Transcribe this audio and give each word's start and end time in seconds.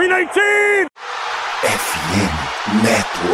319! 0.00 0.88
FM 1.62 2.82
Network. 2.82 3.29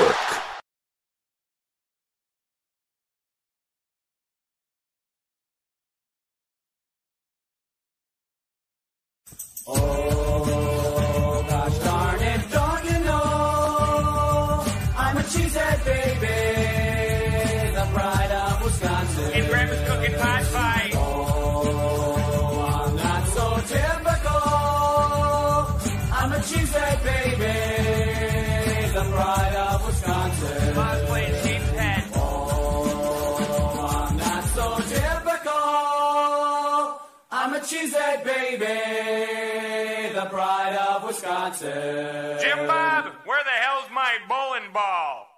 Jim 41.55 42.66
Bob, 42.66 43.12
where 43.24 43.45
the 43.45 43.50
hell's 43.50 43.88
my 43.92 44.18
bowling 44.28 44.73
ball? 44.73 45.28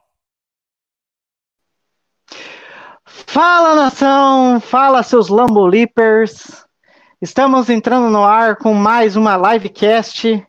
Fala 3.04 3.74
nação, 3.74 4.58
fala 4.58 5.02
seus 5.02 5.28
Lambolipers. 5.28 6.64
Estamos 7.20 7.68
entrando 7.68 8.08
no 8.08 8.24
ar 8.24 8.56
com 8.56 8.72
mais 8.72 9.16
uma 9.16 9.36
livecast. 9.36 10.46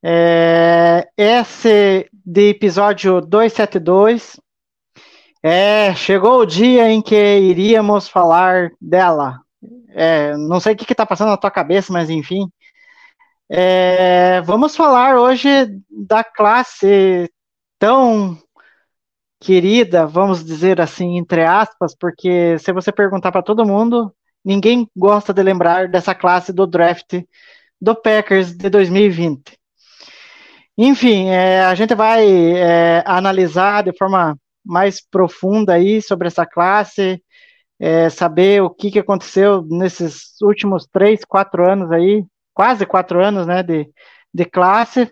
É, 0.00 1.08
esse 1.16 2.08
de 2.12 2.50
episódio 2.50 3.20
272. 3.20 4.38
É, 5.42 5.92
chegou 5.96 6.40
o 6.40 6.46
dia 6.46 6.88
em 6.88 7.02
que 7.02 7.16
iríamos 7.16 8.08
falar 8.08 8.70
dela. 8.80 9.40
É, 9.88 10.36
não 10.36 10.60
sei 10.60 10.74
o 10.74 10.76
que 10.76 10.92
está 10.92 11.04
passando 11.04 11.30
na 11.30 11.36
tua 11.36 11.50
cabeça, 11.50 11.92
mas 11.92 12.08
enfim. 12.08 12.48
É, 13.50 14.40
vamos 14.42 14.74
falar 14.74 15.18
hoje 15.18 15.48
da 15.90 16.24
classe 16.24 17.30
tão 17.78 18.38
querida, 19.40 20.06
vamos 20.06 20.42
dizer 20.44 20.80
assim, 20.80 21.18
entre 21.18 21.44
aspas, 21.44 21.94
porque 21.94 22.58
se 22.58 22.72
você 22.72 22.90
perguntar 22.90 23.30
para 23.30 23.42
todo 23.42 23.66
mundo, 23.66 24.14
ninguém 24.44 24.88
gosta 24.96 25.34
de 25.34 25.42
lembrar 25.42 25.88
dessa 25.88 26.14
classe 26.14 26.52
do 26.52 26.66
draft 26.66 27.22
do 27.80 27.94
Packers 27.94 28.56
de 28.56 28.70
2020. 28.70 29.58
Enfim, 30.76 31.28
é, 31.28 31.60
a 31.64 31.74
gente 31.74 31.94
vai 31.94 32.26
é, 32.56 33.02
analisar 33.06 33.84
de 33.84 33.96
forma 33.96 34.36
mais 34.64 35.00
profunda 35.00 35.74
aí 35.74 36.00
sobre 36.00 36.26
essa 36.28 36.46
classe, 36.46 37.22
é, 37.78 38.08
saber 38.08 38.62
o 38.62 38.70
que, 38.70 38.90
que 38.90 38.98
aconteceu 38.98 39.62
nesses 39.62 40.40
últimos 40.42 40.86
três, 40.86 41.24
quatro 41.24 41.70
anos 41.70 41.92
aí, 41.92 42.24
quase 42.54 42.86
quatro 42.86 43.22
anos, 43.22 43.46
né, 43.46 43.62
de, 43.62 43.88
de 44.32 44.44
classe. 44.44 45.10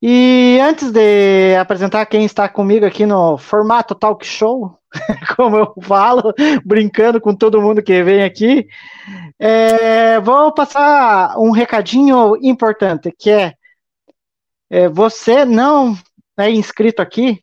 E 0.00 0.58
antes 0.62 0.92
de 0.92 1.56
apresentar 1.56 2.06
quem 2.06 2.24
está 2.24 2.48
comigo 2.48 2.86
aqui 2.86 3.04
no 3.04 3.36
formato 3.36 3.96
talk 3.96 4.24
show, 4.24 4.78
como 5.36 5.56
eu 5.56 5.74
falo, 5.82 6.32
brincando 6.64 7.20
com 7.20 7.34
todo 7.34 7.60
mundo 7.60 7.82
que 7.82 8.02
vem 8.04 8.22
aqui, 8.22 8.68
é, 9.38 10.20
vou 10.20 10.54
passar 10.54 11.36
um 11.36 11.50
recadinho 11.50 12.36
importante, 12.40 13.12
que 13.18 13.30
é, 13.30 13.54
é, 14.70 14.88
você 14.88 15.44
não 15.44 15.98
é 16.38 16.48
inscrito 16.48 17.02
aqui, 17.02 17.42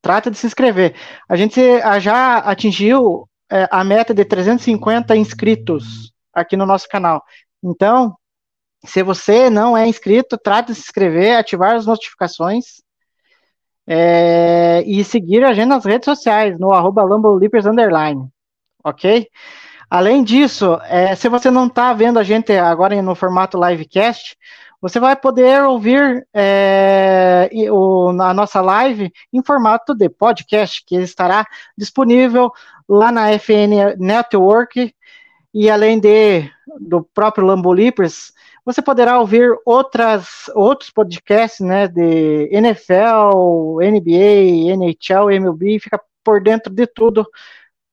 trata 0.00 0.30
de 0.30 0.38
se 0.38 0.46
inscrever. 0.46 0.94
A 1.28 1.34
gente 1.34 1.60
já 2.00 2.38
atingiu 2.38 3.28
é, 3.50 3.68
a 3.70 3.82
meta 3.82 4.14
de 4.14 4.24
350 4.24 5.16
inscritos 5.16 6.12
aqui 6.32 6.56
no 6.56 6.66
nosso 6.66 6.88
canal. 6.88 7.22
Então, 7.62 8.16
se 8.84 9.02
você 9.02 9.48
não 9.48 9.76
é 9.76 9.86
inscrito, 9.86 10.36
trate 10.36 10.68
de 10.68 10.74
se 10.74 10.82
inscrever, 10.82 11.36
ativar 11.36 11.74
as 11.74 11.86
notificações 11.86 12.82
é, 13.86 14.82
e 14.86 15.04
seguir 15.04 15.44
a 15.44 15.52
gente 15.52 15.68
nas 15.68 15.84
redes 15.84 16.04
sociais, 16.04 16.58
no 16.58 16.72
arroba 16.72 17.04
ok? 18.84 19.28
Além 19.88 20.24
disso, 20.24 20.78
é, 20.84 21.14
se 21.14 21.28
você 21.28 21.50
não 21.50 21.66
está 21.66 21.92
vendo 21.92 22.18
a 22.18 22.22
gente 22.22 22.52
agora 22.52 23.00
no 23.02 23.14
formato 23.14 23.62
livecast, 23.62 24.36
você 24.80 24.98
vai 24.98 25.14
poder 25.14 25.62
ouvir 25.62 26.26
é, 26.34 27.48
o, 27.70 28.08
a 28.20 28.34
nossa 28.34 28.60
live 28.60 29.12
em 29.32 29.42
formato 29.44 29.94
de 29.94 30.08
podcast, 30.08 30.82
que 30.84 30.96
estará 30.96 31.46
disponível 31.78 32.50
lá 32.88 33.12
na 33.12 33.30
FN 33.38 33.94
Network, 33.96 34.92
e 35.54 35.68
além 35.68 35.98
de 36.00 36.50
do 36.80 37.02
próprio 37.02 37.46
Lambolipers, 37.46 38.32
você 38.64 38.80
poderá 38.80 39.18
ouvir 39.18 39.50
outras, 39.66 40.48
outros 40.54 40.90
podcasts 40.90 41.60
né, 41.60 41.88
de 41.88 42.48
NFL, 42.52 43.80
NBA, 43.80 44.72
NHL, 44.72 45.30
MLB, 45.30 45.80
fica 45.80 46.00
por 46.24 46.42
dentro 46.42 46.72
de 46.72 46.86
tudo 46.86 47.26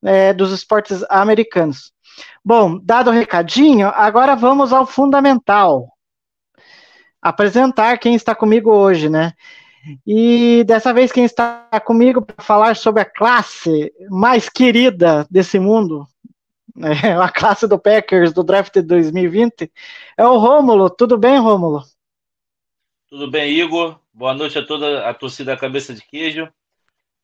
é, 0.03 0.31
dos 0.31 0.51
esportes 0.51 1.03
americanos. 1.09 1.91
Bom, 2.43 2.79
dado 2.83 3.09
o 3.09 3.13
recadinho, 3.13 3.87
agora 3.87 4.35
vamos 4.35 4.71
ao 4.71 4.85
fundamental. 4.85 5.87
Apresentar 7.21 7.97
quem 7.97 8.15
está 8.15 8.33
comigo 8.33 8.71
hoje, 8.71 9.09
né? 9.09 9.33
E 10.05 10.63
dessa 10.65 10.93
vez 10.93 11.11
quem 11.11 11.25
está 11.25 11.67
comigo 11.85 12.21
para 12.21 12.43
falar 12.43 12.75
sobre 12.75 13.01
a 13.01 13.05
classe 13.05 13.91
mais 14.09 14.49
querida 14.49 15.25
desse 15.29 15.57
mundo, 15.57 16.05
é, 16.77 17.13
a 17.13 17.29
classe 17.29 17.67
do 17.67 17.79
Packers 17.79 18.33
do 18.33 18.43
draft 18.43 18.73
de 18.73 18.81
2020, 18.81 19.71
é 20.17 20.25
o 20.25 20.37
Rômulo. 20.37 20.89
Tudo 20.89 21.17
bem, 21.17 21.37
Rômulo? 21.37 21.83
Tudo 23.07 23.29
bem, 23.29 23.51
Igor? 23.51 23.99
Boa 24.13 24.33
noite 24.33 24.57
a 24.57 24.65
toda 24.65 25.09
a 25.09 25.13
torcida 25.13 25.57
Cabeça 25.57 25.93
de 25.93 26.01
Queijo. 26.01 26.51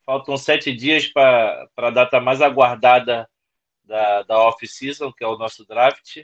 Faltam 0.06 0.38
sete 0.38 0.74
dias 0.74 1.08
para 1.08 1.68
a 1.78 1.90
data 1.90 2.20
mais 2.20 2.42
aguardada 2.42 3.30
da, 3.84 4.24
da 4.24 4.40
off-season, 4.40 5.12
que 5.12 5.24
é 5.24 5.28
o 5.28 5.38
nosso 5.38 5.66
draft. 5.66 6.24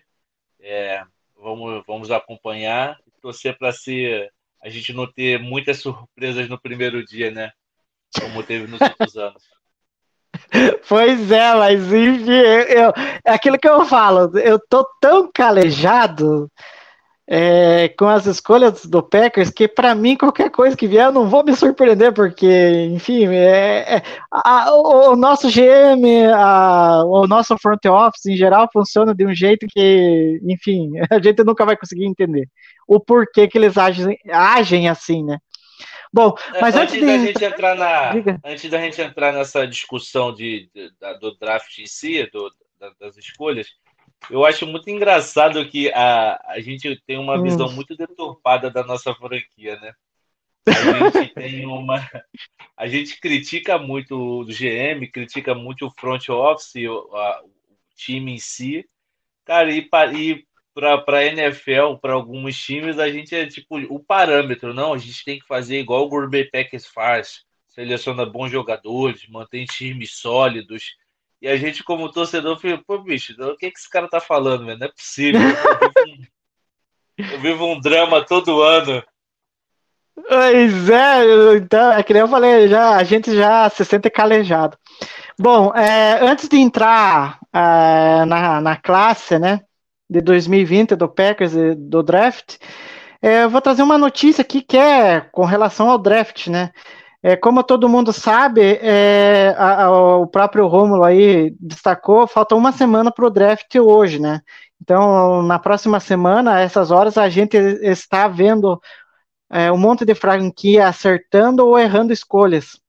É, 0.59 1.03
vamos, 1.35 1.83
vamos 1.85 2.11
acompanhar 2.11 2.99
e 3.05 3.11
torcer 3.21 3.57
para 3.57 3.71
ser 3.71 4.31
a 4.61 4.69
gente 4.69 4.93
não 4.93 5.11
ter 5.11 5.39
muitas 5.39 5.79
surpresas 5.79 6.47
no 6.47 6.59
primeiro 6.59 7.03
dia, 7.05 7.31
né? 7.31 7.51
Como 8.19 8.43
teve 8.43 8.67
nos 8.67 8.81
outros 8.81 9.15
anos. 9.17 9.60
Pois 10.87 11.31
é, 11.31 11.53
mas 11.55 11.81
enfim, 11.93 12.31
eu, 12.31 12.93
é 13.25 13.33
aquilo 13.33 13.57
que 13.57 13.67
eu 13.67 13.85
falo, 13.85 14.37
eu 14.39 14.59
tô 14.69 14.85
tão 14.99 15.29
calejado 15.31 16.49
é, 17.33 17.87
com 17.97 18.07
as 18.07 18.25
escolhas 18.25 18.85
do 18.85 19.01
Packers 19.01 19.49
que 19.49 19.65
para 19.65 19.95
mim 19.95 20.17
qualquer 20.17 20.49
coisa 20.49 20.75
que 20.75 20.85
vier 20.85 21.05
eu 21.05 21.11
não 21.13 21.29
vou 21.29 21.45
me 21.45 21.55
surpreender 21.55 22.13
porque, 22.13 22.89
enfim, 22.91 23.25
é, 23.27 23.97
é 23.97 24.03
a, 24.29 24.73
o, 24.73 25.13
o, 25.13 25.15
nosso 25.15 25.47
GM, 25.47 26.27
a, 26.35 27.03
o 27.05 27.25
nosso 27.27 27.57
front 27.57 27.85
office 27.85 28.25
em 28.25 28.35
geral 28.35 28.69
funciona 28.73 29.15
de 29.15 29.25
um 29.25 29.33
jeito 29.33 29.65
que, 29.69 30.41
enfim, 30.43 30.91
a 31.09 31.21
gente 31.21 31.41
nunca 31.43 31.65
vai 31.65 31.77
conseguir 31.77 32.05
entender 32.05 32.49
o 32.85 32.99
porquê 32.99 33.47
que 33.47 33.57
eles 33.57 33.77
agem, 33.77 34.17
agem 34.29 34.89
assim, 34.89 35.23
né? 35.23 35.37
Bom, 36.13 36.35
mas 36.59 36.75
antes, 36.75 36.95
antes 36.95 37.05
da 37.05 37.17
de... 37.17 37.25
gente 37.27 37.43
entrar 37.43 37.75
na, 37.75 38.13
Diga. 38.13 38.41
antes 38.43 38.69
da 38.69 38.79
gente 38.81 39.01
entrar 39.01 39.31
nessa 39.33 39.65
discussão 39.67 40.33
de, 40.33 40.69
de- 40.73 40.91
da- 40.99 41.13
do 41.13 41.35
draft 41.37 41.77
em 41.79 41.85
si, 41.85 42.25
do- 42.31 42.53
da- 42.79 42.93
das 42.99 43.17
escolhas, 43.17 43.67
eu 44.29 44.45
acho 44.45 44.67
muito 44.67 44.89
engraçado 44.89 45.67
que 45.69 45.89
a, 45.93 46.35
a 46.51 46.59
gente 46.59 47.01
tem 47.07 47.17
uma 47.17 47.37
Hum. 47.37 47.43
visão 47.43 47.71
muito 47.71 47.95
deturpada 47.95 48.69
da 48.69 48.83
nossa 48.83 49.13
franquia, 49.15 49.79
né? 49.79 49.93
A 50.67 50.83
gente 50.83 51.27
tem 51.35 51.65
uma, 51.65 51.97
a 52.77 52.87
gente 52.87 53.19
critica 53.19 53.77
muito 53.79 54.15
o 54.15 54.45
GM, 54.45 55.07
critica 55.11 55.55
muito 55.55 55.87
o 55.87 55.91
front 55.91 56.29
office, 56.29 56.75
o, 56.87 57.15
a- 57.15 57.43
o 57.43 57.51
time 57.95 58.33
em 58.33 58.39
si, 58.39 58.87
cara, 59.45 59.71
e, 59.71 59.87
e 60.15 60.45
para 60.73 61.17
a 61.17 61.25
NFL, 61.25 61.95
para 62.01 62.13
alguns 62.13 62.57
times, 62.57 62.97
a 62.97 63.09
gente 63.09 63.35
é 63.35 63.45
tipo 63.45 63.77
o 63.77 63.99
parâmetro, 63.99 64.73
não? 64.73 64.93
A 64.93 64.97
gente 64.97 65.23
tem 65.23 65.39
que 65.39 65.45
fazer 65.45 65.79
igual 65.79 66.05
o 66.05 66.09
Gourmet 66.09 66.45
Packers 66.45 66.87
faz, 66.87 67.43
seleciona 67.67 68.25
bons 68.25 68.51
jogadores, 68.51 69.27
mantém 69.27 69.65
times 69.65 70.13
sólidos. 70.13 70.95
E 71.41 71.47
a 71.47 71.57
gente, 71.57 71.83
como 71.83 72.11
torcedor, 72.11 72.57
fica, 72.59 72.81
pô, 72.85 72.99
bicho, 72.99 73.33
o 73.33 73.57
que, 73.57 73.71
que 73.71 73.77
esse 73.77 73.89
cara 73.89 74.07
tá 74.07 74.19
falando, 74.19 74.65
velho? 74.65 74.79
Não 74.79 74.87
é 74.87 74.91
possível. 74.91 75.41
Eu 75.41 76.05
vivo, 76.05 76.07
um, 76.07 77.33
eu 77.33 77.39
vivo 77.39 77.65
um 77.65 77.79
drama 77.79 78.23
todo 78.25 78.61
ano. 78.61 79.03
Pois 80.13 80.89
é, 80.89 81.55
então, 81.55 81.93
é 81.93 82.03
que 82.03 82.13
nem 82.13 82.21
eu 82.21 82.27
falei, 82.27 82.67
já, 82.67 82.95
a 82.95 83.03
gente 83.03 83.35
já 83.35 83.69
se 83.69 83.83
sente 83.83 84.09
calejado. 84.09 84.77
Bom, 85.39 85.73
é, 85.73 86.19
antes 86.21 86.47
de 86.47 86.57
entrar 86.57 87.39
é, 87.51 88.25
na, 88.25 88.61
na 88.61 88.75
classe, 88.75 89.39
né, 89.39 89.61
de 90.11 90.21
2020 90.21 90.95
do 90.97 91.07
Packers 91.09 91.53
do 91.77 92.03
draft, 92.03 92.57
É, 93.21 93.47
vou 93.47 93.61
trazer 93.61 93.83
uma 93.83 93.97
notícia 93.97 94.43
aqui 94.43 94.61
que 94.61 94.77
é 94.77 95.21
com 95.21 95.45
relação 95.45 95.89
ao 95.89 95.97
draft, 95.99 96.47
né? 96.49 96.71
É, 97.23 97.35
como 97.37 97.63
todo 97.63 97.89
mundo 97.89 98.13
sabe, 98.13 98.61
é, 98.81 99.55
a, 99.57 99.85
a, 99.85 100.17
o 100.19 100.27
próprio 100.27 100.67
Rômulo 100.67 101.03
aí 101.03 101.55
destacou, 101.59 102.27
falta 102.27 102.55
uma 102.55 102.71
semana 102.73 103.11
para 103.11 103.25
o 103.27 103.31
draft 103.31 103.75
hoje, 103.77 104.19
né? 104.19 104.41
Então, 104.81 105.43
na 105.43 105.59
próxima 105.59 105.99
semana, 106.01 106.55
a 106.55 106.61
essas 106.61 106.91
horas, 106.91 107.17
a 107.17 107.29
gente 107.29 107.57
está 107.57 108.27
vendo 108.27 108.81
é, 109.51 109.71
um 109.71 109.77
monte 109.77 110.05
de 110.05 110.15
franquia 110.15 110.87
acertando 110.87 111.65
ou 111.67 111.79
errando 111.79 112.13
escolhas. 112.13 112.79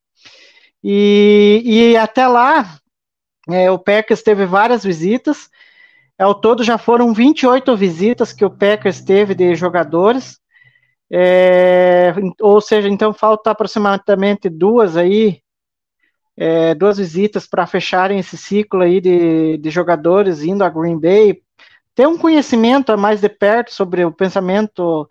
E, 0.83 1.63
e 1.65 1.97
até 1.97 2.27
lá, 2.27 2.79
é, 3.49 3.71
o 3.71 3.79
Packers 3.79 4.23
teve 4.23 4.47
várias 4.47 4.85
visitas. 4.85 5.51
Ao 6.19 6.35
todo 6.35 6.62
já 6.62 6.79
foram 6.79 7.12
28 7.12 7.76
visitas 7.76 8.32
que 8.32 8.44
o 8.44 8.50
Packers 8.50 9.00
teve 9.00 9.35
de 9.35 9.55
jogadores. 9.55 10.38
É, 11.11 12.14
ou 12.41 12.61
seja, 12.61 12.88
então 12.88 13.12
falta 13.12 13.50
aproximadamente 13.50 14.49
duas 14.49 14.97
aí, 14.97 15.43
é, 16.37 16.75
duas 16.75 16.97
visitas 16.99 17.47
para 17.47 17.67
fecharem 17.67 18.19
esse 18.19 18.37
ciclo 18.37 18.82
aí 18.82 19.00
de, 19.00 19.59
de 19.59 19.70
jogadores 19.70 20.43
indo 20.43 20.64
a 20.64 20.70
Green 20.70 20.99
Bay. 20.99 21.43
Ter 21.94 22.06
um 22.06 22.17
conhecimento 22.17 22.97
mais 22.97 23.20
de 23.20 23.29
perto 23.29 23.73
sobre 23.73 24.05
o 24.05 24.12
pensamento 24.12 25.08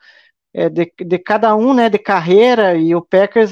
é, 0.53 0.69
de, 0.69 0.91
de 0.99 1.19
cada 1.19 1.55
um, 1.55 1.73
né, 1.73 1.89
de 1.89 1.99
carreira, 1.99 2.75
e 2.75 2.95
o 2.95 3.01
Packers 3.01 3.51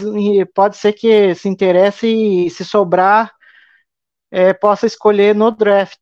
pode 0.54 0.78
ser 0.78 0.94
que 0.94 1.34
se 1.36 1.48
interesse 1.48 2.08
e 2.08 2.50
se 2.50 2.66
sobrar, 2.66 3.32
é, 4.32 4.54
possa 4.54 4.86
escolher 4.86 5.36
no 5.36 5.52
draft. 5.52 6.00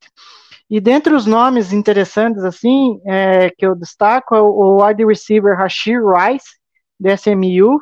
E 0.69 0.81
dentre 0.81 1.13
os 1.13 1.25
nomes 1.25 1.71
interessantes, 1.71 2.43
assim, 2.43 2.99
é, 3.05 3.49
que 3.51 3.65
eu 3.65 3.75
destaco, 3.75 4.35
é 4.35 4.41
o 4.41 4.83
wide 4.83 5.05
receiver 5.05 5.57
Rashir 5.57 6.01
Rice, 6.05 6.57
da 6.99 7.13
SMU, 7.13 7.81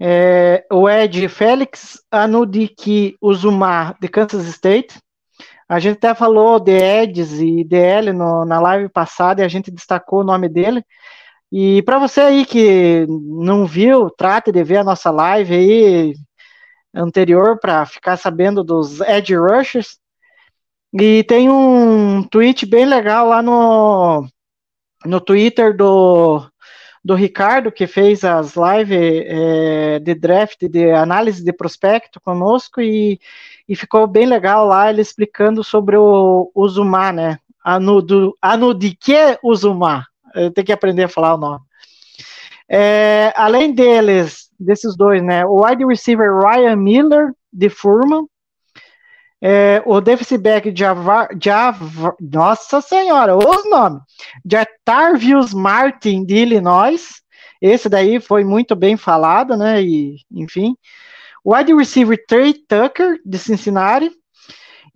é, 0.00 0.64
o 0.72 0.88
Ed 0.88 1.28
Félix 1.28 2.02
Anudiki 2.10 3.16
Uzumar, 3.20 3.96
de 4.00 4.08
Kansas 4.08 4.46
State. 4.46 4.98
A 5.68 5.78
gente 5.78 5.96
até 5.96 6.14
falou 6.14 6.60
de 6.60 6.72
Eds 6.72 7.40
e 7.40 7.64
DL 7.64 8.12
no, 8.12 8.44
na 8.44 8.60
live 8.60 8.88
passada 8.88 9.42
e 9.42 9.44
a 9.44 9.48
gente 9.48 9.70
destacou 9.70 10.20
o 10.20 10.24
nome 10.24 10.48
dele. 10.48 10.84
E 11.50 11.82
para 11.82 11.98
você 11.98 12.20
aí 12.20 12.44
que 12.44 13.06
não 13.08 13.66
viu, 13.66 14.10
trate 14.10 14.50
de 14.52 14.62
ver 14.64 14.78
a 14.78 14.84
nossa 14.84 15.10
live 15.10 15.54
aí 15.54 16.14
anterior 16.94 17.58
para 17.58 17.86
ficar 17.86 18.16
sabendo 18.16 18.62
dos 18.62 19.00
Edge 19.00 19.34
Rushers. 19.36 19.98
E 20.98 21.24
tem 21.24 21.50
um 21.50 22.22
tweet 22.22 22.64
bem 22.64 22.86
legal 22.86 23.26
lá 23.26 23.42
no, 23.42 24.28
no 25.04 25.20
Twitter 25.20 25.76
do, 25.76 26.46
do 27.04 27.14
Ricardo, 27.14 27.72
que 27.72 27.88
fez 27.88 28.22
as 28.22 28.54
lives 28.54 29.24
é, 29.26 29.98
de 29.98 30.14
draft, 30.14 30.68
de 30.68 30.92
análise 30.92 31.44
de 31.44 31.52
prospecto 31.52 32.20
conosco, 32.20 32.80
e, 32.80 33.18
e 33.68 33.74
ficou 33.74 34.06
bem 34.06 34.24
legal 34.24 34.66
lá 34.66 34.88
ele 34.88 35.02
explicando 35.02 35.64
sobre 35.64 35.96
o, 35.96 36.52
o 36.54 36.68
Zumar, 36.68 37.12
né? 37.12 37.38
Anu, 37.64 38.00
do, 38.00 38.36
anu 38.40 38.72
de 38.72 38.94
que 38.94 39.38
Uzumar? 39.42 40.06
Eu 40.32 40.52
tenho 40.52 40.66
que 40.66 40.72
aprender 40.72 41.04
a 41.04 41.08
falar 41.08 41.34
o 41.34 41.38
nome. 41.38 41.64
É, 42.68 43.32
além 43.36 43.72
deles, 43.72 44.48
desses 44.60 44.96
dois, 44.96 45.22
né? 45.22 45.44
O 45.44 45.64
wide 45.64 45.84
receiver 45.84 46.30
Ryan 46.38 46.76
Miller, 46.76 47.32
de 47.52 47.68
Furman, 47.68 48.26
é, 49.46 49.82
o 49.84 50.00
defensive 50.00 50.42
back 50.42 50.72
Java, 50.74 51.28
Java, 51.38 52.16
nossa 52.18 52.80
senhora, 52.80 53.36
os 53.36 53.68
nomes, 53.68 54.00
Jartarvius 54.42 55.52
Martin 55.52 56.24
de 56.24 56.36
Illinois, 56.36 57.20
esse 57.60 57.86
daí 57.86 58.18
foi 58.20 58.42
muito 58.42 58.74
bem 58.74 58.96
falado, 58.96 59.54
né, 59.54 59.82
e 59.82 60.16
enfim, 60.32 60.74
wide 61.44 61.74
receiver 61.74 62.18
Trey 62.26 62.54
Tucker 62.54 63.20
de 63.22 63.38
Cincinnati, 63.38 64.10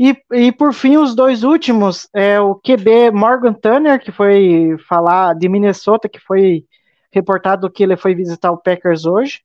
e, 0.00 0.16
e 0.32 0.50
por 0.50 0.72
fim, 0.72 0.96
os 0.96 1.14
dois 1.14 1.42
últimos, 1.42 2.08
é 2.14 2.40
o 2.40 2.54
QB 2.54 3.10
Morgan 3.10 3.52
Turner, 3.52 4.00
que 4.00 4.10
foi 4.10 4.76
falar 4.88 5.34
de 5.34 5.46
Minnesota, 5.46 6.08
que 6.08 6.20
foi 6.20 6.64
reportado 7.12 7.70
que 7.70 7.82
ele 7.82 7.98
foi 7.98 8.14
visitar 8.14 8.50
o 8.50 8.56
Packers 8.56 9.04
hoje, 9.04 9.42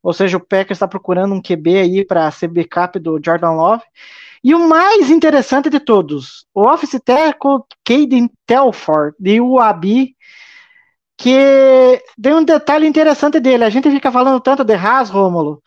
ou 0.00 0.12
seja, 0.12 0.36
o 0.36 0.40
Packers 0.40 0.76
está 0.76 0.86
procurando 0.86 1.34
um 1.34 1.42
QB 1.42 1.76
aí 1.76 2.04
para 2.04 2.30
ser 2.30 2.46
backup 2.46 3.00
do 3.00 3.20
Jordan 3.20 3.50
Love. 3.50 3.82
E 4.48 4.54
o 4.54 4.66
mais 4.66 5.10
interessante 5.10 5.68
de 5.68 5.78
todos, 5.78 6.46
o 6.54 6.66
Office 6.66 6.98
Tackle 7.04 7.64
Caden 7.84 8.30
Telford, 8.46 9.14
de 9.20 9.38
UAB, 9.42 10.16
que 11.18 12.02
tem 12.18 12.32
um 12.32 12.42
detalhe 12.42 12.86
interessante 12.86 13.38
dele. 13.40 13.64
A 13.64 13.68
gente 13.68 13.90
fica 13.90 14.10
falando 14.10 14.40
tanto 14.40 14.64
de 14.64 14.72
Haas, 14.72 15.10
Rômulo, 15.10 15.62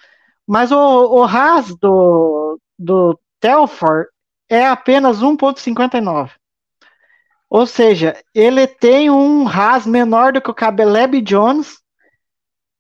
mas 0.48 0.72
o, 0.72 0.80
o 0.80 1.24
Haas 1.24 1.76
do, 1.76 2.60
do 2.80 3.20
Telford 3.40 4.10
é 4.50 4.66
apenas 4.66 5.22
1.59. 5.22 6.32
Ou 7.52 7.68
seja, 7.68 8.18
ele 8.34 8.66
tem 8.66 9.12
um 9.12 9.48
Haas 9.48 9.86
menor 9.86 10.34
do 10.34 10.42
que 10.42 10.50
o 10.50 10.56
Cabeleb 10.56 11.22
Jones, 11.22 11.78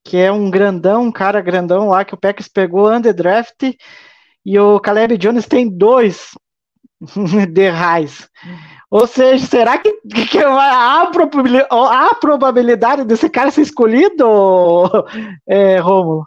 que 0.03 0.17
é 0.17 0.31
um 0.31 0.49
grandão, 0.49 1.03
um 1.03 1.11
cara 1.11 1.41
grandão 1.41 1.89
lá 1.89 2.03
que 2.03 2.15
o 2.15 2.19
Packers 2.19 2.47
pegou 2.47 2.91
underdraft, 2.91 3.77
e 4.45 4.57
o 4.59 4.79
Caleb 4.79 5.17
Jones 5.17 5.45
tem 5.45 5.69
dois 5.69 6.31
de 7.51 7.69
raiz. 7.69 8.29
Ou 8.89 9.07
seja, 9.07 9.45
será 9.45 9.77
que, 9.77 9.91
que 10.29 10.37
há, 10.39 11.01
há 11.01 12.15
probabilidade 12.15 13.05
desse 13.05 13.29
cara 13.29 13.51
ser 13.51 13.61
escolhido, 13.61 14.25
é, 15.47 15.77
Romulo? 15.77 16.25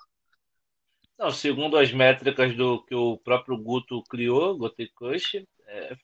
Não, 1.18 1.30
segundo 1.30 1.76
as 1.76 1.92
métricas 1.92 2.54
do 2.56 2.82
que 2.84 2.94
o 2.94 3.16
próprio 3.18 3.56
Guto 3.56 4.02
criou, 4.10 4.56
Gotekush, 4.56 5.44
é, 5.68 5.96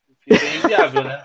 inviável, 0.56 1.04
né? 1.04 1.24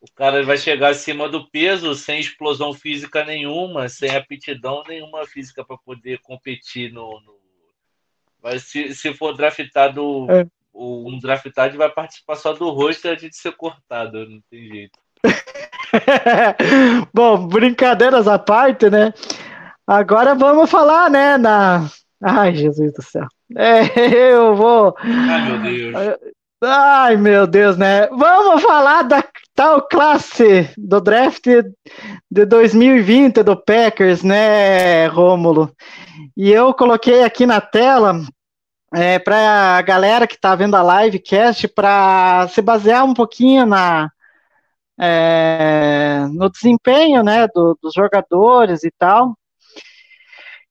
O 0.00 0.06
cara 0.14 0.42
vai 0.42 0.56
chegar 0.56 0.90
acima 0.90 1.28
do 1.28 1.48
peso 1.50 1.94
sem 1.94 2.20
explosão 2.20 2.72
física 2.72 3.24
nenhuma, 3.24 3.88
sem 3.88 4.10
aptidão 4.10 4.82
nenhuma 4.88 5.26
física 5.26 5.64
para 5.64 5.76
poder 5.76 6.20
competir 6.20 6.90
no, 6.92 7.20
no 7.20 7.39
mas 8.42 8.64
se, 8.64 8.94
se 8.94 9.14
for 9.14 9.36
draftado, 9.36 10.26
é. 10.30 10.46
um 10.74 11.18
draftado 11.20 11.76
vai 11.76 11.90
participar 11.90 12.36
só 12.36 12.52
do 12.52 12.70
rosto 12.70 13.06
e 13.06 13.10
a 13.10 13.14
gente 13.14 13.36
ser 13.36 13.52
cortado, 13.52 14.28
não 14.28 14.40
tem 14.50 14.68
jeito. 14.68 14.98
Bom, 17.12 17.46
brincadeiras 17.46 18.26
à 18.28 18.38
parte, 18.38 18.88
né? 18.88 19.12
Agora 19.86 20.34
vamos 20.34 20.70
falar, 20.70 21.10
né, 21.10 21.36
na... 21.36 21.90
Ai, 22.22 22.54
Jesus 22.54 22.92
do 22.92 23.02
céu. 23.02 23.26
É, 23.56 23.82
eu 24.32 24.54
vou... 24.54 24.94
Ai, 24.98 25.48
meu 25.48 25.62
Deus. 25.62 26.18
Ai, 26.62 27.16
meu 27.16 27.46
Deus, 27.46 27.76
né? 27.78 28.06
Vamos 28.08 28.62
falar 28.62 29.02
da 29.02 29.24
tal 29.60 29.82
classe 29.82 30.70
do 30.74 31.02
draft 31.02 31.44
de 32.30 32.46
2020 32.46 33.42
do 33.42 33.54
Packers, 33.54 34.22
né, 34.22 35.06
Rômulo? 35.08 35.70
E 36.34 36.50
eu 36.50 36.72
coloquei 36.72 37.22
aqui 37.24 37.44
na 37.44 37.60
tela 37.60 38.22
é, 38.94 39.18
para 39.18 39.76
a 39.76 39.82
galera 39.82 40.26
que 40.26 40.36
está 40.36 40.54
vendo 40.54 40.76
a 40.76 41.02
livecast 41.02 41.68
para 41.68 42.48
se 42.48 42.62
basear 42.62 43.04
um 43.04 43.12
pouquinho 43.12 43.66
na 43.66 44.10
é, 44.98 46.24
no 46.32 46.48
desempenho 46.50 47.22
né, 47.22 47.46
do, 47.54 47.78
dos 47.82 47.92
jogadores 47.92 48.82
e 48.82 48.90
tal. 48.98 49.36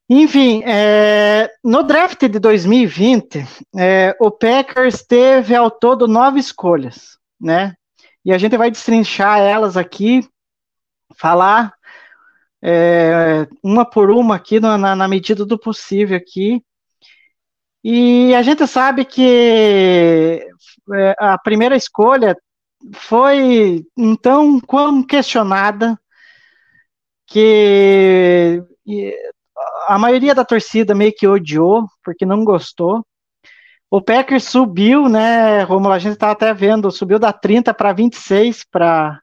Enfim, 0.08 0.64
é, 0.66 1.48
no 1.62 1.84
draft 1.84 2.26
de 2.26 2.40
2020, 2.40 3.46
é, 3.78 4.16
o 4.18 4.32
Packers 4.32 5.04
teve 5.04 5.54
ao 5.54 5.70
todo 5.70 6.08
nove 6.08 6.40
escolhas, 6.40 7.16
né? 7.40 7.76
E 8.24 8.32
a 8.32 8.38
gente 8.38 8.56
vai 8.56 8.70
destrinchar 8.70 9.38
elas 9.38 9.76
aqui, 9.76 10.28
falar 11.16 11.74
é, 12.62 13.48
uma 13.62 13.84
por 13.84 14.10
uma 14.10 14.36
aqui 14.36 14.60
na, 14.60 14.94
na, 14.94 15.08
medida 15.08 15.44
do 15.44 15.58
possível 15.58 16.16
aqui. 16.16 16.62
E 17.82 18.34
a 18.34 18.42
gente 18.42 18.66
sabe 18.66 19.04
que 19.04 20.46
é, 20.94 21.14
a 21.18 21.38
primeira 21.38 21.76
escolha 21.76 22.36
foi 22.94 23.86
então 23.96 24.60
quão 24.60 25.02
questionada 25.02 25.98
que 27.26 28.62
a 29.86 29.98
maioria 29.98 30.34
da 30.34 30.44
torcida 30.44 30.94
meio 30.94 31.12
que 31.14 31.26
odiou, 31.26 31.86
porque 32.04 32.26
não 32.26 32.44
gostou. 32.44 33.04
O 33.90 34.00
Packers 34.00 34.44
subiu, 34.44 35.08
né, 35.08 35.62
Romulo? 35.62 35.92
A 35.92 35.98
gente 35.98 36.12
estava 36.12 36.32
até 36.32 36.54
vendo, 36.54 36.90
subiu 36.92 37.18
da 37.18 37.32
30 37.32 37.74
para 37.74 37.92
26 37.92 38.64
para 38.64 39.20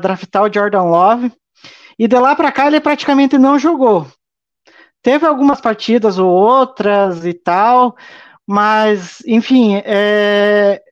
draftar 0.00 0.44
o 0.44 0.52
Jordan 0.52 0.84
Love. 0.84 1.32
E 1.98 2.08
de 2.08 2.18
lá 2.18 2.34
para 2.34 2.50
cá 2.50 2.66
ele 2.66 2.80
praticamente 2.80 3.36
não 3.36 3.58
jogou. 3.58 4.06
Teve 5.02 5.26
algumas 5.26 5.60
partidas 5.60 6.18
ou 6.18 6.30
outras 6.30 7.26
e 7.26 7.34
tal, 7.34 7.94
mas, 8.46 9.22
enfim, 9.26 9.82
é, 9.84 10.82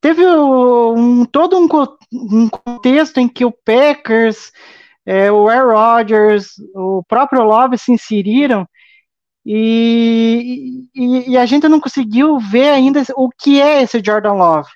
teve 0.00 0.26
um, 0.26 1.24
todo 1.24 1.56
um, 1.56 1.68
um, 2.12 2.48
contexto 2.48 3.18
em 3.18 3.28
que 3.28 3.44
o 3.44 3.52
Packers 3.52 4.50
é, 5.06 5.30
o 5.30 5.48
Aaron 5.48 5.72
Rodgers, 5.72 6.54
o 6.74 7.02
próprio 7.04 7.42
Love 7.42 7.78
se 7.78 7.92
inseriram 7.92 8.68
e, 9.52 10.88
e, 10.94 11.30
e, 11.32 11.36
a 11.36 11.44
gente 11.44 11.66
não 11.66 11.80
conseguiu 11.80 12.38
ver 12.38 12.68
ainda 12.68 13.02
o 13.16 13.28
que 13.28 13.60
é 13.60 13.82
esse 13.82 14.00
Jordan 14.00 14.34
Love. 14.34 14.70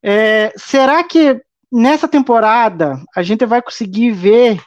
É, 0.00 0.52
será 0.56 1.02
que 1.02 1.42
nessa 1.72 2.06
temporada 2.06 3.02
a 3.16 3.20
gente 3.20 3.44
vai 3.44 3.60
conseguir 3.60 4.12
ver 4.12 4.62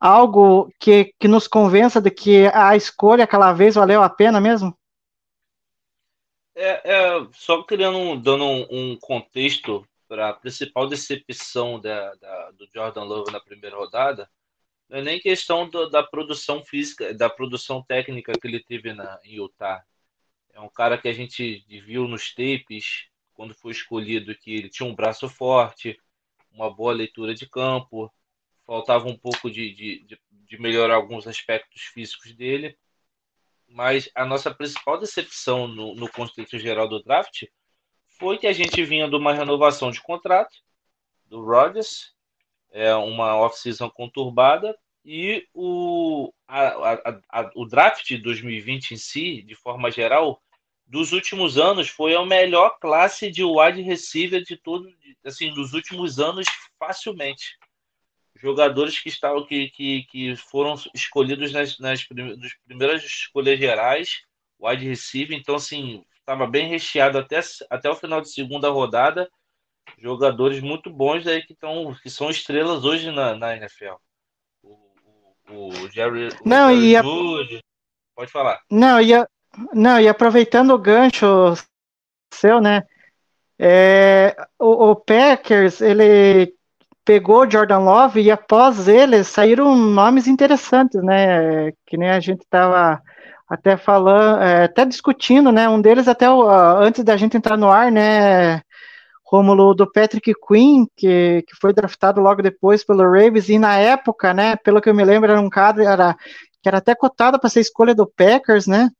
algo 0.00 0.68
que, 0.80 1.14
que 1.20 1.28
nos 1.28 1.46
convença 1.46 2.00
de 2.00 2.10
que 2.10 2.48
a 2.52 2.74
escolha 2.74 3.22
aquela 3.22 3.52
vez 3.52 3.76
valeu 3.76 4.02
a 4.02 4.10
pena 4.10 4.40
mesmo? 4.40 4.76
É, 6.56 6.92
é 6.92 7.26
só 7.32 7.62
criando, 7.62 8.20
dando 8.20 8.44
um, 8.44 8.66
um 8.68 8.98
contexto 9.00 9.86
para 10.08 10.30
a 10.30 10.34
principal 10.34 10.88
decepção 10.88 11.78
da, 11.78 12.12
da, 12.16 12.50
do 12.50 12.66
Jordan 12.74 13.04
Love 13.04 13.30
na 13.30 13.38
primeira 13.38 13.76
rodada, 13.76 14.28
não 14.90 14.98
é 14.98 15.02
nem 15.02 15.20
questão 15.20 15.70
do, 15.70 15.88
da 15.88 16.02
produção 16.02 16.64
física, 16.64 17.14
da 17.14 17.30
produção 17.30 17.80
técnica 17.80 18.32
que 18.32 18.46
ele 18.46 18.58
teve 18.58 18.92
na, 18.92 19.20
em 19.24 19.36
Utah. 19.36 19.84
É 20.52 20.60
um 20.60 20.68
cara 20.68 20.98
que 20.98 21.06
a 21.06 21.12
gente 21.12 21.64
viu 21.68 22.08
nos 22.08 22.34
tapes, 22.34 23.06
quando 23.32 23.54
foi 23.54 23.70
escolhido, 23.70 24.34
que 24.34 24.52
ele 24.52 24.68
tinha 24.68 24.88
um 24.88 24.94
braço 24.94 25.28
forte, 25.28 25.96
uma 26.50 26.68
boa 26.68 26.92
leitura 26.92 27.32
de 27.32 27.48
campo, 27.48 28.12
faltava 28.66 29.08
um 29.08 29.16
pouco 29.16 29.48
de, 29.48 29.72
de, 29.72 30.20
de 30.30 30.60
melhorar 30.60 30.96
alguns 30.96 31.24
aspectos 31.28 31.82
físicos 31.82 32.32
dele. 32.34 32.76
Mas 33.68 34.10
a 34.12 34.24
nossa 34.24 34.52
principal 34.52 34.98
decepção 34.98 35.68
no, 35.68 35.94
no 35.94 36.10
contexto 36.10 36.58
geral 36.58 36.88
do 36.88 37.00
draft 37.00 37.44
foi 38.18 38.38
que 38.38 38.46
a 38.48 38.52
gente 38.52 38.84
vinha 38.84 39.08
de 39.08 39.14
uma 39.14 39.32
renovação 39.32 39.92
de 39.92 40.02
contrato 40.02 40.56
do 41.26 41.44
Rodgers, 41.44 42.12
é 42.70 42.94
uma 42.94 43.36
off-season 43.36 43.90
conturbada, 43.90 44.76
e 45.04 45.46
o, 45.54 46.32
a, 46.46 46.68
a, 46.68 47.20
a, 47.30 47.50
o 47.54 47.64
draft 47.64 48.06
de 48.06 48.18
2020 48.18 48.92
em 48.92 48.96
si, 48.96 49.42
de 49.42 49.54
forma 49.54 49.90
geral, 49.90 50.40
dos 50.86 51.12
últimos 51.12 51.56
anos, 51.56 51.88
foi 51.88 52.14
a 52.14 52.24
melhor 52.24 52.78
classe 52.80 53.30
de 53.30 53.44
wide 53.44 53.80
receiver 53.80 54.42
de 54.42 54.56
todo, 54.56 54.88
assim, 55.24 55.52
dos 55.54 55.72
últimos 55.72 56.18
anos, 56.18 56.46
facilmente. 56.78 57.56
Jogadores 58.36 58.98
que 58.98 59.08
estavam 59.08 59.46
que, 59.46 59.70
que, 59.70 60.02
que 60.04 60.36
foram 60.36 60.74
escolhidos 60.94 61.52
nas, 61.52 61.78
nas 61.78 62.06
primeiras 62.66 63.04
escolhas 63.04 63.58
gerais, 63.58 64.22
wide 64.58 64.86
receiver, 64.86 65.36
então 65.36 65.54
assim, 65.54 66.04
estava 66.18 66.46
bem 66.46 66.68
recheado 66.68 67.18
até, 67.18 67.40
até 67.68 67.90
o 67.90 67.96
final 67.96 68.20
de 68.20 68.30
segunda 68.30 68.68
rodada. 68.68 69.30
Jogadores 69.98 70.60
muito 70.60 70.90
bons 70.90 71.26
aí 71.26 71.42
que, 71.42 71.54
tão, 71.54 71.94
que 72.02 72.10
são 72.10 72.30
estrelas 72.30 72.84
hoje 72.84 73.10
na, 73.10 73.34
na 73.36 73.56
NFL. 73.56 73.94
O, 74.62 74.78
o, 75.50 75.68
o 75.68 75.90
Jerry, 75.90 76.28
não, 76.44 76.68
o 76.68 76.74
Jerry 76.74 76.90
e 76.90 76.96
a... 76.96 77.02
Pode 78.14 78.30
falar. 78.30 78.60
Não, 78.70 79.00
e, 79.00 79.14
a... 79.14 79.26
não, 79.72 80.00
e 80.00 80.08
aproveitando 80.08 80.70
o 80.72 80.78
gancho 80.78 81.54
seu, 82.32 82.60
né? 82.60 82.82
É, 83.58 84.34
o, 84.58 84.90
o 84.90 84.96
Packers, 84.96 85.80
ele 85.80 86.54
pegou 87.04 87.50
Jordan 87.50 87.80
Love 87.80 88.20
e 88.20 88.30
após 88.30 88.88
ele 88.88 89.24
saíram 89.24 89.76
nomes 89.76 90.26
interessantes, 90.26 91.02
né? 91.02 91.72
Que 91.86 91.96
nem 91.96 92.08
a 92.10 92.20
gente 92.20 92.40
estava 92.40 93.02
até 93.48 93.76
falando, 93.76 94.40
é, 94.42 94.64
até 94.64 94.84
discutindo, 94.84 95.50
né? 95.50 95.68
Um 95.68 95.80
deles 95.80 96.06
até 96.06 96.30
uh, 96.30 96.48
antes 96.78 97.02
da 97.02 97.16
gente 97.16 97.36
entrar 97.36 97.56
no 97.56 97.68
ar, 97.68 97.90
né? 97.90 98.62
Rômulo 99.30 99.74
do 99.74 99.90
Patrick 99.90 100.32
Quinn, 100.46 100.86
que, 100.96 101.44
que 101.46 101.54
foi 101.60 101.72
draftado 101.72 102.20
logo 102.20 102.42
depois 102.42 102.84
pelo 102.84 103.04
Ravens, 103.04 103.48
e 103.48 103.58
na 103.58 103.76
época, 103.78 104.34
né, 104.34 104.56
pelo 104.56 104.80
que 104.80 104.88
eu 104.88 104.94
me 104.94 105.04
lembro, 105.04 105.30
era 105.30 105.40
um 105.40 105.48
cara 105.48 105.84
era, 105.84 106.16
que 106.60 106.68
era 106.68 106.78
até 106.78 106.94
cotado 106.96 107.38
para 107.38 107.48
ser 107.48 107.60
escolha 107.60 107.94
do 107.94 108.06
Packers, 108.06 108.66
né? 108.66 108.90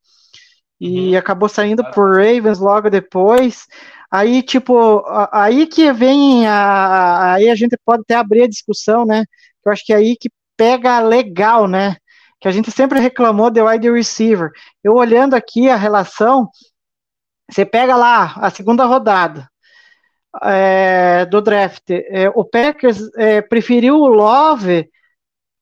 E 0.81 1.13
uhum. 1.13 1.19
acabou 1.19 1.49
saindo 1.49 1.85
por 1.91 2.17
Ravens 2.17 2.59
logo 2.61 2.89
depois. 2.89 3.67
Aí, 4.11 4.43
tipo, 4.43 5.05
aí 5.33 5.67
que 5.67 5.93
vem 5.93 6.47
a, 6.47 7.35
aí 7.35 7.51
a 7.51 7.55
gente 7.55 7.77
pode 7.85 8.03
até 8.03 8.15
abrir 8.15 8.45
a 8.45 8.49
discussão, 8.49 9.05
né? 9.05 9.25
Eu 9.65 9.73
acho 9.73 9.85
que 9.85 9.93
é 9.93 9.97
aí 9.97 10.17
que 10.17 10.31
pega 10.57 11.01
legal, 11.01 11.67
né? 11.69 11.97
que 12.41 12.49
a 12.49 12.51
gente 12.51 12.71
sempre 12.71 12.99
reclamou 12.99 13.51
de 13.51 13.61
wide 13.61 13.91
receiver. 13.91 14.51
Eu 14.83 14.95
olhando 14.95 15.35
aqui 15.35 15.69
a 15.69 15.77
relação, 15.77 16.49
você 17.51 17.67
pega 17.67 17.95
lá 17.95 18.33
a 18.37 18.49
segunda 18.49 18.87
rodada 18.87 19.50
é, 20.43 21.27
do 21.27 21.41
draft, 21.41 21.91
é, 21.91 22.29
o 22.35 22.45
Packers 22.45 22.99
é, 23.17 23.41
preferiu 23.41 23.97
o 23.97 24.09
Love 24.09 24.89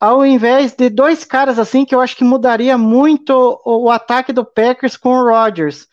ao 0.01 0.25
invés 0.25 0.75
de 0.75 0.89
dois 0.91 1.25
caras 1.25 1.59
assim 1.59 1.85
que 1.85 1.95
eu 1.95 2.01
acho 2.01 2.17
que 2.17 2.25
mudaria 2.25 2.77
muito 2.79 3.61
o, 3.65 3.85
o 3.87 3.91
ataque 3.91 4.33
do 4.33 4.45
Packers 4.45 4.97
com 4.97 5.11
o 5.11 5.29
Rodgers, 5.29 5.89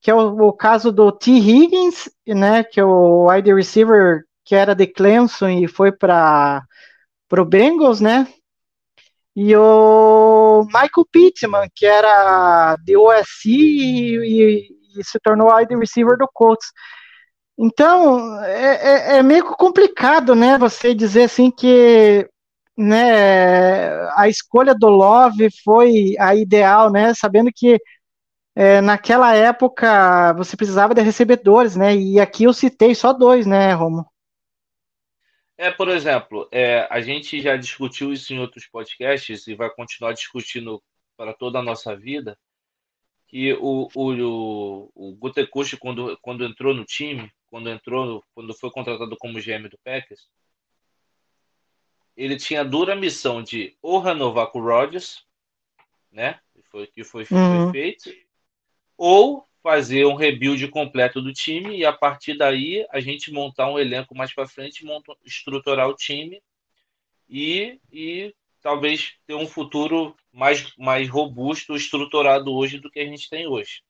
que 0.00 0.10
é 0.10 0.14
o, 0.14 0.48
o, 0.48 0.52
caso 0.52 0.92
do 0.92 1.12
T. 1.12 1.30
Higgins, 1.32 2.08
né, 2.26 2.64
que 2.64 2.80
é 2.80 2.84
o 2.84 3.28
wide 3.28 3.52
receiver 3.52 4.24
que 4.44 4.54
era 4.54 4.74
de 4.74 4.86
Clemson 4.86 5.48
e 5.48 5.68
foi 5.68 5.92
para 5.92 6.62
o 7.32 7.44
Bengals, 7.44 8.00
né? 8.00 8.26
e 9.34 9.56
o 9.56 10.64
Michael 10.66 11.06
Pittman, 11.10 11.68
que 11.74 11.86
era 11.86 12.76
de 12.84 12.96
USC 12.96 13.48
e, 13.48 14.16
e, 14.16 15.00
e 15.00 15.04
se 15.04 15.18
tornou 15.20 15.54
wide 15.54 15.74
receiver 15.76 16.16
do 16.18 16.28
Colts. 16.32 16.66
Então, 17.62 18.42
é, 18.42 19.16
é, 19.16 19.18
é, 19.18 19.22
meio 19.22 19.44
complicado, 19.44 20.34
né, 20.34 20.56
você 20.56 20.94
dizer 20.94 21.24
assim 21.24 21.50
que 21.50 22.26
né, 22.74 24.08
a 24.16 24.30
escolha 24.30 24.74
do 24.74 24.88
Love 24.88 25.50
foi 25.62 26.14
a 26.18 26.34
ideal, 26.34 26.90
né, 26.90 27.12
sabendo 27.12 27.50
que 27.54 27.78
é, 28.56 28.80
naquela 28.80 29.34
época 29.36 30.32
você 30.32 30.56
precisava 30.56 30.94
de 30.94 31.02
recebedores, 31.02 31.76
né, 31.76 31.94
e 31.94 32.18
aqui 32.18 32.44
eu 32.44 32.54
citei 32.54 32.94
só 32.94 33.12
dois, 33.12 33.44
né, 33.44 33.74
Romo? 33.74 34.10
É, 35.58 35.70
por 35.70 35.90
exemplo, 35.90 36.48
é, 36.50 36.88
a 36.90 37.02
gente 37.02 37.42
já 37.42 37.58
discutiu 37.58 38.10
isso 38.10 38.32
em 38.32 38.38
outros 38.38 38.66
podcasts 38.66 39.46
e 39.46 39.54
vai 39.54 39.68
continuar 39.68 40.14
discutindo 40.14 40.82
para 41.14 41.34
toda 41.34 41.58
a 41.58 41.62
nossa 41.62 41.94
vida, 41.94 42.38
que 43.28 43.52
o, 43.52 43.86
o, 43.94 44.90
o, 44.94 45.12
o 45.12 45.32
quando, 45.78 46.18
quando 46.22 46.42
entrou 46.42 46.72
no 46.72 46.86
time, 46.86 47.30
quando 47.50 47.68
entrou, 47.68 48.24
quando 48.34 48.54
foi 48.54 48.70
contratado 48.70 49.16
como 49.18 49.40
GM 49.40 49.68
do 49.68 49.78
Packers, 49.84 50.28
ele 52.16 52.36
tinha 52.36 52.60
a 52.60 52.64
dura 52.64 52.94
missão 52.94 53.42
de 53.42 53.76
ou 53.82 53.98
renovar 53.98 54.46
com 54.48 54.60
o 54.60 54.64
Rodgers, 54.64 55.24
né? 56.10 56.40
Foi 56.70 56.86
que 56.86 57.02
foi, 57.02 57.26
uhum. 57.30 57.64
foi 57.64 57.72
feito, 57.72 58.10
ou 58.96 59.44
fazer 59.62 60.06
um 60.06 60.14
rebuild 60.14 60.66
completo 60.68 61.20
do 61.20 61.32
time 61.32 61.76
e 61.76 61.84
a 61.84 61.92
partir 61.92 62.36
daí 62.36 62.86
a 62.90 63.00
gente 63.00 63.32
montar 63.32 63.70
um 63.70 63.78
elenco 63.78 64.14
mais 64.14 64.32
para 64.32 64.46
frente, 64.46 64.84
monta, 64.84 65.14
estruturar 65.24 65.88
o 65.88 65.94
time 65.94 66.40
e, 67.28 67.78
e 67.92 68.34
talvez 68.62 69.14
ter 69.26 69.34
um 69.34 69.46
futuro 69.46 70.16
mais, 70.32 70.74
mais 70.76 71.08
robusto, 71.08 71.74
estruturado 71.74 72.52
hoje 72.54 72.78
do 72.78 72.90
que 72.90 73.00
a 73.00 73.06
gente 73.06 73.28
tem 73.28 73.46
hoje. 73.46 73.82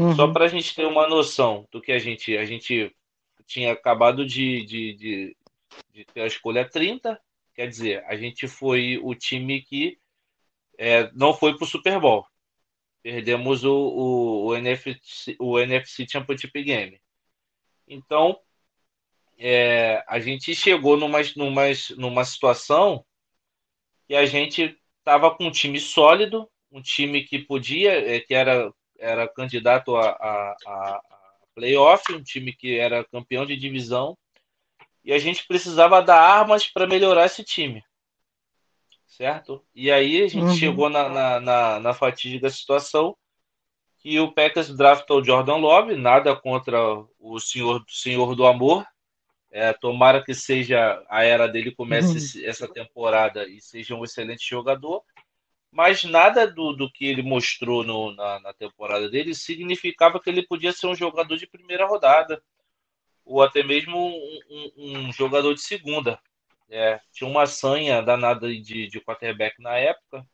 Uhum. 0.00 0.16
Só 0.16 0.32
para 0.32 0.44
a 0.46 0.48
gente 0.48 0.74
ter 0.74 0.86
uma 0.86 1.08
noção 1.08 1.66
do 1.70 1.80
que 1.80 1.92
a 1.92 1.98
gente 1.98 2.36
a 2.36 2.44
gente 2.44 2.94
tinha 3.46 3.72
acabado 3.72 4.24
de, 4.24 4.64
de, 4.64 4.94
de, 4.94 5.36
de 5.92 6.04
ter 6.04 6.20
a 6.22 6.26
escolha 6.26 6.68
30, 6.68 7.20
quer 7.54 7.66
dizer, 7.66 8.04
a 8.06 8.16
gente 8.16 8.46
foi 8.46 8.98
o 9.02 9.14
time 9.14 9.60
que 9.62 9.98
é, 10.78 11.10
não 11.12 11.34
foi 11.34 11.56
para 11.56 11.64
o 11.64 11.68
Super 11.68 11.98
Bowl 11.98 12.24
perdemos 13.02 13.64
o, 13.64 13.72
o, 13.72 14.46
o, 14.46 14.56
NFC, 14.56 15.36
o 15.38 15.58
NFC 15.58 16.06
Championship 16.08 16.62
Game. 16.62 17.00
Então, 17.86 18.38
é, 19.38 20.04
a 20.06 20.20
gente 20.20 20.54
chegou 20.54 20.96
numa, 20.96 21.18
numa, 21.36 21.62
numa 21.96 22.24
situação 22.24 23.04
que 24.06 24.14
a 24.14 24.26
gente 24.26 24.78
estava 24.98 25.34
com 25.34 25.46
um 25.46 25.50
time 25.50 25.80
sólido, 25.80 26.50
um 26.70 26.82
time 26.82 27.24
que 27.24 27.38
podia, 27.38 27.92
é, 27.92 28.20
que 28.20 28.34
era, 28.34 28.72
era 29.00 29.26
candidato 29.26 29.96
a, 29.96 30.10
a, 30.10 30.56
a 30.66 31.00
playoff, 31.54 32.12
um 32.12 32.22
time 32.22 32.52
que 32.52 32.78
era 32.78 33.04
campeão 33.04 33.44
de 33.44 33.56
divisão, 33.56 34.16
e 35.02 35.12
a 35.12 35.18
gente 35.18 35.46
precisava 35.46 36.00
dar 36.00 36.20
armas 36.20 36.66
para 36.66 36.86
melhorar 36.86 37.26
esse 37.26 37.42
time 37.42 37.82
certo? 39.20 39.62
E 39.74 39.90
aí 39.90 40.22
a 40.22 40.28
gente 40.28 40.44
uhum. 40.44 40.54
chegou 40.54 40.88
na, 40.88 41.08
na, 41.08 41.40
na, 41.40 41.80
na, 41.80 41.92
fatídica 41.92 42.48
situação 42.48 43.14
que 43.98 44.18
o 44.18 44.32
Packers 44.32 44.74
draftou 44.74 45.20
o 45.20 45.24
Jordan 45.24 45.56
Love, 45.56 45.94
nada 45.94 46.34
contra 46.34 46.78
o 47.18 47.38
senhor, 47.38 47.84
senhor 47.86 48.34
do 48.34 48.46
amor. 48.46 48.86
É, 49.52 49.74
tomara 49.74 50.24
que 50.24 50.32
seja 50.32 51.04
a 51.10 51.22
era 51.22 51.46
dele 51.48 51.74
comece 51.74 52.38
uhum. 52.38 52.48
essa 52.48 52.66
temporada 52.66 53.46
e 53.46 53.60
seja 53.60 53.94
um 53.94 54.04
excelente 54.04 54.48
jogador. 54.48 55.02
Mas 55.72 56.02
nada 56.04 56.46
do, 56.46 56.72
do 56.72 56.90
que 56.90 57.06
ele 57.06 57.22
mostrou 57.22 57.84
no, 57.84 58.14
na, 58.14 58.40
na 58.40 58.52
temporada 58.52 59.08
dele 59.08 59.34
significava 59.34 60.20
que 60.20 60.28
ele 60.28 60.46
podia 60.46 60.72
ser 60.72 60.88
um 60.88 60.94
jogador 60.94 61.36
de 61.36 61.46
primeira 61.46 61.86
rodada 61.86 62.42
ou 63.24 63.42
até 63.42 63.62
mesmo 63.62 63.96
um, 63.96 64.40
um, 64.50 64.98
um 64.98 65.12
jogador 65.12 65.54
de 65.54 65.60
segunda 65.60 66.18
é, 66.70 67.00
tinha 67.12 67.28
uma 67.28 67.46
sanha 67.46 68.00
danada 68.00 68.48
de, 68.48 68.86
de 68.86 69.00
quarterback 69.00 69.60
na 69.60 69.76
época. 69.76 70.24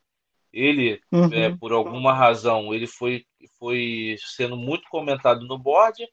Ele, 0.53 1.01
Uhum. 1.11 1.33
é, 1.33 1.51
por 1.57 1.73
alguma 1.73 2.13
razão, 2.13 2.73
ele 2.73 2.87
foi, 2.87 3.27
foi 3.59 4.17
sendo 4.19 4.57
muito 4.57 4.89
comentado 4.89 5.47
no 5.47 5.59
board, 5.59 6.07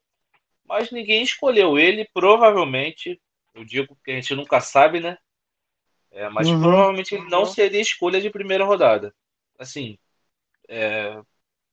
mas 0.65 0.91
ninguém 0.91 1.21
escolheu 1.21 1.77
ele. 1.77 2.09
Provavelmente, 2.13 3.21
eu 3.53 3.63
digo 3.63 3.97
que 4.03 4.11
a 4.11 4.15
gente 4.15 4.33
nunca 4.33 4.59
sabe, 4.59 4.99
né? 4.99 5.17
É, 6.13 6.29
mas 6.29 6.47
Uhum. 6.47 6.59
provavelmente 6.61 7.15
ele 7.15 7.27
não 7.29 7.45
seria 7.45 7.81
escolha 7.81 8.21
de 8.21 8.29
primeira 8.29 8.63
rodada. 8.63 9.13
Assim, 9.57 9.97
é, 10.69 11.19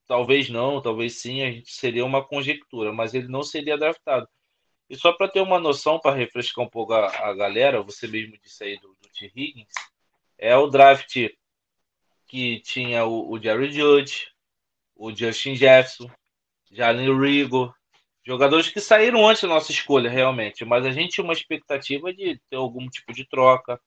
talvez 0.06 0.48
não, 0.48 0.80
talvez 0.80 1.14
sim, 1.16 1.42
a 1.42 1.50
gente 1.52 1.70
seria 1.72 2.04
uma 2.04 2.24
conjectura, 2.24 2.92
mas 2.92 3.14
ele 3.14 3.28
não 3.28 3.42
seria 3.42 3.78
draftado. 3.78 4.28
E 4.88 4.96
só 4.96 5.12
para 5.12 5.28
ter 5.28 5.40
uma 5.40 5.60
noção, 5.60 6.00
para 6.00 6.16
refrescar 6.16 6.64
um 6.64 6.68
pouco 6.68 6.92
a, 6.94 7.06
a 7.28 7.34
galera, 7.34 7.82
você 7.82 8.08
mesmo 8.08 8.36
disse 8.42 8.64
aí 8.64 8.78
do, 8.80 8.88
do 9.00 9.08
T. 9.10 9.30
Higgins, 9.36 9.74
é 10.38 10.56
o 10.56 10.68
draft 10.68 11.28
que 12.26 12.60
tinha 12.60 13.04
o, 13.04 13.30
o 13.30 13.40
Jerry 13.42 13.72
Judge, 13.72 14.28
o 14.96 15.14
Justin 15.14 15.54
Jefferson, 15.54 16.10
Jalen 16.70 17.18
Rigo, 17.20 17.74
jogadores 18.24 18.68
que 18.68 18.80
saíram 18.80 19.28
antes 19.28 19.42
da 19.42 19.48
nossa 19.48 19.72
escolha, 19.72 20.10
realmente, 20.10 20.64
mas 20.64 20.86
a 20.86 20.90
gente 20.90 21.12
tinha 21.14 21.24
uma 21.24 21.32
expectativa 21.32 22.12
de 22.12 22.40
ter 22.48 22.56
algum 22.56 22.88
tipo 22.88 23.12
de 23.12 23.24
troca, 23.28 23.80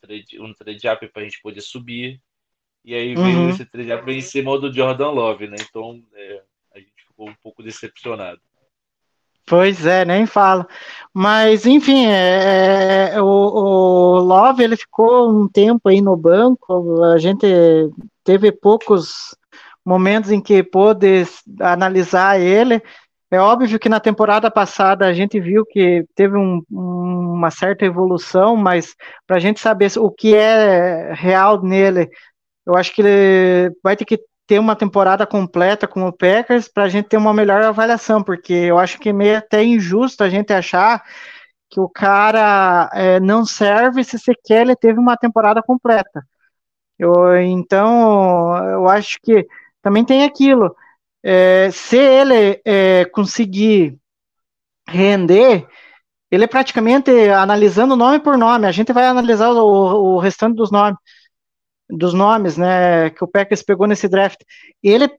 trade, 0.00 0.40
um 0.40 0.52
trade 0.54 0.88
up 0.88 1.06
para 1.08 1.22
a 1.22 1.24
gente 1.24 1.40
poder 1.42 1.60
subir. 1.60 2.20
E 2.84 2.94
aí 2.94 3.14
veio 3.14 3.38
Uhum. 3.40 3.48
esse 3.50 3.64
trade 3.66 3.92
up 3.92 4.10
em 4.10 4.20
cima 4.20 4.58
do 4.58 4.72
Jordan 4.72 5.10
Love, 5.10 5.48
né? 5.48 5.56
Então 5.60 6.02
é, 6.14 6.42
a 6.74 6.78
gente 6.78 6.92
ficou 7.06 7.28
um 7.28 7.34
pouco 7.42 7.62
decepcionado. 7.62 8.40
Pois 9.46 9.86
é, 9.86 10.04
nem 10.04 10.26
falo. 10.26 10.66
Mas, 11.12 11.64
enfim, 11.64 12.06
é, 12.06 13.12
é, 13.14 13.22
o, 13.22 13.24
o 13.24 14.18
Love 14.20 14.62
ele 14.62 14.76
ficou 14.76 15.30
um 15.30 15.48
tempo 15.48 15.88
aí 15.88 16.02
no 16.02 16.14
banco. 16.16 17.02
A 17.04 17.16
gente 17.18 17.46
teve 18.22 18.52
poucos 18.52 19.34
momentos 19.84 20.30
em 20.30 20.40
que 20.40 20.62
pôde 20.62 21.24
analisar 21.60 22.38
ele. 22.38 22.82
É 23.30 23.38
óbvio 23.40 23.78
que 23.78 23.88
na 23.88 24.00
temporada 24.00 24.50
passada 24.50 25.06
a 25.06 25.14
gente 25.14 25.40
viu 25.40 25.64
que 25.64 26.04
teve 26.14 26.36
um- 26.36 26.62
uma 27.38 27.50
certa 27.50 27.84
evolução, 27.84 28.56
mas 28.56 28.94
para 29.26 29.36
a 29.36 29.40
gente 29.40 29.60
saber 29.60 29.90
o 29.98 30.10
que 30.10 30.34
é 30.34 31.12
real 31.14 31.62
nele, 31.62 32.08
eu 32.66 32.74
acho 32.76 32.92
que 32.94 33.02
ele 33.02 33.74
vai 33.82 33.96
ter 33.96 34.04
que 34.04 34.20
ter 34.46 34.58
uma 34.58 34.76
temporada 34.76 35.26
completa 35.26 35.86
com 35.86 36.06
o 36.06 36.12
Packers 36.12 36.68
para 36.68 36.84
a 36.84 36.88
gente 36.88 37.08
ter 37.08 37.18
uma 37.18 37.34
melhor 37.34 37.62
avaliação, 37.62 38.22
porque 38.22 38.52
eu 38.52 38.78
acho 38.78 38.98
que 38.98 39.10
é 39.10 39.12
meio 39.12 39.38
até 39.38 39.62
injusto 39.62 40.24
a 40.24 40.30
gente 40.30 40.52
achar 40.52 41.02
que 41.70 41.80
o 41.80 41.88
cara 41.88 42.90
é, 42.94 43.20
não 43.20 43.44
serve 43.44 44.02
se 44.04 44.18
sequer 44.18 44.62
ele 44.62 44.76
teve 44.76 44.98
uma 44.98 45.16
temporada 45.16 45.62
completa. 45.62 46.22
Eu, 46.98 47.36
então, 47.42 48.56
eu 48.64 48.88
acho 48.88 49.18
que 49.22 49.46
também 49.82 50.04
tem 50.04 50.24
aquilo. 50.24 50.74
é, 51.22 51.70
se 51.70 51.96
ele 51.96 52.60
é, 52.64 53.04
conseguir 53.06 53.98
render, 54.88 55.66
ele 56.30 56.44
é 56.44 56.46
praticamente 56.46 57.10
analisando 57.30 57.96
nome 57.96 58.20
por 58.20 58.36
nome. 58.38 58.66
A 58.66 58.72
gente 58.72 58.92
vai 58.92 59.06
analisar 59.06 59.50
o, 59.50 60.16
o 60.16 60.18
restante 60.18 60.56
dos 60.56 60.70
nomes, 60.70 60.98
dos 61.90 62.12
nomes, 62.14 62.56
né, 62.56 63.10
que 63.10 63.24
o 63.24 63.28
Packers 63.28 63.62
pegou 63.62 63.86
nesse 63.86 64.08
draft. 64.08 64.40
Ele 64.82 65.10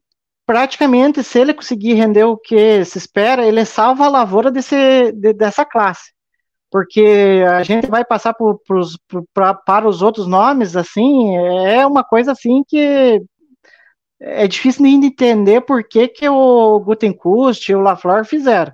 praticamente, 0.46 1.24
se 1.24 1.40
ele 1.40 1.54
conseguir 1.54 1.94
render 1.94 2.24
o 2.24 2.38
que 2.38 2.84
se 2.86 2.98
espera, 2.98 3.46
ele 3.46 3.64
salva 3.66 4.06
a 4.06 4.10
lavoura 4.10 4.52
desse, 4.52 5.12
de- 5.14 5.34
dessa 5.34 5.66
classe. 5.66 6.12
Porque 6.72 7.44
a 7.50 7.64
gente 7.64 7.88
vai 7.88 8.06
passar 8.06 8.34
por, 8.34 8.60
pro- 8.68 8.84
pra- 9.34 9.54
para 9.56 9.88
os 9.88 10.02
outros 10.02 10.28
nomes, 10.28 10.76
assim, 10.76 11.38
é 11.38 11.86
uma 11.88 12.04
coisa 12.04 12.34
assim 12.34 12.64
que 12.68 13.22
é 14.22 14.48
difícil 14.48 14.84
de 14.84 14.90
entender 15.08 15.62
por 15.62 15.84
que, 15.84 16.08
que 16.08 16.28
o 16.30 16.80
Gutenkust 16.80 17.70
e 17.72 17.76
o 17.76 17.82
LaFleur 17.82 18.26
fizeram. 18.26 18.74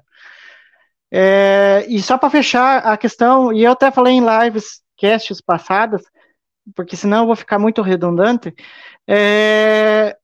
É, 1.17 1.85
e 1.87 2.01
só 2.01 2.17
para 2.17 2.29
fechar 2.29 2.79
a 2.79 2.97
questão, 2.97 3.53
e 3.53 3.63
eu 3.63 3.71
até 3.71 3.89
falei 3.89 4.15
em 4.15 4.25
lives, 4.43 4.81
casts 4.99 5.39
passadas, 5.39 6.03
porque 6.75 6.97
senão 6.97 7.21
eu 7.21 7.27
vou 7.27 7.37
ficar 7.37 7.57
muito 7.57 7.81
redundante. 7.81 8.53
é, 9.07 10.17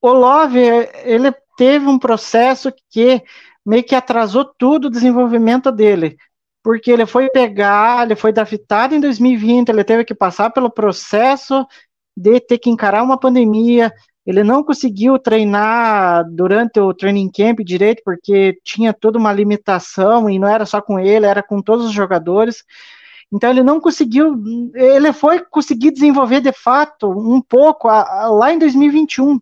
o 0.00 0.12
Love, 0.12 0.58
ele 1.04 1.30
teve 1.58 1.86
um 1.86 1.98
processo 1.98 2.72
que 2.90 3.22
meio 3.66 3.84
que 3.84 3.94
atrasou 3.94 4.46
tudo 4.46 4.86
o 4.86 4.90
desenvolvimento 4.90 5.70
dele, 5.70 6.16
porque 6.62 6.90
ele 6.90 7.04
foi 7.04 7.28
pegar, 7.28 8.06
ele 8.06 8.16
foi 8.16 8.32
draftado 8.32 8.94
em 8.94 9.00
2020, 9.00 9.68
ele 9.68 9.84
teve 9.84 10.06
que 10.06 10.14
passar 10.14 10.48
pelo 10.50 10.70
processo 10.70 11.66
de 12.16 12.40
ter 12.40 12.56
que 12.56 12.70
encarar 12.70 13.02
uma 13.02 13.20
pandemia, 13.20 13.92
ele 14.26 14.42
não 14.44 14.62
conseguiu 14.64 15.18
treinar 15.18 16.24
durante 16.30 16.80
o 16.80 16.94
training 16.94 17.30
camp 17.30 17.60
direito, 17.60 18.02
porque 18.04 18.58
tinha 18.64 18.92
toda 18.92 19.18
uma 19.18 19.32
limitação, 19.32 20.30
e 20.30 20.38
não 20.38 20.48
era 20.48 20.64
só 20.66 20.80
com 20.80 20.98
ele, 20.98 21.26
era 21.26 21.42
com 21.42 21.60
todos 21.62 21.86
os 21.86 21.92
jogadores. 21.92 22.64
Então 23.32 23.50
ele 23.50 23.62
não 23.62 23.80
conseguiu, 23.80 24.34
ele 24.74 25.12
foi 25.12 25.40
conseguir 25.40 25.90
desenvolver 25.90 26.40
de 26.40 26.52
fato 26.52 27.10
um 27.10 27.40
pouco 27.42 27.88
a- 27.88 28.24
a- 28.24 28.28
lá 28.30 28.52
em 28.52 28.58
2021, 28.58 29.38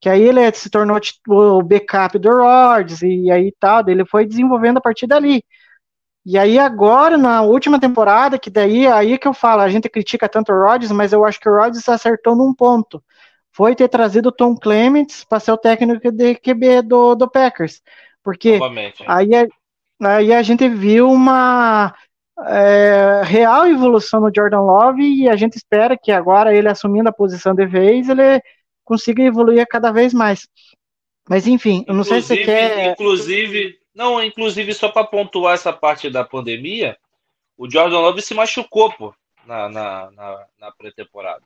que 0.00 0.08
aí 0.08 0.22
ele 0.22 0.52
se 0.54 0.70
tornou 0.70 0.98
o 1.28 1.62
backup 1.62 2.18
do 2.18 2.30
Rodgers 2.30 3.02
e 3.02 3.30
aí 3.30 3.54
tal, 3.60 3.84
ele 3.88 4.04
foi 4.06 4.26
desenvolvendo 4.26 4.78
a 4.78 4.80
partir 4.80 5.06
dali. 5.06 5.44
E 6.24 6.38
aí 6.38 6.58
agora, 6.58 7.16
na 7.18 7.42
última 7.42 7.80
temporada, 7.80 8.38
que 8.38 8.50
daí 8.50 8.86
aí 8.86 9.18
que 9.18 9.26
eu 9.26 9.34
falo, 9.34 9.62
a 9.62 9.68
gente 9.68 9.88
critica 9.88 10.28
tanto 10.28 10.52
o 10.52 10.56
Rodgers, 10.64 10.92
mas 10.92 11.12
eu 11.12 11.24
acho 11.24 11.40
que 11.40 11.48
o 11.48 11.54
Rodgers 11.56 11.88
acertou 11.88 12.36
num 12.36 12.54
ponto. 12.54 13.02
Foi 13.52 13.74
ter 13.74 13.88
trazido 13.88 14.30
o 14.30 14.32
Tom 14.32 14.56
Clements 14.56 15.24
para 15.24 15.38
ser 15.40 15.52
o 15.52 15.58
técnico 15.58 16.10
de 16.10 16.34
QB 16.36 16.82
do, 16.82 17.14
do 17.14 17.30
Packers. 17.30 17.82
Porque 18.22 18.58
aí, 19.06 19.30
a- 19.34 19.46
aí 20.16 20.32
a 20.32 20.42
gente 20.42 20.68
viu 20.68 21.10
uma 21.10 21.94
é, 22.48 23.22
real 23.24 23.66
evolução 23.66 24.20
no 24.20 24.32
Jordan 24.34 24.62
Love 24.62 25.02
e 25.02 25.28
a 25.28 25.36
gente 25.36 25.56
espera 25.56 25.96
que 25.98 26.10
agora 26.10 26.54
ele 26.54 26.68
assumindo 26.68 27.08
a 27.08 27.12
posição 27.12 27.54
de 27.54 27.66
vez, 27.66 28.08
ele 28.08 28.42
consiga 28.84 29.22
evoluir 29.22 29.66
cada 29.68 29.92
vez 29.92 30.12
mais. 30.14 30.48
Mas 31.28 31.46
enfim, 31.46 31.84
eu 31.86 31.94
não 31.94 32.02
sei 32.04 32.20
se 32.20 32.28
você 32.28 32.34
Inclusive- 32.42 32.68
quer. 32.74 32.90
Inclusive, 32.92 33.78
não, 33.94 34.22
inclusive 34.22 34.74
só 34.74 34.88
para 34.88 35.06
pontuar 35.06 35.54
essa 35.54 35.72
parte 35.72 36.08
da 36.10 36.24
pandemia, 36.24 36.96
o 37.56 37.70
Jordan 37.70 37.98
Love 38.00 38.22
se 38.22 38.34
machucou, 38.34 38.90
pô, 38.92 39.14
na, 39.46 39.68
na, 39.68 40.10
na, 40.10 40.46
na 40.58 40.72
pré-temporada. 40.72 41.42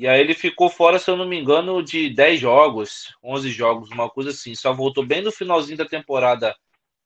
E 0.00 0.08
aí 0.08 0.18
ele 0.18 0.32
ficou 0.32 0.70
fora, 0.70 0.98
se 0.98 1.10
eu 1.10 1.16
não 1.16 1.28
me 1.28 1.38
engano, 1.38 1.82
de 1.82 2.08
10 2.08 2.40
jogos, 2.40 3.14
11 3.22 3.50
jogos, 3.50 3.90
uma 3.90 4.08
coisa 4.08 4.30
assim. 4.30 4.54
Só 4.54 4.72
voltou 4.72 5.04
bem 5.04 5.20
no 5.20 5.30
finalzinho 5.30 5.76
da 5.76 5.84
temporada 5.84 6.56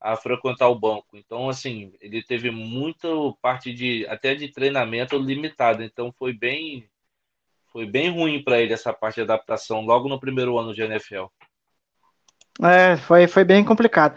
a 0.00 0.14
frequentar 0.14 0.68
o 0.68 0.78
banco. 0.78 1.04
Então, 1.14 1.48
assim, 1.48 1.92
ele 2.00 2.22
teve 2.22 2.52
muita 2.52 3.08
parte 3.42 3.74
de 3.74 4.06
até 4.06 4.36
de 4.36 4.46
treinamento 4.46 5.18
limitada. 5.18 5.84
Então 5.84 6.14
foi 6.16 6.32
bem 6.32 6.88
foi 7.72 7.84
bem 7.84 8.10
ruim 8.10 8.40
para 8.40 8.60
ele 8.60 8.72
essa 8.72 8.92
parte 8.92 9.16
de 9.16 9.22
adaptação 9.22 9.80
logo 9.80 10.08
no 10.08 10.20
primeiro 10.20 10.56
ano 10.56 10.72
de 10.72 10.82
NFL. 10.82 11.24
É, 12.62 12.96
foi, 12.96 13.26
foi 13.26 13.42
bem 13.42 13.64
complicado. 13.64 14.16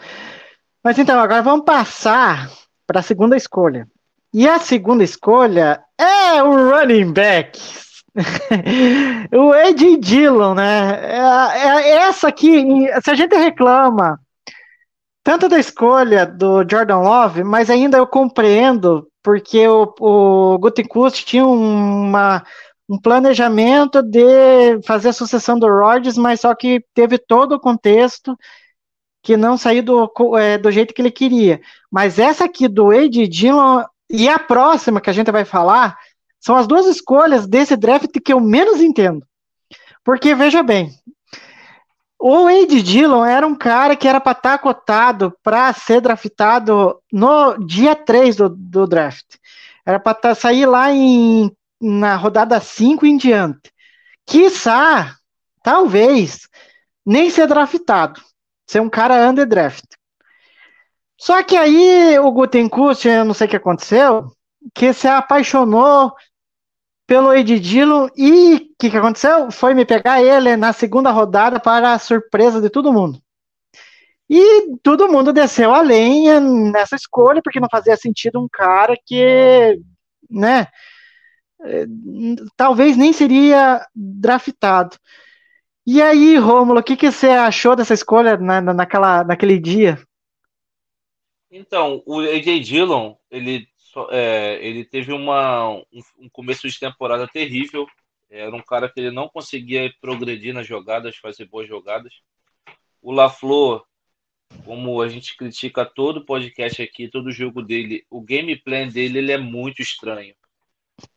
Mas 0.83 0.99
então, 0.99 1.19
agora 1.19 1.41
vamos 1.41 1.65
passar 1.65 2.47
para 2.85 2.99
a 2.99 3.03
segunda 3.03 3.35
escolha. 3.35 3.87
E 4.31 4.47
a 4.47 4.59
segunda 4.59 5.03
escolha 5.03 5.83
é 5.97 6.43
o 6.43 6.69
running 6.69 7.11
back. 7.11 7.86
o 9.31 9.53
Ed 9.53 9.97
Dillon, 9.97 10.55
né? 10.55 10.99
É, 11.03 11.67
é 11.67 11.89
essa 12.07 12.27
aqui, 12.27 12.65
se 13.03 13.11
a 13.11 13.15
gente 13.15 13.35
reclama 13.35 14.19
tanto 15.23 15.49
da 15.49 15.59
escolha 15.59 16.25
do 16.25 16.63
Jordan 16.69 16.99
Love, 16.99 17.43
mas 17.43 17.69
ainda 17.69 17.97
eu 17.97 18.07
compreendo, 18.07 19.07
porque 19.21 19.67
o, 19.67 19.93
o 19.99 20.57
Gutekunst 20.57 21.25
tinha 21.25 21.45
uma, 21.45 22.43
um 22.89 22.97
planejamento 22.97 24.01
de 24.01 24.81
fazer 24.85 25.09
a 25.09 25.13
sucessão 25.13 25.59
do 25.59 25.67
Rodgers, 25.67 26.17
mas 26.17 26.39
só 26.39 26.55
que 26.55 26.81
teve 26.93 27.17
todo 27.17 27.55
o 27.55 27.59
contexto 27.59 28.37
que 29.21 29.35
não 29.35 29.57
saiu 29.57 29.83
do, 29.83 30.37
é, 30.37 30.57
do 30.57 30.71
jeito 30.71 30.93
que 30.93 31.01
ele 31.01 31.11
queria. 31.11 31.59
Mas 31.91 32.17
essa 32.17 32.45
aqui 32.45 32.69
do 32.69 32.93
Ed 32.93 33.27
Dillon 33.27 33.83
e 34.09 34.29
a 34.29 34.39
próxima 34.39 35.01
que 35.01 35.09
a 35.09 35.13
gente 35.13 35.29
vai 35.29 35.43
falar 35.43 35.97
são 36.47 36.55
as 36.55 36.65
duas 36.65 36.85
escolhas 36.85 37.45
desse 37.45 37.75
draft 37.75 38.09
que 38.23 38.31
eu 38.31 38.39
menos 38.39 38.79
entendo. 38.79 39.27
Porque, 40.01 40.33
veja 40.33 40.63
bem, 40.63 40.97
o 42.17 42.45
Wade 42.45 42.81
Dillon 42.81 43.25
era 43.25 43.45
um 43.45 43.53
cara 43.53 43.97
que 43.97 44.07
era 44.07 44.21
para 44.21 44.31
estar 44.31 44.57
cotado 44.59 45.37
para 45.43 45.73
ser 45.73 45.99
draftado 45.99 47.01
no 47.11 47.57
dia 47.57 47.97
3 47.97 48.37
do, 48.37 48.47
do 48.47 48.87
draft. 48.87 49.25
Era 49.85 49.99
para 49.99 50.13
tá, 50.13 50.33
sair 50.33 50.65
lá 50.65 50.89
em, 50.89 51.51
na 51.81 52.15
rodada 52.15 52.61
5 52.61 53.05
em 53.05 53.17
diante. 53.17 53.69
Quiçá, 54.25 55.17
talvez, 55.61 56.47
nem 57.05 57.29
ser 57.29 57.45
draftado. 57.47 58.21
Ser 58.65 58.79
um 58.79 58.89
cara 58.89 59.29
under 59.29 59.45
draft. 59.45 59.83
Só 61.19 61.43
que 61.43 61.57
aí 61.57 62.17
o 62.19 62.31
Gutenkust, 62.31 63.05
eu 63.05 63.25
não 63.25 63.33
sei 63.33 63.47
o 63.47 63.49
que 63.49 63.57
aconteceu, 63.57 64.31
que 64.73 64.93
se 64.93 65.07
apaixonou 65.07 66.13
pelo 67.07 67.33
Ed 67.33 67.57
Dillon 67.59 68.09
e 68.15 68.55
o 68.55 68.59
que, 68.77 68.91
que 68.91 68.97
aconteceu? 68.97 69.49
Foi 69.49 69.73
me 69.73 69.85
pegar 69.85 70.21
ele 70.21 70.57
na 70.57 70.73
segunda 70.73 71.09
rodada 71.09 71.59
para 71.59 71.93
a 71.93 71.99
surpresa 71.99 72.61
de 72.61 72.69
todo 72.69 72.91
mundo. 72.91 73.19
E 74.29 74.75
todo 74.83 75.09
mundo 75.09 75.31
desceu 75.31 75.73
a 75.73 75.81
lenha 75.81 76.41
nessa 76.41 76.97
escolha, 76.97 77.41
porque 77.41 77.61
não 77.61 77.69
fazia 77.71 77.95
sentido 77.95 78.41
um 78.41 78.47
cara 78.51 78.93
que, 79.05 79.79
né, 80.29 80.67
talvez 82.57 82.97
nem 82.97 83.13
seria 83.13 83.85
draftado. 83.95 84.97
E 85.85 86.01
aí, 86.01 86.35
Rômulo, 86.35 86.81
o 86.81 86.83
que, 86.83 86.97
que 86.97 87.09
você 87.09 87.29
achou 87.29 87.73
dessa 87.73 87.93
escolha 87.93 88.35
na, 88.35 88.59
naquela, 88.61 89.23
naquele 89.23 89.57
dia? 89.57 89.97
Então, 91.49 92.03
o 92.05 92.19
AJ 92.19 92.59
Dillon, 92.59 93.15
ele, 93.31 93.65
é, 94.11 94.59
ele 94.65 94.85
teve 94.85 95.11
uma, 95.11 95.69
um, 95.69 95.85
um, 96.19 96.29
começo 96.29 96.67
de 96.67 96.79
temporada 96.79 97.27
terrível. 97.27 97.87
Era 98.29 98.55
um 98.55 98.61
cara 98.61 98.89
que 98.89 98.99
ele 98.99 99.11
não 99.11 99.29
conseguia 99.29 99.93
progredir 100.01 100.53
nas 100.53 100.67
jogadas, 100.67 101.17
fazer 101.17 101.45
boas 101.45 101.67
jogadas. 101.67 102.13
O 103.01 103.11
LaFleur 103.11 103.83
como 104.63 105.01
a 105.01 105.09
gente 105.09 105.35
critica 105.35 105.85
todo 105.85 106.25
podcast 106.25 106.81
aqui, 106.81 107.07
todo 107.07 107.31
jogo 107.31 107.61
dele, 107.61 108.05
o 108.09 108.21
gameplay 108.21 108.89
dele 108.89 109.19
ele 109.19 109.31
é 109.31 109.37
muito 109.37 109.81
estranho. 109.81 110.35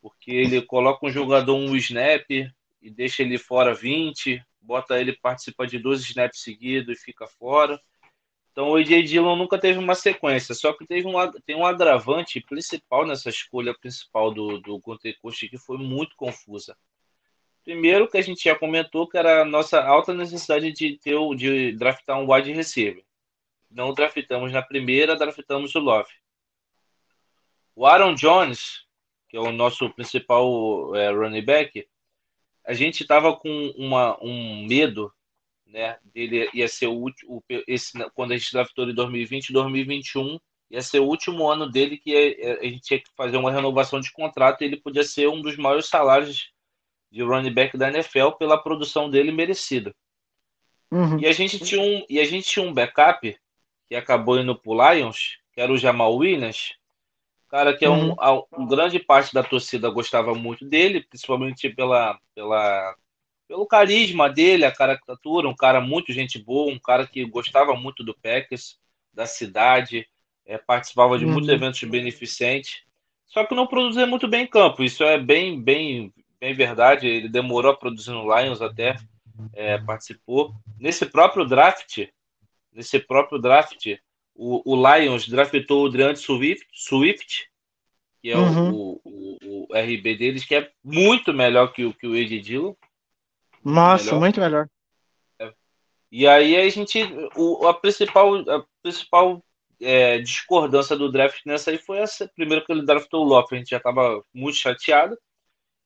Porque 0.00 0.30
ele 0.30 0.62
coloca 0.62 1.06
um 1.06 1.10
jogador 1.10 1.54
um 1.54 1.74
snap 1.76 2.28
e 2.30 2.90
deixa 2.90 3.22
ele 3.22 3.38
fora 3.38 3.74
20, 3.74 4.42
bota 4.60 5.00
ele 5.00 5.16
participar 5.16 5.66
de 5.66 5.78
dois 5.78 6.02
snaps 6.02 6.42
seguidos 6.42 6.98
e 6.98 7.02
fica 7.02 7.26
fora. 7.26 7.80
Então 8.60 8.72
o 8.72 8.76
AJ 8.76 9.04
Dillon 9.08 9.36
nunca 9.36 9.58
teve 9.58 9.78
uma 9.78 9.94
sequência, 9.94 10.54
só 10.54 10.74
que 10.74 10.86
teve 10.86 11.08
um, 11.08 11.14
tem 11.46 11.56
um 11.56 11.64
agravante 11.64 12.42
principal 12.42 13.06
nessa 13.06 13.30
escolha 13.30 13.72
principal 13.72 14.30
do, 14.30 14.60
do 14.60 14.78
Gunter 14.78 15.16
que 15.48 15.56
foi 15.56 15.78
muito 15.78 16.14
confusa. 16.14 16.76
Primeiro 17.64 18.06
que 18.06 18.18
a 18.18 18.22
gente 18.22 18.44
já 18.44 18.54
comentou 18.54 19.08
que 19.08 19.16
era 19.16 19.40
a 19.40 19.44
nossa 19.46 19.82
alta 19.82 20.12
necessidade 20.12 20.72
de 20.72 20.98
ter 20.98 21.16
de 21.36 21.72
draftar 21.72 22.18
um 22.18 22.30
wide 22.30 22.52
receiver 22.52 23.02
não 23.70 23.94
draftamos 23.94 24.52
na 24.52 24.60
primeira, 24.60 25.16
draftamos 25.16 25.74
o 25.74 25.78
Love. 25.78 26.10
O 27.74 27.86
Aaron 27.86 28.14
Jones, 28.14 28.84
que 29.26 29.38
é 29.38 29.40
o 29.40 29.52
nosso 29.52 29.88
principal 29.94 30.94
é, 30.94 31.10
running 31.10 31.44
back, 31.44 31.88
a 32.66 32.74
gente 32.74 33.00
estava 33.00 33.34
com 33.34 33.72
uma, 33.74 34.22
um 34.22 34.66
medo, 34.66 35.10
né? 35.70 35.98
Dele 36.04 36.48
ia 36.52 36.68
ser 36.68 36.86
o 36.86 36.92
último, 36.92 37.42
esse, 37.66 37.92
quando 38.14 38.32
a 38.32 38.36
gente 38.36 38.52
draftou 38.52 38.88
em 38.88 38.94
2020, 38.94 39.52
2021, 39.52 40.38
ia 40.70 40.82
ser 40.82 41.00
o 41.00 41.06
último 41.06 41.48
ano 41.48 41.68
dele 41.68 41.96
que 41.96 42.14
a, 42.14 42.60
a 42.60 42.64
gente 42.64 42.80
tinha 42.80 43.00
que 43.00 43.10
fazer 43.16 43.36
uma 43.36 43.50
renovação 43.50 44.00
de 44.00 44.12
contrato 44.12 44.62
e 44.62 44.66
ele 44.66 44.76
podia 44.76 45.04
ser 45.04 45.28
um 45.28 45.40
dos 45.40 45.56
maiores 45.56 45.86
salários 45.86 46.52
de 47.10 47.22
running 47.22 47.52
back 47.52 47.76
da 47.76 47.88
NFL 47.88 48.32
pela 48.38 48.62
produção 48.62 49.10
dele 49.10 49.32
merecida. 49.32 49.94
Uhum. 50.90 51.18
E 51.18 51.26
a 51.26 51.32
gente 51.32 51.58
tinha 51.58 51.80
um 51.80 52.04
e 52.08 52.20
a 52.20 52.24
gente 52.24 52.48
tinha 52.48 52.64
um 52.64 52.72
backup 52.72 53.36
que 53.88 53.94
acabou 53.94 54.38
indo 54.38 54.56
pro 54.56 54.74
Lions, 54.74 55.38
que 55.52 55.60
era 55.60 55.72
o 55.72 55.78
Jamal 55.78 56.14
Williams, 56.14 56.74
cara 57.48 57.76
que 57.76 57.84
é 57.84 57.90
um, 57.90 58.10
uhum. 58.10 58.44
um, 58.58 58.66
grande 58.66 58.98
parte 59.00 59.34
da 59.34 59.42
torcida 59.42 59.90
gostava 59.90 60.34
muito 60.34 60.64
dele, 60.64 61.02
principalmente 61.02 61.68
pela, 61.70 62.18
pela, 62.34 62.94
pelo 63.50 63.66
carisma 63.66 64.30
dele, 64.30 64.64
a 64.64 64.70
caricatura, 64.70 65.48
um 65.48 65.56
cara 65.56 65.80
muito 65.80 66.12
gente 66.12 66.38
boa, 66.38 66.72
um 66.72 66.78
cara 66.78 67.04
que 67.04 67.24
gostava 67.24 67.74
muito 67.74 68.04
do 68.04 68.14
Packers, 68.14 68.78
da 69.12 69.26
cidade, 69.26 70.06
é, 70.46 70.56
participava 70.56 71.18
de 71.18 71.24
uhum. 71.24 71.32
muitos 71.32 71.50
eventos 71.50 71.82
beneficentes, 71.82 72.84
só 73.26 73.44
que 73.44 73.52
não 73.52 73.66
produzia 73.66 74.06
muito 74.06 74.28
bem 74.28 74.44
em 74.44 74.46
campo, 74.46 74.84
isso 74.84 75.02
é 75.02 75.18
bem, 75.18 75.60
bem, 75.60 76.14
bem 76.38 76.54
verdade, 76.54 77.08
ele 77.08 77.28
demorou 77.28 77.72
a 77.72 77.76
produzir 77.76 78.12
no 78.12 78.22
Lions 78.22 78.62
até, 78.62 78.96
é, 79.52 79.78
participou. 79.78 80.54
Nesse 80.78 81.04
próprio 81.04 81.44
draft, 81.44 82.06
nesse 82.72 83.00
próprio 83.00 83.40
draft, 83.40 83.96
o, 84.32 84.62
o 84.64 84.94
Lions 84.96 85.26
draftou 85.26 85.86
o 85.86 85.88
Dreant 85.88 86.18
Swift, 86.18 86.68
Swift 86.72 87.50
que 88.22 88.30
é 88.30 88.36
uhum. 88.36 88.70
o, 88.72 89.00
o, 89.04 89.38
o, 89.42 89.68
RB 89.74 90.14
deles, 90.16 90.44
que 90.44 90.54
é 90.54 90.70
muito 90.84 91.32
melhor 91.32 91.72
que 91.72 91.84
o, 91.84 91.94
que 91.94 92.06
o 92.06 92.14
Ed 92.14 92.38
Dillon. 92.40 92.74
Nossa, 93.64 94.06
melhor. 94.06 94.20
muito 94.20 94.40
melhor. 94.40 94.68
É. 95.38 95.52
E 96.10 96.26
aí 96.26 96.56
a 96.56 96.68
gente. 96.68 97.00
O, 97.36 97.66
a 97.66 97.74
principal, 97.74 98.36
a 98.48 98.64
principal 98.82 99.42
é, 99.80 100.18
discordância 100.18 100.96
do 100.96 101.10
draft 101.10 101.40
nessa 101.46 101.70
aí 101.70 101.78
foi 101.78 101.98
essa. 101.98 102.28
Primeiro 102.34 102.64
que 102.64 102.72
ele 102.72 102.84
draftou 102.84 103.24
o 103.24 103.28
Lopes, 103.28 103.52
a 103.52 103.56
gente 103.56 103.70
já 103.70 103.78
estava 103.78 104.22
muito 104.32 104.56
chateado. 104.56 105.18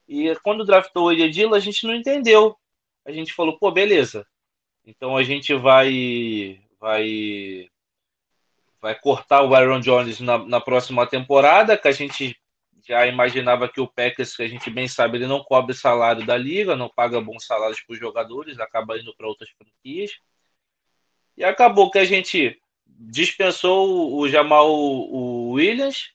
E 0.07 0.35
quando 0.43 0.65
draftou 0.65 1.07
o 1.07 1.13
Ed 1.13 1.31
Dillon, 1.31 1.55
a 1.55 1.61
gente 1.61 1.87
não 1.87 1.95
entendeu. 1.95 2.57
A 3.05 3.13
gente 3.13 3.33
falou, 3.33 3.59
pô, 3.59 3.71
beleza. 3.71 4.27
Então 4.85 5.17
a 5.17 5.23
gente 5.23 5.55
vai 5.55 6.61
vai 6.79 7.69
vai 8.81 8.95
cortar 8.95 9.43
o 9.43 9.55
Aaron 9.55 9.81
Jones 9.81 10.21
na, 10.21 10.39
na 10.39 10.61
próxima 10.61 11.07
temporada, 11.07 11.79
que 11.79 11.89
a 11.89 11.93
gente 11.93 12.37
já 12.87 13.07
imaginava 13.07 13.69
que 13.69 13.81
o 13.81 13.89
Packers, 13.89 14.37
que 14.37 14.43
a 14.43 14.49
gente 14.49 14.71
bem 14.71 14.87
sabe, 14.87 15.19
ele 15.19 15.27
não 15.27 15.43
cobre 15.43 15.75
salário 15.75 16.25
da 16.27 16.37
liga, 16.37 16.77
não 16.77 16.89
paga 16.89 17.21
bons 17.21 17.47
salários 17.47 17.81
para 17.81 17.95
os 17.95 17.99
jogadores, 17.99 18.59
acaba 18.59 18.99
indo 18.99 19.15
para 19.17 19.27
outras 19.27 19.51
franquias. 19.51 20.13
E 21.37 21.43
acabou 21.43 21.91
que 21.91 21.99
a 21.99 22.05
gente 22.05 22.61
dispensou 22.87 24.17
o 24.17 24.29
Jamal 24.29 24.71
o 24.71 25.53
Williams, 25.53 26.11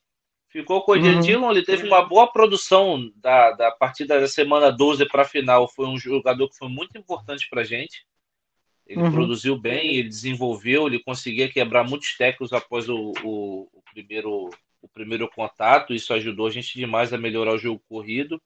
ficou 0.48 0.82
com 0.82 0.92
o 0.92 0.96
uhum. 0.96 1.20
Dillon, 1.20 1.50
ele 1.50 1.64
teve 1.64 1.86
uma 1.86 2.02
boa 2.02 2.30
produção 2.30 3.10
da, 3.16 3.52
da 3.52 3.70
partida 3.70 4.20
da 4.20 4.28
semana 4.28 4.70
12 4.70 5.06
para 5.06 5.22
a 5.22 5.26
final, 5.26 5.68
foi 5.68 5.86
um 5.86 5.98
jogador 5.98 6.48
que 6.48 6.56
foi 6.56 6.68
muito 6.68 6.96
importante 6.96 7.48
para 7.48 7.62
a 7.62 7.64
gente. 7.64 8.04
Ele 8.86 9.02
uhum. 9.02 9.12
produziu 9.12 9.56
bem, 9.56 9.94
ele 9.94 10.08
desenvolveu, 10.08 10.88
ele 10.88 11.02
conseguia 11.02 11.48
quebrar 11.48 11.84
muitos 11.84 12.16
tecos 12.16 12.52
após 12.52 12.88
o, 12.88 13.12
o, 13.22 13.68
o, 13.72 13.82
primeiro, 13.92 14.50
o 14.82 14.88
primeiro 14.88 15.28
contato. 15.28 15.94
Isso 15.94 16.12
ajudou 16.14 16.46
a 16.46 16.50
gente 16.50 16.74
demais 16.78 17.12
a 17.12 17.18
melhorar 17.18 17.54
o 17.54 17.58
jogo 17.58 17.82
corrido. 17.88 18.40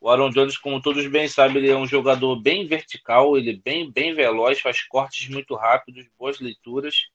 O 0.00 0.10
Aaron 0.10 0.30
Jones, 0.30 0.58
como 0.58 0.82
todos 0.82 1.06
bem 1.06 1.28
sabem, 1.28 1.58
ele 1.58 1.70
é 1.70 1.76
um 1.76 1.86
jogador 1.86 2.36
bem 2.40 2.66
vertical, 2.66 3.36
ele 3.36 3.50
é 3.52 3.56
bem, 3.56 3.90
bem 3.90 4.14
veloz, 4.14 4.60
faz 4.60 4.82
cortes 4.82 5.28
muito 5.28 5.54
rápidos, 5.54 6.06
boas 6.18 6.40
leituras, 6.40 7.06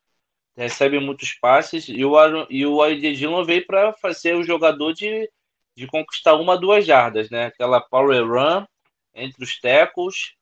recebe 0.58 1.00
muitos 1.00 1.34
passes. 1.34 1.88
E 1.88 2.04
o, 2.04 2.18
Aaron, 2.18 2.48
e 2.50 2.66
o 2.66 2.82
AJ 2.82 3.18
Dillon 3.18 3.44
veio 3.44 3.66
para 3.66 3.94
fazer 3.94 4.36
o 4.36 4.44
jogador 4.44 4.94
de, 4.94 5.30
de 5.76 5.86
conquistar 5.86 6.36
uma, 6.36 6.58
duas 6.58 6.86
jardas, 6.86 7.30
né? 7.30 7.46
Aquela 7.46 7.80
power 7.80 8.26
run 8.26 8.66
entre 9.14 9.44
os 9.44 9.60
tecos 9.60 10.36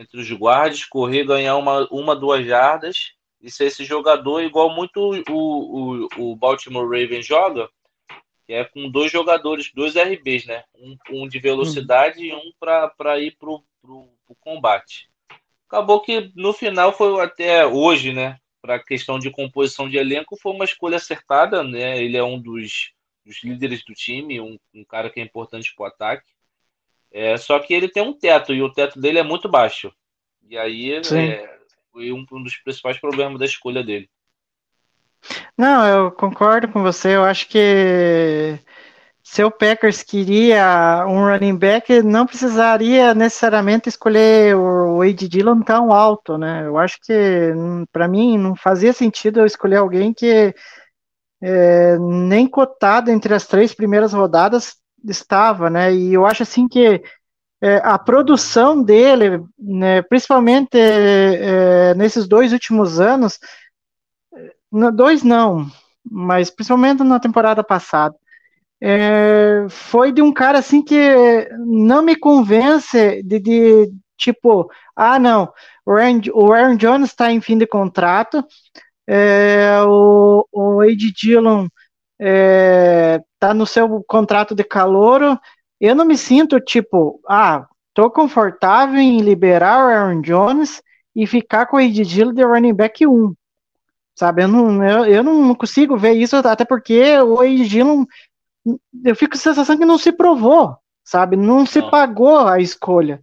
entre 0.00 0.20
os 0.20 0.30
guardas, 0.32 0.84
correr, 0.84 1.24
ganhar 1.24 1.56
uma, 1.56 1.86
uma 1.90 2.16
duas 2.16 2.46
jardas 2.46 3.12
e 3.40 3.50
ser 3.50 3.66
esse 3.66 3.84
jogador 3.84 4.42
igual 4.42 4.70
muito 4.70 5.00
o, 5.28 6.06
o, 6.16 6.32
o 6.32 6.36
Baltimore 6.36 6.84
Ravens 6.84 7.26
joga, 7.26 7.68
que 8.46 8.52
é 8.52 8.64
com 8.64 8.90
dois 8.90 9.10
jogadores, 9.10 9.72
dois 9.72 9.94
RBs, 9.96 10.46
né? 10.46 10.64
Um, 10.74 10.96
um 11.10 11.28
de 11.28 11.38
velocidade 11.38 12.22
e 12.22 12.34
um 12.34 12.52
para 12.58 13.18
ir 13.18 13.36
para 13.38 13.50
o 13.50 14.36
combate. 14.40 15.08
Acabou 15.68 16.00
que 16.00 16.32
no 16.34 16.52
final 16.52 16.92
foi 16.92 17.20
até 17.22 17.64
hoje, 17.64 18.12
né? 18.12 18.38
Para 18.60 18.74
a 18.74 18.84
questão 18.84 19.18
de 19.18 19.30
composição 19.30 19.88
de 19.88 19.96
elenco, 19.96 20.36
foi 20.36 20.52
uma 20.52 20.64
escolha 20.64 20.96
acertada, 20.96 21.62
né? 21.62 22.02
Ele 22.02 22.16
é 22.16 22.24
um 22.24 22.38
dos, 22.38 22.92
dos 23.24 23.42
líderes 23.42 23.84
do 23.84 23.94
time, 23.94 24.40
um, 24.40 24.58
um 24.74 24.84
cara 24.84 25.08
que 25.08 25.20
é 25.20 25.22
importante 25.22 25.72
para 25.74 25.84
o 25.84 25.86
ataque. 25.86 26.28
É, 27.12 27.36
só 27.36 27.58
que 27.58 27.72
ele 27.72 27.88
tem 27.88 28.02
um 28.02 28.12
teto 28.12 28.52
e 28.52 28.62
o 28.62 28.72
teto 28.72 29.00
dele 29.00 29.18
é 29.18 29.22
muito 29.22 29.48
baixo. 29.48 29.92
E 30.48 30.58
aí 30.58 30.92
é, 30.92 31.59
foi 31.92 32.12
um, 32.12 32.24
um, 32.32 32.42
dos 32.42 32.56
principais 32.56 32.98
problemas 32.98 33.38
da 33.38 33.44
escolha 33.44 33.82
dele. 33.82 34.08
Não, 35.56 35.86
eu 35.86 36.10
concordo 36.10 36.68
com 36.68 36.82
você. 36.82 37.16
Eu 37.16 37.24
acho 37.24 37.48
que 37.48 38.58
se 39.22 39.44
o 39.44 39.50
Packers 39.50 40.02
queria 40.02 41.04
um 41.06 41.20
running 41.24 41.56
back, 41.56 42.02
não 42.02 42.26
precisaria 42.26 43.14
necessariamente 43.14 43.88
escolher 43.88 44.56
o 44.56 44.98
Wade 44.98 45.28
Dillon 45.28 45.60
tão 45.62 45.92
alto, 45.92 46.38
né? 46.38 46.66
Eu 46.66 46.78
acho 46.78 46.98
que 47.02 47.52
hum, 47.54 47.84
para 47.92 48.08
mim 48.08 48.38
não 48.38 48.56
fazia 48.56 48.92
sentido 48.92 49.40
eu 49.40 49.46
escolher 49.46 49.76
alguém 49.76 50.12
que 50.12 50.54
é, 51.42 51.98
nem 51.98 52.46
cotado 52.46 53.10
entre 53.10 53.34
as 53.34 53.46
três 53.46 53.74
primeiras 53.74 54.12
rodadas 54.12 54.76
estava, 55.04 55.70
né? 55.70 55.94
E 55.94 56.12
eu 56.14 56.26
acho 56.26 56.42
assim 56.42 56.68
que 56.68 57.02
é, 57.60 57.76
a 57.84 57.98
produção 57.98 58.82
dele, 58.82 59.42
né, 59.58 60.02
principalmente 60.02 60.78
é, 60.78 61.94
nesses 61.94 62.26
dois 62.26 62.52
últimos 62.52 62.98
anos, 62.98 63.38
dois 64.94 65.22
não, 65.22 65.66
mas 66.04 66.50
principalmente 66.50 67.02
na 67.02 67.20
temporada 67.20 67.62
passada, 67.62 68.14
é, 68.80 69.66
foi 69.68 70.10
de 70.10 70.22
um 70.22 70.32
cara 70.32 70.58
assim 70.58 70.82
que 70.82 71.48
não 71.58 72.02
me 72.02 72.16
convence 72.16 73.22
de, 73.22 73.38
de 73.38 73.92
tipo, 74.16 74.70
ah 74.96 75.18
não, 75.18 75.52
o 75.84 75.92
Aaron, 75.92 76.20
o 76.32 76.52
Aaron 76.52 76.76
Jones 76.76 77.10
está 77.10 77.30
em 77.30 77.40
fim 77.40 77.58
de 77.58 77.66
contrato, 77.66 78.44
é, 79.06 79.82
o, 79.86 80.46
o 80.50 80.84
Ed 80.84 81.12
Dillon 81.12 81.68
é, 82.18 83.20
tá 83.38 83.52
no 83.52 83.66
seu 83.66 84.02
contrato 84.06 84.54
de 84.54 84.62
calouro, 84.62 85.38
eu 85.80 85.94
não 85.94 86.04
me 86.04 86.16
sinto 86.16 86.60
tipo, 86.60 87.20
ah, 87.28 87.66
tô 87.94 88.10
confortável 88.10 88.98
em 89.00 89.20
liberar 89.20 89.84
o 89.84 89.88
Aaron 89.88 90.20
Jones 90.20 90.82
e 91.14 91.26
ficar 91.26 91.66
com 91.66 91.76
o 91.76 91.80
Ed 91.80 92.04
Dillon 92.04 92.32
de 92.32 92.44
running 92.44 92.74
back 92.74 93.06
1. 93.06 93.34
Sabe, 94.14 94.42
eu 94.42 94.48
não, 94.48 94.84
eu, 94.84 95.06
eu 95.06 95.22
não 95.24 95.54
consigo 95.54 95.96
ver 95.96 96.12
isso, 96.12 96.36
até 96.36 96.64
porque 96.64 97.18
o 97.20 97.42
Ed 97.42 97.68
Dillon, 97.68 98.04
eu 99.04 99.16
fico 99.16 99.32
com 99.32 99.38
a 99.38 99.40
sensação 99.40 99.76
que 99.78 99.84
não 99.84 99.98
se 99.98 100.12
provou, 100.12 100.76
sabe, 101.04 101.36
não 101.36 101.64
se 101.64 101.80
Não. 101.80 101.90
pagou 101.90 102.38
a 102.46 102.60
escolha. 102.60 103.22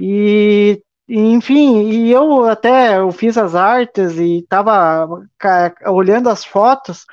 E, 0.00 0.82
enfim, 1.08 1.88
e 1.90 2.10
eu 2.12 2.44
até 2.44 2.98
eu 2.98 3.10
fiz 3.12 3.36
as 3.38 3.54
artes 3.54 4.18
e 4.18 4.44
tava 4.48 5.08
ca- 5.38 5.74
olhando 5.86 6.28
as 6.28 6.44
fotos, 6.44 7.04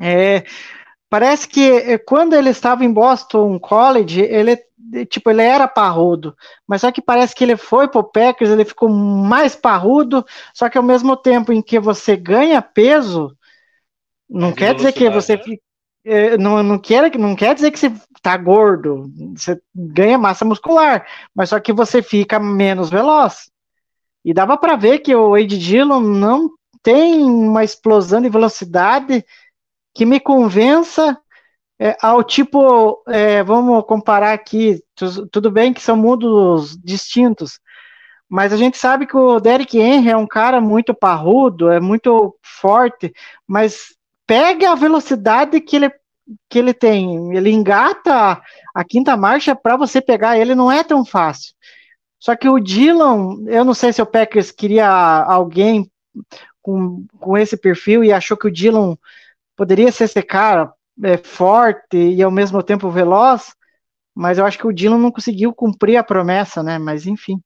é, 0.00 0.44
Parece 1.10 1.48
que 1.48 1.60
eh, 1.62 1.98
quando 1.98 2.34
ele 2.34 2.50
estava 2.50 2.84
em 2.84 2.92
Boston 2.92 3.58
College, 3.60 4.22
ele 4.22 4.52
eh, 4.94 5.06
tipo, 5.06 5.30
ele 5.30 5.42
era 5.42 5.68
parrudo, 5.68 6.36
mas 6.68 6.82
só 6.82 6.92
que 6.92 7.02
parece 7.02 7.34
que 7.34 7.44
ele 7.44 7.56
foi 7.56 7.88
pro 7.88 8.04
Packers, 8.04 8.50
ele 8.50 8.64
ficou 8.64 8.88
mais 8.88 9.56
parrudo, 9.56 10.24
só 10.54 10.70
que 10.70 10.78
ao 10.78 10.84
mesmo 10.84 11.16
tempo 11.16 11.52
em 11.52 11.62
que 11.62 11.80
você 11.80 12.16
ganha 12.16 12.62
peso, 12.62 13.36
não 14.28 14.50
Perde 14.50 14.56
quer 14.58 14.74
dizer 14.74 14.92
que 14.92 15.10
você 15.10 15.36
fi- 15.38 15.60
eh, 16.04 16.36
não, 16.38 16.62
não, 16.62 16.78
quer, 16.78 17.16
não 17.18 17.36
quer 17.36 17.54
dizer 17.54 17.70
que 17.72 17.78
você 17.78 17.92
tá 18.22 18.36
gordo, 18.36 19.10
você 19.36 19.60
ganha 19.74 20.18
massa 20.18 20.44
muscular, 20.44 21.06
mas 21.34 21.50
só 21.50 21.60
que 21.60 21.72
você 21.72 22.02
fica 22.02 22.38
menos 22.38 22.90
veloz. 22.90 23.50
E 24.24 24.34
dava 24.34 24.56
para 24.58 24.76
ver 24.76 25.00
que 25.00 25.14
o 25.14 25.30
Wade 25.30 25.58
Dillon 25.58 26.00
não 26.00 26.50
tem 26.82 27.22
uma 27.24 27.64
explosão 27.64 28.20
de 28.20 28.28
velocidade 28.28 29.24
que 29.94 30.06
me 30.06 30.20
convença 30.20 31.18
é, 31.80 31.96
ao 32.02 32.22
tipo, 32.22 33.02
é, 33.08 33.42
vamos 33.42 33.84
comparar 33.86 34.32
aqui, 34.32 34.82
tu- 34.94 35.26
tudo 35.28 35.50
bem 35.50 35.72
que 35.72 35.82
são 35.82 35.96
mundos 35.96 36.76
distintos, 36.78 37.58
mas 38.28 38.52
a 38.52 38.56
gente 38.56 38.76
sabe 38.78 39.06
que 39.06 39.16
o 39.16 39.40
Derrick 39.40 39.78
Henry 39.78 40.10
é 40.10 40.16
um 40.16 40.26
cara 40.26 40.60
muito 40.60 40.94
parrudo, 40.94 41.70
é 41.70 41.80
muito 41.80 42.36
forte, 42.42 43.12
mas 43.46 43.94
pega 44.26 44.70
a 44.70 44.76
velocidade 44.76 45.60
que 45.60 45.76
ele, 45.76 45.90
que 46.48 46.58
ele 46.58 46.72
tem, 46.74 47.34
ele 47.36 47.50
engata 47.50 48.40
a, 48.74 48.84
quinta 48.84 49.16
marcha 49.16 49.56
para 49.56 49.76
você 49.76 50.00
pegar 50.00 50.38
ele 50.38 50.54
não 50.54 50.70
é 50.70 50.84
tão 50.84 51.04
fácil. 51.04 51.54
Só 52.20 52.36
que 52.36 52.48
o 52.48 52.60
Dillon, 52.60 53.38
eu 53.48 53.64
não 53.64 53.74
sei 53.74 53.92
se 53.92 54.02
o 54.02 54.06
Packers 54.06 54.50
queria 54.52 54.88
alguém 54.88 55.90
com, 56.62 57.04
com 57.18 57.36
esse 57.36 57.56
perfil 57.56 58.04
e 58.04 58.12
achou 58.12 58.36
que 58.36 58.46
o 58.46 58.50
Dillon 58.52 58.94
poderia 59.60 59.92
ser 59.92 60.04
esse 60.04 60.22
cara 60.22 60.72
é, 61.04 61.18
forte 61.18 61.94
e 61.94 62.22
ao 62.22 62.30
mesmo 62.30 62.62
tempo 62.62 62.88
veloz, 62.88 63.54
mas 64.14 64.38
eu 64.38 64.46
acho 64.46 64.56
que 64.56 64.66
o 64.66 64.72
Dillon 64.72 64.96
não 64.96 65.12
conseguiu 65.12 65.52
cumprir 65.52 65.98
a 65.98 66.02
promessa, 66.02 66.62
né? 66.62 66.78
Mas 66.78 67.06
enfim. 67.06 67.38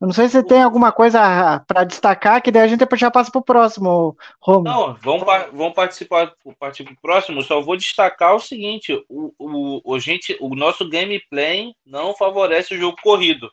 Eu 0.00 0.08
não 0.08 0.12
sei 0.12 0.28
se 0.28 0.42
tem 0.42 0.60
alguma 0.60 0.90
coisa 0.90 1.64
para 1.68 1.84
destacar, 1.84 2.42
que 2.42 2.50
daí 2.50 2.62
a 2.62 2.66
gente 2.66 2.84
já 2.96 3.12
passa 3.12 3.30
para 3.30 3.38
o 3.38 3.44
próximo, 3.44 4.16
Romo. 4.40 4.64
Não, 4.64 4.94
vamos, 4.94 5.24
vamos 5.52 5.72
participar, 5.72 6.32
partir 6.58 6.82
para 6.82 6.94
o 6.94 7.00
próximo. 7.00 7.42
Só 7.42 7.60
vou 7.60 7.76
destacar 7.76 8.34
o 8.34 8.40
seguinte: 8.40 8.92
o, 9.08 9.32
o, 9.38 9.80
o, 9.84 10.00
gente, 10.00 10.36
o 10.40 10.56
nosso 10.56 10.88
gameplay 10.88 11.72
não 11.86 12.12
favorece 12.12 12.74
o 12.74 12.78
jogo 12.78 12.96
corrido. 13.00 13.48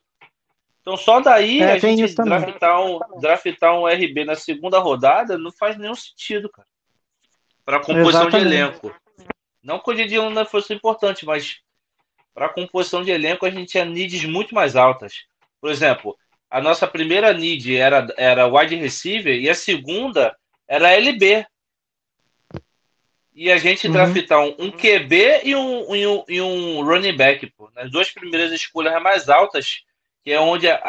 Então, 0.82 0.98
só 0.98 1.20
daí 1.20 1.62
É, 1.62 1.74
a 1.74 1.78
gente 1.78 2.16
draftar 2.16 2.82
um, 2.82 3.00
draftar 3.20 3.80
um 3.80 3.88
RB 3.88 4.26
na 4.26 4.34
segunda 4.34 4.80
rodada 4.80 5.38
não 5.38 5.52
faz 5.52 5.78
nenhum 5.78 5.94
sentido, 5.94 6.50
cara. 6.50 6.68
Para 7.70 7.82
composição 7.82 8.28
de 8.32 8.36
Exatamente. 8.38 8.56
elenco. 8.56 8.96
Não 9.62 9.78
que 9.78 9.92
o 9.92 9.94
Didi 9.94 10.16
não 10.16 10.44
fosse 10.44 10.74
importante, 10.74 11.24
mas 11.24 11.60
para 12.34 12.50
composição 12.50 13.04
de 13.04 13.12
elenco 13.12 13.46
a 13.46 13.50
gente 13.52 13.70
tinha 13.70 13.86
needs 13.86 14.26
muito 14.26 14.56
mais 14.56 14.76
altas. 14.76 15.26
Por 15.62 15.70
exemplo, 15.70 16.18
a 16.50 16.60
nossa 16.60 16.88
primeira 16.88 17.32
need 17.32 17.78
era, 17.78 18.08
era 18.18 18.48
wide 18.48 18.76
receiver 18.76 19.36
e 19.40 19.48
a 19.48 19.54
segunda 19.54 20.36
era 20.68 20.92
LB. 20.94 21.46
E 23.36 23.52
a 23.52 23.58
gente 23.58 23.86
Uhum. 23.86 23.94
draftar 23.94 24.40
um, 24.42 24.56
um 24.58 24.72
QB 24.72 25.42
e 25.44 25.56
um, 25.56 25.96
e, 25.96 26.08
um, 26.08 26.24
e 26.28 26.42
um 26.42 26.84
running 26.84 27.16
back. 27.16 27.46
Pô. 27.56 27.70
Nas 27.76 27.92
duas 27.92 28.10
primeiras 28.10 28.52
escolhas 28.52 29.00
mais 29.00 29.30
altas, 29.30 29.84
que 30.24 30.32
é 30.32 30.40
onde 30.40 30.68
a, 30.68 30.80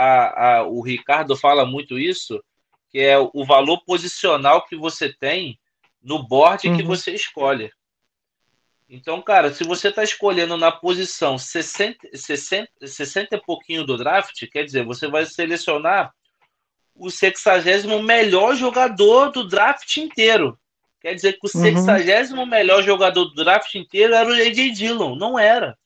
a- 0.61 0.63
o 0.67 0.81
Ricardo 0.81 1.37
fala 1.37 1.67
muito 1.67 1.99
isso, 1.99 2.43
que 2.89 2.99
é 3.01 3.19
o 3.19 3.45
valor 3.45 3.85
posicional 3.85 4.65
que 4.65 4.77
você 4.77 5.13
tem 5.13 5.60
no 6.03 6.23
board 6.27 6.63
que 6.63 6.83
Uhum. 6.83 6.87
você 6.87 7.13
escolhe. 7.13 7.71
Então, 8.89 9.23
cara, 9.23 9.53
se 9.55 9.63
você 9.63 9.89
está 9.89 10.03
escolhendo 10.03 10.57
na 10.57 10.73
posição 10.73 11.39
60, 11.39 12.09
60, 12.13 12.69
60 12.87 13.37
e 13.37 13.41
pouquinho 13.41 13.85
do 13.85 13.97
draft, 13.97 14.45
quer 14.51 14.65
dizer, 14.65 14.85
você 14.85 15.07
vai 15.07 15.25
selecionar 15.27 16.13
o 16.95 17.09
60 17.09 18.03
melhor 18.03 18.57
jogador 18.57 19.31
do 19.31 19.47
draft 19.47 19.97
inteiro. 19.97 20.59
Quer 21.01 21.15
dizer 21.15 21.35
que 21.35 21.47
o 21.47 21.51
Uhum. 21.59 21.85
60 21.85 22.45
melhor 22.47 22.83
jogador 22.83 23.27
do 23.27 23.35
draft 23.45 23.75
inteiro 23.77 24.13
era 24.15 24.29
o 24.29 24.33
A.J. 24.33 24.71
Dillon. 24.73 25.15
Não 25.15 25.39
era. 25.39 25.79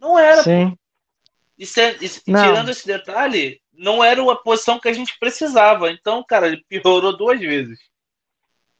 Não 0.00 0.18
era. 0.18 0.42
Sim. 0.42 0.76
E, 1.58 1.66
se- 1.66 1.98
e 2.00 2.08
tirando 2.08 2.70
esse 2.70 2.86
detalhe, 2.86 3.60
não 3.72 4.02
era 4.02 4.20
a 4.32 4.36
posição 4.36 4.80
que 4.80 4.88
a 4.88 4.92
gente 4.92 5.16
precisava. 5.20 5.90
Então, 5.90 6.24
cara, 6.26 6.48
ele 6.48 6.64
piorou 6.68 7.16
duas 7.16 7.38
vezes. 7.38 7.78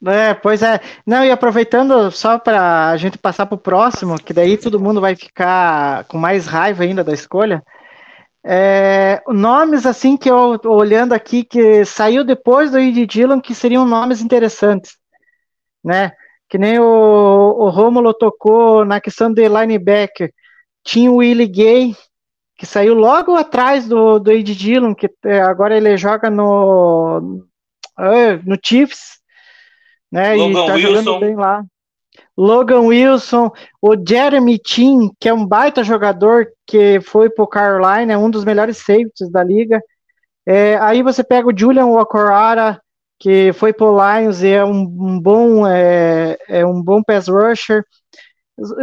É, 0.03 0.33
pois 0.33 0.61
é. 0.61 0.79
Não, 1.05 1.23
e 1.23 1.31
aproveitando 1.31 2.11
só 2.11 2.37
para 2.37 2.89
a 2.89 2.97
gente 2.97 3.17
passar 3.17 3.45
para 3.45 3.55
o 3.55 3.59
próximo, 3.59 4.21
que 4.21 4.33
daí 4.33 4.57
todo 4.57 4.79
mundo 4.79 4.99
vai 5.01 5.15
ficar 5.15 6.03
com 6.05 6.17
mais 6.17 6.45
raiva 6.45 6.83
ainda 6.83 7.03
da 7.03 7.13
escolha. 7.13 7.63
É, 8.47 9.23
nomes 9.27 9.87
assim 9.87 10.15
que 10.15 10.29
eu 10.29 10.59
olhando 10.65 11.13
aqui 11.13 11.43
que 11.43 11.83
saiu 11.83 12.23
depois 12.23 12.69
do 12.69 12.77
Ed 12.77 13.03
Dillon 13.07 13.41
que 13.41 13.55
seriam 13.55 13.85
nomes 13.87 14.21
interessantes, 14.21 14.97
né? 15.83 16.11
Que 16.47 16.59
nem 16.59 16.77
o, 16.79 16.83
o 16.83 17.69
Rômulo 17.69 18.13
tocou 18.13 18.85
na 18.85 19.01
questão 19.01 19.33
de 19.33 19.47
linebacker. 19.47 20.31
Tinha 20.83 21.11
o 21.11 21.15
Willie 21.15 21.47
Gay, 21.47 21.95
que 22.55 22.67
saiu 22.67 22.93
logo 22.93 23.35
atrás 23.35 23.87
do, 23.87 24.19
do 24.19 24.31
Ed 24.31 24.53
Dillon, 24.55 24.93
que 24.93 25.09
é, 25.25 25.41
agora 25.41 25.75
ele 25.75 25.97
joga 25.97 26.29
no, 26.29 27.19
no 28.45 28.59
Chiefs, 28.63 29.19
né? 30.11 30.35
Logan 30.35 30.63
e 30.63 30.65
tá 30.67 30.73
Wilson. 30.73 30.79
jogando 30.79 31.19
bem 31.19 31.35
lá. 31.35 31.65
Logan 32.37 32.81
Wilson, 32.81 33.51
o 33.81 33.95
Jeremy 33.95 34.59
Chin, 34.65 35.11
que 35.19 35.29
é 35.29 35.33
um 35.33 35.45
baita 35.45 35.83
jogador 35.83 36.47
que 36.65 36.99
foi 37.01 37.29
pro 37.29 37.47
Carolina, 37.47 38.13
é 38.13 38.17
um 38.17 38.29
dos 38.29 38.43
melhores 38.43 38.77
safeties 38.77 39.29
da 39.31 39.43
liga. 39.43 39.81
É, 40.45 40.77
aí 40.77 41.01
você 41.01 41.23
pega 41.23 41.47
o 41.47 41.57
Julian 41.57 41.87
Wakorara, 41.87 42.79
que 43.19 43.51
foi 43.53 43.73
pro 43.73 43.97
Lions 43.97 44.43
e 44.43 44.49
é 44.49 44.63
um, 44.63 44.81
um 44.81 45.19
bom 45.19 45.65
é, 45.65 46.37
é 46.47 46.65
um 46.65 46.81
bom 46.81 47.01
pass 47.01 47.27
rusher. 47.27 47.83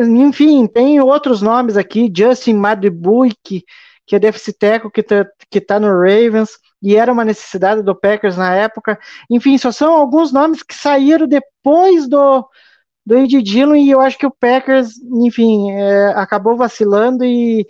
Enfim, 0.00 0.66
tem 0.66 1.00
outros 1.00 1.40
nomes 1.40 1.76
aqui, 1.76 2.12
Justin 2.14 2.54
Madubuik, 2.54 3.64
que 4.06 4.16
é 4.16 4.18
deficit 4.18 4.58
tackle, 4.58 4.90
que 4.90 5.02
tá, 5.02 5.26
que 5.50 5.60
tá 5.60 5.78
no 5.80 5.88
Ravens, 5.88 6.58
e 6.82 6.96
era 6.96 7.12
uma 7.12 7.24
necessidade 7.24 7.82
do 7.82 7.94
Packers 7.94 8.36
na 8.36 8.54
época. 8.54 8.98
Enfim, 9.30 9.56
só 9.56 9.70
são 9.70 9.94
alguns 9.94 10.32
nomes 10.32 10.62
que 10.62 10.74
saíram 10.74 11.26
depois 11.26 12.08
do, 12.08 12.48
do 13.06 13.18
Ed 13.18 13.40
Dillon, 13.42 13.76
e 13.76 13.90
eu 13.90 14.00
acho 14.00 14.18
que 14.18 14.26
o 14.26 14.30
Packers, 14.30 14.98
enfim, 14.98 15.70
é, 15.70 16.08
acabou 16.16 16.56
vacilando 16.56 17.24
e, 17.24 17.66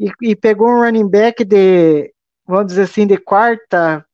e, 0.00 0.10
e 0.22 0.34
pegou 0.36 0.68
um 0.68 0.80
running 0.80 1.08
back 1.08 1.44
de, 1.44 2.12
vamos 2.46 2.66
dizer 2.66 2.82
assim, 2.82 3.06
de 3.06 3.18
quarta, 3.18 4.04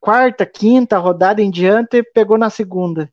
quarta, 0.00 0.44
quinta 0.44 0.98
rodada 0.98 1.40
em 1.40 1.50
diante, 1.50 1.98
e 1.98 2.02
pegou 2.02 2.36
na 2.36 2.50
segunda. 2.50 3.10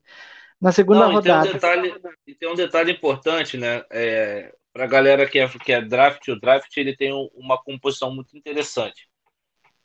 Na 0.60 0.72
segunda 0.72 1.06
Não, 1.06 1.20
e 1.20 1.22
tem, 1.22 1.32
um 1.32 1.36
rodada. 1.36 1.52
detalhe, 1.52 1.94
e 2.26 2.34
tem 2.34 2.50
um 2.50 2.54
detalhe 2.54 2.92
importante, 2.92 3.56
né? 3.56 3.82
É, 3.92 4.52
para 4.72 4.84
a 4.84 4.88
galera 4.88 5.26
que 5.26 5.38
é, 5.38 5.48
que 5.48 5.72
é 5.72 5.80
draft, 5.80 6.26
o 6.28 6.38
draft 6.38 6.76
ele 6.76 6.96
tem 6.96 7.12
um- 7.12 7.28
uma 7.34 7.56
composição 7.62 8.14
muito 8.14 8.36
interessante. 8.36 9.08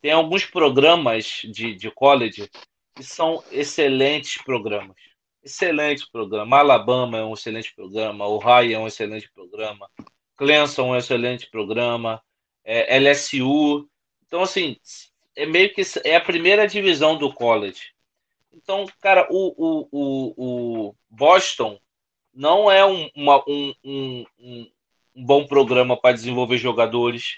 Tem 0.04 0.12
alguns 0.12 0.44
programas 0.44 1.40
de, 1.46 1.74
de 1.76 1.90
college 1.90 2.50
que 2.94 3.02
são 3.02 3.42
excelentes 3.50 4.38
programas. 4.44 4.98
Excelentes 5.42 6.04
programas. 6.04 6.60
Alabama 6.60 7.20
é 7.20 7.24
um 7.24 7.34
excelente 7.34 7.74
programa, 7.74 8.28
Ohio 8.28 8.76
é 8.76 8.78
um 8.78 8.86
excelente 8.86 9.32
programa, 9.34 9.90
Clemson 10.36 10.88
é 10.88 10.92
um 10.92 10.96
excelente 10.98 11.50
programa, 11.50 12.22
é, 12.66 12.98
LSU. 13.00 13.88
Então, 14.28 14.42
assim, 14.42 14.76
é 15.38 15.46
meio 15.46 15.74
que 15.74 15.82
é 16.04 16.18
a 16.18 16.22
primeira 16.22 16.68
divisão 16.68 17.18
do 17.18 17.34
college. 17.34 17.94
Então, 18.52 18.86
cara, 19.00 19.26
o, 19.32 19.54
o, 19.58 19.88
o, 19.90 20.34
o 20.90 20.96
Boston 21.10 21.80
não 22.34 22.70
é 22.70 22.86
um, 22.86 23.10
uma- 23.16 23.42
um, 23.48 23.74
um, 23.82 24.26
um, 24.38 24.72
um 25.16 25.26
bom 25.26 25.48
programa 25.48 25.96
para 25.96 26.14
desenvolver 26.14 26.58
jogadores. 26.58 27.38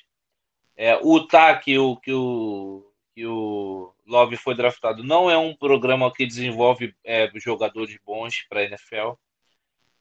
É, 0.78 0.98
o 1.02 1.18
Utah, 1.18 1.56
que 1.56 1.78
o, 1.78 1.96
que, 1.98 2.12
o, 2.12 2.86
que 3.14 3.26
o 3.26 3.94
Love 4.06 4.36
foi 4.38 4.56
draftado, 4.56 5.04
não 5.04 5.30
é 5.30 5.38
um 5.38 5.56
programa 5.56 6.12
que 6.12 6.26
desenvolve 6.26 6.94
é, 7.04 7.30
jogadores 7.36 7.98
bons 8.06 8.46
para 8.50 8.62
a 8.62 8.64
NFL. 8.66 9.14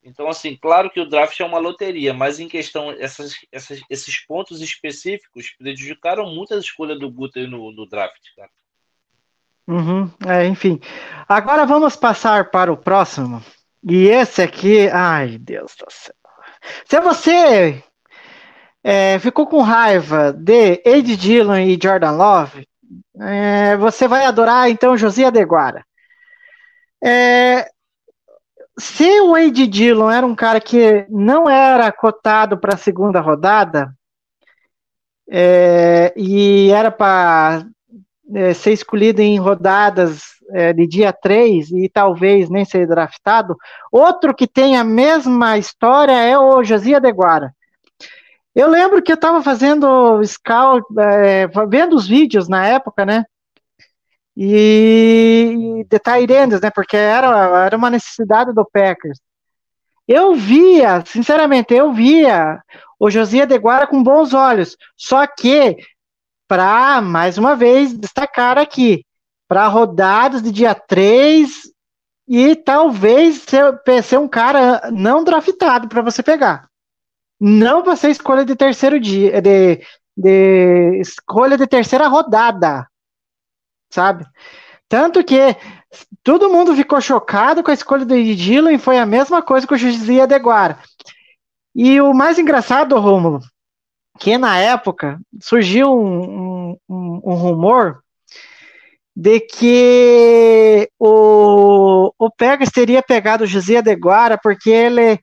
Então, 0.02 0.28
assim, 0.28 0.54
claro 0.54 0.90
que 0.90 1.00
o 1.00 1.08
draft 1.08 1.38
é 1.40 1.44
uma 1.44 1.58
loteria, 1.58 2.12
mas 2.12 2.38
em 2.38 2.46
questão, 2.46 2.90
essas, 2.90 3.36
essas, 3.50 3.80
esses 3.88 4.18
pontos 4.26 4.60
específicos 4.60 5.50
prejudicaram 5.56 6.26
muito 6.26 6.52
a 6.52 6.58
escolha 6.58 6.94
do 6.94 7.10
Guter 7.10 7.48
no, 7.48 7.72
no 7.72 7.86
draft, 7.86 8.20
cara. 8.36 8.50
Uhum, 9.66 10.10
é, 10.26 10.46
enfim. 10.46 10.78
Agora 11.26 11.64
vamos 11.64 11.96
passar 11.96 12.50
para 12.50 12.70
o 12.70 12.76
próximo. 12.76 13.42
E 13.82 14.06
esse 14.08 14.42
aqui, 14.42 14.88
ai, 14.88 15.38
Deus 15.38 15.74
do 15.76 15.86
céu. 15.88 16.14
Se 16.84 17.00
você 17.00 17.82
é, 18.84 19.18
ficou 19.18 19.46
com 19.46 19.62
raiva 19.62 20.30
de 20.30 20.82
Ed 20.84 21.16
Dillon 21.16 21.56
e 21.56 21.78
Jordan 21.82 22.10
Love, 22.10 22.68
é, 23.18 23.76
você 23.78 24.06
vai 24.06 24.26
adorar 24.26 24.68
então 24.68 24.96
Josia 24.96 25.32
Deguara. 25.32 25.82
É, 27.02 27.66
se 28.78 29.20
o 29.20 29.32
Wade 29.32 29.66
Dillon 29.66 30.10
era 30.10 30.26
um 30.26 30.34
cara 30.34 30.60
que 30.60 31.06
não 31.08 31.48
era 31.48 31.90
cotado 31.90 32.58
para 32.58 32.74
a 32.74 32.78
segunda 32.78 33.20
rodada, 33.20 33.94
é, 35.30 36.12
e 36.14 36.70
era 36.70 36.90
para 36.90 37.64
é, 38.34 38.52
ser 38.52 38.72
escolhido 38.72 39.22
em 39.22 39.38
rodadas 39.38 40.24
é, 40.50 40.74
de 40.74 40.86
dia 40.86 41.10
3 41.10 41.70
e 41.70 41.88
talvez 41.88 42.50
nem 42.50 42.66
ser 42.66 42.86
draftado, 42.86 43.56
outro 43.90 44.34
que 44.34 44.46
tem 44.46 44.76
a 44.76 44.84
mesma 44.84 45.56
história 45.56 46.12
é 46.12 46.38
o 46.38 46.62
Josia 46.62 47.00
Deguara. 47.00 47.54
Eu 48.54 48.68
lembro 48.68 49.02
que 49.02 49.10
eu 49.10 49.16
estava 49.16 49.42
fazendo 49.42 50.22
scout, 50.24 50.86
é, 50.98 51.46
vendo 51.68 51.96
os 51.96 52.06
vídeos 52.06 52.48
na 52.48 52.66
época, 52.66 53.04
né? 53.04 53.24
E 54.36 55.84
de 55.88 55.98
Tyrands, 55.98 56.60
né? 56.60 56.70
Porque 56.70 56.96
era, 56.96 57.66
era 57.66 57.76
uma 57.76 57.90
necessidade 57.90 58.52
do 58.52 58.64
Packers. 58.64 59.18
Eu 60.06 60.34
via, 60.34 61.02
sinceramente, 61.06 61.74
eu 61.74 61.92
via 61.92 62.62
o 62.98 63.10
Josias 63.10 63.48
Deguara 63.48 63.86
com 63.86 64.02
bons 64.02 64.34
olhos. 64.34 64.76
Só 64.96 65.26
que, 65.26 65.76
para, 66.46 67.00
mais 67.00 67.38
uma 67.38 67.56
vez, 67.56 67.96
destacar 67.96 68.58
aqui, 68.58 69.04
para 69.48 69.66
rodadas 69.66 70.42
de 70.42 70.52
dia 70.52 70.74
3 70.74 71.70
e 72.28 72.54
talvez 72.56 73.42
ser, 73.42 73.80
ser 74.02 74.18
um 74.18 74.28
cara 74.28 74.90
não 74.92 75.24
draftado 75.24 75.88
para 75.88 76.02
você 76.02 76.22
pegar. 76.22 76.68
Não 77.46 77.82
para 77.82 77.94
ser 77.94 78.08
escolha 78.08 78.42
de 78.42 78.56
terceiro 78.56 78.98
dia, 78.98 79.42
de, 79.42 79.82
de 80.16 80.98
escolha 80.98 81.58
de 81.58 81.66
terceira 81.66 82.08
rodada, 82.08 82.88
sabe? 83.90 84.24
Tanto 84.88 85.22
que 85.22 85.54
todo 86.22 86.48
mundo 86.48 86.74
ficou 86.74 87.02
chocado 87.02 87.62
com 87.62 87.70
a 87.70 87.74
escolha 87.74 88.06
do 88.06 88.14
Dylan 88.14 88.72
e 88.72 88.78
foi 88.78 88.96
a 88.96 89.04
mesma 89.04 89.42
coisa 89.42 89.66
com 89.66 89.74
o 89.74 89.76
José 89.76 90.26
Deguara. 90.26 90.78
E 91.74 92.00
o 92.00 92.14
mais 92.14 92.38
engraçado, 92.38 92.98
Rômulo, 92.98 93.40
que 94.18 94.38
na 94.38 94.58
época 94.58 95.20
surgiu 95.38 95.92
um, 95.92 96.78
um, 96.88 97.20
um 97.22 97.34
rumor 97.34 98.02
de 99.14 99.38
que 99.40 100.88
o, 100.98 102.10
o 102.18 102.30
Pegas 102.30 102.70
teria 102.70 103.02
pegado 103.02 103.44
o 103.44 103.46
José 103.46 103.82
Deguara 103.82 104.38
porque 104.42 104.70
ele 104.70 105.20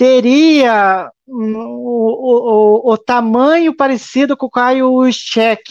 teria 0.00 1.12
o, 1.26 1.36
o, 1.36 2.92
o, 2.92 2.96
tamanho 2.96 3.76
parecido 3.76 4.34
com 4.34 4.46
o 4.46 4.50
Caio 4.50 5.12
Scheck, 5.12 5.62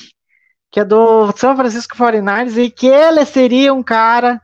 que 0.69 0.79
é 0.79 0.85
do 0.85 1.31
São 1.35 1.55
Francisco 1.55 1.97
49ers, 1.97 2.63
e 2.63 2.69
que 2.69 2.85
ele 2.85 3.25
seria 3.25 3.73
um 3.73 3.81
cara 3.81 4.39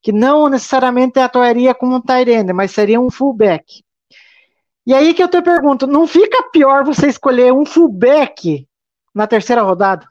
que 0.00 0.10
não 0.10 0.48
necessariamente 0.48 1.20
atuaria 1.20 1.74
como 1.74 1.96
um 1.96 2.00
Tyrande, 2.00 2.54
mas 2.54 2.70
seria 2.70 2.98
um 2.98 3.10
fullback. 3.10 3.84
E 4.86 4.94
aí 4.94 5.12
que 5.12 5.22
eu 5.22 5.28
te 5.28 5.42
pergunto, 5.42 5.86
não 5.86 6.06
fica 6.06 6.48
pior 6.50 6.82
você 6.82 7.08
escolher 7.08 7.52
um 7.52 7.66
fullback 7.66 8.66
na 9.14 9.26
terceira 9.26 9.60
rodada? 9.60 10.08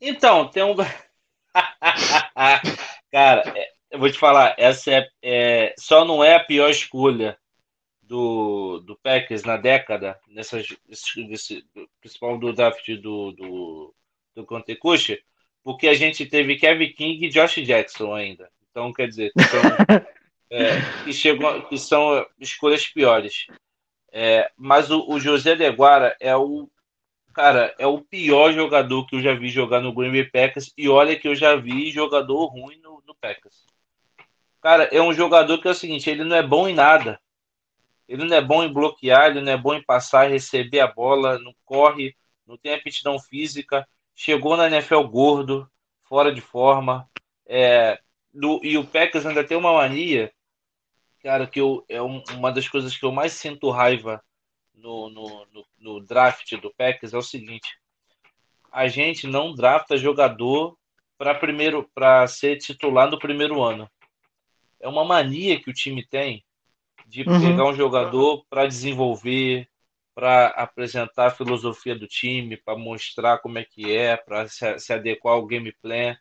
Então, 0.00 0.48
tem 0.48 0.62
um. 0.62 0.74
Cara, 3.12 3.42
é, 3.54 3.75
eu 3.96 4.00
vou 4.00 4.10
te 4.10 4.18
falar, 4.18 4.54
essa 4.58 4.90
é, 4.92 5.08
é, 5.22 5.74
só 5.78 6.04
não 6.04 6.22
é 6.22 6.34
a 6.34 6.44
pior 6.44 6.68
escolha 6.68 7.38
do, 8.02 8.78
do 8.80 8.94
Packers 8.94 9.42
na 9.42 9.56
década, 9.56 10.20
nessa, 10.28 10.62
principal 11.98 12.38
do 12.38 12.52
draft 12.52 12.86
do, 13.00 13.32
do, 13.32 13.94
do 14.34 14.46
porque 15.64 15.88
a 15.88 15.94
gente 15.94 16.26
teve 16.26 16.56
Kevin 16.56 16.92
King 16.92 17.26
e 17.26 17.30
Josh 17.30 17.56
Jackson 17.56 18.14
ainda. 18.14 18.50
Então, 18.70 18.92
quer 18.92 19.08
dizer, 19.08 19.32
que 19.32 19.42
são, 19.42 19.60
é, 20.50 21.04
que 21.04 21.12
chegam, 21.14 21.62
que 21.62 21.78
são 21.78 22.26
escolhas 22.38 22.86
piores. 22.86 23.46
É, 24.12 24.50
mas 24.58 24.90
o, 24.90 25.10
o 25.10 25.18
José 25.18 25.56
Deguara 25.56 26.14
é 26.20 26.36
o 26.36 26.68
cara, 27.32 27.74
é 27.78 27.86
o 27.86 28.02
pior 28.02 28.52
jogador 28.52 29.06
que 29.06 29.16
eu 29.16 29.22
já 29.22 29.34
vi 29.34 29.48
jogar 29.48 29.80
no 29.80 29.94
Green 29.94 30.12
Bay 30.12 30.24
Packers 30.24 30.72
e 30.76 30.86
olha 30.86 31.18
que 31.18 31.26
eu 31.26 31.34
já 31.34 31.56
vi 31.56 31.90
jogador 31.90 32.46
ruim 32.46 32.78
no, 32.82 33.02
no 33.06 33.14
Packers. 33.14 33.64
Cara, 34.66 34.88
é 34.90 35.00
um 35.00 35.12
jogador 35.12 35.60
que 35.60 35.68
é 35.68 35.70
o 35.70 35.74
seguinte, 35.74 36.10
ele 36.10 36.24
não 36.24 36.34
é 36.34 36.42
bom 36.42 36.66
em 36.66 36.74
nada. 36.74 37.20
Ele 38.08 38.24
não 38.24 38.36
é 38.36 38.40
bom 38.40 38.64
em 38.64 38.72
bloquear, 38.72 39.30
ele 39.30 39.40
não 39.40 39.52
é 39.52 39.56
bom 39.56 39.72
em 39.72 39.80
passar, 39.80 40.28
receber 40.28 40.80
a 40.80 40.88
bola, 40.88 41.38
não 41.38 41.54
corre, 41.64 42.16
não 42.44 42.58
tem 42.58 42.74
aptidão 42.74 43.16
física. 43.20 43.86
Chegou 44.12 44.56
na 44.56 44.66
NFL 44.66 45.02
gordo, 45.02 45.70
fora 46.02 46.34
de 46.34 46.40
forma. 46.40 47.08
É, 47.46 48.00
do, 48.34 48.58
e 48.60 48.76
o 48.76 48.84
Packers 48.84 49.24
ainda 49.24 49.44
tem 49.44 49.56
uma 49.56 49.72
mania, 49.72 50.32
cara, 51.22 51.46
que 51.46 51.60
eu, 51.60 51.84
é 51.88 52.02
um, 52.02 52.20
uma 52.32 52.50
das 52.50 52.68
coisas 52.68 52.96
que 52.96 53.06
eu 53.06 53.12
mais 53.12 53.34
sinto 53.34 53.70
raiva 53.70 54.20
no, 54.74 55.08
no, 55.08 55.46
no, 55.52 55.66
no 55.78 56.00
draft 56.00 56.56
do 56.56 56.74
Packers 56.74 57.14
é 57.14 57.16
o 57.16 57.22
seguinte: 57.22 57.78
a 58.72 58.88
gente 58.88 59.28
não 59.28 59.54
drafta 59.54 59.96
jogador 59.96 60.76
para 61.16 61.36
primeiro 61.36 61.88
para 61.94 62.26
ser 62.26 62.56
titular 62.56 63.08
no 63.08 63.16
primeiro 63.16 63.62
ano. 63.62 63.88
É 64.80 64.88
uma 64.88 65.04
mania 65.04 65.60
que 65.60 65.70
o 65.70 65.74
time 65.74 66.06
tem 66.06 66.44
de 67.06 67.22
uhum. 67.22 67.40
pegar 67.40 67.64
um 67.66 67.74
jogador 67.74 68.44
para 68.48 68.66
desenvolver, 68.66 69.68
para 70.14 70.48
apresentar 70.48 71.26
a 71.26 71.30
filosofia 71.30 71.94
do 71.94 72.06
time, 72.06 72.56
para 72.56 72.76
mostrar 72.76 73.38
como 73.38 73.58
é 73.58 73.64
que 73.64 73.94
é, 73.94 74.16
para 74.16 74.48
se, 74.48 74.78
se, 74.78 74.92
adequar 74.92 75.34
ao 75.34 75.46
game 75.46 75.72
plan. 75.80 76.16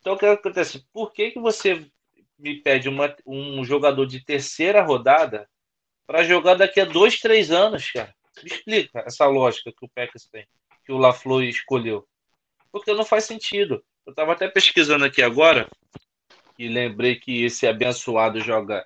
Então, 0.00 0.14
o 0.14 0.18
que 0.18 0.26
acontece? 0.26 0.86
Por 0.92 1.12
que, 1.12 1.32
que 1.32 1.40
você 1.40 1.84
me 2.38 2.60
pede 2.60 2.88
uma, 2.88 3.14
um 3.26 3.64
jogador 3.64 4.06
de 4.06 4.24
terceira 4.24 4.82
rodada 4.82 5.48
para 6.06 6.22
jogar 6.22 6.54
daqui 6.54 6.80
a 6.80 6.84
dois, 6.84 7.18
três 7.18 7.50
anos, 7.50 7.90
cara? 7.90 8.14
Me 8.42 8.50
explica 8.50 9.02
essa 9.06 9.26
lógica 9.26 9.72
que 9.72 9.84
o 9.84 9.88
Packers 9.88 10.26
tem, 10.26 10.46
que 10.84 10.92
o 10.92 10.98
LaFleur 10.98 11.42
escolheu. 11.44 12.06
Porque 12.70 12.92
não 12.92 13.04
faz 13.04 13.24
sentido. 13.24 13.82
Eu 14.04 14.10
estava 14.10 14.32
até 14.32 14.48
pesquisando 14.48 15.04
aqui 15.04 15.22
agora 15.22 15.68
e 16.58 16.68
lembrei 16.68 17.16
que 17.16 17.44
esse 17.44 17.66
abençoado 17.66 18.40
joga 18.40 18.84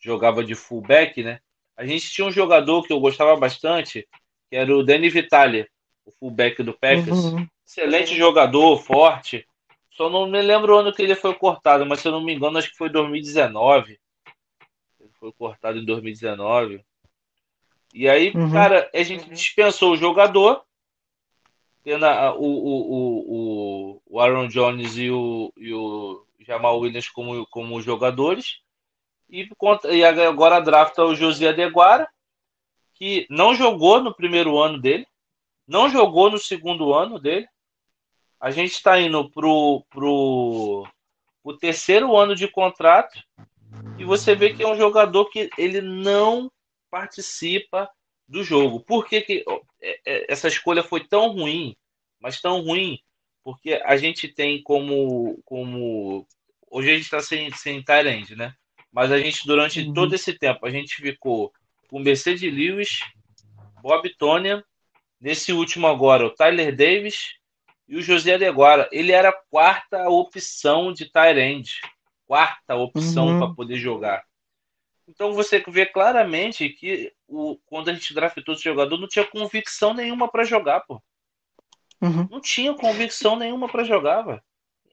jogava 0.00 0.44
de 0.44 0.54
fullback, 0.54 1.22
né? 1.22 1.40
A 1.76 1.86
gente 1.86 2.10
tinha 2.10 2.26
um 2.26 2.32
jogador 2.32 2.82
que 2.82 2.92
eu 2.92 3.00
gostava 3.00 3.34
bastante, 3.36 4.06
que 4.50 4.56
era 4.56 4.74
o 4.76 4.82
Danny 4.82 5.08
Vitale, 5.08 5.66
o 6.04 6.12
fullback 6.12 6.62
do 6.62 6.74
Packers. 6.74 7.24
Uhum. 7.24 7.48
Excelente 7.66 8.14
jogador, 8.14 8.78
forte. 8.78 9.46
Só 9.90 10.10
não 10.10 10.28
me 10.28 10.42
lembro 10.42 10.74
o 10.74 10.78
ano 10.78 10.92
que 10.92 11.02
ele 11.02 11.14
foi 11.14 11.34
cortado, 11.34 11.86
mas 11.86 12.00
se 12.00 12.08
eu 12.08 12.12
não 12.12 12.22
me 12.22 12.34
engano, 12.34 12.58
acho 12.58 12.70
que 12.70 12.76
foi 12.76 12.90
2019. 12.90 13.98
Ele 15.00 15.10
foi 15.18 15.32
cortado 15.32 15.78
em 15.78 15.84
2019. 15.84 16.84
E 17.94 18.08
aí, 18.08 18.32
uhum. 18.34 18.50
cara, 18.50 18.90
a 18.92 19.02
gente 19.02 19.30
dispensou 19.30 19.92
o 19.92 19.96
jogador, 19.96 20.62
tendo 21.82 22.04
a, 22.04 22.34
o, 22.34 22.44
o, 22.44 23.20
o, 23.28 24.02
o 24.04 24.20
Aaron 24.20 24.48
Jones 24.48 24.96
e 24.98 25.10
o, 25.10 25.52
e 25.56 25.72
o 25.72 26.23
Jamal 26.40 26.78
Williams 26.78 27.08
como, 27.08 27.46
como 27.46 27.80
jogadores. 27.80 28.60
E, 29.28 29.48
e 29.90 30.04
agora 30.04 30.60
drafta 30.60 31.04
o 31.04 31.14
José 31.14 31.48
Adeguara, 31.48 32.08
que 32.94 33.26
não 33.30 33.54
jogou 33.54 34.02
no 34.02 34.14
primeiro 34.14 34.58
ano 34.58 34.80
dele, 34.80 35.06
não 35.66 35.88
jogou 35.88 36.30
no 36.30 36.38
segundo 36.38 36.92
ano 36.92 37.18
dele. 37.18 37.46
A 38.38 38.50
gente 38.50 38.72
está 38.72 39.00
indo 39.00 39.30
pro, 39.30 39.84
pro 39.88 40.86
o 41.42 41.52
terceiro 41.54 42.16
ano 42.16 42.34
de 42.34 42.46
contrato 42.48 43.18
e 43.98 44.04
você 44.04 44.34
vê 44.34 44.52
que 44.52 44.62
é 44.62 44.68
um 44.68 44.76
jogador 44.76 45.26
que 45.30 45.50
ele 45.58 45.80
não 45.80 46.50
participa 46.90 47.90
do 48.28 48.44
jogo. 48.44 48.80
Por 48.80 49.06
que, 49.06 49.20
que 49.20 49.44
é, 49.80 50.00
é, 50.06 50.32
essa 50.32 50.48
escolha 50.48 50.82
foi 50.82 51.06
tão 51.06 51.28
ruim? 51.28 51.76
Mas 52.20 52.40
tão 52.40 52.60
ruim 52.60 52.98
porque 53.44 53.80
a 53.84 53.96
gente 53.96 54.26
tem 54.26 54.62
como 54.62 55.40
como 55.44 56.26
hoje 56.70 56.90
a 56.90 56.94
gente 56.94 57.04
está 57.04 57.20
sem 57.20 57.50
sem 57.52 57.82
Tyrande, 57.82 58.34
né? 58.34 58.54
Mas 58.94 59.10
a 59.10 59.18
gente, 59.18 59.44
durante 59.44 59.80
uhum. 59.80 59.92
todo 59.92 60.14
esse 60.14 60.38
tempo, 60.38 60.64
a 60.64 60.70
gente 60.70 60.94
ficou 60.94 61.52
com 61.88 61.98
Mercedes 61.98 62.42
Lewis, 62.42 63.00
Bob 63.82 64.08
Tonya, 64.16 64.64
nesse 65.20 65.52
último 65.52 65.88
agora, 65.88 66.24
o 66.24 66.30
Tyler 66.30 66.74
Davis 66.74 67.34
e 67.88 67.96
o 67.96 68.02
José 68.02 68.34
Adeguara. 68.34 68.88
Ele 68.92 69.10
era 69.10 69.30
a 69.30 69.40
quarta 69.50 70.08
opção 70.08 70.92
de 70.92 71.10
Tyrande. 71.10 71.80
Quarta 72.24 72.76
opção 72.76 73.26
uhum. 73.26 73.38
para 73.40 73.54
poder 73.54 73.76
jogar. 73.78 74.22
Então 75.08 75.32
você 75.32 75.62
vê 75.66 75.84
claramente 75.84 76.68
que 76.68 77.12
o, 77.26 77.58
quando 77.66 77.90
a 77.90 77.92
gente 77.94 78.14
draftou 78.14 78.54
esse 78.54 78.62
jogador, 78.62 78.96
não 78.96 79.08
tinha 79.08 79.26
convicção 79.26 79.92
nenhuma 79.92 80.30
para 80.30 80.44
jogar, 80.44 80.80
pô. 80.82 81.02
Uhum. 82.04 82.28
Não 82.30 82.40
tinha 82.40 82.74
convicção 82.74 83.36
nenhuma 83.36 83.68
para 83.68 83.84
jogar, 83.84 84.22
velho. 84.22 84.42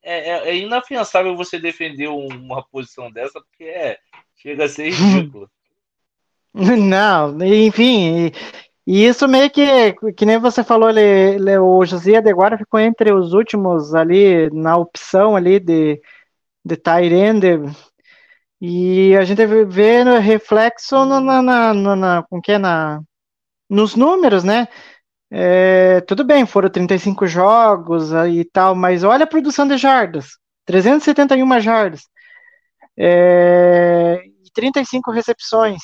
É, 0.03 0.29
é, 0.29 0.49
é 0.49 0.55
inafiançável 0.55 1.35
você 1.35 1.59
defender 1.59 2.07
uma 2.07 2.63
posição 2.63 3.11
dessa, 3.11 3.39
porque 3.41 3.65
é, 3.65 3.97
chega 4.37 4.65
a 4.65 4.69
ser 4.69 4.89
ridículo. 4.91 5.49
Não, 6.53 7.37
enfim, 7.43 8.31
e, 8.85 9.05
isso 9.05 9.27
meio 9.27 9.49
que, 9.49 9.93
que 10.17 10.25
nem 10.25 10.37
você 10.37 10.63
falou, 10.63 10.89
ele, 10.89 10.99
ele- 11.01 11.57
o 11.57 11.85
José 11.85 12.15
Adeguara 12.17 12.57
ficou 12.57 12.79
entre 12.79 13.13
os 13.13 13.33
últimos 13.33 13.93
ali, 13.95 14.49
na 14.51 14.75
opção 14.75 15.35
ali 15.35 15.59
de, 15.59 16.01
de 16.65 16.75
end, 17.13 17.45
e 18.59 19.15
a 19.15 19.23
gente 19.23 19.45
vê- 19.45 20.03
reflexo 20.19 21.05
na, 21.05 21.21
na, 21.21 21.73
na, 21.73 21.95
na- 21.95 22.23
como 22.23 22.41
que 22.41 22.51
é, 22.51 22.57
na, 22.57 23.01
nos 23.69 23.95
números, 23.95 24.43
né? 24.43 24.67
É, 25.33 26.01
tudo 26.01 26.25
bem, 26.25 26.45
foram 26.45 26.69
35 26.69 27.25
jogos 27.25 28.11
e 28.29 28.43
tal, 28.43 28.75
mas 28.75 29.03
olha 29.03 29.23
a 29.23 29.27
produção 29.27 29.65
de 29.65 29.77
jardas, 29.77 30.37
371 30.65 31.59
jardas, 31.61 32.01
é, 32.97 34.21
e 34.43 34.51
35 34.53 35.09
recepções. 35.11 35.81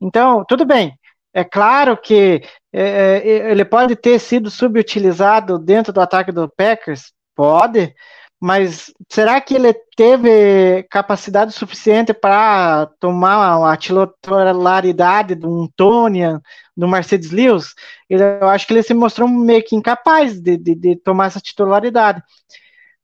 Então, 0.00 0.44
tudo 0.46 0.64
bem. 0.64 0.96
É 1.34 1.44
claro 1.44 1.96
que 1.96 2.40
é, 2.72 2.82
é, 2.82 3.50
ele 3.50 3.64
pode 3.64 3.96
ter 3.96 4.18
sido 4.18 4.50
subutilizado 4.50 5.58
dentro 5.58 5.92
do 5.92 6.00
ataque 6.00 6.32
do 6.32 6.48
Packers, 6.48 7.12
pode, 7.34 7.94
mas 8.40 8.92
será 9.08 9.40
que 9.40 9.54
ele 9.54 9.72
teve 9.96 10.82
capacidade 10.90 11.52
suficiente 11.52 12.12
para 12.12 12.86
tomar 13.00 13.72
a 13.72 13.76
titularidade 13.76 15.34
de 15.34 15.46
um 15.46 15.68
Tonian, 15.76 16.40
do 16.76 16.86
Mercedes 16.88 17.30
Lewis? 17.30 17.74
Ele- 18.10 18.22
eu 18.40 18.48
acho 18.48 18.66
que 18.66 18.74
ele 18.74 18.82
se 18.82 18.94
mostrou 18.94 19.28
meio 19.28 19.64
que 19.64 19.74
incapaz 19.76 20.40
de, 20.40 20.56
de- 20.58 20.74
de 20.74 20.96
tomar 20.96 21.26
essa 21.26 21.40
titularidade. 21.40 22.22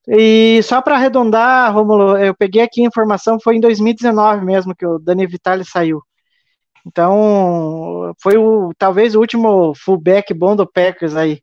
E 0.08 0.60
só 0.64 0.82
para 0.82 0.96
arredondar, 0.96 1.72
Romulo, 1.74 2.16
eu 2.18 2.34
peguei 2.34 2.62
aqui 2.62 2.82
a 2.82 2.86
informação, 2.88 3.38
foi 3.40 3.56
em 3.56 3.60
2019 3.60 4.44
mesmo 4.44 4.74
que 4.74 4.86
o 4.86 4.98
Dani 4.98 5.26
Vitale 5.26 5.64
saiu. 5.64 6.02
Então, 6.86 8.14
foi 8.22 8.36
o 8.38 8.72
talvez 8.78 9.14
o 9.14 9.20
último 9.20 9.74
fullback 9.76 10.34
bom 10.34 10.56
do 10.56 10.66
Packers 10.70 11.16
aí. 11.16 11.42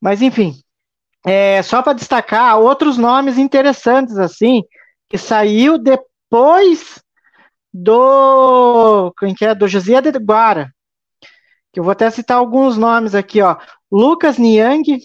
Mas 0.00 0.20
enfim, 0.22 0.54
é, 1.24 1.62
só 1.62 1.82
para 1.82 1.92
destacar 1.92 2.58
outros 2.58 2.98
nomes 2.98 3.38
interessantes 3.38 4.18
assim, 4.18 4.62
que 5.08 5.16
saiu 5.16 5.78
depois 5.78 7.00
do 7.72 9.12
quem 9.18 9.34
que 9.34 9.44
é 9.44 9.54
do 9.54 9.68
José 9.68 10.00
de 10.00 10.10
Guara. 10.18 10.72
Que 11.72 11.80
eu 11.80 11.84
vou 11.84 11.92
até 11.92 12.10
citar 12.10 12.36
alguns 12.36 12.76
nomes 12.76 13.14
aqui, 13.14 13.40
ó. 13.40 13.56
Lucas 13.90 14.36
Niang, 14.36 14.98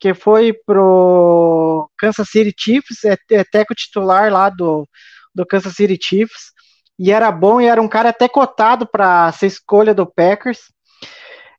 que 0.00 0.14
foi 0.14 0.52
pro 0.66 1.88
Kansas 1.96 2.28
City 2.28 2.52
Chiefs, 2.56 3.04
é, 3.04 3.16
é 3.30 3.44
teco 3.44 3.74
titular 3.74 4.32
lá 4.32 4.50
do, 4.50 4.88
do 5.34 5.46
Kansas 5.46 5.74
City 5.74 5.98
Chiefs, 6.00 6.52
e 6.98 7.12
era 7.12 7.30
bom 7.30 7.60
e 7.60 7.66
era 7.66 7.80
um 7.80 7.88
cara 7.88 8.08
até 8.08 8.28
cotado 8.28 8.86
para 8.86 9.30
ser 9.32 9.46
escolha 9.46 9.94
do 9.94 10.06
Packers. 10.06 10.72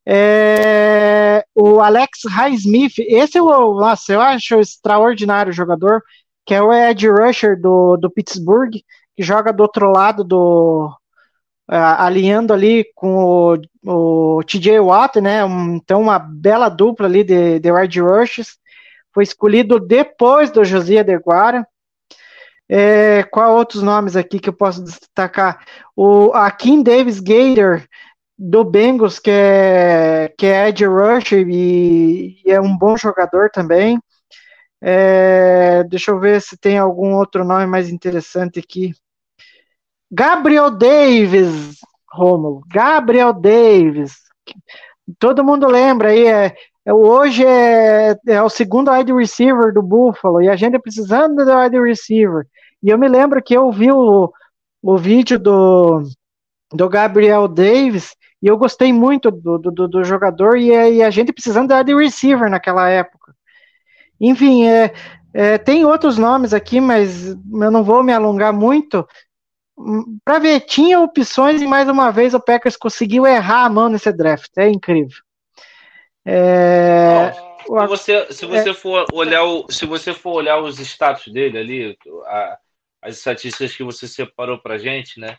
É, 0.08 1.44
o 1.56 1.80
Alex 1.82 2.22
Highsmith, 2.28 2.94
esse 3.00 3.40
o, 3.40 3.80
nossa, 3.80 4.14
eu 4.14 4.22
acho 4.22 4.60
extraordinário 4.60 5.54
jogador, 5.54 6.02
que 6.46 6.54
é 6.54 6.62
o 6.62 6.74
Ed 6.74 7.08
Rusher 7.08 7.60
do, 7.60 7.96
do 7.98 8.10
Pittsburgh, 8.10 8.72
que 9.16 9.24
joga 9.24 9.54
do 9.54 9.62
outro 9.62 9.92
lado 9.92 10.24
do, 10.24 10.92
ah, 11.68 12.06
alinhando 12.06 12.54
ali 12.54 12.86
com 12.96 13.56
o, 13.86 14.38
o 14.40 14.44
TJ 14.44 14.80
Watt, 14.80 15.22
né? 15.22 15.44
Um- 15.46 15.76
então, 15.76 16.02
uma 16.02 16.20
bela 16.20 16.70
dupla 16.70 17.08
ali 17.08 17.24
de, 17.24 17.60
de 17.60 17.72
wide 17.72 18.02
rushes. 18.02 18.58
Foi 19.14 19.24
escolhido 19.24 19.80
depois 19.80 20.52
do 20.52 20.64
Josias 20.66 21.06
Deguara. 21.06 21.68
É, 22.68 23.24
qual 23.24 23.56
outros 23.56 23.82
nomes 23.82 24.16
aqui 24.16 24.40
que 24.40 24.50
eu 24.50 24.54
posso 24.54 24.84
destacar? 24.84 25.66
O 25.96 26.32
Akin 26.34 26.84
Davis 26.84 27.20
Gator, 27.20 27.84
do 28.42 28.64
Bengals, 28.64 29.20
que 29.20 29.30
é, 29.30 30.34
que 30.38 30.46
é 30.46 30.70
edge 30.70 30.86
rusher 30.86 31.46
e, 31.50 32.42
e 32.46 32.50
é 32.50 32.62
um 32.62 32.78
bom 32.78 32.96
jogador 32.96 33.50
também. 33.50 34.00
É, 34.82 35.84
deixa 35.84 36.12
eu 36.12 36.20
ver 36.22 36.42
se 36.42 36.58
tem 36.58 36.78
algum 36.78 37.16
outro 37.16 37.44
nome 37.44 37.66
mais 37.66 37.90
interessante 37.90 38.58
aqui. 38.58 38.94
Gabriel 40.10 40.72
Davis, 40.72 41.80
Romulo. 42.10 42.64
Gabriel 42.72 43.34
Davis. 43.34 44.16
Todo 45.20 45.44
mundo 45.44 45.68
lembra 45.68 46.10
aí, 46.10 46.26
é, 46.26 46.56
é- 46.86 46.94
hoje 46.94 47.46
é, 47.46 48.16
é 48.26 48.42
o 48.42 48.50
segundo 48.50 48.90
wide 48.90 49.12
receiver 49.12 49.74
do 49.74 49.82
Buffalo, 49.82 50.42
e 50.42 50.48
a 50.48 50.56
gente 50.56 50.80
precisando 50.80 51.44
do 51.44 51.58
wide 51.58 51.80
receiver. 51.82 52.48
E 52.82 52.90
eu 52.90 52.98
me 52.98 53.10
lembro 53.10 53.44
que 53.44 53.54
eu 53.54 53.70
vi 53.70 53.92
o, 53.92 54.32
o 54.82 54.98
vídeo 54.98 55.38
do, 55.38 56.04
do 56.72 56.88
Gabriel 56.88 57.48
Davis, 57.48 58.16
e 58.42 58.48
eu 58.48 58.58
gostei 58.58 58.92
muito 58.94 59.30
do, 59.32 59.58
do, 59.58 59.72
do- 59.72 59.88
do 59.88 60.04
jogador, 60.04 60.58
e, 60.58 60.74
a- 60.76 60.90
e 60.90 61.04
a 61.04 61.10
gente 61.10 61.34
precisando 61.34 61.68
do 61.70 61.76
wide 61.76 61.94
receiver 61.96 62.50
naquela 62.50 62.90
época. 62.90 63.34
Enfim, 64.20 64.68
é, 64.68 64.94
é, 65.34 65.58
tem 65.58 65.86
outros 65.86 66.18
nomes 66.18 66.54
aqui, 66.54 66.80
mas 66.82 67.28
eu 67.30 67.72
não 67.72 67.84
vou 67.84 68.04
me 68.04 68.12
alongar 68.14 68.52
muito. 68.54 69.08
Para 70.26 70.40
ver, 70.40 70.62
tinha 70.62 71.00
opções 71.00 71.62
e 71.62 71.68
mais 71.68 71.88
uma 71.88 72.12
vez 72.12 72.34
o 72.34 72.40
Packers 72.40 72.76
conseguiu 72.76 73.26
errar 73.26 73.64
a 73.66 73.70
mão 73.70 73.88
nesse 73.88 74.12
draft. 74.12 74.50
É 74.58 74.68
incrível. 74.70 75.18
É, 76.26 77.32
Se 77.86 77.88
você, 77.88 78.34
se 78.34 78.46
você 78.46 78.74
for 78.74 79.08
olhar 79.14 79.44
o, 79.44 79.72
se 79.72 79.86
você 79.86 80.14
for 80.14 80.32
olhar 80.34 80.60
os 80.60 80.80
status 80.80 81.32
dele 81.32 81.58
ali, 81.58 81.98
a- 82.26 82.58
as 83.02 83.18
estatísticas 83.18 83.76
que 83.76 83.84
você 83.84 84.08
separou 84.08 84.60
pra 84.62 84.78
gente, 84.78 85.20
né? 85.20 85.38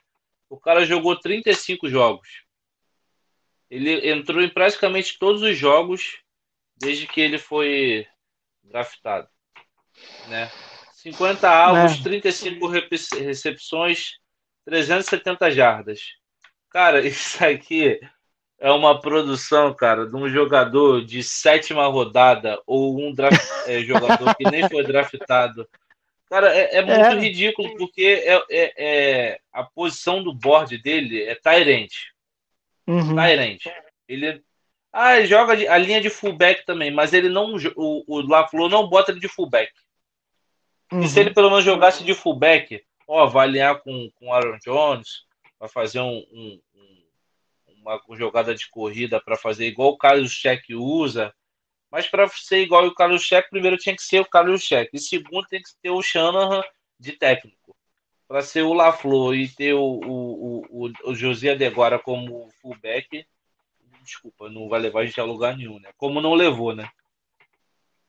O 0.48 0.58
cara 0.58 0.84
jogou 0.86 1.18
35 1.18 1.88
jogos. 1.88 2.28
Ele 3.70 4.10
entrou 4.10 4.42
em 4.42 4.48
praticamente 4.48 5.18
todos 5.18 5.42
os 5.42 5.56
jogos 5.56 6.18
desde 6.76 7.06
que 7.06 7.20
ele 7.20 7.38
foi 7.38 8.06
draftado, 8.64 9.28
né? 10.28 10.50
50 10.94 11.48
alvos, 11.48 11.98
É. 11.98 12.02
35 12.02 12.66
rep- 12.66 12.90
recepções, 13.18 14.18
370 14.64 15.50
jardas. 15.50 16.00
Cara, 16.68 17.00
isso 17.06 17.42
aqui 17.44 18.00
é 18.58 18.70
uma 18.70 19.00
produção, 19.00 19.72
cara, 19.72 20.06
de 20.06 20.14
um 20.16 20.28
jogador 20.28 21.04
de 21.04 21.22
sétima 21.22 21.86
rodada 21.86 22.60
ou 22.66 23.00
um 23.00 23.12
draft- 23.14 23.40
é, 23.66 23.80
jogador 23.80 24.34
que 24.36 24.44
nem 24.50 24.68
foi 24.68 24.84
draftado. 24.84 25.66
Cara, 26.28 26.54
é, 26.54 26.76
é 26.76 26.82
muito 26.82 27.00
É. 27.00 27.18
ridículo 27.18 27.76
porque 27.76 28.22
é, 28.24 28.34
é- 28.50 28.74
é- 28.76 29.40
a 29.52 29.64
posição 29.64 30.22
do 30.22 30.32
board 30.34 30.76
dele 30.78 31.22
é 31.22 31.34
Tyrant. 31.34 31.90
Uhum. 32.86 33.14
Tyrant. 33.14 33.60
Ele, 34.08 34.42
ah, 34.92 35.16
ele 35.16 35.26
joga 35.26 35.52
a 35.52 35.78
linha 35.78 36.00
de 36.00 36.10
fullback 36.10 36.64
também, 36.64 36.90
mas 36.90 37.12
ele 37.12 37.28
não, 37.28 37.54
o, 37.76 38.04
o 38.06 38.20
LaFleur 38.20 38.68
não 38.68 38.88
bota 38.88 39.12
ele 39.12 39.20
de 39.20 39.28
fullback. 39.28 39.72
E 40.92 41.06
se 41.06 41.16
uhum. 41.20 41.26
ele 41.26 41.34
pelo 41.34 41.50
menos 41.50 41.64
jogasse 41.64 42.02
de 42.02 42.14
fullback, 42.14 42.84
ó, 43.06 43.26
vai 43.26 43.46
alinhar 43.46 43.80
com 43.80 44.10
com 44.16 44.26
o 44.26 44.32
Aaron 44.32 44.58
Jones, 44.64 45.24
vai 45.58 45.68
fazer 45.68 46.00
um, 46.00 46.26
um- 46.32 46.60
um- 46.74 47.04
uma 47.82 48.00
jogada 48.16 48.54
de 48.54 48.68
corrida 48.68 49.20
para 49.20 49.36
fazer 49.36 49.66
igual 49.66 49.90
o 49.90 49.98
Carlos 49.98 50.32
Check 50.32 50.64
usa. 50.70 51.32
Mas 51.90 52.06
para 52.06 52.28
ser 52.28 52.58
igual 52.58 52.86
o 52.86 52.94
Carlos 52.94 53.22
Check, 53.22 53.48
primeiro 53.50 53.76
tinha 53.76 53.94
que 53.94 54.02
ser 54.02 54.20
o 54.20 54.24
Carlos 54.28 54.62
Check. 54.62 54.90
E 54.92 54.98
segundo 54.98 55.46
tem 55.46 55.60
que 55.60 55.70
ter 55.82 55.90
o 55.90 56.02
Shanahan 56.02 56.62
de 56.98 57.12
técnico. 57.12 57.76
Para 58.30 58.42
ser 58.42 58.62
o 58.62 58.72
LaFleur 58.72 59.34
e 59.34 59.48
ter 59.48 59.74
o, 59.74 59.80
o, 59.80 60.64
o, 60.70 60.92
o, 61.06 61.14
José 61.16 61.50
Adegora 61.50 61.98
como 61.98 62.48
fullback, 62.62 63.26
desculpa, 64.04 64.48
não 64.48 64.68
vai 64.68 64.78
levar 64.78 65.00
a 65.00 65.04
gente 65.04 65.20
a 65.20 65.24
lugar 65.24 65.56
nenhum, 65.56 65.80
né? 65.80 65.88
Como 65.98 66.20
não 66.20 66.34
levou, 66.34 66.72
né? 66.72 66.88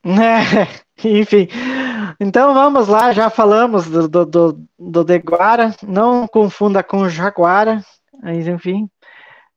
É, 0.06 0.68
enfim. 1.04 1.48
Então 2.20 2.54
vamos 2.54 2.88
lá, 2.88 3.12
já 3.12 3.32
falamos 3.32 3.90
do, 3.90 4.08
do, 4.08 4.26
do, 4.28 4.68
do 4.78 5.04
Deguara, 5.04 5.76
não 5.82 6.28
confunda 6.28 6.84
com 6.84 6.98
o 6.98 7.10
Jaguara, 7.10 7.84
mas 8.22 8.48
enfim. 8.48 8.88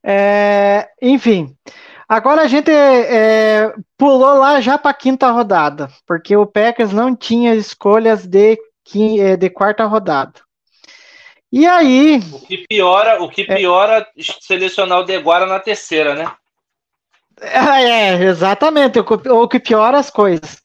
É, 0.02 0.88
enfim, 1.02 1.54
agora 2.08 2.40
a 2.40 2.48
gente 2.48 2.70
é, 2.70 3.70
pulou 3.98 4.38
lá 4.38 4.62
já 4.62 4.78
para 4.78 4.92
a 4.92 4.94
quinta 4.94 5.30
rodada, 5.30 5.90
porque 6.06 6.34
o 6.34 6.46
Packers 6.46 6.90
não 6.90 7.14
tinha 7.14 7.54
escolhas 7.54 8.26
de, 8.26 8.58
é, 9.20 9.36
de 9.36 9.50
quarta 9.50 9.84
rodada. 9.84 10.43
E 11.56 11.68
aí, 11.68 12.20
O 12.32 12.40
que 12.40 12.66
piora, 12.66 13.22
o 13.22 13.28
que 13.28 13.44
piora 13.44 14.04
selecionar 14.40 14.98
o 14.98 15.04
Deguara 15.04 15.46
na 15.46 15.60
terceira, 15.60 16.12
né? 16.16 16.28
É, 17.40 18.14
exatamente, 18.24 18.98
o 18.98 19.04
que- 19.04 19.28
o 19.28 19.46
que 19.46 19.60
piora 19.60 19.96
as 19.98 20.10
coisas. 20.10 20.60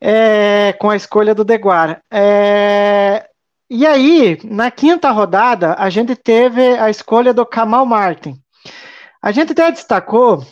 É, 0.00 0.72
com 0.74 0.88
a 0.88 0.94
escolha 0.94 1.34
do 1.34 1.42
Deguara. 1.42 2.00
É, 2.08 3.28
e 3.68 3.84
aí, 3.84 4.38
na 4.44 4.70
quinta 4.70 5.10
rodada, 5.10 5.74
a 5.76 5.90
gente 5.90 6.14
teve 6.14 6.78
a 6.78 6.88
escolha 6.88 7.34
do 7.34 7.44
Kamal 7.44 7.84
Martin. 7.84 8.40
A 9.20 9.32
gente 9.32 9.50
até 9.50 9.72
destacou, 9.72 10.46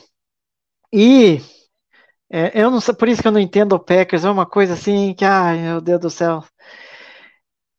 e 0.92 1.40
é, 2.32 2.50
eu 2.52 2.68
não 2.68 2.80
sei, 2.80 2.94
por 2.94 3.06
isso 3.08 3.22
que 3.22 3.28
eu 3.28 3.32
não 3.32 3.38
entendo 3.38 3.74
o 3.74 3.78
Packers, 3.78 4.24
é 4.24 4.30
uma 4.30 4.44
coisa 4.44 4.74
assim 4.74 5.14
que, 5.14 5.24
ai 5.24 5.56
meu 5.58 5.80
Deus 5.80 6.00
do 6.00 6.10
céu. 6.10 6.42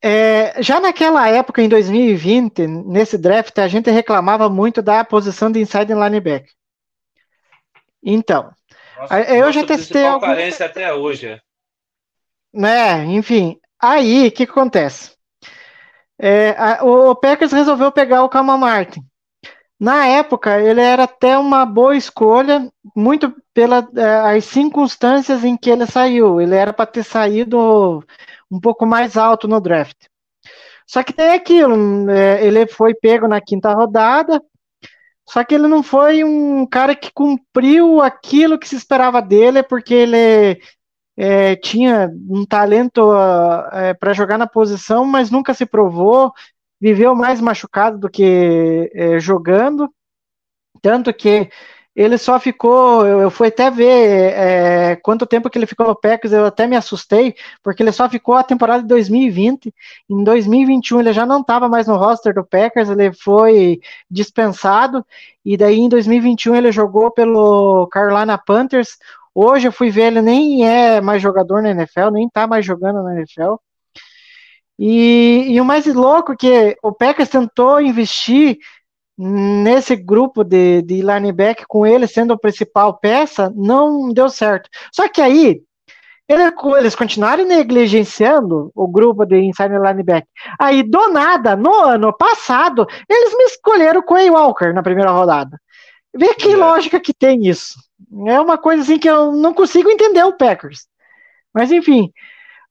É, 0.01 0.61
já 0.61 0.79
naquela 0.79 1.27
época, 1.27 1.61
em 1.61 1.67
2020, 1.67 2.65
nesse 2.67 3.17
draft, 3.17 3.57
a 3.57 3.67
gente 3.67 3.89
reclamava 3.91 4.49
muito 4.49 4.81
da 4.81 5.03
posição 5.03 5.51
de 5.51 5.59
inside 5.59 5.93
linebacker. 5.93 6.49
Então, 8.01 8.51
Nossa, 8.97 9.21
eu 9.23 9.51
já 9.51 9.65
testei 9.65 10.05
algum- 10.05 10.25
carência 10.25 10.65
até 10.65 10.93
hoje. 10.93 11.27
é. 11.27 11.39
né, 12.53 13.05
enfim, 13.05 13.59
aí 13.79 14.27
o 14.27 14.31
que, 14.31 14.43
acontece? 14.43 15.11
É, 16.17 16.51
a- 16.57 16.83
o, 16.83 17.11
o 17.11 17.15
Packers 17.15 17.51
resolveu 17.51 17.91
pegar 17.91 18.23
o 18.23 18.29
Kamal 18.29 18.57
Martin. 18.57 19.01
Na 19.79 20.05
época, 20.05 20.59
ele 20.59 20.81
era 20.81 21.03
até 21.03 21.37
uma 21.37 21.65
boa 21.65 21.95
escolha, 21.95 22.69
muito 22.95 23.33
pelas 23.53 23.85
circunstâncias 24.43 25.45
em 25.45 25.55
que 25.55 25.69
ele 25.69 25.85
saiu. 25.85 26.41
Ele 26.41 26.53
era 26.53 26.73
para 26.73 26.85
ter 26.85 27.03
saído 27.03 28.03
um 28.51 28.59
pouco 28.59 28.85
mais 28.85 29.17
alto 29.17 29.47
no 29.47 29.61
draft. 29.61 29.97
Só 30.87 31.03
que 31.03 31.13
tem 31.13 31.31
aquilo, 31.33 32.09
é, 32.09 32.43
ele 32.45 32.65
foi 32.65 32.95
pego 32.95 33.27
na 33.27 33.39
quinta 33.39 33.73
rodada, 33.73 34.41
só 35.29 35.43
que 35.43 35.53
ele 35.53 35.67
não 35.67 35.83
foi 35.83 36.23
um 36.23 36.65
cara 36.65 36.95
que 36.95 37.11
cumpriu 37.13 38.01
aquilo 38.01 38.57
que 38.57 38.67
se 38.67 38.75
esperava 38.75 39.21
dele, 39.21 39.61
porque 39.61 39.93
ele 39.93 40.59
é, 41.15 41.55
tinha 41.57 42.09
um 42.27 42.43
talento 42.45 43.11
para 43.99 44.13
jogar 44.13 44.39
na 44.39 44.47
posição, 44.47 45.05
mas 45.05 45.29
nunca 45.29 45.53
se 45.53 45.65
provou, 45.67 46.33
viveu 46.81 47.13
mais 47.13 47.39
machucado 47.39 47.99
do 47.99 48.09
que 48.09 48.89
é, 48.95 49.19
jogando, 49.19 49.93
tanto 50.81 51.13
que 51.13 51.49
ele 52.01 52.17
só 52.17 52.39
ficou, 52.39 53.05
eu, 53.05 53.19
eu 53.21 53.29
fui 53.29 53.49
até 53.49 53.69
ver 53.69 54.33
é, 54.33 54.95
quanto 54.97 55.25
tempo 55.25 55.49
que 55.49 55.57
ele 55.57 55.65
ficou 55.65 55.87
no 55.87 55.95
Packers, 55.95 56.31
eu 56.31 56.45
até 56.45 56.65
me 56.65 56.77
assustei, 56.77 57.35
porque 57.61 57.83
ele 57.83 57.91
só 57.91 58.09
ficou 58.09 58.35
a 58.35 58.43
temporada 58.43 58.81
de 58.81 58.87
2020, 58.87 59.73
em 60.09 60.23
2021 60.23 61.01
ele 61.01 61.13
já 61.13 61.25
não 61.25 61.41
estava 61.41 61.67
mais 61.67 61.87
no 61.87 61.97
roster 61.97 62.33
do 62.33 62.45
Packers, 62.45 62.89
ele 62.89 63.11
foi 63.11 63.81
dispensado, 64.09 65.05
e 65.43 65.57
daí 65.57 65.79
em 65.79 65.89
2021 65.89 66.55
ele 66.55 66.71
jogou 66.71 67.11
pelo 67.11 67.87
Carolina 67.87 68.37
Panthers, 68.37 68.97
Hoje 69.33 69.67
eu 69.67 69.71
fui 69.71 69.89
ver, 69.89 70.07
ele 70.07 70.21
nem 70.21 70.67
é 70.67 70.99
mais 70.99 71.21
jogador 71.21 71.61
na 71.61 71.69
NFL, 71.69 72.09
nem 72.11 72.27
tá 72.27 72.47
mais 72.47 72.65
jogando 72.65 73.01
na 73.03 73.15
NFL. 73.15 73.55
E, 74.77 75.45
e 75.49 75.61
o 75.61 75.65
mais 75.65 75.85
louco 75.85 76.33
é 76.33 76.35
que 76.35 76.77
o 76.81 76.91
Packers 76.91 77.29
tentou 77.29 77.79
investir 77.81 78.57
nesse 79.22 79.97
grupo 79.97 80.45
de, 80.45 80.82
de 80.82 81.01
linebacker 81.01 81.65
com 81.67 81.86
ele 81.86 82.07
sendo 82.07 82.32
a 82.32 82.39
principal 82.39 82.97
peça, 82.97 83.51
não 83.53 84.13
deu 84.13 84.30
certo. 84.30 84.70
Só 84.93 85.09
que 85.09 85.22
aí, 85.22 85.61
ele, 86.28 86.43
eles 86.78 86.95
continuaram 86.95 87.45
negligenciando 87.45 88.72
o 88.74 88.88
grupo 88.88 89.26
de 89.26 89.38
inside 89.41 89.74
linebacker. 89.78 90.30
Aí, 90.57 90.84
do 90.84 91.09
nada, 91.09 91.55
no 91.55 91.74
ano 91.84 92.15
passado, 92.15 92.88
eles 93.09 93.36
me 93.36 93.43
escolheram 93.45 93.99
o 93.99 94.03
Quay 94.03 94.30
Walker 94.30 94.72
na 94.74 94.84
primeira 94.84 95.11
rodada. 95.11 95.59
Vê 96.15 96.34
que 96.36 96.51
É. 96.51 96.55
lógica 96.55 96.99
que 96.99 97.13
tem 97.13 97.45
isso. 97.45 97.76
É 98.28 98.39
uma 98.39 98.57
coisa 98.57 98.84
assim 98.84 98.97
que 98.97 99.09
eu 99.09 99.34
não 99.34 99.53
consigo 99.53 99.89
entender 99.89 100.24
o 100.24 100.38
Packers. 100.38 100.88
Mas 101.53 101.72
enfim, 101.72 102.11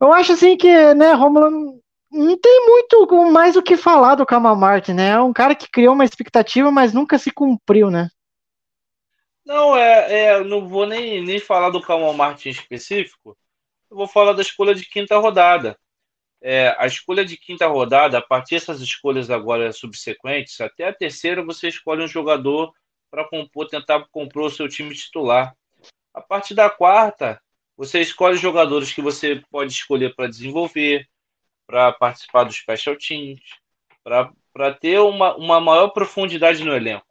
eu 0.00 0.12
acho 0.12 0.32
assim 0.32 0.56
que, 0.56 0.94
né, 0.94 1.12
Romulo, 1.12 1.78
não 2.10 2.38
tem 2.38 2.66
muito 2.66 3.30
mais 3.30 3.56
o 3.56 3.62
que 3.62 3.76
falar 3.76 4.14
do 4.14 4.26
Kamal 4.26 4.56
Martin, 4.56 4.92
né? 4.92 5.10
É 5.10 5.20
um 5.20 5.32
cara 5.32 5.54
que 5.54 5.70
criou 5.70 5.94
uma 5.94 6.04
expectativa, 6.04 6.70
mas 6.70 6.92
nunca 6.92 7.18
se 7.18 7.30
cumpriu, 7.30 7.90
né? 7.90 8.08
Não, 9.44 9.76
é, 9.76 10.24
é, 10.24 10.44
não 10.44 10.68
vou 10.68 10.86
nem, 10.86 11.24
nem 11.24 11.38
falar 11.38 11.70
do 11.70 11.80
Kamal 11.80 12.12
Martin 12.12 12.50
específico. 12.50 13.36
Eu 13.90 13.96
vou 13.96 14.06
falar 14.06 14.32
da 14.34 14.42
escolha 14.42 14.74
de 14.74 14.84
quinta 14.84 15.16
rodada. 15.16 15.78
É, 16.40 16.74
a 16.78 16.86
escolha 16.86 17.24
de 17.24 17.36
quinta 17.36 17.66
rodada, 17.66 18.18
a 18.18 18.22
partir 18.22 18.56
dessas 18.56 18.80
escolhas 18.80 19.30
agora 19.30 19.72
subsequentes, 19.72 20.60
até 20.60 20.88
a 20.88 20.94
terceira 20.94 21.42
você 21.42 21.68
escolhe 21.68 22.02
um 22.02 22.08
jogador 22.08 22.72
para 23.10 23.28
compor, 23.28 23.66
tentar 23.66 24.06
compor 24.10 24.44
o 24.44 24.50
seu 24.50 24.68
time 24.68 24.94
titular. 24.94 25.54
A 26.14 26.20
partir 26.20 26.54
da 26.54 26.68
quarta, 26.68 27.40
você 27.76 28.00
escolhe 28.00 28.36
jogadores 28.36 28.92
que 28.92 29.00
você 29.00 29.42
pode 29.50 29.72
escolher 29.72 30.14
para 30.14 30.28
desenvolver, 30.28 31.08
para 31.68 31.92
participar 31.92 32.44
dos 32.44 32.56
special 32.56 32.96
teams, 32.96 33.42
para 34.02 34.74
ter 34.74 34.98
uma, 35.00 35.36
uma 35.36 35.60
maior 35.60 35.88
profundidade 35.88 36.64
no 36.64 36.74
elenco. 36.74 37.06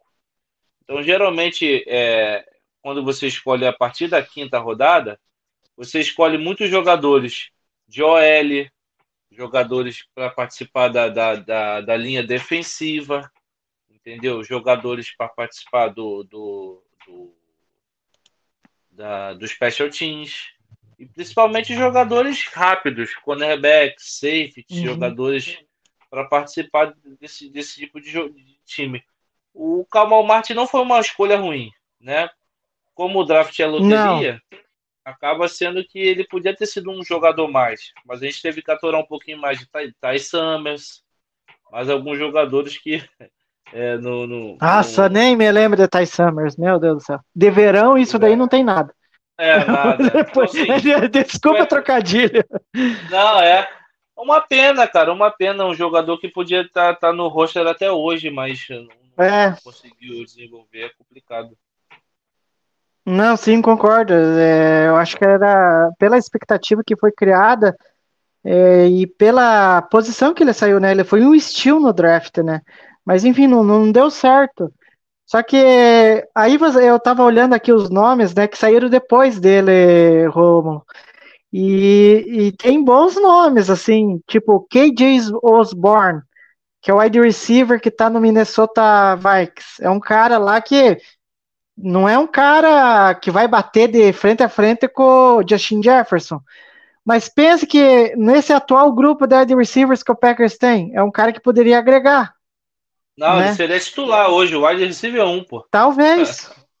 Então, 0.82 1.00
geralmente, 1.00 1.84
é, 1.86 2.44
quando 2.82 3.04
você 3.04 3.28
escolhe 3.28 3.64
a 3.64 3.72
partir 3.72 4.08
da 4.08 4.20
quinta 4.20 4.58
rodada, 4.58 5.18
você 5.76 6.00
escolhe 6.00 6.36
muitos 6.36 6.68
jogadores 6.68 7.50
de 7.86 8.02
OL, 8.02 8.68
jogadores 9.30 10.04
para 10.12 10.28
participar 10.28 10.88
da, 10.88 11.08
da, 11.08 11.36
da, 11.36 11.80
da 11.80 11.96
linha 11.96 12.24
defensiva, 12.24 13.30
entendeu? 13.88 14.42
Jogadores 14.42 15.14
para 15.16 15.28
participar 15.28 15.88
do, 15.88 16.24
do, 16.24 16.82
do, 17.06 17.34
da, 18.90 19.34
do 19.34 19.46
Special 19.46 19.88
Teams. 19.88 20.57
E 20.98 21.06
principalmente 21.06 21.74
jogadores 21.74 22.46
rápidos, 22.48 23.14
cornerbacks, 23.16 24.18
safety, 24.18 24.64
Uhum. 24.70 24.82
jogadores 24.84 25.58
para 26.10 26.24
participar 26.24 26.94
desse, 27.20 27.50
desse 27.50 27.76
tipo 27.76 28.00
de, 28.00 28.10
de 28.12 28.58
time. 28.66 29.02
O 29.54 29.84
Kamal 29.90 30.24
Martin 30.24 30.54
não 30.54 30.66
foi 30.66 30.80
uma 30.82 31.00
escolha 31.00 31.36
ruim, 31.38 31.70
né? 32.00 32.28
Como 32.94 33.20
o 33.20 33.24
draft 33.24 33.58
é 33.60 33.66
loteria, 33.66 34.42
acaba 35.04 35.48
sendo 35.48 35.84
que 35.84 35.98
ele 35.98 36.24
podia 36.26 36.54
ter 36.56 36.66
sido 36.66 36.90
um 36.90 37.04
jogador 37.04 37.48
mais, 37.48 37.92
mas 38.06 38.22
a 38.22 38.26
gente 38.26 38.42
teve 38.42 38.62
que 38.62 38.70
aturar 38.70 39.00
um 39.00 39.06
pouquinho 39.06 39.38
mais 39.38 39.58
de 39.58 39.66
Ty, 39.66 39.94
Ty 40.00 40.18
Summers, 40.20 41.02
mais 41.72 41.90
alguns 41.90 42.18
jogadores 42.18 42.78
que 42.78 43.02
é, 43.72 43.98
no, 43.98 44.26
no, 44.26 44.60
Nossa, 44.60 45.08
no- 45.08 45.08
nem 45.08 45.36
me 45.36 45.50
lembro 45.50 45.76
de 45.76 45.88
Ty 45.88 46.06
Summers, 46.06 46.56
meu 46.56 46.78
Deus 46.78 46.96
do 46.98 47.02
céu. 47.04 47.20
De 47.34 47.50
verão, 47.50 47.96
isso 47.96 48.18
daí 48.18 48.34
não 48.36 48.48
tem 48.48 48.64
nada. 48.64 48.94
É 49.38 49.64
nada. 49.64 50.02
Então, 50.04 50.22
Depois- 50.24 50.50
assim, 50.50 50.66
Desculpa 51.10 51.58
foi- 51.58 51.66
trocadilho. 51.66 52.44
Não, 53.10 53.40
é 53.40 53.66
uma 54.16 54.40
pena, 54.40 54.86
cara, 54.86 55.12
uma 55.12 55.30
pena. 55.30 55.64
Um 55.64 55.74
jogador 55.74 56.18
que 56.18 56.28
podia 56.28 56.62
estar 56.62 57.12
no 57.14 57.28
roster 57.28 57.66
até 57.66 57.90
hoje, 57.90 58.30
mas 58.30 58.66
não 58.68 59.24
É. 59.24 59.56
conseguiu 59.64 60.24
desenvolver, 60.24 60.86
é 60.86 60.90
complicado. 60.98 61.56
Não, 63.06 63.36
sim, 63.36 63.62
concordo. 63.62 64.12
É, 64.12 64.88
eu 64.88 64.96
acho 64.96 65.16
que 65.16 65.24
era 65.24 65.90
pela 65.98 66.18
expectativa 66.18 66.82
que 66.86 66.96
foi 66.96 67.10
criada 67.10 67.74
é, 68.44 68.86
e 68.86 69.06
pela 69.06 69.80
posição 69.82 70.34
que 70.34 70.42
ele 70.42 70.52
saiu, 70.52 70.78
né? 70.78 70.90
Ele 70.90 71.04
foi 71.04 71.22
um 71.24 71.38
steal 71.38 71.80
no 71.80 71.92
draft, 71.92 72.36
né? 72.38 72.60
Mas 73.04 73.24
enfim, 73.24 73.46
não, 73.46 73.64
não 73.64 73.90
deu 73.90 74.10
certo. 74.10 74.70
Só 75.28 75.42
que 75.42 75.56
aí 76.34 76.58
eu 76.82 76.98
tava 76.98 77.22
olhando 77.22 77.52
aqui 77.52 77.70
os 77.70 77.90
nomes, 77.90 78.34
né, 78.34 78.48
que 78.48 78.56
saíram 78.56 78.88
depois 78.88 79.38
dele, 79.38 80.26
Romulo. 80.28 80.82
E, 81.52 82.24
e 82.26 82.52
tem 82.52 82.82
bons 82.82 83.14
nomes, 83.16 83.68
assim, 83.68 84.22
tipo 84.26 84.66
KJ 84.70 85.32
Osborne, 85.42 86.22
que 86.80 86.90
é 86.90 86.94
o 86.94 86.98
wide 86.98 87.20
receiver 87.20 87.78
que 87.78 87.90
tá 87.90 88.08
no 88.08 88.22
Minnesota 88.22 89.16
Vikings. 89.16 89.82
É 89.82 89.90
um 89.90 90.00
cara 90.00 90.38
lá 90.38 90.62
que 90.62 90.98
não 91.76 92.08
é 92.08 92.18
um 92.18 92.26
cara 92.26 93.14
que 93.14 93.30
vai 93.30 93.46
bater 93.46 93.88
de 93.88 94.10
frente 94.14 94.42
a 94.42 94.48
frente 94.48 94.88
com 94.88 95.36
o 95.36 95.42
Justin 95.46 95.82
Jefferson. 95.82 96.40
Mas 97.04 97.28
pense 97.28 97.66
que 97.66 98.16
nesse 98.16 98.52
atual 98.52 98.92
grupo 98.94 99.26
de 99.26 99.36
wide 99.36 99.54
receivers 99.54 100.02
que 100.02 100.12
o 100.12 100.16
Packers 100.16 100.56
tem, 100.56 100.90
é 100.94 101.02
um 101.02 101.10
cara 101.10 101.32
que 101.32 101.40
poderia 101.40 101.78
agregar. 101.78 102.37
Não, 103.18 103.36
Né? 103.38 103.48
ele 103.48 103.54
seria 103.56 103.80
titular 103.80 104.30
hoje, 104.30 104.54
o 104.54 104.64
wide 104.64 104.84
receiver 104.84 105.26
1, 105.26 105.44
pô. 105.44 105.66
Talvez. 105.70 106.50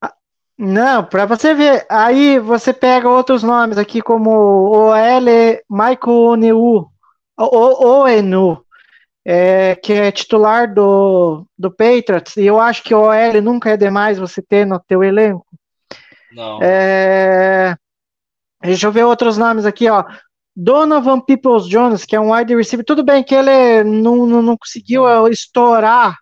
Ah, 0.00 0.12
Não, 0.56 1.04
para 1.04 1.26
você 1.26 1.52
ver. 1.52 1.84
Aí 1.90 2.38
você 2.38 2.72
pega 2.72 3.08
outros 3.08 3.42
nomes 3.42 3.76
aqui, 3.76 4.00
como 4.00 4.30
o 4.30 4.94
L. 4.94 5.60
Michael 5.68 5.98
Oneu, 6.16 6.86
o 7.36 7.84
Oenu, 8.02 8.64
é, 9.26 9.74
que 9.74 9.92
é 9.92 10.12
titular 10.12 10.72
do, 10.72 11.44
do 11.58 11.72
Patriots, 11.72 12.36
e 12.36 12.46
eu 12.46 12.60
acho 12.60 12.84
que 12.84 12.94
o 12.94 13.00
OL 13.00 13.42
nunca 13.42 13.70
é 13.70 13.76
demais 13.76 14.16
você 14.16 14.40
ter 14.40 14.64
no 14.64 14.78
teu 14.78 15.02
elenco. 15.02 15.44
Não. 16.32 16.60
É, 16.62 17.76
Deixa 18.62 18.86
eu 18.86 18.92
ver 18.92 19.04
outros 19.04 19.36
nomes 19.38 19.66
aqui, 19.66 19.88
ó. 19.88 20.04
Donovan 20.58 21.20
Peoples 21.20 21.66
Jones, 21.68 22.04
que 22.04 22.16
é 22.16 22.20
um 22.20 22.32
wide 22.34 22.54
receiver. 22.56 22.84
Tudo 22.84 23.04
bem 23.04 23.22
que 23.24 23.34
ele 23.34 23.84
não, 23.84 24.26
não, 24.26 24.42
não 24.42 24.56
conseguiu 24.56 25.08
eh, 25.08 25.30
estourar 25.30 26.16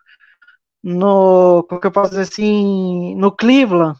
no, 0.83 1.63
como 1.69 1.81
que 1.81 1.87
eu 1.87 1.91
posso 1.91 2.11
dizer 2.11 2.23
assim, 2.23 3.15
no 3.15 3.31
Cleveland. 3.35 3.99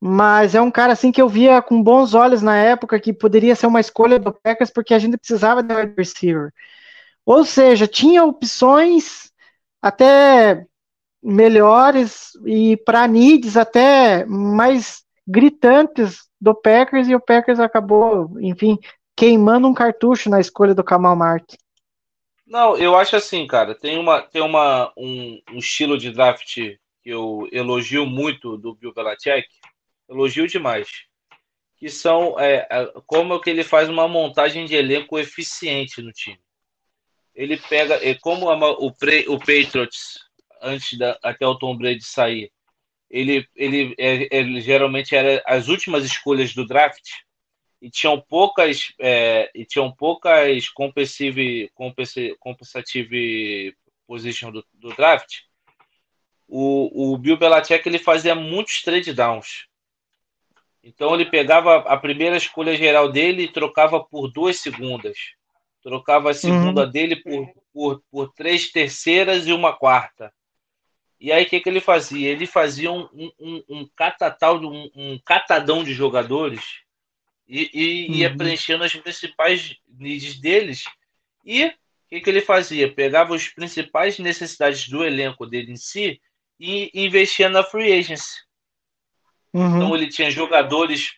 mas 0.00 0.54
é 0.54 0.60
um 0.60 0.70
cara 0.70 0.92
assim 0.92 1.12
que 1.12 1.20
eu 1.20 1.28
via 1.28 1.60
com 1.62 1.82
bons 1.82 2.14
olhos 2.14 2.40
na 2.42 2.56
época 2.56 2.98
que 3.00 3.12
poderia 3.12 3.54
ser 3.54 3.66
uma 3.66 3.80
escolha 3.80 4.18
do 4.18 4.32
Packers 4.32 4.70
porque 4.70 4.94
a 4.94 4.98
gente 4.98 5.16
precisava 5.18 5.62
de 5.62 5.74
wide 5.74 5.94
receiver. 5.96 6.52
Ou 7.26 7.44
seja, 7.44 7.86
tinha 7.86 8.24
opções 8.24 9.30
até 9.82 10.66
melhores 11.22 12.30
e 12.46 12.76
para 12.78 13.06
needs 13.08 13.56
até 13.56 14.24
mais 14.26 15.02
gritantes 15.26 16.28
do 16.40 16.54
Packers 16.54 17.08
e 17.08 17.14
o 17.14 17.20
Packers 17.20 17.60
acabou, 17.60 18.38
enfim, 18.40 18.78
queimando 19.20 19.68
um 19.68 19.74
cartucho 19.74 20.30
na 20.30 20.40
escolha 20.40 20.74
do 20.74 20.82
Kamal 20.82 21.14
Mark. 21.14 21.52
Não, 22.46 22.74
eu 22.78 22.96
acho 22.96 23.16
assim, 23.16 23.46
cara, 23.46 23.74
tem 23.74 23.98
uma 23.98 24.22
tem 24.22 24.40
uma 24.40 24.90
um, 24.96 25.38
um 25.52 25.58
estilo 25.58 25.98
de 25.98 26.10
draft 26.10 26.54
que 26.54 26.78
eu 27.04 27.46
elogio 27.52 28.06
muito 28.06 28.56
do 28.56 28.74
Bill 28.74 28.94
Belichick, 28.94 29.46
elogio 30.08 30.46
demais, 30.46 30.88
que 31.76 31.90
são 31.90 32.40
é, 32.40 32.66
como 33.06 33.34
é 33.34 33.38
que 33.40 33.50
ele 33.50 33.62
faz 33.62 33.90
uma 33.90 34.08
montagem 34.08 34.64
de 34.64 34.74
elenco 34.74 35.18
eficiente 35.18 36.00
no 36.00 36.12
time. 36.12 36.40
Ele 37.34 37.58
pega, 37.58 37.96
é, 38.02 38.14
como 38.14 38.48
a, 38.48 38.70
o, 38.70 38.90
pre, 38.90 39.26
o 39.28 39.38
Patriots 39.38 40.18
antes 40.62 40.98
da 40.98 41.18
até 41.22 41.46
o 41.46 41.58
Tom 41.58 41.76
Brady 41.76 42.04
sair, 42.04 42.50
ele 43.10 43.46
ele, 43.54 43.94
é, 43.98 44.34
ele 44.34 44.62
geralmente 44.62 45.14
era 45.14 45.42
as 45.46 45.68
últimas 45.68 46.06
escolhas 46.06 46.54
do 46.54 46.66
draft 46.66 47.04
e 47.80 47.90
tinham 47.90 48.20
poucas 48.20 48.92
é, 48.98 49.50
e 49.54 49.64
tinham 49.64 49.90
poucas 49.90 50.68
compensative, 50.68 51.70
compensative 52.38 53.76
position 54.06 54.50
do, 54.50 54.64
do 54.74 54.90
draft. 54.90 55.40
O, 56.46 57.12
o 57.12 57.16
Bill 57.16 57.38
Belichick 57.38 57.88
ele 57.88 57.98
fazia 57.98 58.34
muitos 58.34 58.82
trade 58.82 59.12
downs. 59.12 59.66
Então 60.82 61.14
ele 61.14 61.24
pegava 61.24 61.76
a 61.76 61.96
primeira 61.96 62.36
escolha 62.36 62.76
geral 62.76 63.10
dele 63.10 63.44
e 63.44 63.52
trocava 63.52 64.02
por 64.02 64.28
duas 64.30 64.58
segundas. 64.58 65.16
Trocava 65.82 66.30
a 66.30 66.34
segunda 66.34 66.84
uhum. 66.84 66.90
dele 66.90 67.16
por, 67.16 67.48
por, 67.72 68.02
por 68.10 68.32
três 68.32 68.70
terceiras 68.70 69.46
e 69.46 69.52
uma 69.52 69.72
quarta. 69.72 70.32
E 71.18 71.30
aí 71.30 71.44
o 71.44 71.48
que, 71.48 71.60
que 71.60 71.68
ele 71.68 71.80
fazia? 71.80 72.30
Ele 72.30 72.46
fazia 72.46 72.90
um, 72.90 73.08
um, 73.12 73.62
um 73.68 73.88
catatal, 73.94 74.58
um, 74.58 74.90
um 74.94 75.18
catadão 75.24 75.84
de 75.84 75.92
jogadores 75.92 76.82
e, 77.50 77.70
e 77.74 78.08
uhum. 78.08 78.14
ia 78.14 78.36
preenchendo 78.36 78.84
as 78.84 78.94
principais 78.94 79.76
needs 79.88 80.38
deles. 80.38 80.84
E 81.44 81.66
o 81.66 81.72
que, 82.08 82.20
que 82.20 82.30
ele 82.30 82.40
fazia? 82.40 82.92
Pegava 82.92 83.34
as 83.34 83.48
principais 83.48 84.18
necessidades 84.20 84.88
do 84.88 85.04
elenco 85.04 85.44
dele 85.44 85.72
em 85.72 85.76
si 85.76 86.20
e 86.60 86.90
investia 86.94 87.48
na 87.48 87.64
free 87.64 87.92
agency. 87.92 88.38
Uhum. 89.52 89.76
Então 89.76 89.96
ele 89.96 90.06
tinha 90.06 90.30
jogadores, 90.30 91.14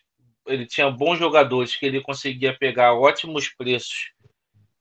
ele 0.47 0.65
tinha 0.65 0.89
bons 0.89 1.19
jogadores 1.19 1.75
que 1.75 1.85
ele 1.85 2.01
conseguia 2.01 2.57
pegar 2.57 2.95
ótimos 2.95 3.49
preços 3.49 4.11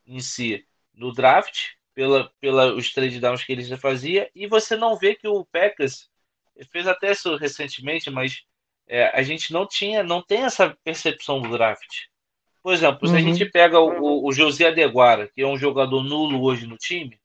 em 0.06 0.20
si 0.20 0.64
no 0.94 1.12
draft, 1.12 1.68
pela, 1.94 2.32
pela 2.40 2.74
os 2.74 2.92
trade 2.92 3.20
downs 3.20 3.44
que 3.44 3.52
ele 3.52 3.62
já 3.62 3.76
fazia, 3.76 4.30
e 4.34 4.46
você 4.46 4.74
não 4.74 4.96
vê 4.96 5.14
que 5.14 5.28
o 5.28 5.44
Packers 5.44 6.08
fez 6.70 6.86
até 6.86 7.12
isso 7.12 7.36
recentemente, 7.36 8.10
mas 8.10 8.42
é, 8.88 9.06
a 9.18 9.22
gente 9.22 9.52
não 9.52 9.66
tinha, 9.66 10.02
não 10.02 10.22
tem 10.22 10.42
essa 10.42 10.76
percepção 10.84 11.40
do 11.40 11.50
draft. 11.50 12.06
Por 12.62 12.72
exemplo, 12.72 13.00
uhum. 13.02 13.08
se 13.08 13.16
a 13.16 13.24
uhum. 13.24 13.34
gente 13.34 13.50
pega 13.50 13.80
o, 13.80 14.26
o 14.26 14.32
José 14.32 14.68
Adeguara, 14.68 15.28
que 15.34 15.42
é 15.42 15.46
um 15.46 15.58
jogador 15.58 16.02
nulo 16.02 16.42
hoje 16.42 16.66
no 16.66 16.76
time, 16.76 17.20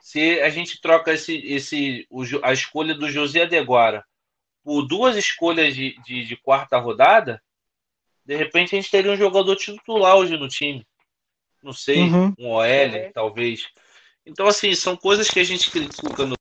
se 0.00 0.40
a 0.40 0.48
gente 0.48 0.80
troca 0.80 1.12
esse, 1.12 1.36
esse, 1.46 2.06
o, 2.10 2.22
a 2.42 2.52
escolha 2.52 2.94
do 2.94 3.10
José 3.10 3.42
Adeguara 3.42 4.04
por 4.64 4.82
duas 4.82 5.16
escolhas 5.16 5.74
de, 5.74 5.94
de, 6.04 6.24
de, 6.24 6.36
quarta 6.36 6.78
rodada, 6.78 7.42
de 8.24 8.36
repente 8.36 8.74
a 8.74 8.80
gente 8.80 8.90
teria 8.90 9.12
um 9.12 9.16
jogador 9.16 9.56
titular 9.56 10.16
hoje 10.16 10.36
no 10.36 10.48
time. 10.48 10.86
Não 11.62 11.72
sei, 11.72 12.00
uhum. 12.02 12.34
um 12.38 12.50
OL, 12.50 13.12
talvez. 13.12 13.68
Então, 14.24 14.46
assim, 14.46 14.74
são 14.74 14.96
coisas 14.96 15.28
que 15.28 15.40
a 15.40 15.44
gente 15.44 15.70
critica 15.70 16.26
no 16.26 16.36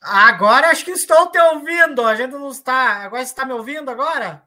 Agora 0.00 0.68
acho 0.68 0.84
que 0.84 0.92
estou 0.92 1.30
te 1.30 1.38
ouvindo. 1.38 2.04
A 2.04 2.14
gente 2.14 2.32
não 2.32 2.48
está. 2.48 3.04
Agora 3.04 3.24
você 3.24 3.30
está 3.30 3.44
me 3.44 3.52
ouvindo 3.52 3.90
agora? 3.90 4.42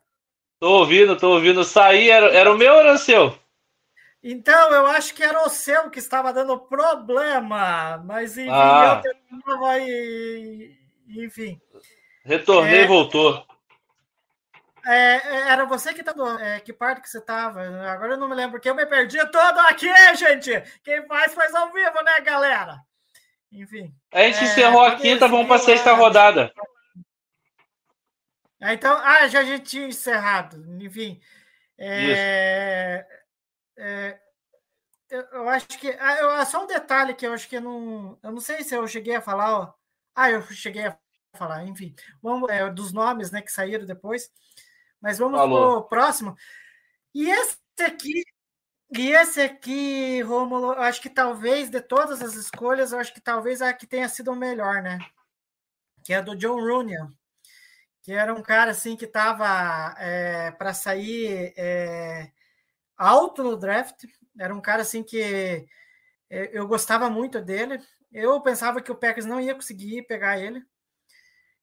Estou 0.54 0.80
ouvindo, 0.80 1.14
estou 1.14 1.34
ouvindo. 1.34 1.64
Sair 1.64 2.10
era, 2.10 2.34
era 2.34 2.52
o 2.52 2.58
meu 2.58 2.74
ou 2.74 2.80
era 2.80 2.93
o 2.93 2.97
seu? 2.97 3.38
Então, 4.24 4.72
eu 4.72 4.86
acho 4.86 5.16
que 5.16 5.24
era 5.24 5.43
o 5.45 5.49
seu 5.49 5.89
que 5.89 5.99
estava 5.99 6.32
dando 6.32 6.58
problema. 6.58 7.97
Mas 8.06 8.38
enfim, 8.38 8.52
ah. 8.52 9.02
eu 9.04 9.12
terminava 9.12 9.80
e. 9.80 10.78
Enfim. 11.08 11.60
Retornei 12.24 12.82
e 12.82 12.84
é... 12.84 12.88
voltou. 12.88 13.45
É, 14.86 15.16
é, 15.16 15.49
era 15.49 15.66
você 15.66 15.93
que 15.93 16.02
estava. 16.02 16.41
É, 16.41 16.60
que 16.60 16.72
parte 16.72 17.02
que 17.02 17.10
você 17.10 17.20
estava? 17.20 17.62
Agora 17.89 18.14
eu 18.14 18.18
não 18.18 18.30
me 18.30 18.36
lembro, 18.36 18.54
porque 18.54 18.70
eu 18.70 18.76
me 18.76 18.86
perdi 18.86 19.20
todo 19.32 19.60
aqui, 19.60 19.89
gente! 20.16 20.52
Quem 20.84 21.06
faz 21.08 21.34
faz 21.34 21.54
ao 21.54 21.72
vivo, 21.72 22.02
né, 22.04 22.20
galera? 22.22 22.80
Enfim. 23.52 23.93
A 24.14 24.22
gente 24.24 24.39
é, 24.39 24.43
encerrou 24.43 24.84
a 24.84 24.95
quinta, 24.95 25.28
vamos 25.28 25.47
para 25.47 25.58
a 25.58 25.60
sexta 25.60 25.93
rodada. 25.93 26.54
É, 28.62 28.74
então, 28.74 28.95
ah, 28.97 29.28
já 29.28 29.39
a 29.39 29.43
gente 29.43 29.70
tinha 29.70 29.88
encerrado. 29.88 30.64
Enfim. 30.82 31.20
É, 31.78 33.06
é, 33.78 34.20
eu 35.10 35.49
acho 35.49 35.68
que. 35.68 35.89
Ah, 35.99 36.16
eu, 36.18 36.45
só 36.45 36.64
um 36.64 36.68
detalhe 36.68 37.14
que 37.14 37.26
eu 37.26 37.34
acho 37.34 37.49
que 37.49 37.58
eu 37.58 37.62
não. 37.62 38.18
Eu 38.24 38.32
não 38.32 38.39
sei 38.39 38.64
se 38.64 38.76
eu 38.76 38.88
cheguei 38.88 39.16
a 39.16 39.22
falar. 39.22 39.60
Ó, 39.60 39.74
ah, 40.16 40.30
eu 40.30 40.41
cheguei 40.43 40.86
a 40.86 40.97
falar, 41.36 41.66
enfim. 41.66 41.93
Vamos, 42.22 42.49
é, 42.49 42.70
dos 42.70 42.93
nomes 42.93 43.32
né, 43.32 43.41
que 43.41 43.52
saíram 43.52 43.86
depois. 43.86 44.32
Mas 45.02 45.18
vamos 45.18 45.39
para 45.39 45.47
o 45.49 45.84
próximo. 45.84 46.36
E 47.14 47.30
esse 47.30 47.58
aqui 47.84 48.24
e 48.92 49.12
esse 49.12 49.42
aqui, 49.42 50.22
Rômulo, 50.22 50.72
acho 50.72 51.02
que 51.02 51.10
talvez 51.10 51.70
de 51.70 51.82
todas 51.82 52.22
as 52.22 52.36
escolhas, 52.36 52.92
eu 52.92 53.00
acho 53.00 53.14
que 53.14 53.22
talvez 53.22 53.62
a 53.62 53.74
que 53.74 53.88
tenha 53.88 54.10
sido 54.10 54.32
o 54.32 54.36
melhor, 54.36 54.82
né? 54.82 55.00
Que 56.04 56.14
é 56.14 56.22
do 56.22 56.36
John 56.36 56.60
Rooney, 56.60 56.98
que 58.02 58.12
era 58.14 58.34
um 58.34 58.42
cara 58.42 58.72
assim 58.72 58.96
que 58.96 59.06
estava 59.06 59.96
é, 60.00 60.52
para 60.52 60.74
sair 60.74 61.54
é, 61.56 62.32
alto 62.98 63.44
no 63.44 63.56
draft. 63.58 64.06
Era 64.39 64.54
um 64.54 64.62
cara 64.62 64.82
assim 64.82 65.04
que 65.04 65.68
é, 66.30 66.50
eu 66.54 66.68
gostava 66.68 67.10
muito 67.10 67.42
dele. 67.42 67.80
Eu 68.12 68.42
pensava 68.42 68.82
que 68.82 68.92
o 68.92 68.96
Packers 68.96 69.26
não 69.26 69.39
ia 69.39 69.56
conseguir 69.56 70.04
pegar 70.04 70.39
ele. 70.39 70.64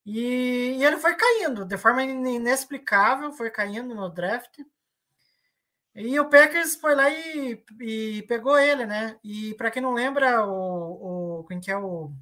E, 0.07 0.77
e 0.79 0.85
ele 0.85 0.97
foi 0.97 1.15
caindo 1.15 1.65
de 1.67 1.77
forma 1.77 2.03
inexplicável, 2.03 3.33
foi 3.33 3.51
caindo 3.51 3.95
no 3.95 4.09
draft. 4.09 4.61
E 6.01 6.19
o 6.21 6.31
Packers 6.31 6.77
foi 6.77 6.95
lá 6.95 7.11
e, 7.11 7.61
e 7.81 8.23
pegou 8.29 8.57
ele, 8.57 8.87
né? 8.87 9.19
E 9.25 9.53
para 9.55 9.69
quem 9.69 9.83
não 9.83 9.93
lembra, 9.93 10.47
o, 10.47 11.41
o 11.41 11.45
quem 11.45 11.59
que 11.61 11.73
é 11.73 11.77
o 11.77 12.13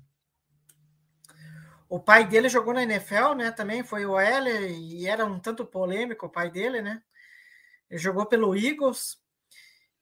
o 1.88 2.00
pai 2.00 2.26
dele 2.26 2.48
jogou 2.48 2.72
na 2.72 2.82
NFL, 2.82 3.34
né? 3.36 3.50
Também 3.50 3.84
foi 3.84 4.06
o 4.06 4.18
L 4.18 4.50
e 4.50 5.06
era 5.06 5.26
um 5.26 5.38
tanto 5.38 5.66
polêmico 5.66 6.24
o 6.26 6.30
pai 6.30 6.50
dele, 6.50 6.80
né? 6.80 7.02
Ele 7.90 7.98
jogou 7.98 8.24
pelo 8.24 8.56
Eagles. 8.56 9.18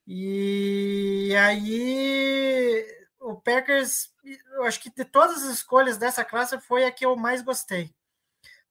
E 0.07 1.35
aí 1.37 2.85
o 3.19 3.35
Packers, 3.35 4.09
eu 4.53 4.63
acho 4.63 4.79
que 4.79 4.89
de 4.89 5.03
todas 5.03 5.43
as 5.43 5.53
escolhas 5.53 5.97
dessa 5.97 6.23
classe 6.23 6.57
foi 6.61 6.85
a 6.85 6.91
que 6.91 7.05
eu 7.05 7.15
mais 7.17 7.41
gostei. 7.41 7.93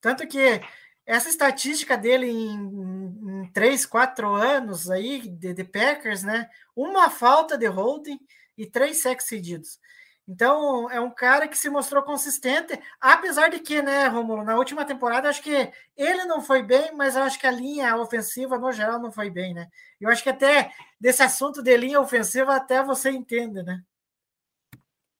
Tanto 0.00 0.26
que 0.26 0.62
essa 1.07 1.28
estatística 1.28 1.96
dele 1.96 2.28
em, 2.30 3.42
em 3.42 3.50
3, 3.52 3.84
4 3.86 4.34
anos 4.34 4.90
aí 4.90 5.20
de, 5.28 5.52
de, 5.52 5.64
Packers, 5.64 6.22
né? 6.22 6.48
Uma 6.74 7.11
falta 7.11 7.59
de 7.59 7.66
holding 7.66 8.18
e 8.57 8.66
três 8.66 9.02
sacks 9.02 9.26
cedidos. 9.26 9.78
Então, 10.26 10.90
é 10.90 10.98
um 10.98 11.11
cara 11.11 11.46
que 11.46 11.57
se 11.57 11.68
mostrou 11.68 12.02
consistente, 12.02 12.78
apesar 12.98 13.50
de 13.50 13.59
que, 13.59 13.82
né, 13.82 14.07
Romulo, 14.07 14.42
na 14.42 14.57
última 14.57 14.82
temporada, 14.82 15.28
acho 15.28 15.42
que 15.42 15.70
ele 15.94 16.24
não 16.24 16.40
foi 16.40 16.62
bem, 16.62 16.92
mas 16.94 17.14
eu 17.14 17.22
acho 17.24 17.38
que 17.38 17.46
a 17.46 17.50
linha 17.50 17.94
ofensiva, 17.96 18.57
no 18.57 18.72
geral, 18.72 18.98
não 18.98 19.12
foi 19.12 19.28
bem, 19.28 19.52
né? 19.52 19.68
Eu 20.00 20.09
acho 20.09 20.22
que 20.22 20.30
até 20.30 20.72
desse 20.98 21.22
assunto 21.22 21.62
de 21.62 21.76
linha 21.76 22.00
ofensiva, 22.00 22.57
até 22.57 22.82
você 22.82 23.11
entende, 23.11 23.62
né? 23.62 23.82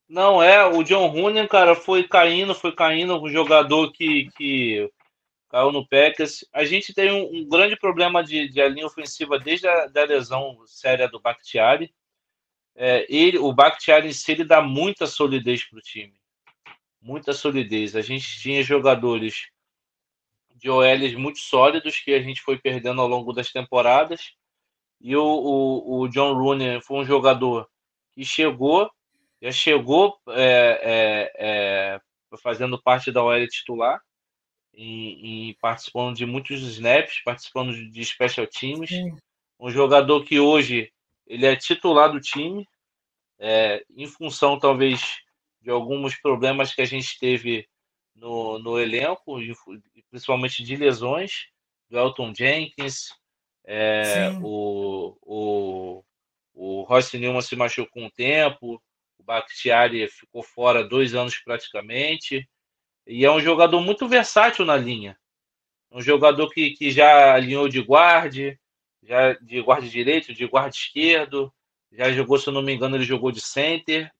Não, 0.09 0.43
é, 0.43 0.65
o 0.65 0.83
John 0.83 1.09
Rooney, 1.09 1.47
cara, 1.49 1.75
foi 1.75 2.09
caindo, 2.09 2.55
foi 2.55 2.75
caindo, 2.75 3.21
um 3.21 3.29
jogador 3.29 3.93
que, 3.93 4.31
que 4.37 4.91
caiu 5.55 5.71
no 5.71 5.87
Packers. 5.87 6.45
A 6.53 6.65
gente 6.65 6.93
tem 6.93 7.13
um, 7.13 7.33
um 7.33 7.49
grande 7.49 7.77
problema 7.77 8.25
de, 8.25 8.49
de 8.49 8.69
linha 8.69 8.87
ofensiva 8.87 9.39
desde 9.39 9.69
a 9.69 9.87
da 9.87 10.05
lesão 10.05 10.61
séria 10.67 11.09
do 11.09 11.21
Bakhtiari. 11.21 11.95
É, 12.75 13.07
ele, 13.09 13.39
o 13.39 13.53
Bakhtiari 13.53 14.09
em 14.09 14.13
si, 14.13 14.33
ele 14.33 14.45
dá 14.45 14.61
muita 14.61 15.07
solidez 15.07 15.63
para 15.63 15.79
o 15.79 15.83
time. 15.83 16.15
Muita 17.01 17.33
solidez. 17.33 17.95
A 17.95 18.01
gente 18.01 18.41
tinha 18.41 18.65
jogadores 18.65 19.49
de 20.57 20.69
OLs 20.69 21.15
muito 21.15 21.39
sólidos 21.39 22.01
que 22.01 22.13
a 22.13 22.21
gente 22.21 22.43
foi 22.43 22.59
perdendo 22.59 23.01
ao 23.01 23.07
longo 23.07 23.33
das 23.33 23.53
temporadas. 23.53 24.33
E 25.01 25.15
o, 25.15 25.23
o, 25.23 26.01
o 26.01 26.09
John 26.09 26.35
Rooney 26.35 26.81
foi 26.81 26.99
um 26.99 27.05
jogador 27.05 27.71
que 28.11 28.25
chegou, 28.25 28.91
já 29.41 29.53
chegou 29.53 30.19
é, 30.31 31.31
é, 31.39 31.99
é 31.99 32.01
fazendo 32.43 32.83
parte 32.83 33.13
da 33.13 33.23
OL 33.23 33.47
titular 33.47 34.01
e, 34.77 35.51
e, 35.51 35.55
participando 35.55 36.17
de 36.17 36.27
muitos 36.27 36.61
snaps, 36.61 37.23
participando 37.25 37.73
de 37.91 38.05
special 38.05 38.47
teams. 38.47 38.89
Sim. 38.89 39.17
Um 39.59 39.71
jogador 39.71 40.25
que 40.25 40.39
hoje 40.39 40.93
ele 41.27 41.47
é 41.47 41.57
titular 41.57 42.11
do 42.11 42.21
time, 42.21 42.69
é, 43.39 43.85
em 43.97 44.07
função 44.07 44.59
talvez 44.59 45.17
de 45.61 45.71
alguns 45.71 46.15
problemas 46.17 46.75
que 46.75 46.83
a 46.83 46.85
gente 46.85 47.19
teve 47.19 47.67
no, 48.15 48.59
no 48.59 48.79
elenco, 48.79 49.39
principalmente 50.11 50.63
de 50.63 50.77
lesões, 50.77 51.47
do 51.89 51.99
Elton 51.99 52.33
Jenkins, 52.35 53.09
é, 53.67 54.31
o, 54.43 55.17
o, 55.23 56.05
o 56.53 56.83
Royce 56.83 57.19
Newman 57.19 57.41
se 57.41 57.57
machucou 57.57 58.03
um 58.03 58.11
tempo, 58.11 58.83
o 59.19 59.23
Bakhtiari 59.23 60.07
ficou 60.09 60.43
fora 60.43 60.87
dois 60.87 61.15
anos 61.15 61.39
praticamente, 61.39 62.47
e 63.07 63.25
é 63.25 63.31
um 63.31 63.41
jogador 63.41 63.81
muito 63.81 64.09
versátil 64.09 64.65
na 64.65 64.77
linha. 64.77 65.19
Um 65.91 66.01
jogador 66.01 66.51
que, 66.51 66.71
que 66.71 66.91
já 66.91 67.35
alinhou 67.35 67.69
de 67.69 67.81
guarde, 67.81 68.59
já 69.03 69.35
de 69.35 69.61
guarda 69.61 69.87
direito, 69.87 70.33
de 70.33 70.47
guarda 70.47 70.71
esquerdo, 70.71 71.53
já 71.93 72.11
jogou, 72.13 72.39
se 72.39 72.49
eu 72.49 72.53
não 72.53 72.63
me 72.63 72.75
engano, 72.75 72.97
ele 72.97 73.05
jogou 73.05 73.31
de 73.31 73.41
center. 73.41 74.11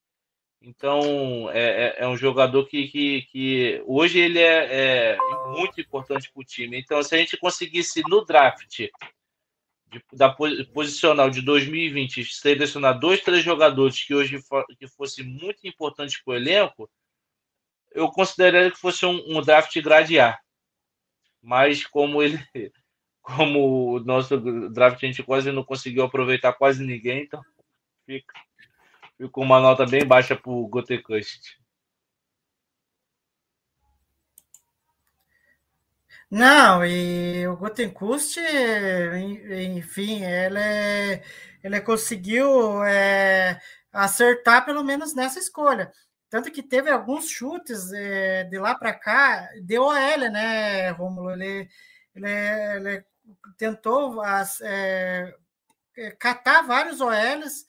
Então, 0.61 1.51
é, 1.51 1.59
é, 1.99 2.05
é 2.05 2.09
um 2.09 2.17
jogador 2.17 2.67
que, 2.67 2.89
que, 2.89 3.23
que 3.23 3.83
hoje 3.87 4.19
ele 4.19 4.39
é, 4.39 5.13
é 5.13 5.19
muito 5.49 5.81
importante 5.81 6.31
para 6.33 6.41
o 6.41 6.45
time. 6.45 6.79
Então, 6.79 7.03
se 7.03 7.15
a 7.15 7.19
gente 7.19 7.37
conseguisse 7.37 8.03
no 8.09 8.25
draft 8.25 8.79
de, 9.95 10.03
da 10.13 10.35
posicional 10.73 11.29
de 11.29 11.43
2020 11.43 12.25
selecionar 12.25 12.99
dois, 12.99 13.21
três 13.21 13.43
jogadores 13.43 14.03
que 14.03 14.15
hoje 14.15 14.43
que 14.79 14.87
fossem 14.87 15.25
muito 15.25 15.67
importantes 15.67 16.23
para 16.23 16.33
o 16.33 16.37
elenco, 16.37 16.91
eu 17.95 18.11
consideraria 18.11 18.71
que 18.71 18.79
fosse 18.79 19.07
um, 19.07 19.23
um 19.29 19.41
draft 19.41 19.75
A. 20.21 20.39
Mas 21.41 21.87
como 21.87 22.23
ele, 22.23 22.39
como 23.23 23.95
o 23.95 24.01
nosso 24.01 24.39
draft 24.71 25.03
a 25.03 25.07
gente 25.07 25.23
quase 25.23 25.53
não 25.53 25.65
conseguiu 25.65 26.05
aproveitar 26.05 26.53
quase 26.53 26.85
ninguém, 26.85 27.23
então 27.23 27.43
fica, 28.05 28.35
fica 29.17 29.41
uma 29.41 29.61
nota 29.61 29.87
bem 29.87 30.05
baixa 30.05 30.37
para 30.37 30.51
o 30.51 30.67
Gotekust. 30.69 31.59
Não, 36.31 36.85
e 36.85 37.47
o 37.47 37.57
Gutenkust, 37.57 38.41
enfim, 39.79 40.25
ele, 40.25 41.23
ele 41.63 41.81
conseguiu 41.81 42.83
é, 42.83 43.61
acertar 43.93 44.65
pelo 44.65 44.83
menos 44.83 45.15
nessa 45.15 45.39
escolha. 45.39 45.93
Tanto 46.35 46.51
que 46.51 46.65
teve 46.65 46.91
alguns 46.91 47.29
chutes 47.29 47.93
é, 47.93 48.43
de 48.43 48.59
lá 48.59 48.75
para 48.75 48.93
cá, 48.93 49.49
de 49.63 49.79
OL, 49.79 49.95
né, 50.33 50.91
Romulo? 50.91 51.31
Ele, 51.31 51.71
ele, 52.13 52.29
ele 52.29 53.05
tentou 53.57 54.21
as, 54.21 54.61
é, 54.61 55.33
é 55.97 56.11
catar 56.11 56.63
vários 56.63 57.01
OLs, 57.01 57.65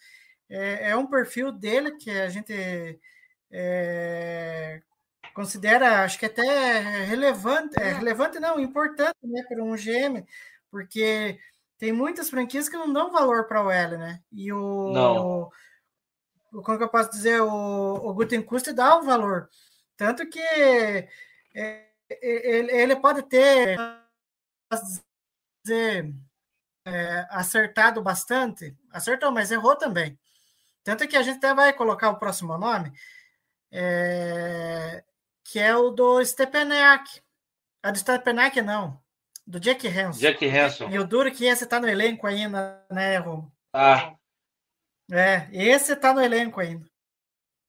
é, 0.49 0.89
é, 0.89 0.95
um 0.95 1.05
perfil 1.05 1.51
dele 1.51 1.91
que 1.91 2.09
a 2.09 2.27
gente 2.27 2.99
é, 3.51 4.81
considera, 5.35 6.03
acho 6.03 6.17
que 6.17 6.25
até 6.25 6.79
relevante, 7.05 7.79
é, 7.79 7.93
relevante 7.93 8.39
não, 8.39 8.59
importante 8.59 9.19
né, 9.21 9.43
para 9.47 9.63
um 9.63 9.75
GM, 9.75 10.25
porque 10.71 11.37
tem 11.77 11.93
muitas 11.93 12.31
franquias 12.31 12.67
que 12.67 12.77
não 12.77 12.91
dão 12.91 13.11
valor 13.11 13.47
para 13.47 13.63
o 13.63 13.69
L, 13.69 13.95
né? 13.95 14.23
E 14.31 14.51
o. 14.51 14.91
Não 14.91 15.51
como 16.63 16.77
que 16.77 16.83
eu 16.83 16.89
posso 16.89 17.09
dizer, 17.11 17.41
o, 17.41 17.95
o 17.95 18.13
Gutenkust 18.13 18.71
dá 18.73 18.97
um 18.97 19.03
valor. 19.03 19.49
Tanto 19.97 20.27
que 20.27 20.39
é, 20.39 21.09
ele, 22.21 22.71
ele 22.71 22.95
pode 22.95 23.23
ter 23.23 23.77
dizer, 25.63 26.13
é, 26.85 27.27
acertado 27.29 28.01
bastante, 28.01 28.75
acertou, 28.91 29.31
mas 29.31 29.51
errou 29.51 29.75
também. 29.75 30.17
Tanto 30.83 31.07
que 31.07 31.17
a 31.17 31.23
gente 31.23 31.37
até 31.37 31.53
vai 31.53 31.73
colocar 31.73 32.11
o 32.11 32.19
próximo 32.19 32.57
nome, 32.57 32.93
é, 33.71 35.03
que 35.43 35.59
é 35.59 35.75
o 35.75 35.89
do 35.89 36.23
Stepanek. 36.23 37.23
A 37.81 37.91
do 37.91 37.97
Stepanek 37.97 38.61
não, 38.61 38.99
do 39.45 39.59
Jack 39.59 39.87
Hanson. 39.87 40.19
Jack 40.19 40.47
Hanson. 40.47 40.89
E 40.89 40.99
o 40.99 41.07
duro 41.07 41.31
que 41.31 41.45
esse 41.45 41.65
tá 41.65 41.79
no 41.79 41.87
elenco 41.87 42.27
ainda, 42.27 42.85
né, 42.91 43.17
Romo? 43.17 43.51
Ah, 43.73 44.15
é, 45.11 45.47
esse 45.51 45.95
tá 45.95 46.13
no 46.13 46.21
elenco 46.21 46.59
ainda. 46.59 46.85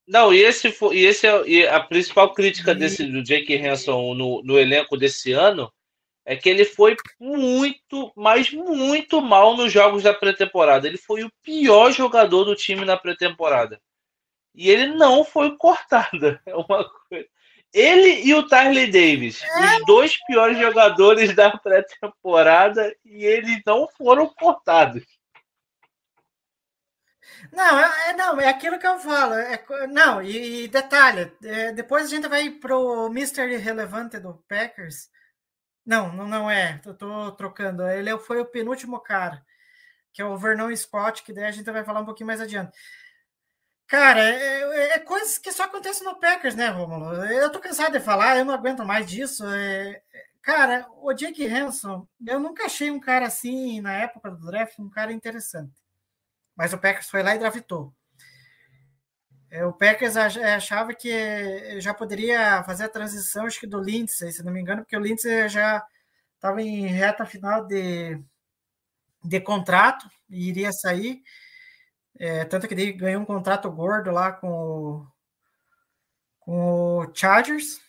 Não, 0.07 0.33
e 0.33 0.39
esse, 0.39 0.71
foi, 0.71 0.99
e 0.99 1.05
esse 1.05 1.27
é 1.27 1.49
e 1.49 1.67
a 1.67 1.81
principal 1.81 2.33
crítica 2.33 2.73
e... 2.73 2.75
desse 2.77 3.05
do 3.05 3.23
Jake 3.23 3.57
Hanson 3.57 4.15
no, 4.15 4.43
no 4.43 4.59
elenco 4.59 4.97
desse 4.97 5.33
ano 5.33 5.73
é 6.25 6.37
que 6.37 6.49
ele 6.49 6.65
foi 6.65 6.97
muito, 7.21 8.13
mas 8.17 8.51
muito 8.53 9.21
mal 9.21 9.57
nos 9.57 9.73
jogos 9.73 10.03
da 10.03 10.13
pré-temporada. 10.13 10.87
Ele 10.87 10.99
foi 10.99 11.23
o 11.23 11.31
pior 11.43 11.93
jogador 11.93 12.45
do 12.45 12.57
time 12.57 12.85
na 12.85 12.97
pré-temporada. 12.97 13.81
E 14.53 14.69
ele 14.69 14.89
não 14.89 15.25
foi 15.25 15.57
cortado. 15.57 16.39
É 16.47 16.55
uma 16.55 16.89
coisa. 17.09 17.27
Ele 17.73 18.23
e 18.25 18.35
o 18.35 18.47
Tyler 18.49 18.91
Davis, 18.91 19.43
é. 19.43 19.77
os 19.77 19.87
dois 19.87 20.17
piores 20.25 20.59
jogadores 20.59 21.35
da 21.35 21.51
pré-temporada, 21.59 22.97
e 23.05 23.25
eles 23.25 23.61
não 23.67 23.87
foram 23.97 24.27
cortados. 24.29 25.05
Não, 27.53 27.79
é, 27.79 28.11
é, 28.11 28.13
não, 28.15 28.41
é 28.41 28.49
aquilo 28.49 28.79
que 28.79 28.87
eu 28.87 28.99
falo. 28.99 29.35
É, 29.35 29.63
não, 29.89 30.23
e, 30.23 30.65
e 30.65 30.69
detalhe, 30.69 31.33
é, 31.45 31.73
depois 31.73 32.05
a 32.07 32.09
gente 32.09 32.29
vai 32.29 32.51
pro 32.51 33.09
Mystery 33.11 33.57
Relevante 33.57 34.19
do 34.19 34.35
Packers. 34.49 35.11
Não, 35.85 36.13
não, 36.13 36.27
não 36.27 36.51
é. 36.51 36.81
Eu 36.85 36.95
tô 36.95 37.33
trocando. 37.33 37.89
Ele 37.89 38.19
foi 38.19 38.41
o 38.41 38.47
penúltimo 38.47 39.01
cara, 39.01 39.45
que 40.13 40.23
é 40.23 40.25
o 40.25 40.37
Vernon 40.37 40.75
Scott, 40.77 41.23
que 41.23 41.33
daí 41.33 41.45
a 41.47 41.53
gente 41.53 41.71
vai 41.71 41.85
falar 41.85 42.01
um 42.01 42.05
pouquinho 42.05 42.27
mais 42.27 42.41
adiante. 42.41 42.77
Cara, 43.87 44.21
é, 44.21 44.63
é, 44.63 44.97
é 44.97 44.99
coisas 44.99 45.39
que 45.39 45.53
só 45.53 45.65
acontecem 45.65 46.05
no 46.05 46.19
Packers, 46.19 46.57
né, 46.57 46.69
Romulo? 46.69 47.15
Eu 47.27 47.51
tô 47.53 47.61
cansado 47.61 47.93
de 47.93 48.01
falar, 48.01 48.37
eu 48.37 48.45
não 48.45 48.55
aguento 48.55 48.85
mais 48.85 49.07
disso. 49.07 49.45
É, 49.49 50.03
cara, 50.43 50.87
o 51.03 51.13
Jake 51.15 51.47
Hanson, 51.47 52.07
eu 52.27 52.41
nunca 52.41 52.65
achei 52.67 52.91
um 52.91 52.99
cara 53.01 53.27
assim, 53.27 53.81
na 53.81 53.93
época 53.93 54.31
do 54.31 54.45
draft, 54.45 54.79
um 54.81 54.91
cara 54.91 55.13
interessante. 55.13 55.73
Mas 56.57 56.73
o 56.73 56.79
Packers 56.79 57.11
foi 57.11 57.23
lá 57.23 57.35
e 57.35 57.39
draftou. 57.39 57.95
É, 59.51 59.65
o 59.65 59.73
Packers 59.73 60.17
é, 60.17 60.55
achava 60.55 60.93
que 60.95 61.81
já 61.81 61.95
poderia 61.95 62.63
fazer 62.65 62.85
a 62.85 62.89
transição, 62.89 63.47
acho 63.47 63.61
que 63.61 63.67
do 63.67 63.81
Lindsay, 63.81 64.33
se 64.33 64.43
não 64.43 64.53
me 64.53 64.61
engano, 64.61 64.83
porque 64.83 64.97
o 64.97 65.01
Lindsay 65.01 65.49
já 65.49 65.85
estava 66.35 66.61
em 66.63 66.87
reta 66.87 67.25
final 67.25 67.65
de, 67.67 68.21
de 69.25 69.41
contrato 69.41 70.09
e 70.29 70.49
iria 70.49 70.73
sair. 70.73 71.23
É, 72.19 72.45
tanto 72.45 72.67
que 72.67 72.75
ele 72.75 72.93
ganhou 72.93 73.23
um 73.23 73.27
contrato 73.27 73.71
gordo 73.71 74.11
lá 74.11 74.33
com 74.33 74.49
o, 74.51 75.07
com 76.41 76.99
o 77.01 77.15
Chargers, 77.15 77.81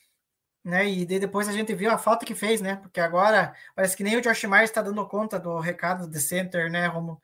né? 0.64 0.88
E 0.88 1.06
depois 1.06 1.48
a 1.48 1.54
gente 1.54 1.74
viu 1.74 1.92
a 1.92 1.98
falta 1.98 2.26
que 2.26 2.36
fez, 2.36 2.62
né? 2.62 2.76
Porque 2.78 3.00
agora 3.00 3.56
parece 3.76 3.96
que 3.96 4.04
nem 4.04 4.18
o 4.18 4.22
Josh 4.22 4.44
Myers 4.44 4.70
está 4.70 4.82
dando 4.82 5.08
conta 5.08 5.40
do 5.40 5.60
recado 5.60 6.10
de 6.10 6.20
center, 6.20 6.70
né, 6.72 6.88
Romo? 6.88 7.22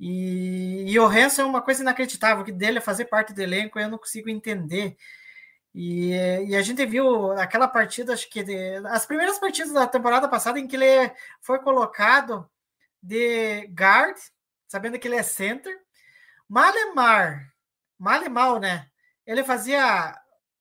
E, 0.00 0.90
e 0.90 0.98
o 0.98 1.04
Hanson 1.06 1.42
é 1.42 1.44
uma 1.44 1.60
coisa 1.60 1.82
inacreditável, 1.82 2.42
que 2.42 2.52
dele 2.52 2.78
é 2.78 2.80
fazer 2.80 3.04
parte 3.04 3.34
do 3.34 3.42
elenco, 3.42 3.78
eu 3.78 3.88
não 3.90 3.98
consigo 3.98 4.30
entender. 4.30 4.96
E, 5.74 6.12
e, 6.48 6.56
a 6.56 6.62
gente 6.62 6.84
viu 6.86 7.32
aquela 7.32 7.68
partida, 7.68 8.14
acho 8.14 8.28
que 8.30 8.42
de, 8.42 8.76
as 8.86 9.04
primeiras 9.06 9.38
partidas 9.38 9.72
da 9.72 9.86
temporada 9.86 10.26
passada 10.28 10.58
em 10.58 10.66
que 10.66 10.76
ele 10.76 11.12
foi 11.42 11.60
colocado 11.60 12.50
de 13.02 13.66
guard, 13.68 14.16
sabendo 14.68 14.98
que 14.98 15.06
ele 15.06 15.16
é 15.16 15.22
center. 15.22 15.78
Malemar, 16.48 17.52
Malemal, 17.98 18.58
né? 18.58 18.88
Ele 19.26 19.44
fazia 19.44 20.18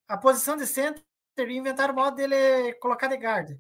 a 0.08 0.18
posição 0.18 0.58
de 0.58 0.68
center 0.68 1.02
e 1.38 1.58
inventaram 1.58 1.94
o 1.94 1.98
modo 1.98 2.16
dele 2.18 2.74
colocar 2.76 3.08
de 3.08 3.16
guard. 3.16 3.58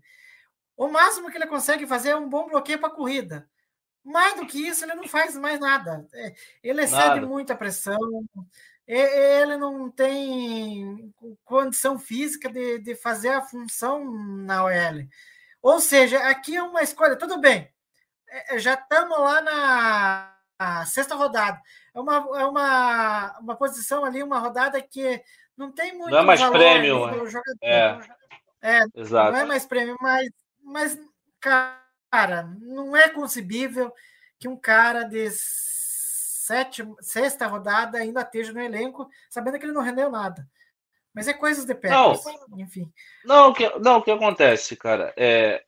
O 0.75 0.89
máximo 0.89 1.31
que 1.31 1.37
ele 1.37 1.47
consegue 1.47 1.87
fazer 1.87 2.09
é 2.09 2.15
um 2.17 2.29
bom 2.29 2.47
bloqueio 2.47 2.79
para 2.79 2.89
corrida. 2.89 3.49
Mais 4.09 4.35
do 4.35 4.47
que 4.47 4.67
isso, 4.67 4.83
ele 4.83 4.95
não 4.95 5.07
faz 5.07 5.35
mais 5.37 5.59
nada. 5.59 6.07
É, 6.11 6.33
ele 6.63 6.81
excede 6.81 7.23
muita 7.27 7.55
pressão, 7.55 7.95
ele 8.87 9.55
não 9.55 9.87
tem 9.91 11.13
condição 11.45 11.99
física 11.99 12.49
de, 12.49 12.79
de 12.79 12.95
fazer 12.95 13.29
a 13.29 13.43
função 13.43 14.03
na 14.11 14.63
OL. 14.63 15.07
Ou 15.61 15.79
seja, 15.79 16.27
aqui 16.27 16.55
é 16.55 16.63
uma 16.63 16.81
escolha, 16.81 17.17
tudo 17.17 17.39
bem, 17.39 17.71
é, 18.27 18.55
é, 18.55 18.59
já 18.59 18.73
estamos 18.73 19.19
lá 19.19 19.41
na 20.59 20.85
sexta 20.87 21.13
rodada. 21.13 21.61
É 21.93 21.99
uma, 21.99 22.15
é 22.15 22.45
uma, 22.45 23.39
uma 23.39 23.55
posição 23.55 24.03
ali, 24.03 24.23
uma 24.23 24.39
rodada 24.39 24.81
que 24.81 25.21
não 25.55 25.71
tem 25.71 25.95
muito. 25.95 26.09
Não 26.09 26.19
é 26.19 26.23
mais 26.23 26.43
prêmio. 26.49 26.97
É. 27.61 27.99
é, 28.59 28.81
Exato. 28.95 29.33
Não 29.33 29.39
é 29.39 29.45
mais 29.45 29.67
prêmio, 29.67 29.95
mas, 30.01 30.29
mas 30.63 30.99
cara 31.39 31.88
cara, 32.11 32.43
não 32.61 32.95
é 32.95 33.09
concebível 33.09 33.93
que 34.37 34.47
um 34.47 34.55
cara 34.55 35.03
de 35.03 35.29
sete, 35.31 36.83
sexta 37.01 37.47
rodada 37.47 37.97
ainda 37.97 38.21
esteja 38.21 38.53
no 38.53 38.61
elenco, 38.61 39.09
sabendo 39.29 39.59
que 39.59 39.65
ele 39.65 39.73
não 39.73 39.81
rendeu 39.81 40.09
nada. 40.09 40.47
Mas 41.13 41.27
é 41.27 41.33
coisas 41.33 41.65
de 41.65 41.75
Packers, 41.75 42.23
enfim. 42.57 42.91
Não, 43.25 43.49
o 43.49 43.53
que, 43.53 43.69
não, 43.79 43.97
o 43.97 44.01
que 44.01 44.11
acontece, 44.11 44.75
cara, 44.75 45.13
é 45.17 45.63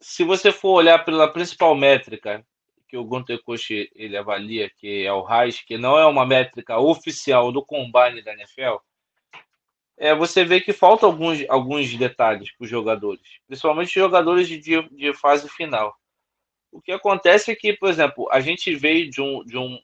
se 0.00 0.24
você 0.24 0.52
for 0.52 0.72
olhar 0.72 1.04
pela 1.04 1.32
principal 1.32 1.74
métrica 1.74 2.44
que 2.88 2.96
o 2.96 3.04
Gunter 3.04 3.42
Koch 3.42 3.90
ele 3.94 4.16
avalia, 4.16 4.70
que 4.70 5.04
é 5.04 5.12
o 5.12 5.22
RAIS, 5.22 5.60
que 5.60 5.76
não 5.76 5.98
é 5.98 6.06
uma 6.06 6.24
métrica 6.24 6.78
oficial 6.78 7.50
do 7.50 7.64
combine 7.64 8.22
da 8.22 8.32
NFL, 8.32 8.76
é, 9.98 10.14
você 10.14 10.44
vê 10.44 10.60
que 10.60 10.72
faltam 10.72 11.08
alguns, 11.08 11.38
alguns 11.48 11.94
detalhes 11.96 12.52
para 12.52 12.64
os 12.64 12.70
jogadores, 12.70 13.22
principalmente 13.46 13.94
jogadores 13.94 14.48
de, 14.48 14.58
de 14.60 15.14
fase 15.14 15.48
final. 15.48 15.96
O 16.70 16.80
que 16.80 16.92
acontece 16.92 17.50
é 17.50 17.56
que, 17.56 17.72
por 17.72 17.88
exemplo, 17.88 18.28
a 18.30 18.40
gente 18.40 18.74
veio 18.74 19.10
de 19.10 19.20
um. 19.20 19.44
De 19.44 19.56
um 19.56 19.78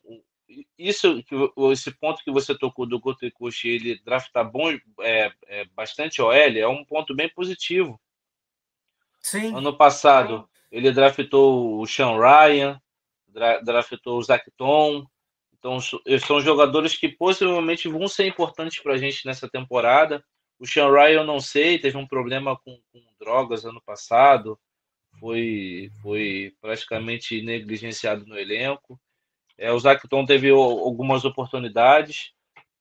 isso, 0.79 1.25
esse 1.73 1.91
ponto 1.93 2.23
que 2.23 2.31
você 2.31 2.55
tocou 2.55 2.85
do 2.85 3.01
Gunter 3.01 3.33
Koch, 3.33 3.67
ele 3.67 3.99
draftar 4.05 4.51
bom, 4.51 4.71
é, 5.01 5.33
é, 5.47 5.65
bastante 5.75 6.21
OL, 6.21 6.33
é 6.35 6.69
um 6.69 6.85
ponto 6.85 7.15
bem 7.15 7.31
positivo. 7.31 7.99
Sim. 9.19 9.55
Ano 9.55 9.75
passado, 9.75 10.47
ele 10.71 10.93
draftou 10.93 11.81
o 11.81 11.87
Sean 11.87 12.19
Ryan, 12.19 12.79
draftou 13.63 14.19
o 14.19 14.23
Zach 14.23 14.45
Tom. 14.57 15.07
Então, 15.63 15.79
são 16.19 16.41
jogadores 16.41 16.97
que 16.97 17.09
possivelmente 17.09 17.87
vão 17.87 18.09
ser 18.09 18.27
importantes 18.27 18.83
para 18.83 18.95
a 18.95 18.99
gente 18.99 19.25
nessa 19.25 19.49
temporada. 19.49 20.25
O 20.59 20.67
Sean 20.67 20.91
Ryan, 20.91 21.21
eu 21.21 21.25
não 21.25 21.39
sei, 21.39 21.79
teve 21.79 21.97
um 21.97 22.07
problema 22.07 22.59
com, 22.59 22.77
com 22.93 23.01
drogas 23.21 23.65
ano 23.65 23.81
passado, 23.81 24.59
foi, 25.21 25.89
foi 26.03 26.53
praticamente 26.61 27.41
negligenciado 27.43 28.27
no 28.27 28.37
elenco. 28.37 29.01
É, 29.57 29.71
o 29.71 29.79
Zach 29.79 30.09
Tom 30.09 30.27
teve 30.27 30.51
algumas 30.51 31.25
oportunidades. 31.25 32.33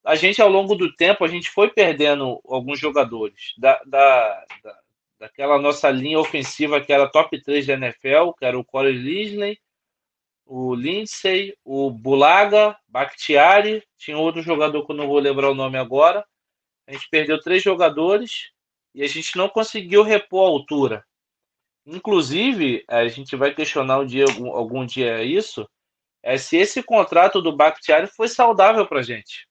A 0.04 0.16
gente, 0.16 0.42
ao 0.42 0.50
longo 0.50 0.74
do 0.74 0.92
tempo, 0.96 1.24
a 1.24 1.28
gente 1.28 1.52
foi 1.52 1.70
perdendo 1.70 2.42
alguns 2.46 2.80
jogadores. 2.80 3.54
Da, 3.60 3.80
da, 3.86 4.44
da 4.64 4.76
daquela 5.20 5.60
nossa 5.60 5.88
linha 5.92 6.20
ofensiva 6.20 6.82
que 6.82 6.92
era 6.92 7.08
top 7.08 7.40
3 7.40 7.68
da 7.68 7.74
NFL, 7.74 8.32
que 8.40 8.44
era 8.44 8.58
o 8.58 8.66
Corey 8.66 8.92
Linsley, 8.92 9.60
o 10.54 10.76
Lindsay, 10.76 11.56
o 11.64 11.90
Bulaga, 11.90 12.78
Bakhtiari, 12.86 13.82
tinha 13.98 14.18
outro 14.18 14.42
jogador 14.42 14.86
que 14.86 14.92
eu 14.92 14.98
não 14.98 15.08
vou 15.08 15.18
lembrar 15.18 15.50
o 15.50 15.56
nome 15.56 15.78
agora. 15.78 16.26
A 16.86 16.92
gente 16.92 17.08
perdeu 17.10 17.40
três 17.40 17.64
jogadores 17.64 18.52
e 18.94 19.02
a 19.02 19.08
gente 19.08 19.38
não 19.38 19.48
conseguiu 19.48 20.04
repor 20.04 20.46
a 20.46 20.50
altura. 20.50 21.06
Inclusive, 21.86 22.84
a 22.90 23.08
gente 23.08 23.34
vai 23.38 23.54
questionar 23.56 24.00
um 24.00 24.06
dia, 24.06 24.26
algum, 24.26 24.52
algum 24.52 24.86
dia 24.86 25.24
isso, 25.24 25.66
é 26.22 26.38
se 26.38 26.58
esse 26.58 26.84
contrato 26.84 27.42
do 27.42 27.56
Bakhtiari 27.56 28.08
foi 28.08 28.28
saudável 28.28 28.86
para 28.86 29.00
a 29.00 29.04
gente. 29.04 29.48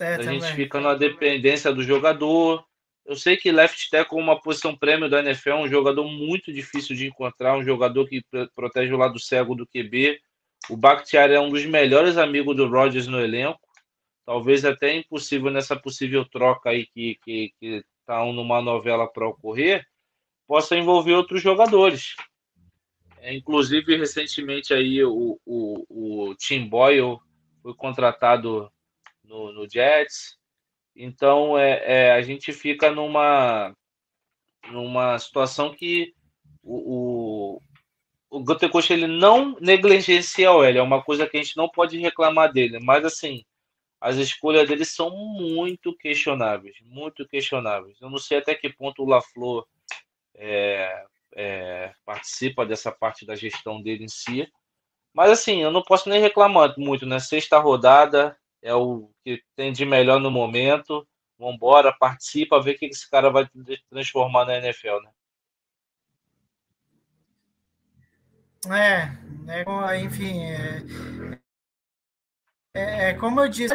É, 0.00 0.14
a 0.14 0.22
gente 0.22 0.54
fica 0.54 0.80
na 0.80 0.94
dependência 0.94 1.70
do 1.70 1.82
jogador, 1.82 2.64
eu 3.04 3.16
sei 3.16 3.36
que 3.36 3.50
left 3.50 3.90
tackle 3.90 4.18
uma 4.18 4.40
posição 4.40 4.76
prêmio 4.76 5.08
da 5.08 5.20
NFL, 5.20 5.50
é 5.50 5.56
um 5.56 5.68
jogador 5.68 6.04
muito 6.04 6.52
difícil 6.52 6.94
de 6.94 7.06
encontrar, 7.06 7.56
um 7.56 7.64
jogador 7.64 8.06
que 8.08 8.24
protege 8.54 8.92
o 8.92 8.96
lado 8.96 9.18
cego 9.18 9.54
do 9.54 9.66
QB. 9.66 10.20
O 10.70 10.76
Bakhtiari 10.76 11.34
é 11.34 11.40
um 11.40 11.50
dos 11.50 11.64
melhores 11.66 12.16
amigos 12.16 12.54
do 12.54 12.68
Rodgers 12.68 13.08
no 13.08 13.20
elenco. 13.20 13.60
Talvez 14.24 14.64
até 14.64 14.94
impossível 14.94 15.50
nessa 15.50 15.74
possível 15.74 16.24
troca 16.24 16.70
aí 16.70 16.86
que 16.86 17.18
que, 17.24 17.52
que 17.58 17.84
tá 18.06 18.24
numa 18.24 18.62
novela 18.62 19.06
para 19.06 19.28
ocorrer, 19.28 19.84
possa 20.46 20.76
envolver 20.76 21.14
outros 21.14 21.42
jogadores. 21.42 22.14
É, 23.18 23.32
inclusive 23.34 23.96
recentemente 23.96 24.74
aí 24.74 25.02
o, 25.04 25.38
o, 25.44 26.28
o 26.30 26.34
Tim 26.36 26.68
Boyle 26.68 27.18
foi 27.62 27.74
contratado 27.74 28.70
no, 29.24 29.52
no 29.52 29.68
Jets. 29.68 30.36
Então, 30.94 31.58
é, 31.58 31.82
é, 31.84 32.12
a 32.12 32.22
gente 32.22 32.52
fica 32.52 32.90
numa, 32.90 33.74
numa 34.70 35.18
situação 35.18 35.74
que 35.74 36.14
o, 36.62 37.58
o, 38.30 38.38
o 38.38 38.82
ele 38.90 39.06
não 39.06 39.56
negligencia 39.60 40.52
o 40.52 40.62
L, 40.62 40.78
é 40.78 40.82
uma 40.82 41.02
coisa 41.02 41.26
que 41.26 41.36
a 41.36 41.42
gente 41.42 41.56
não 41.56 41.68
pode 41.68 41.98
reclamar 41.98 42.52
dele, 42.52 42.78
mas 42.80 43.04
assim, 43.04 43.44
as 44.00 44.16
escolhas 44.16 44.68
dele 44.68 44.84
são 44.84 45.10
muito 45.10 45.96
questionáveis, 45.96 46.76
muito 46.82 47.26
questionáveis. 47.26 48.00
Eu 48.00 48.10
não 48.10 48.18
sei 48.18 48.38
até 48.38 48.54
que 48.54 48.68
ponto 48.68 49.02
o 49.02 49.08
LaFleur 49.08 49.64
é, 50.34 51.04
é, 51.34 51.94
participa 52.04 52.66
dessa 52.66 52.90
parte 52.90 53.24
da 53.24 53.36
gestão 53.36 53.80
dele 53.80 54.04
em 54.04 54.08
si, 54.08 54.50
mas 55.14 55.30
assim, 55.30 55.62
eu 55.62 55.70
não 55.70 55.82
posso 55.82 56.08
nem 56.08 56.20
reclamar 56.20 56.74
muito, 56.78 57.06
né? 57.06 57.20
Sexta 57.20 57.58
rodada, 57.58 58.36
é 58.62 58.74
o 58.74 59.10
que 59.24 59.42
tem 59.56 59.72
de 59.72 59.84
melhor 59.84 60.20
no 60.20 60.30
momento. 60.30 61.06
Vamos 61.38 61.56
embora, 61.56 61.92
participa, 61.92 62.62
ver 62.62 62.76
o 62.76 62.78
que 62.78 62.86
esse 62.86 63.10
cara 63.10 63.28
vai 63.30 63.48
transformar 63.90 64.46
na 64.46 64.58
NFL, 64.58 65.00
né? 65.02 65.10
É, 68.70 69.60
é 69.60 70.00
enfim, 70.00 70.40
é, 70.44 70.82
é, 72.74 73.10
é, 73.10 73.14
como 73.14 73.40
eu 73.40 73.48
disse, 73.48 73.74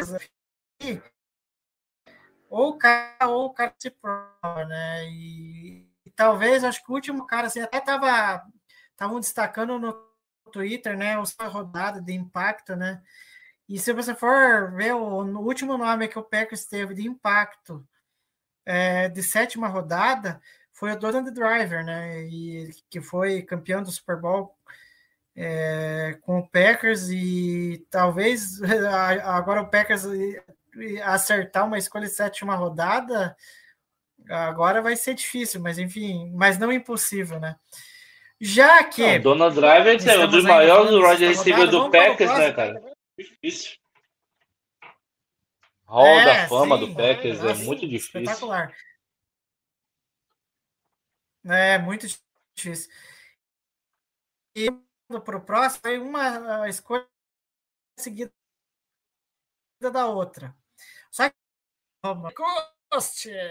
ou 2.48 2.70
o 2.70 2.78
cara, 2.78 3.28
ou 3.28 3.46
o 3.46 3.52
cara 3.52 3.74
se 3.78 3.90
prova, 3.90 4.64
né? 4.64 5.04
E, 5.10 5.86
e, 6.06 6.10
talvez, 6.10 6.64
acho 6.64 6.82
que 6.82 6.90
o 6.90 6.94
último 6.94 7.26
cara, 7.26 7.48
assim, 7.48 7.60
até 7.60 7.80
tava, 7.80 8.42
estavam 8.90 9.20
destacando 9.20 9.78
no 9.78 9.92
Twitter, 10.50 10.96
né? 10.96 11.18
O 11.18 11.24
rodada 11.48 12.00
de 12.00 12.14
impacto, 12.14 12.74
né? 12.74 13.02
E 13.68 13.78
se 13.78 13.92
você 13.92 14.14
for 14.14 14.72
ver 14.72 14.94
o, 14.94 15.22
o 15.22 15.46
último 15.46 15.76
nome 15.76 16.08
que 16.08 16.18
o 16.18 16.22
Packers 16.22 16.64
teve 16.64 16.94
de 16.94 17.06
impacto 17.06 17.86
é, 18.64 19.08
de 19.08 19.22
sétima 19.22 19.68
rodada 19.68 20.40
foi 20.72 20.92
o 20.92 20.98
Donald 20.98 21.30
Driver, 21.30 21.84
né? 21.84 22.22
E, 22.24 22.70
que 22.88 23.00
foi 23.00 23.42
campeão 23.42 23.82
do 23.82 23.90
Super 23.90 24.16
Bowl 24.16 24.56
é, 25.36 26.18
com 26.22 26.38
o 26.38 26.48
Packers 26.48 27.08
e 27.10 27.86
talvez 27.90 28.60
agora 29.24 29.62
o 29.62 29.68
Packers 29.68 30.04
acertar 31.04 31.66
uma 31.66 31.78
escolha 31.78 32.06
de 32.06 32.12
sétima 32.12 32.54
rodada 32.54 33.36
agora 34.28 34.82
vai 34.82 34.96
ser 34.96 35.14
difícil, 35.14 35.60
mas 35.60 35.78
enfim, 35.78 36.30
mas 36.34 36.58
não 36.58 36.72
impossível, 36.72 37.38
né? 37.40 37.56
Já 38.40 38.84
que. 38.84 39.18
Não, 39.18 39.34
Donald 39.34 39.54
Driver 39.54 40.08
é 40.08 40.18
um 40.24 40.28
dos 40.28 40.44
maiores 40.44 40.92
wide 40.92 41.26
receiver 41.26 41.68
do 41.68 41.90
Packers, 41.90 42.38
né, 42.38 42.52
cara? 42.52 42.82
Difícil. 43.18 43.76
Hall 45.84 46.06
é, 46.06 46.24
da 46.24 46.48
fama 46.48 46.78
sim, 46.78 46.86
do 46.86 46.94
Packers 46.94 47.42
é, 47.42 47.50
é 47.50 47.54
muito 47.54 47.88
difícil. 47.88 48.20
Espetacular. 48.20 48.76
É, 51.44 51.78
muito 51.78 52.06
difícil. 52.54 52.92
E 54.54 54.70
para 55.08 55.36
o 55.36 55.40
próximo, 55.40 55.80
foi 55.82 55.98
uma 55.98 56.68
escolha 56.68 57.08
seguida 57.98 58.32
da 59.80 60.06
outra. 60.06 60.54
Só 61.10 61.28
que 61.28 61.36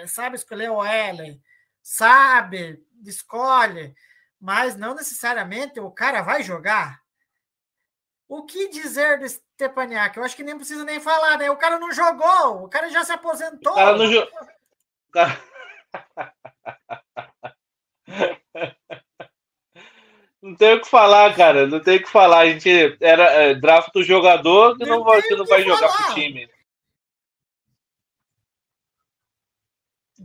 sabe 0.07 0.35
escolher 0.35 0.69
o 0.69 0.83
L, 0.83 1.41
sabe, 1.81 2.85
escolhe, 3.03 3.95
mas 4.39 4.75
não 4.75 4.93
necessariamente 4.93 5.79
o 5.79 5.91
cara 5.91 6.21
vai 6.21 6.43
jogar. 6.43 7.03
O 8.27 8.45
que 8.45 8.69
dizer 8.69 9.19
do 9.19 9.25
Stepaniak? 9.57 10.15
Eu 10.15 10.23
acho 10.23 10.35
que 10.35 10.43
nem 10.43 10.55
precisa 10.55 10.85
nem 10.85 10.99
falar, 10.99 11.39
né? 11.39 11.49
O 11.49 11.57
cara 11.57 11.79
não 11.79 11.91
jogou, 11.91 12.63
o 12.63 12.69
cara 12.69 12.89
já 12.89 13.03
se 13.03 13.11
aposentou. 13.11 13.73
O 13.73 13.75
cara 13.75 13.97
não 13.97 14.05
jogou. 14.05 14.47
Cara... 15.11 15.41
Não 20.39 20.55
tem 20.55 20.75
o 20.75 20.81
que 20.81 20.87
falar, 20.87 21.35
cara. 21.35 21.65
Não 21.67 21.81
tem 21.81 21.97
o 21.97 22.03
que 22.03 22.09
falar. 22.09 22.41
A 22.41 22.49
gente 22.49 22.69
era 23.01 23.23
é, 23.33 23.55
draft 23.55 23.91
do 23.91 24.03
jogador 24.03 24.77
que 24.77 24.85
não, 24.85 25.03
vai, 25.03 25.21
que 25.21 25.35
não 25.35 25.45
vai 25.45 25.63
jogar 25.63 25.91
pro 25.91 26.13
time. 26.13 26.49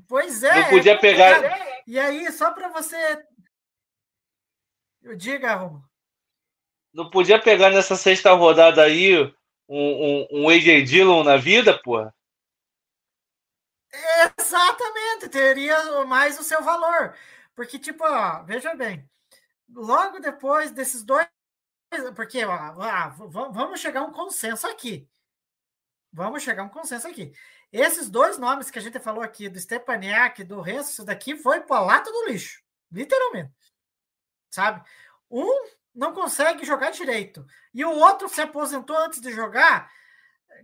Pois 0.06 0.44
é. 0.44 0.60
Não 0.60 0.70
podia 0.70 0.92
é 0.92 0.98
pegar. 0.98 1.82
E 1.86 1.98
aí, 1.98 2.30
só 2.30 2.52
para 2.52 2.68
você. 2.68 3.26
Diga, 5.16 5.54
Romo 5.54 5.91
não 6.92 7.10
podia 7.10 7.40
pegar 7.40 7.70
nessa 7.70 7.96
sexta 7.96 8.32
rodada 8.32 8.82
aí 8.82 9.16
um, 9.68 9.78
um, 9.78 10.28
um 10.30 10.48
AJ 10.48 10.84
Dillon 10.84 11.24
na 11.24 11.36
vida, 11.36 11.78
porra? 11.82 12.14
Exatamente, 14.38 15.28
teria 15.28 16.04
mais 16.04 16.38
o 16.38 16.42
seu 16.42 16.62
valor. 16.62 17.14
Porque, 17.54 17.78
tipo, 17.78 18.04
ó, 18.04 18.42
veja 18.42 18.74
bem, 18.74 19.08
logo 19.68 20.18
depois 20.20 20.70
desses 20.70 21.02
dois. 21.02 21.26
Porque, 22.16 22.44
ó, 22.44 23.10
vamos 23.50 23.80
chegar 23.80 24.00
a 24.00 24.04
um 24.04 24.12
consenso 24.12 24.66
aqui. 24.66 25.08
Vamos 26.12 26.42
chegar 26.42 26.62
a 26.62 26.66
um 26.66 26.70
consenso 26.70 27.06
aqui. 27.08 27.32
Esses 27.70 28.10
dois 28.10 28.38
nomes 28.38 28.70
que 28.70 28.78
a 28.78 28.82
gente 28.82 28.98
falou 29.00 29.22
aqui, 29.22 29.48
do 29.48 29.58
Stepaniak, 29.58 30.44
do 30.44 30.60
Renzo, 30.60 30.90
isso 30.90 31.04
daqui 31.04 31.36
foi 31.36 31.60
para 31.62 31.80
lata 31.80 32.10
do 32.10 32.26
lixo. 32.26 32.62
Literalmente. 32.90 33.52
Sabe? 34.50 34.86
Um 35.30 35.66
não 35.94 36.12
consegue 36.12 36.64
jogar 36.64 36.90
direito. 36.90 37.44
E 37.72 37.84
o 37.84 37.90
outro 37.90 38.28
se 38.28 38.40
aposentou 38.40 38.96
antes 38.96 39.20
de 39.20 39.30
jogar. 39.32 39.90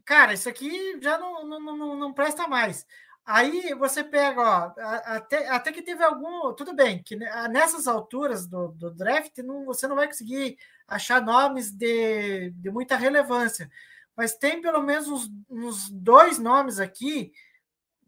Cara, 0.05 0.33
isso 0.33 0.49
aqui 0.49 0.99
já 1.01 1.18
não, 1.18 1.47
não, 1.47 1.61
não, 1.61 1.97
não 1.97 2.12
presta 2.12 2.47
mais. 2.47 2.87
Aí 3.24 3.74
você 3.74 4.03
pega, 4.03 4.41
ó, 4.41 4.72
até, 5.05 5.49
até 5.49 5.70
que 5.70 5.83
teve 5.83 6.03
algum. 6.03 6.53
Tudo 6.55 6.74
bem, 6.74 7.03
que 7.03 7.14
nessas 7.51 7.87
alturas 7.87 8.47
do, 8.47 8.68
do 8.68 8.91
draft 8.91 9.37
não, 9.39 9.66
você 9.66 9.87
não 9.87 9.97
vai 9.97 10.07
conseguir 10.07 10.57
achar 10.87 11.20
nomes 11.20 11.70
de, 11.70 12.51
de 12.53 12.70
muita 12.70 12.97
relevância. 12.97 13.70
Mas 14.16 14.35
tem 14.35 14.62
pelo 14.62 14.83
menos 14.83 15.09
uns, 15.09 15.31
uns 15.49 15.91
dois 15.91 16.39
nomes 16.39 16.81
aqui 16.81 17.31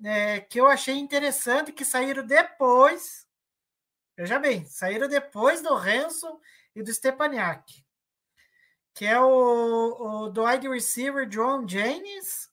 é, 0.02 0.40
que 0.40 0.58
eu 0.58 0.66
achei 0.66 0.94
interessante 0.96 1.70
que 1.70 1.84
saíram 1.84 2.24
depois. 2.26 3.26
Veja 4.16 4.38
bem, 4.38 4.64
saíram 4.64 5.06
depois 5.06 5.60
do 5.60 5.74
Renzo 5.74 6.40
e 6.80 6.84
do 6.84 6.92
Stepaniak. 6.92 7.84
Que 8.94 9.06
é 9.06 9.18
o, 9.20 10.24
o 10.24 10.28
do 10.28 10.44
wide 10.44 10.68
receiver 10.68 11.26
John 11.26 11.66
Jennings 11.66 12.50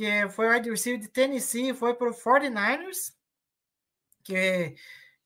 que 0.00 0.26
foi 0.30 0.48
wide 0.48 0.70
receiver 0.70 0.98
de 0.98 1.08
Tennessee, 1.08 1.74
foi 1.74 1.92
para 1.92 2.08
o 2.08 2.14
49ers, 2.14 3.12
que, 4.24 4.74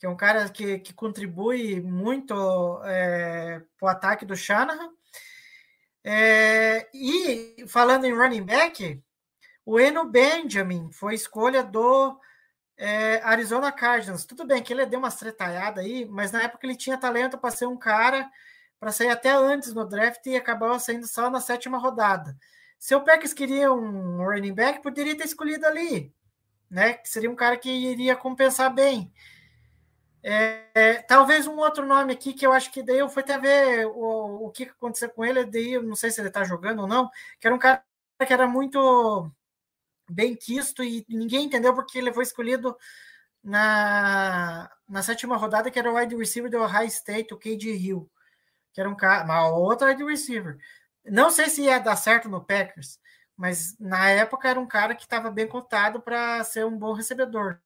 que 0.01 0.05
é 0.05 0.09
um 0.09 0.17
cara 0.17 0.49
que, 0.49 0.81
que 0.81 0.93
contribui 0.93 1.81
muito 1.81 2.35
é, 2.85 3.63
para 3.79 3.87
o 3.87 3.89
ataque 3.89 4.27
do 4.27 4.35
Shanahan. 4.35 4.91
É, 6.03 6.89
e 6.93 7.65
falando 7.69 8.05
em 8.05 8.13
running 8.13 8.43
back, 8.43 9.01
o 9.65 9.79
Eno 9.79 10.11
Benjamin 10.11 10.91
foi 10.91 11.15
escolha 11.15 11.63
do 11.63 12.19
é, 12.77 13.21
Arizona 13.23 13.71
Cardinals. 13.73 14.25
Tudo 14.25 14.45
bem 14.47 14.63
que 14.63 14.73
ele 14.73 14.87
deu 14.87 14.99
uma 14.99 15.11
tretalhadas 15.11 15.85
aí, 15.85 16.05
mas 16.07 16.33
na 16.33 16.43
época 16.43 16.67
ele 16.67 16.77
tinha 16.77 16.99
talento 16.99 17.39
para 17.39 17.51
ser 17.51 17.67
um 17.67 17.77
cara 17.77 18.31
para 18.79 18.93
sair 18.93 19.09
até 19.09 19.31
antes 19.31 19.73
no 19.73 19.87
draft 19.87 20.27
e 20.27 20.37
acabou 20.37 20.79
saindo 20.79 21.07
só 21.07 21.31
na 21.31 21.41
sétima 21.41 21.79
rodada. 21.79 22.37
Se 22.79 22.95
o 22.95 23.01
Packers 23.03 23.33
queria 23.33 23.73
um 23.73 24.19
running 24.23 24.53
back, 24.53 24.83
poderia 24.83 25.17
ter 25.17 25.25
escolhido 25.25 25.65
ali, 25.67 26.13
né? 26.71 26.95
Que 26.95 27.09
seria 27.09 27.31
um 27.31 27.37
cara 27.37 27.57
que 27.57 27.71
iria 27.71 28.15
compensar 28.15 28.73
bem. 28.75 29.11
É, 30.23 30.65
é, 30.75 30.95
talvez 31.03 31.47
um 31.47 31.57
outro 31.57 31.87
nome 31.87 32.13
aqui 32.13 32.33
que 32.33 32.47
eu 32.47 32.53
acho 32.53 32.71
que 32.73 32.83
daí 32.83 32.99
eu 32.99 33.09
fui 33.09 33.23
até 33.23 33.39
ver 33.39 33.87
o, 33.87 34.47
o 34.47 34.51
que 34.51 34.65
aconteceu 34.65 35.09
com 35.11 35.25
ele, 35.25 35.45
daí 35.45 35.73
eu 35.73 35.83
não 35.83 35.95
sei 35.95 36.11
se 36.11 36.21
ele 36.21 36.29
está 36.29 36.45
jogando 36.45 36.81
ou 36.81 36.87
não, 36.87 37.11
que 37.41 37.47
era 37.47 37.55
um 37.55 37.59
cara 37.59 37.83
que 38.27 38.33
era 38.33 38.47
muito 38.47 39.31
bem 40.09 40.35
quisto 40.35 40.83
e 40.83 41.05
ninguém 41.09 41.45
entendeu 41.45 41.75
porque 41.75 41.99
ele 41.99 42.13
foi 42.13 42.23
escolhido 42.23 42.77
na, 43.43 44.71
na 44.89 45.03
sétima 45.03 45.37
rodada, 45.37 45.71
que 45.71 45.79
era 45.79 45.91
o 45.91 45.97
wide 45.97 46.17
receiver 46.17 46.51
do 46.51 46.63
Ohio 46.63 46.87
State, 46.87 47.35
o 47.35 47.39
KD 47.39 47.77
Hill, 47.77 48.11
que 48.73 48.81
era 48.81 48.89
um 48.89 48.97
cara, 48.97 49.25
uma 49.25 49.49
outra 49.49 49.89
wide 49.89 50.05
receiver. 50.05 50.59
Não 51.05 51.31
sei 51.31 51.49
se 51.49 51.63
ia 51.63 51.79
dar 51.79 51.97
certo 51.97 52.29
no 52.29 52.45
Packers, 52.45 52.99
mas 53.37 53.79
na 53.79 54.09
época 54.11 54.49
era 54.49 54.59
um 54.59 54.67
cara 54.67 54.95
que 54.95 55.03
estava 55.03 55.31
bem 55.31 55.47
cotado 55.47 56.01
para 56.01 56.43
ser 56.45 56.65
um 56.65 56.77
bom 56.77 56.95
recebedor. 56.95 57.59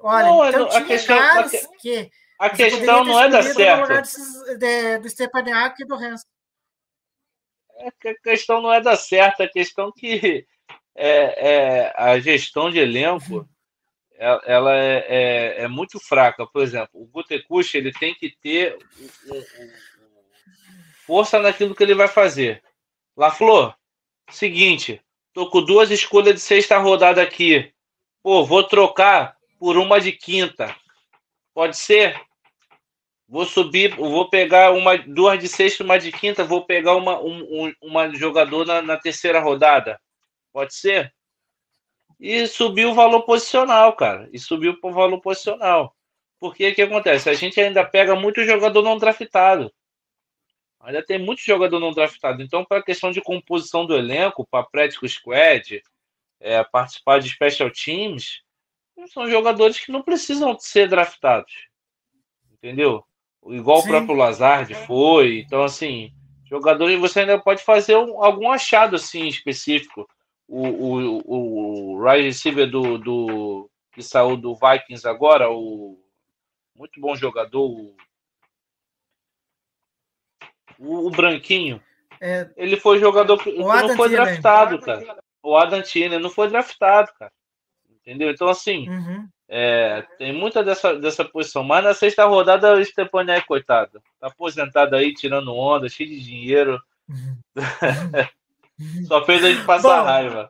Olha, 0.00 0.26
não, 0.26 0.48
então 0.48 0.68
tinha 0.68 0.84
questão, 0.84 1.18
caras 1.18 1.54
a, 1.54 1.76
que. 1.78 2.10
A 2.38 2.50
questão 2.50 3.04
não 3.04 3.20
é 3.20 3.28
dar 3.28 3.42
certo. 3.42 4.58
De, 4.58 4.98
do 4.98 5.08
Stepaniak 5.08 5.82
e 5.82 5.86
do 5.86 5.96
Renzo. 5.96 6.24
A 7.80 8.14
questão 8.22 8.60
não 8.60 8.72
é 8.72 8.80
dar 8.80 8.96
certo, 8.96 9.42
a 9.42 9.48
questão 9.48 9.92
que 9.92 10.46
é, 10.94 11.50
é 11.50 11.94
a 11.96 12.18
gestão 12.18 12.70
de 12.70 12.78
elenco 12.78 13.48
ela 14.18 14.76
é, 14.76 15.06
é, 15.08 15.62
é, 15.62 15.68
muito 15.68 16.00
fraca. 16.00 16.44
Por 16.46 16.60
exemplo, 16.62 16.90
o 16.94 17.06
Gutecush 17.06 17.76
ele 17.76 17.92
tem 17.92 18.14
que 18.14 18.34
ter 18.42 18.76
força 21.06 21.38
naquilo 21.38 21.74
que 21.74 21.82
ele 21.82 21.94
vai 21.94 22.08
fazer. 22.08 22.62
La 23.16 23.30
Flor, 23.30 23.74
seguinte, 24.28 25.00
tô 25.32 25.48
com 25.48 25.64
duas 25.64 25.90
escolhas 25.90 26.34
de 26.34 26.40
sexta 26.40 26.78
rodada 26.78 27.22
aqui. 27.22 27.72
Pô, 28.22 28.44
vou 28.44 28.64
trocar 28.64 29.36
por 29.58 29.76
uma 29.76 30.00
de 30.00 30.12
quinta. 30.12 30.74
Pode 31.54 31.76
ser? 31.76 32.20
Vou 33.28 33.44
subir, 33.44 33.94
vou 33.94 34.30
pegar 34.30 34.72
uma, 34.72 34.96
duas 34.96 35.38
de 35.38 35.48
sexta, 35.48 35.84
uma 35.84 35.98
de 35.98 36.10
quinta, 36.10 36.44
vou 36.44 36.64
pegar 36.64 36.96
uma, 36.96 37.20
um, 37.20 37.72
uma 37.82 38.14
jogador 38.14 38.64
na, 38.64 38.80
na 38.80 38.96
terceira 38.96 39.38
rodada. 39.38 40.00
Pode 40.50 40.74
ser? 40.74 41.14
E 42.18 42.46
subiu 42.46 42.90
o 42.90 42.94
valor 42.94 43.22
posicional, 43.22 43.94
cara. 43.94 44.30
E 44.32 44.38
subiu 44.38 44.78
o 44.82 44.92
valor 44.92 45.20
posicional. 45.20 45.94
Porque 46.40 46.70
o 46.70 46.74
que 46.74 46.82
acontece? 46.82 47.28
A 47.28 47.34
gente 47.34 47.60
ainda 47.60 47.84
pega 47.84 48.14
muito 48.14 48.42
jogador 48.44 48.80
não 48.82 48.96
draftado. 48.96 49.70
Ainda 50.80 51.04
tem 51.04 51.18
muito 51.18 51.42
jogador 51.42 51.78
não 51.78 51.92
draftado. 51.92 52.42
Então, 52.42 52.64
para 52.64 52.78
a 52.78 52.82
questão 52.82 53.10
de 53.10 53.20
composição 53.20 53.84
do 53.84 53.94
elenco, 53.94 54.46
para 54.46 54.64
prático 54.64 55.06
squad, 55.06 55.82
é, 56.40 56.64
participar 56.64 57.20
de 57.20 57.28
special 57.28 57.70
teams, 57.70 58.42
são 59.12 59.28
jogadores 59.28 59.78
que 59.78 59.92
não 59.92 60.02
precisam 60.02 60.58
ser 60.58 60.88
draftados. 60.88 61.68
Entendeu? 62.52 63.04
Igual 63.46 63.82
Sim. 63.82 63.88
o 63.88 63.90
próprio 63.90 64.16
Lazard 64.16 64.74
foi. 64.86 65.40
Então, 65.40 65.62
assim, 65.62 66.12
jogadores 66.48 66.98
você 66.98 67.20
ainda 67.20 67.38
pode 67.38 67.62
fazer 67.62 67.96
um, 67.96 68.22
algum 68.22 68.50
achado 68.50 68.96
assim 68.96 69.26
específico. 69.26 70.08
O, 70.46 70.66
o, 70.66 71.94
o 71.94 72.02
right 72.02 72.24
receiver 72.24 72.70
do, 72.70 72.96
do 72.96 73.70
que 73.92 74.02
saiu 74.02 74.36
do 74.36 74.54
Vikings 74.54 75.06
agora, 75.06 75.50
o 75.50 75.98
muito 76.74 77.00
bom 77.00 77.14
jogador, 77.14 77.66
o 77.66 77.94
o, 80.78 81.08
o 81.08 81.10
branquinho, 81.10 81.82
é, 82.20 82.48
ele 82.56 82.76
foi 82.76 82.98
jogador 82.98 83.42
que 83.42 83.52
não 83.52 83.96
foi 83.96 84.10
draftado, 84.10 84.80
cara. 84.80 85.18
O 85.42 85.56
Adam 85.56 85.82
Tiner 85.82 86.20
não 86.20 86.30
foi 86.30 86.48
draftado, 86.48 87.12
cara. 87.18 87.32
Entendeu? 88.08 88.30
Então, 88.30 88.48
assim, 88.48 88.88
uhum. 88.88 89.28
é, 89.46 90.00
tem 90.16 90.32
muita 90.32 90.64
dessa, 90.64 90.98
dessa 90.98 91.26
posição. 91.26 91.62
Mas 91.62 91.84
na 91.84 91.92
sexta 91.92 92.24
rodada, 92.24 92.72
o 92.74 92.82
Stepaniak, 92.82 93.46
coitado, 93.46 94.02
tá 94.18 94.28
aposentado 94.28 94.96
aí, 94.96 95.12
tirando 95.12 95.54
onda, 95.54 95.90
cheio 95.90 96.08
de 96.08 96.20
dinheiro. 96.20 96.80
Uhum. 98.80 99.04
Só 99.08 99.24
fez 99.24 99.44
a 99.44 99.50
gente 99.50 99.64
passar 99.64 99.98
Bom, 99.98 100.04
raiva. 100.04 100.48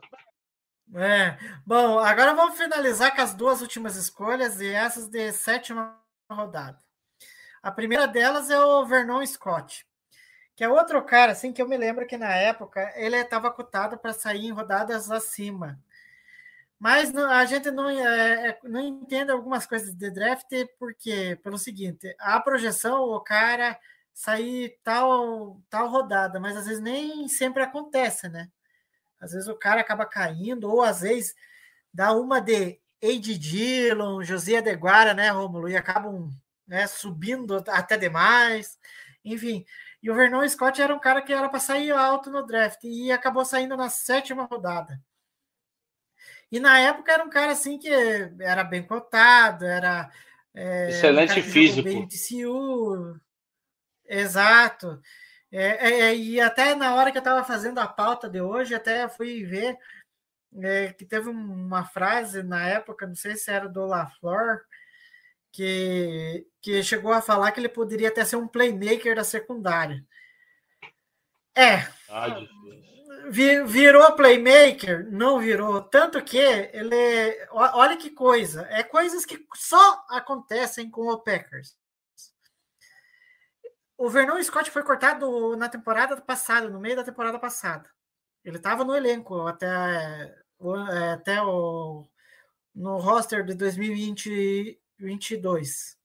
É. 0.93 1.35
Bom, 1.65 1.97
agora 1.97 2.35
vamos 2.35 2.55
finalizar 2.59 3.15
com 3.15 3.23
as 3.23 3.33
duas 3.33 3.59
últimas 3.59 3.95
escolhas 3.95 4.61
e 4.61 4.67
essas 4.67 5.07
de 5.07 5.31
sétima 5.31 5.97
rodada. 6.29 6.77
A 7.63 7.71
primeira 7.71 8.07
delas 8.07 8.51
é 8.51 8.59
o 8.59 8.85
Vernon 8.85 9.25
Scott 9.25 9.83
que 10.59 10.63
é 10.65 10.67
outro 10.67 11.01
cara, 11.01 11.31
assim, 11.31 11.53
que 11.53 11.61
eu 11.61 11.69
me 11.69 11.77
lembro 11.77 12.05
que 12.05 12.17
na 12.17 12.35
época 12.35 12.91
ele 12.97 13.15
estava 13.15 13.49
cotado 13.49 13.97
para 13.97 14.11
sair 14.11 14.47
em 14.47 14.51
rodadas 14.51 15.09
acima. 15.09 15.79
Mas 16.79 17.13
a 17.13 17.45
gente 17.45 17.69
não, 17.71 17.89
é, 17.89 18.49
é, 18.49 18.59
não 18.63 18.79
entende 18.79 19.31
algumas 19.31 19.65
coisas 19.65 19.93
de 19.93 20.09
draft, 20.09 20.47
porque, 20.79 21.37
pelo 21.43 21.57
seguinte, 21.57 22.15
a 22.19 22.39
projeção, 22.39 23.03
o 23.03 23.19
cara 23.19 23.77
sair 24.13 24.77
tal, 24.83 25.61
tal 25.69 25.89
rodada, 25.89 26.39
mas 26.39 26.55
às 26.57 26.65
vezes 26.65 26.81
nem 26.81 27.27
sempre 27.27 27.63
acontece, 27.63 28.29
né? 28.29 28.49
Às 29.19 29.33
vezes 29.33 29.47
o 29.47 29.55
cara 29.55 29.81
acaba 29.81 30.05
caindo, 30.05 30.69
ou 30.71 30.81
às 30.81 31.01
vezes 31.01 31.35
dá 31.93 32.13
uma 32.13 32.39
de 32.41 32.79
Eide 33.01 33.37
Dillon, 33.37 34.23
José 34.23 34.57
Adeguara, 34.57 35.13
né, 35.13 35.29
Romulo, 35.29 35.69
e 35.69 35.75
acabam 35.77 36.29
né, 36.67 36.87
subindo 36.87 37.63
até 37.67 37.97
demais. 37.97 38.77
Enfim, 39.23 39.65
e 40.01 40.09
o 40.09 40.15
Vernon 40.15 40.47
Scott 40.47 40.81
era 40.81 40.93
um 40.95 40.99
cara 40.99 41.21
que 41.21 41.33
era 41.33 41.49
para 41.49 41.59
sair 41.59 41.91
alto 41.91 42.29
no 42.31 42.45
draft 42.45 42.83
e 42.83 43.11
acabou 43.11 43.43
saindo 43.45 43.75
na 43.75 43.89
sétima 43.89 44.45
rodada. 44.45 44.99
E 46.51 46.59
na 46.59 46.79
época 46.79 47.11
era 47.11 47.23
um 47.23 47.29
cara 47.29 47.51
assim 47.51 47.77
que 47.77 47.89
era 48.39 48.63
bem 48.63 48.83
cotado, 48.83 49.65
era 49.65 50.09
é, 50.53 50.89
excelente 50.89 51.39
um 51.39 51.43
físico. 51.43 51.83
Bem. 51.83 52.07
Exato. 54.05 55.01
É, 55.51 55.89
é, 55.89 55.99
é, 56.01 56.15
e 56.15 56.39
até 56.39 56.75
na 56.75 56.95
hora 56.95 57.11
que 57.11 57.17
eu 57.17 57.21
estava 57.21 57.43
fazendo 57.43 57.79
a 57.79 57.87
pauta 57.87 58.29
de 58.29 58.41
hoje, 58.41 58.73
até 58.73 59.07
fui 59.07 59.43
ver 59.43 59.77
é, 60.57 60.93
que 60.93 61.05
teve 61.05 61.29
uma 61.29 61.85
frase 61.85 62.43
na 62.43 62.67
época, 62.67 63.07
não 63.07 63.15
sei 63.15 63.35
se 63.35 63.51
era 63.51 63.67
do 63.67 63.85
LaFleur, 63.85 64.61
que, 65.51 66.45
que 66.61 66.83
chegou 66.83 67.11
a 67.11 67.21
falar 67.21 67.51
que 67.51 67.59
ele 67.59 67.69
poderia 67.69 68.09
até 68.09 68.23
ser 68.25 68.35
um 68.35 68.47
playmaker 68.47 69.15
da 69.15 69.23
secundária. 69.23 70.03
É. 71.55 71.87
Ah, 72.07 72.39
virou 73.29 74.15
playmaker? 74.15 75.09
Não 75.11 75.39
virou. 75.39 75.81
Tanto 75.81 76.23
que 76.23 76.37
ele. 76.37 77.47
Olha 77.51 77.97
que 77.97 78.09
coisa. 78.09 78.67
É 78.69 78.83
coisas 78.83 79.25
que 79.25 79.45
só 79.55 80.05
acontecem 80.09 80.89
com 80.89 81.07
o 81.07 81.19
Packers. 81.19 81.77
O 83.97 84.09
Vernon 84.09 84.41
Scott 84.41 84.71
foi 84.71 84.83
cortado 84.83 85.57
na 85.57 85.67
temporada 85.67 86.15
passada, 86.21 86.69
no 86.69 86.79
meio 86.79 86.95
da 86.95 87.03
temporada 87.03 87.37
passada. 87.37 87.89
Ele 88.45 88.57
estava 88.57 88.85
no 88.85 88.95
elenco 88.95 89.45
até, 89.45 90.33
até 91.13 91.41
o, 91.43 92.07
no 92.73 92.97
roster 92.97 93.43
de 93.43 93.53
2020 93.55 94.79
22. 94.97 95.97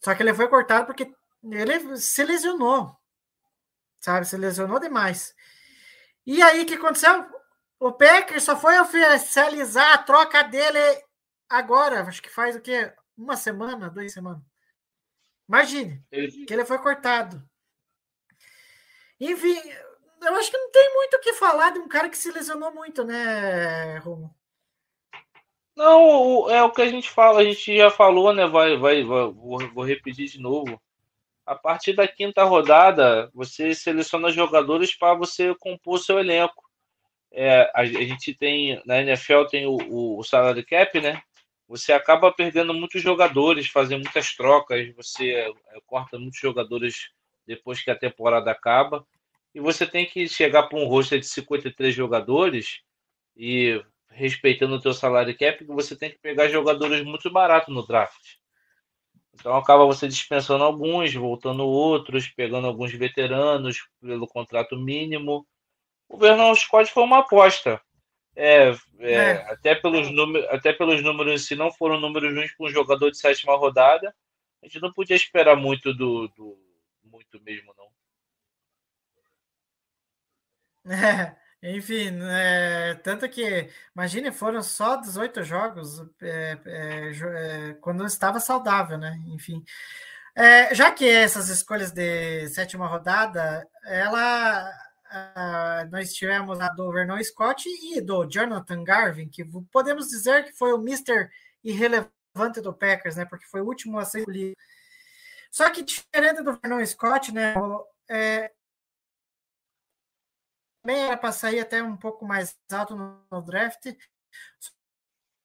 Só 0.00 0.14
que 0.14 0.22
ele 0.22 0.34
foi 0.34 0.48
cortado 0.48 0.86
porque 0.86 1.12
ele 1.44 1.96
se 1.96 2.24
lesionou. 2.24 2.96
Sabe? 4.00 4.26
Se 4.26 4.36
lesionou 4.36 4.80
demais. 4.80 5.34
E 6.26 6.42
aí 6.42 6.62
o 6.62 6.66
que 6.66 6.74
aconteceu? 6.74 7.26
o 7.80 7.90
Packers 7.92 8.44
só 8.44 8.56
foi 8.56 8.78
oficializar 8.78 9.94
a 9.94 9.98
troca 9.98 10.44
dele 10.44 10.78
agora, 11.48 12.02
acho 12.02 12.22
que 12.22 12.28
faz 12.30 12.54
o 12.54 12.60
quê? 12.60 12.92
Uma 13.16 13.36
semana, 13.36 13.90
duas 13.90 14.12
semanas. 14.12 14.40
Imagine, 15.48 16.00
Ele- 16.12 16.46
que 16.46 16.54
ele 16.54 16.64
foi 16.64 16.78
cortado. 16.78 17.42
Enfim, 19.20 19.60
eu 20.22 20.34
acho 20.36 20.50
que 20.50 20.56
não 20.56 20.70
tem 20.70 20.94
muito 20.94 21.16
o 21.16 21.20
que 21.20 21.32
falar 21.32 21.70
de 21.70 21.80
um 21.80 21.88
cara 21.88 22.08
que 22.08 22.16
se 22.16 22.30
lesionou 22.30 22.72
muito, 22.72 23.02
né, 23.04 23.98
Romo? 23.98 24.32
Não, 25.76 26.48
é 26.50 26.62
o 26.62 26.70
que 26.70 26.82
a 26.82 26.88
gente 26.88 27.10
fala, 27.10 27.40
a 27.40 27.44
gente 27.44 27.76
já 27.76 27.90
falou, 27.90 28.32
né? 28.32 28.46
Vai, 28.46 28.76
vai, 28.76 29.02
vai- 29.02 29.32
vou, 29.32 29.58
vou 29.72 29.84
repetir 29.84 30.28
de 30.28 30.38
novo. 30.38 30.80
A 31.44 31.54
partir 31.54 31.92
da 31.94 32.06
quinta 32.06 32.44
rodada, 32.44 33.30
você 33.34 33.74
seleciona 33.74 34.30
jogadores 34.30 34.96
para 34.96 35.14
você 35.14 35.54
compor 35.56 35.98
seu 35.98 36.18
elenco. 36.18 36.62
É, 37.32 37.70
a, 37.74 37.80
a 37.80 37.84
gente 37.84 38.34
tem, 38.34 38.80
na 38.84 39.00
NFL 39.00 39.44
tem 39.50 39.66
o, 39.66 39.76
o, 39.88 40.18
o 40.18 40.22
salary 40.22 40.64
cap, 40.64 41.00
né? 41.00 41.20
Você 41.66 41.92
acaba 41.92 42.30
perdendo 42.30 42.74
muitos 42.74 43.00
jogadores, 43.02 43.68
fazendo 43.68 44.02
muitas 44.02 44.34
trocas, 44.34 44.94
você 44.94 45.32
é, 45.32 45.52
corta 45.86 46.18
muitos 46.18 46.38
jogadores 46.38 47.10
depois 47.46 47.82
que 47.82 47.90
a 47.90 47.98
temporada 47.98 48.50
acaba. 48.50 49.06
E 49.54 49.60
você 49.60 49.86
tem 49.86 50.06
que 50.06 50.28
chegar 50.28 50.64
para 50.64 50.78
um 50.78 50.86
roster 50.86 51.18
de 51.18 51.26
53 51.26 51.94
jogadores 51.94 52.80
e 53.36 53.82
respeitando 54.10 54.74
o 54.74 54.80
teu 54.80 54.92
salário 54.92 55.36
cap, 55.36 55.64
você 55.64 55.96
tem 55.96 56.10
que 56.10 56.18
pegar 56.18 56.48
jogadores 56.48 57.02
muito 57.02 57.30
baratos 57.30 57.74
no 57.74 57.86
draft. 57.86 58.41
Então 59.34 59.56
acaba 59.56 59.86
você 59.86 60.06
dispensando 60.06 60.62
alguns, 60.62 61.12
voltando 61.14 61.64
outros, 61.66 62.28
pegando 62.28 62.66
alguns 62.66 62.92
veteranos 62.92 63.78
pelo 64.00 64.26
contrato 64.26 64.76
mínimo. 64.76 65.46
O 66.08 66.18
Vernon 66.18 66.54
Scott 66.54 66.90
foi 66.90 67.02
uma 67.02 67.20
aposta. 67.20 67.80
É, 68.34 68.70
é, 68.98 69.14
É. 69.14 69.32
Até, 69.50 69.74
pelos 69.74 70.10
números, 70.10 70.48
até 70.50 70.72
pelos 70.72 71.02
números 71.02 71.46
si, 71.46 71.54
não 71.54 71.72
foram 71.72 72.00
números 72.00 72.32
ruins 72.34 72.54
para 72.54 72.66
um 72.66 72.70
jogador 72.70 73.10
de 73.10 73.18
sétima 73.18 73.56
rodada. 73.56 74.14
A 74.62 74.66
gente 74.66 74.80
não 74.80 74.92
podia 74.92 75.16
esperar 75.16 75.56
muito 75.56 75.92
do, 75.92 76.28
do 76.28 76.58
muito 77.04 77.40
mesmo, 77.42 77.74
não. 77.76 77.88
É, 81.41 81.41
enfim, 81.62 82.18
é, 82.22 82.94
tanto 83.04 83.28
que, 83.28 83.68
imagine, 83.94 84.32
foram 84.32 84.62
só 84.62 84.96
18 84.96 85.44
jogos 85.44 86.00
é, 86.20 86.58
é, 86.66 87.10
é, 87.70 87.74
quando 87.74 88.04
estava 88.04 88.40
saudável, 88.40 88.98
né? 88.98 89.16
Enfim. 89.28 89.64
É, 90.34 90.74
já 90.74 90.90
que 90.90 91.08
essas 91.08 91.48
escolhas 91.48 91.92
de 91.92 92.48
sétima 92.48 92.86
rodada, 92.86 93.66
ela 93.84 94.72
nós 95.90 96.14
tivemos 96.14 96.58
a 96.58 96.68
do 96.68 96.90
Vernon 96.90 97.22
Scott 97.22 97.68
e 97.68 98.00
do 98.00 98.24
Jonathan 98.26 98.82
Garvin, 98.82 99.28
que 99.28 99.44
podemos 99.70 100.08
dizer 100.08 100.44
que 100.44 100.52
foi 100.52 100.72
o 100.72 100.80
Mr. 100.80 101.28
irrelevante 101.62 102.62
do 102.62 102.72
Packers, 102.72 103.16
né? 103.16 103.24
Porque 103.26 103.46
foi 103.46 103.60
o 103.60 103.66
último 103.66 103.98
a 103.98 104.04
ser 104.04 104.20
escolhido. 104.20 104.56
Só 105.50 105.68
que 105.70 105.82
diferente 105.82 106.42
do 106.42 106.58
Vernon 106.58 106.84
Scott, 106.86 107.30
né? 107.32 107.54
é, 108.08 108.50
também 110.82 111.00
era 111.04 111.16
para 111.16 111.32
sair 111.32 111.60
até 111.60 111.82
um 111.82 111.96
pouco 111.96 112.26
mais 112.26 112.56
alto 112.70 112.96
no, 112.96 113.24
no 113.30 113.40
draft. 113.40 113.86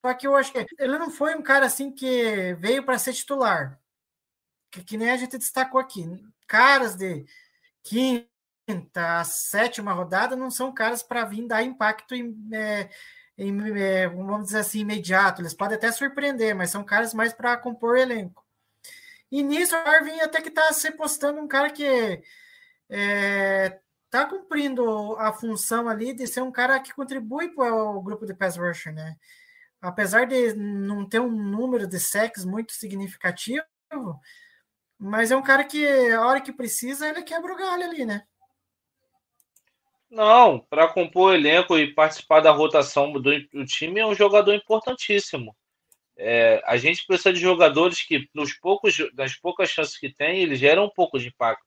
Só 0.03 0.13
que 0.13 0.27
eu 0.27 0.35
acho 0.35 0.51
que 0.51 0.65
ele 0.79 0.97
não 0.97 1.11
foi 1.11 1.35
um 1.35 1.41
cara 1.41 1.65
assim 1.65 1.91
que 1.91 2.53
veio 2.55 2.83
para 2.83 2.97
ser 2.97 3.13
titular. 3.13 3.79
Que, 4.71 4.83
que 4.83 4.97
nem 4.97 5.11
a 5.11 5.17
gente 5.17 5.37
destacou 5.37 5.79
aqui. 5.79 6.05
Caras 6.47 6.95
de 6.95 7.25
quinta, 7.83 9.23
sétima 9.23 9.93
rodada 9.93 10.35
não 10.35 10.49
são 10.49 10.73
caras 10.73 11.03
para 11.03 11.25
vir 11.25 11.47
dar 11.47 11.63
impacto 11.63 12.15
em, 12.15 12.35
é, 12.53 12.89
em, 13.37 13.79
é, 13.79 14.07
vamos 14.07 14.45
dizer 14.45 14.59
assim, 14.59 14.79
imediato. 14.79 15.41
Eles 15.41 15.53
podem 15.53 15.77
até 15.77 15.91
surpreender, 15.91 16.55
mas 16.55 16.71
são 16.71 16.83
caras 16.83 17.13
mais 17.13 17.33
para 17.33 17.57
compor 17.57 17.97
elenco. 17.97 18.45
E 19.31 19.43
nisso, 19.43 19.75
o 19.75 19.77
Arvin 19.77 20.19
até 20.21 20.41
que 20.41 20.49
está 20.49 20.71
se 20.73 20.91
postando 20.91 21.39
um 21.41 21.47
cara 21.47 21.69
que 21.69 22.23
é, 22.89 23.79
tá 24.09 24.25
cumprindo 24.25 25.15
a 25.17 25.33
função 25.33 25.87
ali 25.89 26.13
de 26.13 26.27
ser 26.27 26.41
um 26.41 26.51
cara 26.51 26.79
que 26.79 26.93
contribui 26.93 27.49
para 27.53 27.73
o 27.73 28.01
grupo 28.01 28.25
de 28.25 28.33
pass 28.33 28.57
rusher, 28.57 28.93
né? 28.93 29.15
Apesar 29.81 30.25
de 30.25 30.53
não 30.53 31.07
ter 31.07 31.19
um 31.19 31.31
número 31.31 31.87
de 31.87 31.99
sacks 31.99 32.45
muito 32.45 32.73
significativo, 32.73 33.63
mas 34.97 35.31
é 35.31 35.35
um 35.35 35.43
cara 35.43 35.63
que 35.63 35.85
a 36.11 36.25
hora 36.25 36.41
que 36.41 36.51
precisa 36.51 37.07
ele 37.07 37.21
quebra 37.21 37.53
o 37.53 37.57
galho 37.57 37.83
ali, 37.83 38.05
né? 38.05 38.23
Não, 40.09 40.59
para 40.59 40.87
compor 40.87 41.31
o 41.31 41.35
elenco 41.35 41.77
e 41.77 41.93
participar 41.93 42.39
da 42.39 42.51
rotação 42.51 43.11
do, 43.11 43.21
do 43.21 43.65
time 43.65 43.99
é 43.99 44.05
um 44.05 44.15
jogador 44.15 44.53
importantíssimo. 44.53 45.55
É, 46.17 46.61
a 46.65 46.77
gente 46.77 47.05
precisa 47.05 47.31
de 47.31 47.39
jogadores 47.39 48.01
que, 48.01 48.27
nos 48.33 48.53
poucos, 48.53 48.97
nas 49.13 49.35
poucas 49.35 49.69
chances 49.69 49.97
que 49.97 50.11
tem, 50.11 50.41
eles 50.41 50.59
geram 50.59 50.85
um 50.85 50.89
pouco 50.89 51.19
de 51.19 51.27
impacto. 51.27 51.66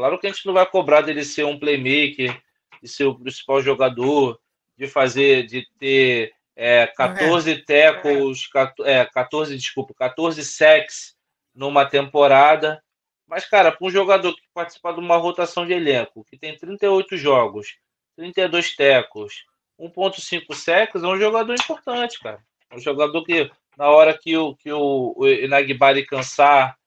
Claro 0.00 0.18
que 0.18 0.26
a 0.26 0.32
gente 0.32 0.46
não 0.46 0.54
vai 0.54 0.64
cobrar 0.64 1.02
dele 1.02 1.22
ser 1.22 1.44
um 1.44 1.58
playmaker, 1.58 2.40
de 2.82 2.88
ser 2.88 3.04
o 3.04 3.14
principal 3.14 3.60
jogador, 3.60 4.40
de 4.74 4.88
fazer, 4.88 5.44
de 5.44 5.68
ter 5.78 6.32
é, 6.56 6.86
14 6.86 7.54
tackles, 7.66 8.46
14, 8.46 8.90
é, 8.90 9.04
14, 9.04 9.54
desculpa, 9.54 9.92
14 9.92 10.42
sacks 10.42 11.14
numa 11.54 11.84
temporada. 11.84 12.82
Mas, 13.26 13.44
cara, 13.44 13.70
para 13.70 13.86
um 13.86 13.90
jogador 13.90 14.34
que 14.34 14.40
participa 14.54 14.90
de 14.94 15.00
uma 15.00 15.18
rotação 15.18 15.66
de 15.66 15.74
elenco, 15.74 16.24
que 16.24 16.38
tem 16.38 16.56
38 16.56 17.18
jogos, 17.18 17.76
32 18.16 18.74
tackles, 18.74 19.44
1.5 19.78 20.54
sacks, 20.54 21.02
é 21.02 21.06
um 21.06 21.18
jogador 21.18 21.52
importante, 21.52 22.18
cara. 22.20 22.42
É 22.70 22.76
um 22.76 22.80
jogador 22.80 23.22
que, 23.22 23.50
na 23.76 23.90
hora 23.90 24.16
que 24.16 24.34
o, 24.34 24.56
que 24.56 24.72
o, 24.72 25.12
o 25.14 25.28
Inagbari 25.28 26.06
cansar, 26.06 26.80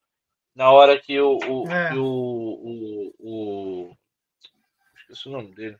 na 0.55 0.71
hora 0.71 0.99
que 0.99 1.19
o, 1.19 1.37
o, 1.37 1.71
É. 1.71 1.89
que 1.89 1.97
o, 1.97 2.03
o, 2.03 2.92
o- 3.23 3.95
esqueci 4.97 5.27
o 5.29 5.31
nome 5.31 5.53
dele. 5.55 5.77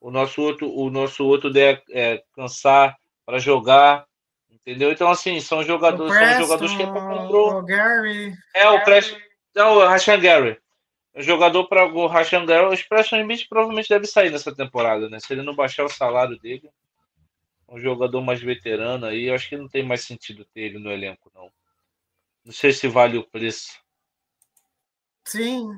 O 0.00 0.10
nosso 0.10 0.40
outro, 0.42 0.70
o 0.72 0.90
nosso 0.90 1.24
outro 1.26 1.50
der 1.50 1.82
é, 1.90 2.22
cansar 2.34 2.96
para 3.26 3.38
jogar, 3.38 4.06
entendeu? 4.50 4.92
Então 4.92 5.10
assim, 5.10 5.40
são 5.40 5.62
jogadores, 5.62 6.14
são 6.14 6.34
jogadores 6.34 6.74
que 6.76 6.82
é 6.82 6.86
compor. 6.86 7.56
o 7.56 7.62
Gary, 7.64 8.34
É 8.54 8.68
o 8.68 8.82
Preston, 8.84 9.16
não, 9.54 9.76
o 9.76 9.86
Rashan 9.86 10.20
Gary. 10.20 10.58
O 11.14 11.22
jogador 11.22 11.66
para 11.68 11.86
o 11.86 12.06
Rashan 12.06 12.46
Gary, 12.46 12.74
o 12.74 12.88
Preston 12.88 13.20
Smith 13.20 13.48
provavelmente 13.48 13.88
deve 13.88 14.06
sair 14.06 14.30
nessa 14.30 14.54
temporada, 14.54 15.08
né? 15.08 15.18
Se 15.18 15.32
ele 15.32 15.42
não 15.42 15.54
baixar 15.54 15.84
o 15.84 15.88
salário 15.88 16.38
dele, 16.38 16.70
um 17.68 17.78
jogador 17.78 18.20
mais 18.22 18.40
veterano 18.40 19.06
aí, 19.06 19.24
eu 19.26 19.34
acho 19.34 19.48
que 19.48 19.56
não 19.56 19.68
tem 19.68 19.82
mais 19.84 20.02
sentido 20.02 20.44
ter 20.46 20.60
ele 20.62 20.78
no 20.78 20.90
elenco, 20.90 21.30
não. 21.34 21.50
Não 22.44 22.52
sei 22.52 22.72
se 22.72 22.88
vale 22.88 23.18
o 23.18 23.24
preço. 23.28 23.78
sim, 25.24 25.68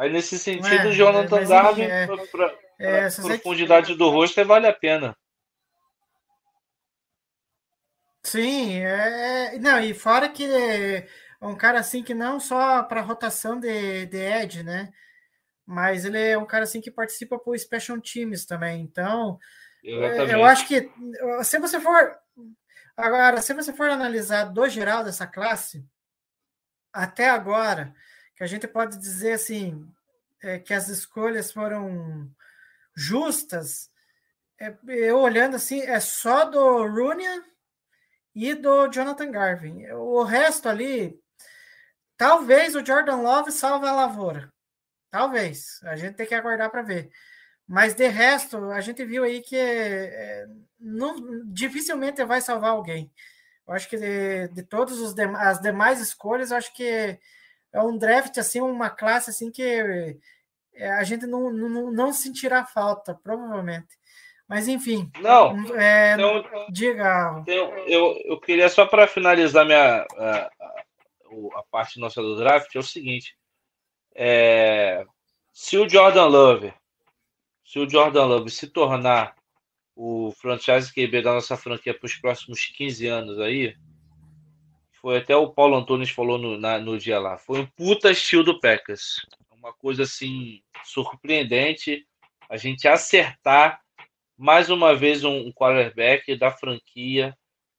Aí, 0.00 0.10
nesse 0.10 0.38
sentido, 0.38 0.66
É, 0.66 0.86
o 0.86 0.92
Jonathan 0.92 1.46
Garvin, 1.46 1.82
é, 1.82 2.06
pra- 2.06 2.54
é, 2.78 3.10
se 3.10 3.20
você- 3.20 3.34
profundidade 3.34 3.94
do 3.94 4.08
rosto, 4.08 4.42
vale 4.46 4.66
a 4.66 4.72
pena. 4.72 5.14
Sim, 8.22 8.78
é, 8.78 9.56
é- 9.56 9.58
não, 9.58 9.78
e 9.78 9.92
fora 9.92 10.26
que 10.30 10.42
é 10.46 11.06
um 11.42 11.54
cara 11.54 11.80
assim 11.80 12.02
que 12.02 12.14
não 12.14 12.40
só 12.40 12.82
para 12.82 13.02
rotação 13.02 13.60
de, 13.60 14.06
de 14.06 14.16
Edge, 14.16 14.62
né? 14.62 14.90
Mas 15.66 16.06
ele 16.06 16.18
é 16.18 16.38
um 16.38 16.46
cara 16.46 16.64
assim 16.64 16.80
que 16.80 16.90
participa 16.90 17.38
por 17.38 17.58
Special 17.58 18.00
Teams 18.00 18.46
também. 18.46 18.80
Então, 18.80 19.38
é, 19.84 19.90
Exatamente. 19.90 20.32
eu 20.32 20.44
acho 20.46 20.66
que 20.66 20.90
se 21.44 21.58
você 21.58 21.78
for 21.78 22.16
agora, 22.96 23.42
se 23.42 23.52
você 23.52 23.70
for 23.70 23.90
analisar 23.90 24.44
do 24.44 24.66
geral 24.66 25.04
dessa 25.04 25.26
classe, 25.26 25.84
até 26.90 27.28
agora, 27.28 27.94
que 28.40 28.44
a 28.44 28.46
gente 28.46 28.66
pode 28.66 28.96
dizer 28.96 29.32
assim, 29.32 29.86
é, 30.42 30.58
que 30.58 30.72
as 30.72 30.88
escolhas 30.88 31.52
foram 31.52 32.26
justas, 32.96 33.90
é, 34.58 34.74
eu 34.88 35.18
olhando 35.18 35.56
assim, 35.56 35.82
é 35.82 36.00
só 36.00 36.46
do 36.46 36.86
Runia 36.86 37.44
e 38.34 38.54
do 38.54 38.88
Jonathan 38.88 39.30
Garvin. 39.30 39.86
O 39.90 40.22
resto 40.22 40.70
ali, 40.70 41.20
talvez 42.16 42.74
o 42.74 42.84
Jordan 42.84 43.16
Love 43.16 43.52
salve 43.52 43.86
a 43.86 43.92
lavoura. 43.92 44.50
Talvez. 45.10 45.78
A 45.82 45.94
gente 45.94 46.14
tem 46.14 46.26
que 46.26 46.34
aguardar 46.34 46.70
para 46.70 46.80
ver. 46.80 47.10
Mas 47.68 47.92
de 47.92 48.08
resto, 48.08 48.70
a 48.70 48.80
gente 48.80 49.04
viu 49.04 49.22
aí 49.22 49.42
que 49.42 49.54
é, 49.54 50.46
não, 50.78 51.44
dificilmente 51.44 52.24
vai 52.24 52.40
salvar 52.40 52.70
alguém. 52.70 53.12
Eu 53.68 53.74
acho 53.74 53.86
que 53.86 53.98
de, 53.98 54.48
de 54.48 54.62
todas 54.62 55.12
dem 55.12 55.36
as 55.36 55.60
demais 55.60 56.00
escolhas, 56.00 56.50
acho 56.52 56.72
que 56.72 57.20
é 57.72 57.80
um 57.80 57.96
draft, 57.96 58.36
assim, 58.38 58.60
uma 58.60 58.90
classe 58.90 59.30
assim 59.30 59.50
que 59.50 59.62
é, 60.74 60.90
a 60.92 61.04
gente 61.04 61.26
não, 61.26 61.50
não, 61.50 61.92
não 61.92 62.12
sentirá 62.12 62.64
falta, 62.64 63.14
provavelmente. 63.22 63.98
Mas 64.48 64.66
enfim, 64.66 65.08
Não, 65.20 65.54
é, 65.78 66.14
então, 66.14 66.44
diga. 66.72 67.38
então, 67.42 67.78
eu, 67.86 68.20
eu 68.24 68.40
queria 68.40 68.68
só 68.68 68.84
para 68.84 69.06
finalizar 69.06 69.64
minha, 69.64 70.04
a, 70.18 70.50
a 71.54 71.62
parte 71.70 72.00
nossa 72.00 72.20
do 72.20 72.36
draft, 72.36 72.74
é 72.74 72.78
o 72.80 72.82
seguinte. 72.82 73.36
É, 74.12 75.06
se 75.52 75.78
o 75.78 75.88
Jordan 75.88 76.26
Love, 76.26 76.74
se 77.64 77.78
o 77.78 77.88
Jordan 77.88 78.24
Love 78.24 78.50
se 78.50 78.66
tornar 78.66 79.36
o 79.94 80.32
franchise 80.32 80.92
QB 80.92 81.22
da 81.22 81.34
nossa 81.34 81.56
franquia 81.56 81.96
para 81.96 82.06
os 82.06 82.16
próximos 82.16 82.64
15 82.76 83.06
anos 83.06 83.38
aí, 83.38 83.76
foi 85.00 85.18
até 85.18 85.36
o 85.36 85.50
Paulo 85.50 85.76
Antunes 85.76 86.10
falou 86.10 86.38
no, 86.38 86.58
na, 86.58 86.78
no 86.78 86.98
dia 86.98 87.18
lá, 87.18 87.38
foi 87.38 87.60
um 87.60 87.66
puta 87.66 88.10
estilo 88.10 88.44
do 88.44 88.60
Packers. 88.60 89.26
Uma 89.50 89.72
coisa 89.72 90.04
assim 90.04 90.62
surpreendente 90.84 92.06
a 92.48 92.56
gente 92.56 92.88
acertar 92.88 93.80
mais 94.36 94.70
uma 94.70 94.94
vez 94.94 95.22
um 95.22 95.52
quarterback 95.52 96.34
da 96.34 96.50
franquia 96.50 97.36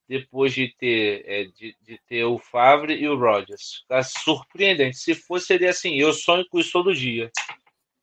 depois 0.08 0.54
de 0.54 0.68
ter, 0.78 1.24
é, 1.26 1.44
de, 1.46 1.76
de, 1.82 2.00
ter 2.06 2.24
o 2.26 2.38
Favre 2.38 2.94
e 2.94 3.08
o 3.08 3.18
Rodgers. 3.18 3.84
Tá 3.88 4.04
surpreendente. 4.04 4.98
Se 4.98 5.16
fosse, 5.16 5.48
seria 5.48 5.70
assim, 5.70 5.96
eu 5.96 6.14
sonho 6.14 6.46
com 6.50 6.60
isso 6.60 6.72
todo 6.72 6.94
dia. 6.94 7.32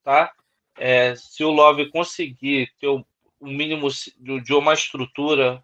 Tá? 0.02 0.32
É, 0.76 1.14
se 1.14 1.44
o 1.44 1.50
Love 1.50 1.90
conseguir 1.90 2.72
ter 2.80 2.88
o, 2.88 3.04
o 3.38 3.46
mínimo 3.46 3.88
de, 3.90 4.40
de 4.40 4.54
uma 4.54 4.72
estrutura, 4.72 5.62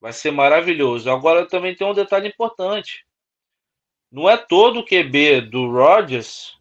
vai 0.00 0.12
ser 0.12 0.30
maravilhoso. 0.30 1.10
Agora 1.10 1.46
também 1.46 1.74
tem 1.74 1.86
um 1.86 1.94
detalhe 1.94 2.28
importante. 2.28 3.04
Não 4.10 4.28
é 4.28 4.36
todo 4.36 4.80
o 4.80 4.84
QB 4.84 5.42
do 5.42 5.70
Rodgers 5.70 6.58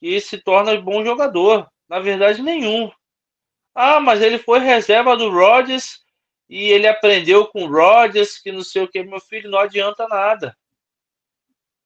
que 0.00 0.20
se 0.20 0.38
torna 0.38 0.78
bom 0.80 1.04
jogador. 1.04 1.70
Na 1.88 2.00
verdade, 2.00 2.42
nenhum. 2.42 2.90
Ah, 3.74 4.00
mas 4.00 4.20
ele 4.20 4.38
foi 4.38 4.58
reserva 4.58 5.16
do 5.16 5.30
Rodgers 5.30 6.04
e 6.48 6.70
ele 6.70 6.86
aprendeu 6.86 7.46
com 7.46 7.64
o 7.64 7.70
Rodgers 7.70 8.38
que 8.38 8.52
não 8.52 8.62
sei 8.62 8.82
o 8.82 8.88
que. 8.88 9.02
Meu 9.02 9.20
filho, 9.20 9.50
não 9.50 9.58
adianta 9.58 10.06
nada. 10.08 10.56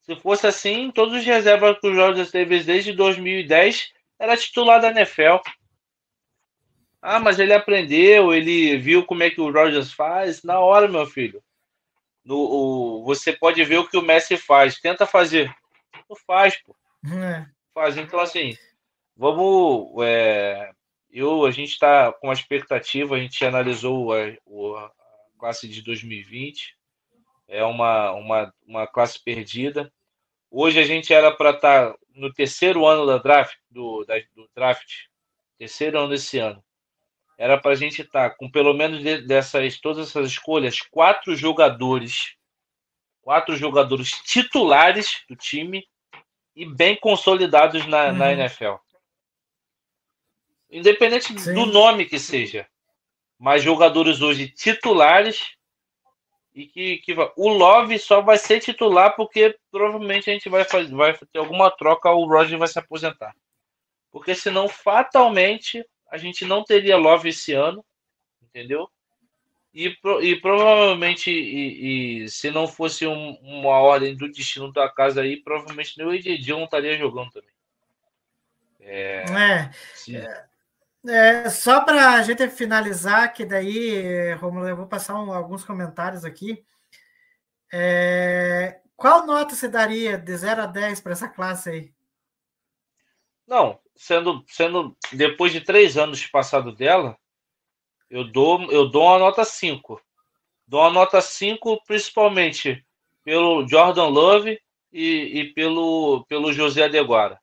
Se 0.03 0.17
fosse 0.17 0.47
assim, 0.47 0.91
todos 0.91 1.15
os 1.15 1.25
reservas 1.25 1.79
que 1.79 1.87
o 1.87 1.95
Rodgers 1.95 2.31
teve 2.31 2.63
desde 2.63 2.93
2010 2.93 3.93
era 4.19 4.37
titular 4.37 4.81
da 4.81 4.91
NFL. 4.91 5.37
Ah, 7.03 7.19
mas 7.19 7.39
ele 7.39 7.55
aprendeu, 7.55 8.35
ele 8.35 8.77
viu 8.77 9.05
como 9.07 9.23
é 9.23 9.31
que 9.31 9.41
o 9.41 9.51
Rodgers 9.51 9.93
faz. 9.93 10.43
Na 10.43 10.61
hora, 10.61 10.87
meu 10.87 11.07
filho. 11.07 11.43
No, 12.25 12.37
o, 12.37 13.05
você 13.05 13.33
pode 13.33 13.65
ver 13.65 13.79
o 13.79 13.89
que 13.89 13.97
o 13.97 14.03
Messi 14.03 14.37
faz. 14.37 14.79
Tenta 14.79 15.07
fazer. 15.07 15.55
Não 16.09 16.17
faz, 16.27 16.57
pô. 16.63 16.77
É. 17.07 17.47
Faz. 17.73 17.97
Então, 17.97 18.21
assim, 18.21 18.57
vamos. 19.17 19.95
É, 20.05 20.71
eu, 21.11 21.45
a 21.47 21.51
gente 21.51 21.71
está 21.71 22.13
com 22.13 22.29
uma 22.29 22.35
expectativa, 22.35 23.17
a 23.17 23.19
gente 23.19 23.45
analisou 23.45 24.13
a, 24.13 24.27
a, 24.27 24.91
classe 25.39 25.67
de 25.67 25.83
2020, 25.83 26.77
é 27.49 27.65
uma, 27.65 28.13
uma, 28.13 28.55
uma 28.67 28.87
classe 28.87 29.19
perdida. 29.23 29.91
Hoje 30.51 30.79
a 30.79 30.85
gente 30.85 31.15
era 31.15 31.31
para 31.31 31.51
estar 31.51 31.93
tá 31.93 31.99
no 32.15 32.33
terceiro 32.33 32.87
ano 32.87 33.07
da 33.07 33.19
draft, 33.19 33.57
do, 33.71 34.05
da, 34.05 34.15
do 34.35 34.49
draft, 34.55 35.07
terceiro 35.59 35.99
ano 35.99 36.11
desse 36.11 36.39
ano. 36.39 36.63
Era 37.41 37.57
para 37.59 37.71
a 37.71 37.75
gente 37.75 38.03
estar 38.03 38.29
tá 38.29 38.37
com 38.37 38.51
pelo 38.51 38.75
menos 38.75 39.03
dessas 39.27 39.81
todas 39.81 40.11
essas 40.11 40.33
escolhas, 40.33 40.83
quatro 40.83 41.35
jogadores, 41.35 42.37
quatro 43.23 43.57
jogadores 43.57 44.11
titulares 44.11 45.25
do 45.27 45.35
time 45.35 45.89
e 46.55 46.67
bem 46.67 46.95
consolidados 46.95 47.87
na, 47.87 48.09
uhum. 48.09 48.13
na 48.13 48.33
NFL. 48.35 48.75
Independente 50.71 51.41
Sim. 51.41 51.55
do 51.55 51.65
nome 51.65 52.05
que 52.05 52.19
seja. 52.19 52.69
Mas 53.39 53.63
jogadores 53.63 54.21
hoje 54.21 54.47
titulares 54.47 55.57
e 56.55 56.67
que, 56.67 56.99
que 56.99 57.15
o 57.39 57.49
Love 57.49 57.99
só 57.99 58.21
vai 58.21 58.37
ser 58.37 58.61
titular 58.61 59.17
porque 59.17 59.59
provavelmente 59.71 60.29
a 60.29 60.35
gente 60.35 60.51
vai 60.51 60.65
fazer 60.65 60.95
vai 60.95 61.17
ter 61.17 61.39
alguma 61.39 61.71
troca 61.71 62.11
o 62.11 62.27
Roger 62.27 62.59
vai 62.59 62.69
se 62.69 62.79
aposentar. 62.79 63.35
Porque 64.11 64.35
senão 64.35 64.69
fatalmente 64.69 65.83
a 66.11 66.19
gente 66.19 66.45
não 66.45 66.65
teria 66.65 66.97
Love 66.97 67.29
esse 67.29 67.53
ano, 67.53 67.85
entendeu? 68.43 68.89
E, 69.73 69.97
e 70.23 70.37
provavelmente, 70.41 71.31
e, 71.31 72.25
e 72.25 72.29
se 72.29 72.51
não 72.51 72.67
fosse 72.67 73.07
um, 73.07 73.35
uma 73.41 73.79
ordem 73.79 74.17
do 74.17 74.31
destino 74.31 74.73
da 74.73 74.89
casa 74.89 75.23
aí, 75.23 75.37
provavelmente 75.37 75.97
nem 75.97 76.07
o 76.07 76.57
não 76.57 76.65
estaria 76.65 76.99
jogando 76.99 77.31
também. 77.31 77.51
É, 78.81 79.25
é, 79.29 80.17
é 80.17 80.51
é, 81.09 81.49
só 81.49 81.81
para 81.83 82.15
a 82.15 82.23
gente 82.23 82.47
finalizar, 82.51 83.33
que 83.33 83.45
daí, 83.45 84.35
Romulo, 84.35 84.69
eu 84.69 84.77
vou 84.77 84.87
passar 84.87 85.15
um, 85.19 85.33
alguns 85.33 85.65
comentários 85.65 86.25
aqui. 86.25 86.63
É, 87.73 88.81
qual 88.97 89.25
nota 89.27 89.55
você 89.55 89.69
daria 89.69 90.19
de 90.19 90.37
0 90.37 90.63
a 90.63 90.67
10 90.67 91.01
para 91.01 91.13
essa 91.13 91.29
classe 91.29 91.71
aí? 91.71 91.95
Não, 93.51 93.81
sendo, 93.97 94.45
sendo 94.47 94.97
depois 95.13 95.53
de 95.53 95.61
três 95.61 95.99
anos 95.99 96.25
passado 96.25 96.71
dela, 96.71 97.19
eu 98.09 98.23
dou, 98.23 98.71
eu 98.71 98.89
dou 98.89 99.03
uma 99.03 99.19
nota 99.19 99.45
5. 99.45 100.01
Dou 100.69 100.81
uma 100.83 100.91
nota 100.91 101.21
5, 101.21 101.83
principalmente 101.85 102.87
pelo 103.25 103.67
Jordan 103.67 104.07
Love 104.07 104.63
e, 104.93 105.41
e 105.41 105.53
pelo, 105.53 106.25
pelo 106.29 106.53
José 106.53 106.85
Adeguara. 106.85 107.41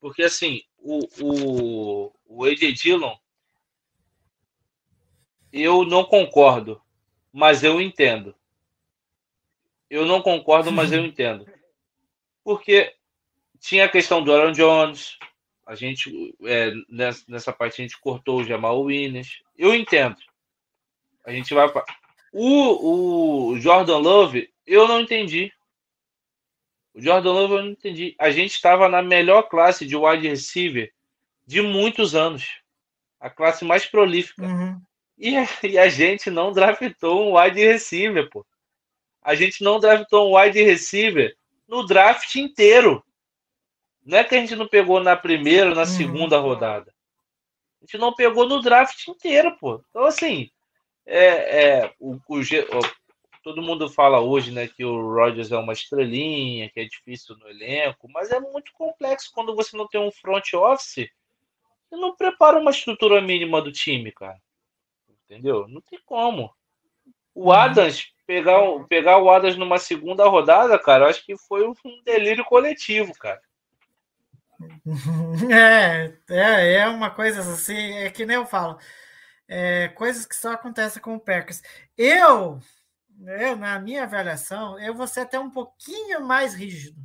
Porque 0.00 0.22
assim, 0.22 0.62
o, 0.78 1.00
o, 1.20 2.12
o 2.24 2.44
AJ 2.46 2.72
Dillon, 2.72 3.14
eu 5.52 5.84
não 5.84 6.04
concordo, 6.04 6.80
mas 7.30 7.62
eu 7.62 7.82
entendo. 7.82 8.34
Eu 9.90 10.06
não 10.06 10.22
concordo, 10.22 10.72
mas 10.72 10.90
eu 10.90 11.04
entendo. 11.04 11.46
Porque 12.42 12.96
tinha 13.58 13.84
a 13.84 13.90
questão 13.90 14.24
do 14.24 14.32
Aaron 14.32 14.52
Jones, 14.52 15.18
a 15.70 15.76
gente, 15.76 16.34
é, 16.42 16.72
nessa, 16.88 17.22
nessa 17.28 17.52
parte, 17.52 17.80
a 17.80 17.84
gente 17.84 17.96
cortou 18.00 18.40
o 18.40 18.44
Jamal 18.44 18.82
Williams. 18.82 19.40
Eu 19.56 19.72
entendo. 19.72 20.16
A 21.24 21.30
gente 21.30 21.54
vai. 21.54 21.72
O, 22.32 23.52
o 23.52 23.60
Jordan 23.60 23.98
Love, 23.98 24.52
eu 24.66 24.88
não 24.88 25.00
entendi. 25.00 25.52
O 26.92 27.00
Jordan 27.00 27.30
Love 27.30 27.54
eu 27.54 27.62
não 27.62 27.70
entendi. 27.70 28.16
A 28.18 28.32
gente 28.32 28.52
estava 28.52 28.88
na 28.88 29.00
melhor 29.00 29.42
classe 29.42 29.86
de 29.86 29.94
wide 29.94 30.26
receiver 30.26 30.92
de 31.46 31.62
muitos 31.62 32.16
anos. 32.16 32.60
A 33.20 33.30
classe 33.30 33.64
mais 33.64 33.86
prolífica. 33.86 34.42
Uhum. 34.42 34.82
E, 35.16 35.36
e, 35.68 35.78
a 35.78 35.88
gente 35.88 36.30
não 36.30 36.52
draftou 36.52 37.30
um 37.30 37.38
wide 37.38 37.64
receiver, 37.64 38.28
pô. 38.28 38.44
A 39.22 39.36
gente 39.36 39.62
não 39.62 39.78
draftou 39.78 40.32
um 40.32 40.36
wide 40.36 40.60
receiver 40.64 41.36
no 41.68 41.86
draft 41.86 42.34
inteiro. 42.34 43.04
Não 44.04 44.18
é 44.18 44.24
que 44.24 44.34
a 44.34 44.38
gente 44.38 44.56
não 44.56 44.66
pegou 44.66 45.02
na 45.02 45.16
primeira, 45.16 45.74
na 45.74 45.82
uhum. 45.82 45.86
segunda 45.86 46.38
rodada. 46.38 46.92
A 47.80 47.84
gente 47.84 47.98
não 47.98 48.14
pegou 48.14 48.48
no 48.48 48.60
draft 48.60 49.06
inteiro, 49.08 49.56
pô. 49.58 49.82
Então, 49.90 50.04
assim, 50.04 50.50
é, 51.06 51.82
é 51.82 51.94
o, 51.98 52.14
o, 52.14 52.40
todo 53.42 53.62
mundo 53.62 53.88
fala 53.88 54.20
hoje, 54.20 54.50
né, 54.50 54.68
que 54.68 54.84
o 54.84 55.14
Rodgers 55.14 55.50
é 55.50 55.56
uma 55.56 55.72
estrelinha, 55.72 56.70
que 56.70 56.80
é 56.80 56.84
difícil 56.84 57.36
no 57.36 57.48
elenco, 57.48 58.08
mas 58.10 58.30
é 58.30 58.38
muito 58.38 58.72
complexo 58.72 59.30
quando 59.32 59.54
você 59.54 59.76
não 59.76 59.86
tem 59.86 60.00
um 60.00 60.12
front 60.12 60.52
office 60.54 61.10
você 61.90 61.96
não 61.96 62.14
prepara 62.14 62.56
uma 62.58 62.70
estrutura 62.70 63.20
mínima 63.20 63.60
do 63.60 63.72
time, 63.72 64.12
cara. 64.12 64.40
Entendeu? 65.24 65.66
Não 65.66 65.80
tem 65.80 65.98
como. 66.06 66.54
O 67.34 67.46
uhum. 67.46 67.52
Adams, 67.52 68.12
pegar, 68.24 68.60
pegar 68.88 69.18
o 69.18 69.28
Adams 69.28 69.56
numa 69.56 69.78
segunda 69.78 70.26
rodada, 70.28 70.78
cara, 70.78 71.04
eu 71.04 71.08
acho 71.08 71.26
que 71.26 71.36
foi 71.36 71.66
um 71.66 71.74
delírio 72.04 72.44
coletivo, 72.44 73.12
cara. 73.14 73.42
É, 75.50 76.12
é, 76.28 76.74
é 76.74 76.88
uma 76.88 77.10
coisa 77.10 77.40
assim, 77.40 77.92
é 77.98 78.10
que 78.10 78.26
nem 78.26 78.36
eu 78.36 78.46
falo, 78.46 78.78
é, 79.48 79.88
coisas 79.88 80.26
que 80.26 80.36
só 80.36 80.52
acontecem 80.52 81.02
com 81.02 81.14
o 81.14 81.20
Packers. 81.20 81.62
Eu, 81.96 82.60
eu, 83.26 83.56
na 83.56 83.78
minha 83.80 84.04
avaliação, 84.04 84.78
eu 84.78 84.94
vou 84.94 85.06
ser 85.06 85.20
até 85.20 85.38
um 85.38 85.50
pouquinho 85.50 86.20
mais 86.20 86.54
rígido. 86.54 87.00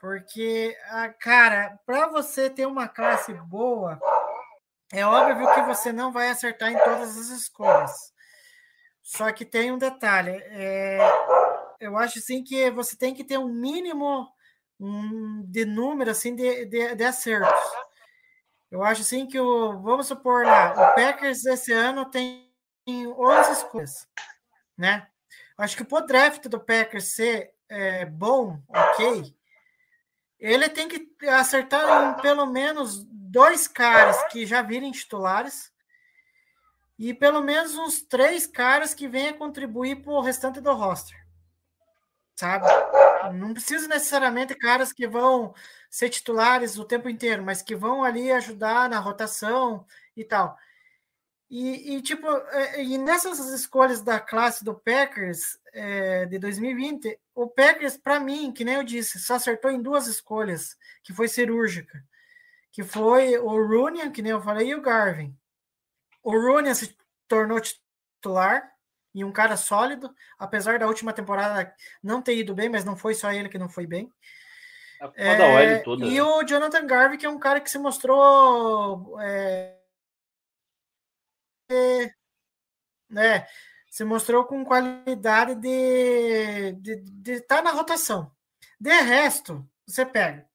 Porque, 0.00 0.76
cara, 1.20 1.78
para 1.84 2.06
você 2.08 2.48
ter 2.48 2.66
uma 2.66 2.86
classe 2.86 3.34
boa, 3.34 3.98
é 4.92 5.04
óbvio 5.04 5.52
que 5.54 5.62
você 5.62 5.92
não 5.92 6.12
vai 6.12 6.30
acertar 6.30 6.70
em 6.70 6.78
todas 6.78 7.18
as 7.18 7.28
escolhas. 7.28 8.12
Só 9.02 9.32
que 9.32 9.44
tem 9.44 9.72
um 9.72 9.78
detalhe. 9.78 10.30
É, 10.30 10.98
eu 11.80 11.96
acho 11.98 12.20
assim 12.20 12.44
que 12.44 12.70
você 12.70 12.96
tem 12.96 13.12
que 13.12 13.24
ter 13.24 13.38
um 13.38 13.48
mínimo 13.48 14.28
de 15.44 15.64
número 15.64 16.10
assim 16.10 16.34
de, 16.34 16.64
de, 16.66 16.94
de, 16.94 17.04
acertos. 17.04 17.52
Eu 18.70 18.82
acho 18.82 19.02
assim 19.02 19.26
que 19.26 19.38
o. 19.38 19.80
Vamos 19.80 20.06
supor 20.06 20.44
lá, 20.44 20.72
o 20.72 20.94
Packers 20.94 21.44
esse 21.44 21.72
ano 21.72 22.08
tem 22.08 22.52
11 22.86 23.52
escolhas. 23.52 24.08
Né? 24.76 25.06
Acho 25.56 25.76
que 25.76 25.94
o 25.94 26.00
draft 26.00 26.46
do 26.46 26.60
Packers 26.60 27.14
ser 27.14 27.52
é, 27.68 28.06
bom, 28.06 28.60
ok, 28.68 29.34
ele 30.38 30.68
tem 30.68 30.88
que 30.88 31.26
acertar 31.28 32.10
em 32.10 32.22
pelo 32.22 32.46
menos 32.46 33.04
dois 33.04 33.66
caras 33.66 34.22
que 34.28 34.46
já 34.46 34.62
virem 34.62 34.92
titulares 34.92 35.72
e 36.98 37.12
pelo 37.12 37.42
menos 37.42 37.76
uns 37.76 38.00
três 38.02 38.46
caras 38.46 38.94
que 38.94 39.08
venham 39.08 39.34
contribuir 39.34 40.02
para 40.02 40.12
o 40.12 40.20
restante 40.20 40.60
do 40.60 40.72
roster. 40.72 41.16
Sabe? 42.36 42.66
Não 43.32 43.52
precisa 43.52 43.88
necessariamente 43.88 44.54
caras 44.54 44.92
que 44.92 45.06
vão 45.06 45.54
ser 45.90 46.08
titulares 46.10 46.78
o 46.78 46.84
tempo 46.84 47.08
inteiro, 47.08 47.42
mas 47.42 47.62
que 47.62 47.74
vão 47.74 48.04
ali 48.04 48.30
ajudar 48.32 48.88
na 48.88 48.98
rotação 48.98 49.84
e 50.16 50.24
tal. 50.24 50.56
E, 51.50 51.96
e, 51.96 52.02
tipo, 52.02 52.26
é, 52.28 52.82
e 52.82 52.98
nessas 52.98 53.38
escolhas 53.52 54.02
da 54.02 54.20
classe 54.20 54.62
do 54.62 54.74
Packers 54.74 55.58
é, 55.72 56.26
de 56.26 56.38
2020, 56.38 57.18
o 57.34 57.46
Packers, 57.46 57.96
para 57.96 58.20
mim, 58.20 58.52
que 58.52 58.64
nem 58.64 58.74
eu 58.74 58.82
disse, 58.82 59.18
só 59.18 59.36
acertou 59.36 59.70
em 59.70 59.80
duas 59.80 60.06
escolhas, 60.06 60.76
que 61.02 61.12
foi 61.14 61.26
cirúrgica, 61.26 62.04
que 62.70 62.82
foi 62.82 63.38
o 63.38 63.66
Rooney, 63.66 64.10
que 64.10 64.20
nem 64.20 64.32
eu 64.32 64.42
falei, 64.42 64.68
e 64.68 64.74
o 64.74 64.82
Garvin. 64.82 65.34
O 66.22 66.32
Rooney 66.32 66.74
se 66.74 66.94
tornou 67.26 67.60
titular 67.60 68.70
e 69.18 69.24
um 69.24 69.32
cara 69.32 69.56
sólido, 69.56 70.14
apesar 70.38 70.78
da 70.78 70.86
última 70.86 71.12
temporada 71.12 71.74
não 72.02 72.22
ter 72.22 72.36
ido 72.36 72.54
bem, 72.54 72.68
mas 72.68 72.84
não 72.84 72.96
foi 72.96 73.14
só 73.14 73.32
ele 73.32 73.48
que 73.48 73.58
não 73.58 73.68
foi 73.68 73.86
bem. 73.86 74.12
É, 75.14 75.78
toda, 75.78 76.04
e 76.04 76.14
né? 76.14 76.22
o 76.22 76.42
Jonathan 76.44 76.86
Garvey, 76.86 77.18
que 77.18 77.26
é 77.26 77.28
um 77.28 77.38
cara 77.38 77.60
que 77.60 77.70
se 77.70 77.78
mostrou 77.78 79.16
é, 79.20 79.76
né, 83.08 83.46
se 83.90 84.04
mostrou 84.04 84.44
com 84.44 84.64
qualidade 84.64 85.54
de 85.56 85.68
estar 85.68 86.80
de, 86.80 86.96
de 86.96 87.40
tá 87.40 87.62
na 87.62 87.70
rotação. 87.70 88.30
De 88.80 88.92
resto, 89.00 89.68
você 89.86 90.06
pega. 90.06 90.46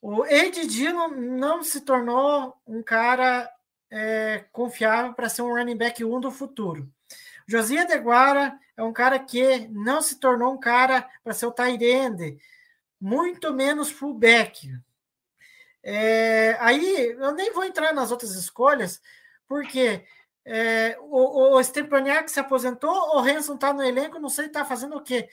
O 0.00 0.24
Ed 0.26 0.66
Dino 0.66 1.08
não 1.08 1.62
se 1.62 1.80
tornou 1.80 2.56
um 2.66 2.82
cara 2.82 3.48
é, 3.90 4.44
confiável 4.50 5.12
para 5.14 5.28
ser 5.28 5.42
um 5.42 5.54
running 5.54 5.76
back 5.76 6.04
1 6.04 6.20
do 6.20 6.30
futuro. 6.30 6.90
Josias 7.46 7.86
Deguara 7.86 8.58
é 8.76 8.82
um 8.82 8.92
cara 8.92 9.18
que 9.18 9.68
não 9.68 10.00
se 10.00 10.18
tornou 10.18 10.52
um 10.52 10.60
cara 10.60 11.08
para 11.22 11.34
ser 11.34 11.46
o 11.46 11.54
end, 11.58 12.38
muito 13.00 13.52
menos 13.52 13.90
fullback. 13.90 14.72
É, 15.82 16.56
aí 16.60 17.16
eu 17.18 17.32
nem 17.32 17.52
vou 17.52 17.64
entrar 17.64 17.92
nas 17.92 18.10
outras 18.10 18.34
escolhas, 18.36 19.00
porque 19.48 20.04
é, 20.44 20.96
o, 21.00 21.56
o 21.56 21.62
Stepaniak 21.62 22.30
se 22.30 22.40
aposentou, 22.40 23.16
o 23.16 23.18
Hanson 23.18 23.54
está 23.54 23.72
no 23.72 23.82
elenco, 23.82 24.18
não 24.18 24.28
sei 24.28 24.46
está 24.46 24.64
fazendo 24.64 24.96
o 24.96 25.02
quê. 25.02 25.28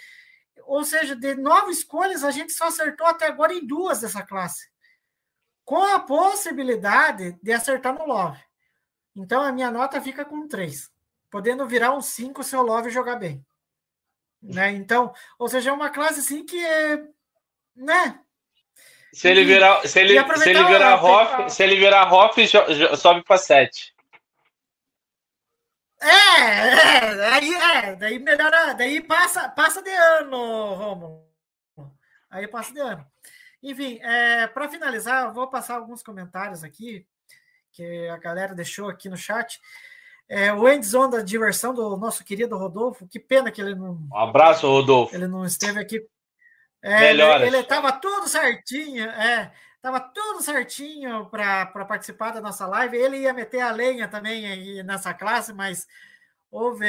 Ou 0.66 0.84
seja, 0.84 1.16
de 1.16 1.36
nove 1.36 1.72
escolhas, 1.72 2.24
a 2.24 2.32
gente 2.32 2.54
só 2.54 2.68
acertou 2.68 3.08
até 3.08 3.28
agora 3.28 3.54
em 3.54 3.66
duas 3.66 4.02
dessa 4.02 4.24
classe. 4.24 4.70
Com 5.66 5.84
a 5.84 6.00
possibilidade 6.00 7.38
de 7.42 7.52
acertar 7.52 7.94
no 7.94 8.06
Love. 8.06 8.40
Então 9.16 9.42
a 9.42 9.52
minha 9.52 9.72
nota 9.72 10.02
fica 10.02 10.26
com 10.26 10.48
três. 10.48 10.92
Podendo 11.30 11.68
virar 11.68 11.94
um 11.94 12.02
cinco 12.02 12.44
se 12.44 12.56
o 12.56 12.62
Love 12.62 12.90
jogar 12.90 13.16
bem. 13.16 13.46
Né? 14.42 14.72
Então, 14.72 15.14
ou 15.38 15.48
seja, 15.48 15.70
é 15.70 15.74
uma 15.74 15.90
classe 15.90 16.20
assim 16.20 16.46
que 16.46 16.64
é. 16.64 17.04
Né? 17.76 18.20
Se 19.14 19.28
ele 19.28 19.44
virar, 19.44 19.88
se 19.88 20.00
ele, 20.00 20.14
se 20.38 20.50
ele 20.50 20.64
virar 20.66 21.04
Hoff, 21.04 21.50
se 21.52 21.64
ele 21.64 21.76
virar 21.76 22.14
Hoff, 22.14 22.40
sobe 22.98 23.24
para 23.24 23.38
7. 23.38 23.96
É, 26.02 26.08
é, 26.08 27.26
aí 27.34 27.54
é, 27.54 27.96
daí 27.96 28.20
melhora, 28.20 28.74
daí 28.74 29.02
passa, 29.02 29.50
passa 29.50 29.82
de 29.82 29.90
ano, 29.90 30.74
Romulo. 30.76 31.28
Aí 32.30 32.48
passa 32.48 32.72
de 32.72 32.80
ano. 32.80 33.06
Enfim, 33.62 34.00
é, 34.02 34.48
para 34.48 34.70
finalizar, 34.70 35.34
vou 35.34 35.50
passar 35.50 35.76
alguns 35.76 36.02
comentários 36.02 36.64
aqui 36.64 37.06
que 37.72 38.08
a 38.08 38.18
galera 38.18 38.56
deixou 38.56 38.90
aqui 38.90 39.10
no 39.10 39.18
chat. 39.18 39.60
É, 40.30 40.54
o 40.54 40.70
endzone 40.70 41.14
da 41.14 41.22
diversão 41.24 41.74
do 41.74 41.98
nosso 41.98 42.24
querido 42.24 42.56
Rodolfo, 42.56 43.08
que 43.08 43.20
pena 43.20 43.52
que 43.52 43.60
ele 43.60 43.74
não. 43.74 44.00
Um 44.12 44.18
abraço, 44.18 44.68
Rodolfo. 44.68 45.16
Ele 45.16 45.28
não 45.28 45.44
esteve 45.44 45.80
aqui. 45.80 46.06
É, 46.82 47.12
ele 47.12 47.58
estava 47.58 47.92
tudo 47.92 48.28
certinho, 48.28 49.10
é. 49.10 49.52
Tava 49.82 50.00
tudo 50.00 50.42
certinho 50.42 51.26
para 51.28 51.66
participar 51.86 52.32
da 52.32 52.42
nossa 52.42 52.68
live. 52.68 52.98
Ele 52.98 53.20
ia 53.20 53.34
meter 53.34 53.62
a 53.62 53.72
lenha 53.72 54.08
também 54.08 54.46
aí 54.46 54.84
nessa 54.84 55.14
classe, 55.14 55.54
mas 55.54 55.88
houve 56.52 56.86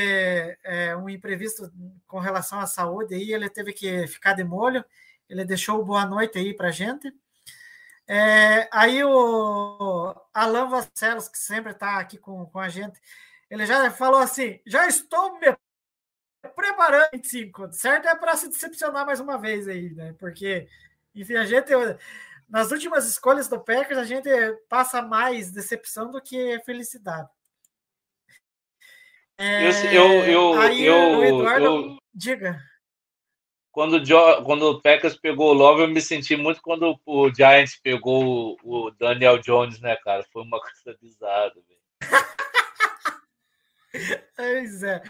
é, 0.64 0.96
um 0.96 1.08
imprevisto 1.08 1.72
com 2.06 2.18
relação 2.18 2.58
à 2.58 2.66
saúde 2.66 3.14
e 3.14 3.32
ele 3.32 3.48
teve 3.48 3.72
que 3.72 4.06
ficar 4.08 4.34
de 4.34 4.42
molho. 4.42 4.84
Ele 5.28 5.44
deixou 5.44 5.84
boa 5.84 6.04
noite 6.04 6.38
aí 6.38 6.52
para 6.52 6.72
gente. 6.72 7.12
É, 8.08 8.68
aí 8.72 9.04
o 9.04 10.14
Alan 10.34 10.68
Vascelos, 10.68 11.28
que 11.28 11.38
sempre 11.38 11.70
está 11.70 12.00
aqui 12.00 12.18
com, 12.18 12.44
com 12.46 12.58
a 12.58 12.68
gente, 12.68 13.00
ele 13.50 13.66
já 13.66 13.90
falou 13.90 14.20
assim: 14.20 14.60
já 14.64 14.86
estou 14.86 15.38
me 15.38 15.54
preparando 16.54 17.10
25, 17.12 17.72
certo? 17.72 18.06
É 18.06 18.14
para 18.14 18.36
se 18.36 18.48
decepcionar 18.48 19.04
mais 19.04 19.20
uma 19.20 19.36
vez 19.36 19.68
aí, 19.68 19.90
né? 19.90 20.14
Porque, 20.18 20.68
enfim, 21.14 21.34
a 21.34 21.44
gente 21.44 21.72
nas 22.48 22.72
últimas 22.72 23.06
escolhas 23.08 23.48
do 23.48 23.60
Packers, 23.60 23.98
a 23.98 24.04
gente 24.04 24.28
passa 24.68 25.00
mais 25.00 25.52
decepção 25.52 26.10
do 26.10 26.20
que 26.20 26.60
felicidade. 26.64 27.28
É, 29.38 29.68
eu, 29.96 30.24
eu, 30.24 30.60
aí, 30.60 30.84
eu, 30.84 31.24
Eduardo, 31.24 31.64
eu, 31.64 31.96
diga. 32.12 32.60
Quando 33.70 33.96
o, 33.96 34.44
quando 34.44 34.62
o 34.68 34.82
Packers 34.82 35.16
pegou 35.16 35.50
o 35.50 35.54
Love, 35.54 35.82
eu 35.82 35.88
me 35.88 36.00
senti 36.00 36.36
muito 36.36 36.60
quando 36.60 37.00
o 37.06 37.32
Giants 37.32 37.80
pegou 37.80 38.58
o, 38.62 38.86
o 38.86 38.90
Daniel 38.90 39.38
Jones, 39.38 39.80
né, 39.80 39.96
cara? 39.96 40.26
Foi 40.32 40.42
uma 40.42 40.58
coisa 40.60 40.98
bizarra, 41.00 41.52
velho. 41.54 41.80
Pois 44.36 44.82
é. 44.82 45.02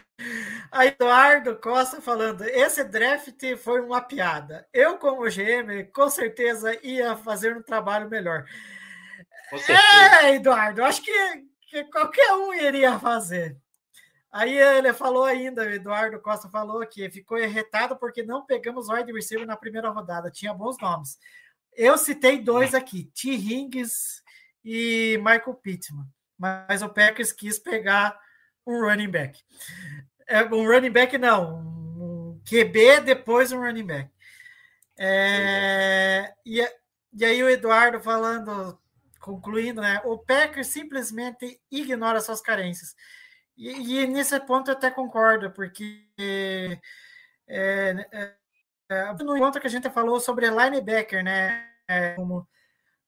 A 0.71 0.85
Eduardo 0.85 1.55
Costa 1.57 2.01
falando: 2.01 2.43
esse 2.43 2.83
draft 2.83 3.39
foi 3.57 3.81
uma 3.81 4.01
piada. 4.01 4.67
Eu, 4.73 4.97
como 4.97 5.29
GM, 5.29 5.85
com 5.93 6.09
certeza 6.09 6.77
ia 6.85 7.15
fazer 7.15 7.55
um 7.55 7.61
trabalho 7.61 8.09
melhor. 8.09 8.45
É, 9.69 10.35
Eduardo, 10.35 10.83
acho 10.83 11.03
que, 11.03 11.11
que 11.69 11.83
qualquer 11.85 12.33
um 12.33 12.53
iria 12.53 12.97
fazer. 12.99 13.57
Aí 14.31 14.57
ele 14.57 14.93
falou 14.93 15.25
ainda, 15.25 15.63
o 15.63 15.69
Eduardo 15.69 16.19
Costa 16.21 16.47
falou 16.49 16.85
que 16.87 17.09
ficou 17.09 17.37
irritado 17.37 17.97
porque 17.97 18.23
não 18.23 18.45
pegamos 18.45 18.87
wide 18.87 19.11
receiver 19.11 19.45
na 19.45 19.57
primeira 19.57 19.89
rodada. 19.89 20.31
Tinha 20.31 20.53
bons 20.53 20.77
nomes. 20.81 21.19
Eu 21.73 21.97
citei 21.97 22.39
dois 22.39 22.73
aqui: 22.73 23.11
T. 23.13 23.29
Hingis 23.31 24.23
e 24.63 25.17
Michael 25.17 25.53
Pittman. 25.55 26.05
Mas 26.37 26.81
o 26.81 26.89
Packers 26.89 27.31
quis 27.31 27.59
pegar 27.59 28.17
um 28.65 28.81
running 28.81 29.09
back. 29.09 29.39
É, 30.27 30.43
um 30.45 30.65
running 30.65 30.91
back 30.91 31.17
não, 31.17 31.59
um 31.59 32.41
QB 32.45 33.01
depois 33.01 33.51
um 33.51 33.59
running 33.59 33.85
back. 33.85 34.09
É, 34.97 36.33
e, 36.45 36.61
e 37.13 37.25
aí 37.25 37.43
o 37.43 37.49
Eduardo 37.49 37.99
falando, 37.99 38.79
concluindo, 39.19 39.81
né? 39.81 40.01
O 40.05 40.17
Packers 40.17 40.67
simplesmente 40.67 41.61
ignora 41.71 42.21
suas 42.21 42.41
carências. 42.41 42.95
E, 43.57 44.01
e 44.01 44.07
nesse 44.07 44.39
ponto 44.41 44.69
eu 44.69 44.75
até 44.75 44.89
concordo, 44.89 45.51
porque 45.51 46.07
é, 47.47 48.05
é, 48.11 48.35
é, 48.89 49.13
no 49.23 49.37
encontro 49.37 49.61
que 49.61 49.67
a 49.67 49.69
gente 49.69 49.89
falou 49.89 50.19
sobre 50.19 50.49
linebacker, 50.49 51.23
né? 51.23 51.67
É, 51.87 52.13
como, 52.13 52.47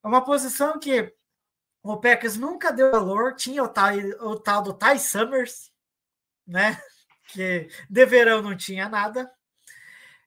é 0.03 0.07
uma 0.07 0.23
posição 0.23 0.79
que 0.79 1.13
o 1.83 1.97
Packers 1.97 2.37
nunca 2.37 2.71
deu 2.71 2.89
valor, 2.89 3.35
tinha 3.35 3.61
o 3.61 3.67
tal, 3.67 3.93
o 4.21 4.39
tal 4.39 4.63
do 4.63 4.73
Ty 4.73 4.97
Summers, 4.97 5.71
né? 6.47 6.81
Que 7.25 7.69
de 7.89 8.05
verão 8.05 8.41
não 8.41 8.55
tinha 8.55 8.89
nada. 8.89 9.31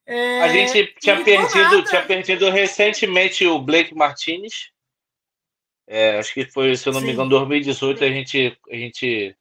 É, 0.06 0.40
a 0.40 0.48
gente 0.48 0.94
tinha 0.98 1.22
perdido, 1.22 1.84
tinha 1.84 2.04
perdido 2.04 2.50
recentemente 2.50 3.46
o 3.46 3.60
Blake 3.60 3.94
Martinez. 3.94 4.72
É, 5.86 6.18
acho 6.18 6.32
que 6.32 6.46
foi, 6.46 6.74
se 6.74 6.88
eu 6.88 6.92
não 6.92 7.00
Sim. 7.00 7.06
me 7.06 7.12
engano, 7.12 7.30
2018 7.30 8.02
a 8.02 8.08
gente, 8.08 8.58
a 8.70 8.74
gente 8.74 9.36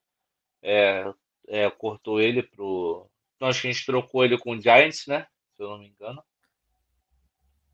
é, 0.61 1.13
é, 1.47 1.69
cortou 1.71 2.19
ele 2.19 2.43
pro. 2.43 3.09
Então, 3.35 3.47
acho 3.47 3.61
que 3.61 3.67
a 3.67 3.71
gente 3.71 3.85
trocou 3.85 4.23
ele 4.23 4.37
com 4.37 4.51
o 4.51 4.61
Giants, 4.61 5.07
né? 5.07 5.25
Se 5.55 5.63
eu 5.63 5.69
não 5.69 5.79
me 5.79 5.87
engano. 5.87 6.21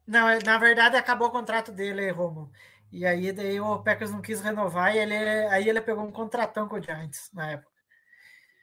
Não, 0.05 0.27
na 0.39 0.57
verdade 0.57 0.95
acabou 0.95 1.27
o 1.27 1.31
contrato 1.31 1.72
dele, 1.72 2.11
Romo. 2.11 2.51
E 2.91 3.05
aí 3.05 3.31
daí 3.31 3.59
o 3.59 3.80
Packers 3.80 4.11
não 4.11 4.22
quis 4.22 4.41
renovar 4.41 4.93
e 4.93 4.99
ele, 4.99 5.15
aí 5.15 5.69
ele 5.69 5.80
pegou 5.80 6.03
um 6.03 6.11
contratão 6.11 6.68
com 6.68 6.76
o 6.76 6.81
Giants 6.81 7.30
na 7.34 7.51
época. 7.51 7.72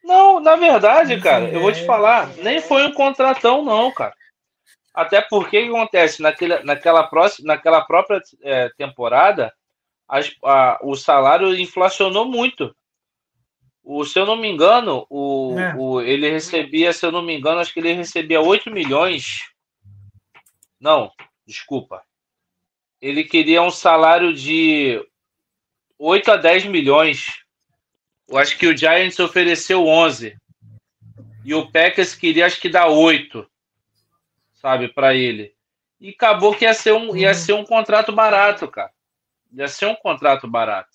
Não, 0.04 0.38
na 0.38 0.54
verdade, 0.54 1.18
cara, 1.20 1.48
eu 1.48 1.60
vou 1.60 1.72
te 1.72 1.80
é. 1.80 1.84
falar, 1.84 2.28
nem 2.36 2.60
foi 2.60 2.86
um 2.86 2.92
contratão, 2.92 3.64
não, 3.64 3.90
cara. 3.90 4.14
Até 4.94 5.20
porque 5.22 5.58
o 5.58 5.62
que 5.62 5.68
acontece? 5.68 6.22
Naquela, 6.22 6.62
naquela, 6.62 7.04
próxima, 7.04 7.54
naquela 7.54 7.80
própria 7.82 8.20
é, 8.42 8.68
temporada, 8.76 9.52
as, 10.06 10.30
a, 10.44 10.78
o 10.82 10.94
salário 10.94 11.56
inflacionou 11.58 12.26
muito. 12.26 12.74
O, 13.82 14.04
se 14.04 14.18
eu 14.18 14.26
não 14.26 14.36
me 14.36 14.48
engano, 14.48 15.06
o, 15.08 15.58
é. 15.58 15.74
o, 15.74 16.00
ele 16.00 16.30
recebia, 16.30 16.92
se 16.92 17.04
eu 17.06 17.12
não 17.12 17.22
me 17.22 17.36
engano, 17.36 17.60
acho 17.60 17.72
que 17.72 17.80
ele 17.80 17.92
recebia 17.92 18.40
8 18.40 18.70
milhões. 18.70 19.40
Não, 20.78 21.10
desculpa 21.46 22.02
ele 23.00 23.24
queria 23.24 23.62
um 23.62 23.70
salário 23.70 24.32
de 24.34 25.04
8 25.98 26.32
a 26.32 26.36
10 26.36 26.66
milhões. 26.66 27.44
Eu 28.28 28.36
acho 28.38 28.58
que 28.58 28.66
o 28.66 28.76
Giants 28.76 29.18
ofereceu 29.18 29.86
11. 29.86 30.36
E 31.44 31.54
o 31.54 31.70
Packers 31.70 32.14
queria, 32.14 32.46
acho 32.46 32.60
que, 32.60 32.68
dar 32.68 32.88
8, 32.88 33.48
sabe, 34.54 34.88
para 34.88 35.14
ele. 35.14 35.54
E 36.00 36.10
acabou 36.10 36.54
que 36.54 36.64
ia 36.64 36.74
ser, 36.74 36.92
um, 36.92 37.16
ia 37.16 37.28
uhum. 37.28 37.34
ser 37.34 37.52
um 37.54 37.64
contrato 37.64 38.12
barato, 38.12 38.68
cara. 38.68 38.90
Ia 39.52 39.66
ser 39.66 39.86
um 39.86 39.94
contrato 39.94 40.46
barato, 40.46 40.94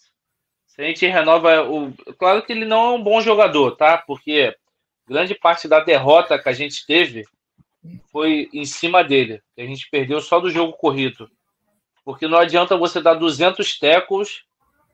Se 0.68 0.82
a 0.82 0.86
gente 0.86 1.06
renova 1.08 1.64
o. 1.64 1.92
Claro 2.18 2.44
que 2.44 2.52
ele 2.52 2.66
não 2.66 2.86
é 2.86 2.92
um 2.92 3.04
bom 3.04 3.20
jogador, 3.20 3.72
tá? 3.72 3.98
Porque 3.98 4.56
grande 5.08 5.34
parte 5.34 5.68
da 5.68 5.80
derrota 5.80 6.38
que 6.38 6.48
a 6.48 6.54
gente 6.54 6.86
teve 6.86 7.26
foi 8.12 8.50
em 8.54 8.64
cima 8.64 9.04
dele. 9.04 9.42
A 9.58 9.62
gente 9.64 9.90
perdeu 9.90 10.22
só 10.22 10.40
do 10.40 10.52
jogo 10.52 10.74
corrido. 10.74 11.30
Porque 12.04 12.28
não 12.28 12.38
adianta 12.38 12.78
você 12.78 13.02
dar 13.02 13.14
200 13.14 13.80
tecos 13.80 14.46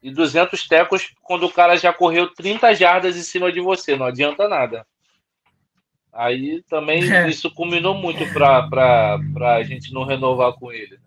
e 0.02 0.12
200 0.12 0.68
tecos 0.68 1.14
quando 1.22 1.46
o 1.46 1.52
cara 1.52 1.76
já 1.76 1.92
correu 1.92 2.34
30 2.34 2.74
jardas 2.76 3.18
em 3.18 3.24
cima 3.24 3.52
de 3.52 3.60
você. 3.60 3.96
Não 3.96 4.06
adianta 4.06 4.48
nada. 4.48 4.86
Aí 6.12 6.64
também 6.64 7.12
é. 7.12 7.30
isso 7.30 7.54
culminou 7.54 7.94
muito 7.94 8.26
para 8.34 9.20
a 9.56 9.64
gente 9.64 9.94
não 9.94 10.04
renovar 10.04 10.54
com 10.54 10.72
ele. 10.72 11.00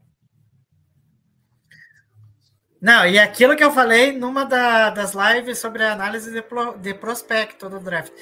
Não, 2.81 3.07
e 3.07 3.17
aquilo 3.17 3.55
que 3.55 3.63
eu 3.63 3.71
falei 3.71 4.11
numa 4.11 4.45
da, 4.45 4.91
das 4.91 5.13
lives 5.15 5.59
sobre 5.59 5.85
a 5.85 5.93
análise 5.93 6.33
de, 6.33 6.43
pro, 6.43 6.77
de 6.77 6.93
prospecto 6.93 7.69
do 7.69 7.79
draft. 7.79 8.13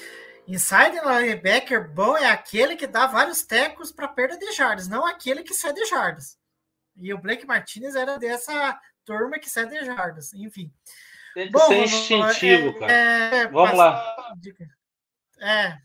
Inside 0.47 0.99
linebacker 1.03 1.89
bom 1.89 2.15
é 2.15 2.29
aquele 2.29 2.75
que 2.75 2.85
dá 2.85 3.07
vários 3.07 3.41
tecos 3.41 3.91
para 3.91 4.07
perda 4.07 4.37
de 4.37 4.51
jardas, 4.51 4.87
não 4.87 5.05
aquele 5.05 5.43
que 5.43 5.53
sai 5.53 5.73
de 5.73 5.85
jardas. 5.85 6.37
E 7.01 7.13
o 7.13 7.17
Blake 7.17 7.45
Martinez 7.45 7.95
era 7.95 8.17
dessa 8.17 8.79
turma 9.03 9.39
que 9.39 9.49
sai 9.49 9.67
de 9.67 9.83
jardas, 9.83 10.33
enfim. 10.33 10.71
Tem 11.33 11.47
que 11.47 11.51
bom, 11.51 11.67
ser 11.67 11.83
instintivo, 11.83 12.69
é, 12.69 12.79
cara. 12.79 12.93
É, 12.93 13.47
vamos 13.47 13.77
lá. 13.77 14.15
É, 15.39 15.77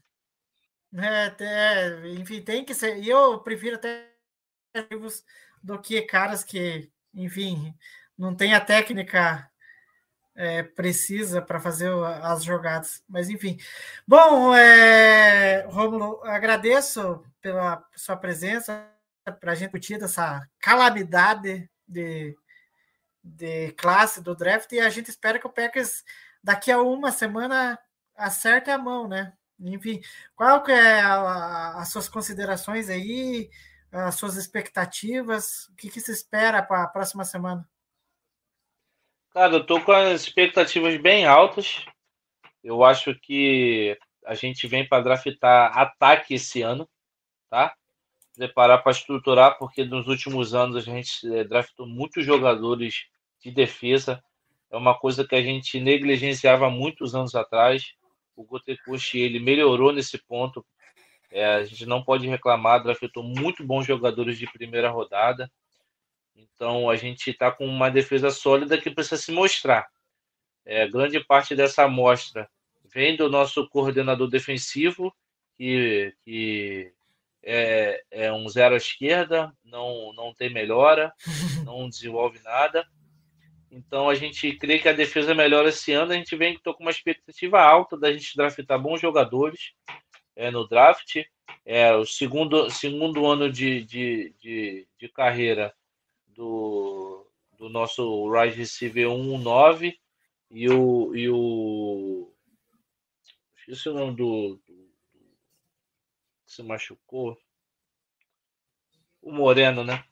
é, 0.94 1.34
é, 1.40 2.08
enfim, 2.10 2.42
tem 2.42 2.64
que 2.64 2.74
ser. 2.74 2.98
E 2.98 3.08
eu 3.08 3.40
prefiro 3.40 3.76
até 3.76 4.10
do 5.62 5.80
que 5.80 6.02
caras 6.02 6.44
que, 6.44 6.90
enfim, 7.14 7.74
não 8.16 8.34
tem 8.34 8.54
a 8.54 8.60
técnica 8.60 9.50
é, 10.34 10.62
precisa 10.62 11.40
para 11.40 11.58
fazer 11.58 11.90
as 12.22 12.44
jogadas. 12.44 13.02
Mas 13.08 13.30
enfim. 13.30 13.58
Bom, 14.06 14.54
é, 14.54 15.66
Romulo, 15.68 16.22
agradeço 16.24 17.24
pela 17.40 17.82
sua 17.94 18.16
presença, 18.16 18.86
para 19.32 19.52
a 19.52 19.54
gente 19.54 19.70
discutir 19.72 19.98
dessa 19.98 20.48
calamidade 20.60 21.68
de, 21.86 22.36
de 23.22 23.72
classe 23.72 24.22
do 24.22 24.34
draft 24.34 24.70
e 24.72 24.80
a 24.80 24.88
gente 24.88 25.10
espera 25.10 25.38
que 25.38 25.46
o 25.46 25.52
Packers 25.52 26.04
daqui 26.42 26.70
a 26.70 26.80
uma 26.80 27.10
semana 27.10 27.78
acerte 28.14 28.70
a 28.70 28.78
mão, 28.78 29.08
né? 29.08 29.32
Enfim, 29.58 30.00
qual 30.34 30.62
que 30.62 30.72
é 30.72 31.00
a, 31.00 31.14
a, 31.14 31.82
as 31.82 31.90
suas 31.90 32.08
considerações 32.08 32.88
aí, 32.88 33.50
as 33.90 34.14
suas 34.14 34.36
expectativas? 34.36 35.66
O 35.68 35.76
que, 35.76 35.90
que 35.90 36.00
se 36.00 36.12
espera 36.12 36.62
para 36.62 36.84
a 36.84 36.88
próxima 36.88 37.24
semana? 37.24 37.68
Cara, 39.30 39.54
eu 39.54 39.66
tô 39.66 39.82
com 39.82 39.92
as 39.92 40.22
expectativas 40.22 40.96
bem 41.00 41.26
altas. 41.26 41.84
Eu 42.62 42.84
acho 42.84 43.14
que 43.20 43.98
a 44.24 44.34
gente 44.34 44.66
vem 44.66 44.86
para 44.86 45.02
draftar 45.02 45.76
ataque 45.76 46.34
esse 46.34 46.62
ano, 46.62 46.88
tá? 47.48 47.74
Preparar 48.36 48.82
para 48.82 48.92
estruturar, 48.92 49.56
porque 49.58 49.84
nos 49.84 50.06
últimos 50.08 50.54
anos 50.54 50.76
a 50.76 50.80
gente 50.80 51.26
eh, 51.26 51.42
draftou 51.44 51.86
muitos 51.86 52.24
jogadores 52.24 53.06
de 53.42 53.50
defesa. 53.50 54.22
É 54.70 54.76
uma 54.76 54.94
coisa 54.94 55.26
que 55.26 55.34
a 55.34 55.42
gente 55.42 55.80
negligenciava 55.80 56.68
muitos 56.68 57.14
anos 57.14 57.34
atrás. 57.34 57.94
O 58.36 58.44
Gotekushi, 58.44 59.18
ele 59.20 59.40
melhorou 59.40 59.92
nesse 59.92 60.18
ponto. 60.18 60.64
É, 61.30 61.46
a 61.46 61.64
gente 61.64 61.86
não 61.86 62.02
pode 62.02 62.26
reclamar, 62.26 62.82
draftou 62.82 63.22
muito 63.22 63.64
bons 63.64 63.86
jogadores 63.86 64.38
de 64.38 64.46
primeira 64.52 64.90
rodada. 64.90 65.50
Então 66.34 66.90
a 66.90 66.96
gente 66.96 67.30
está 67.30 67.50
com 67.50 67.66
uma 67.66 67.90
defesa 67.90 68.30
sólida 68.30 68.76
que 68.78 68.90
precisa 68.90 69.16
se 69.16 69.32
mostrar. 69.32 69.86
É, 70.64 70.86
grande 70.86 71.20
parte 71.24 71.54
dessa 71.54 71.84
amostra 71.84 72.50
vem 72.84 73.16
do 73.16 73.30
nosso 73.30 73.68
coordenador 73.68 74.28
defensivo, 74.28 75.14
que, 75.56 76.14
que 76.24 76.92
é, 77.48 78.02
é, 78.10 78.32
um 78.32 78.48
zero 78.48 78.74
à 78.74 78.76
esquerda, 78.76 79.52
não, 79.64 80.12
não 80.12 80.34
tem 80.34 80.52
melhora, 80.52 81.12
não 81.64 81.88
desenvolve 81.88 82.40
nada. 82.42 82.84
Então 83.70 84.08
a 84.08 84.14
gente 84.16 84.52
crê 84.56 84.80
que 84.80 84.88
a 84.88 84.92
defesa 84.92 85.32
melhora 85.32 85.68
esse 85.68 85.92
ano. 85.92 86.12
A 86.12 86.16
gente 86.16 86.34
vem 86.34 86.58
tô 86.58 86.74
com 86.74 86.82
uma 86.82 86.90
expectativa 86.90 87.60
alta 87.60 87.96
da 87.96 88.12
gente 88.12 88.36
draftar 88.36 88.80
bons 88.80 89.00
jogadores 89.00 89.74
é, 90.34 90.50
no 90.50 90.66
draft. 90.66 91.22
É, 91.64 91.94
o 91.94 92.04
segundo, 92.04 92.68
segundo 92.68 93.26
ano 93.26 93.50
de, 93.50 93.84
de, 93.84 94.34
de, 94.40 94.88
de 94.98 95.08
carreira 95.08 95.72
do, 96.26 97.24
do 97.56 97.68
nosso 97.68 98.28
wide 98.28 98.56
receiver 98.56 99.06
1-9 99.06 99.94
e 100.50 100.68
o, 100.68 101.14
e 101.14 101.28
o. 101.28 102.32
Esqueci 103.56 103.88
o 103.88 103.94
nome 103.94 104.16
do, 104.16 104.60
se 106.56 106.62
machucou. 106.62 107.38
O 109.22 109.32
Moreno, 109.32 109.84
né? 109.84 110.04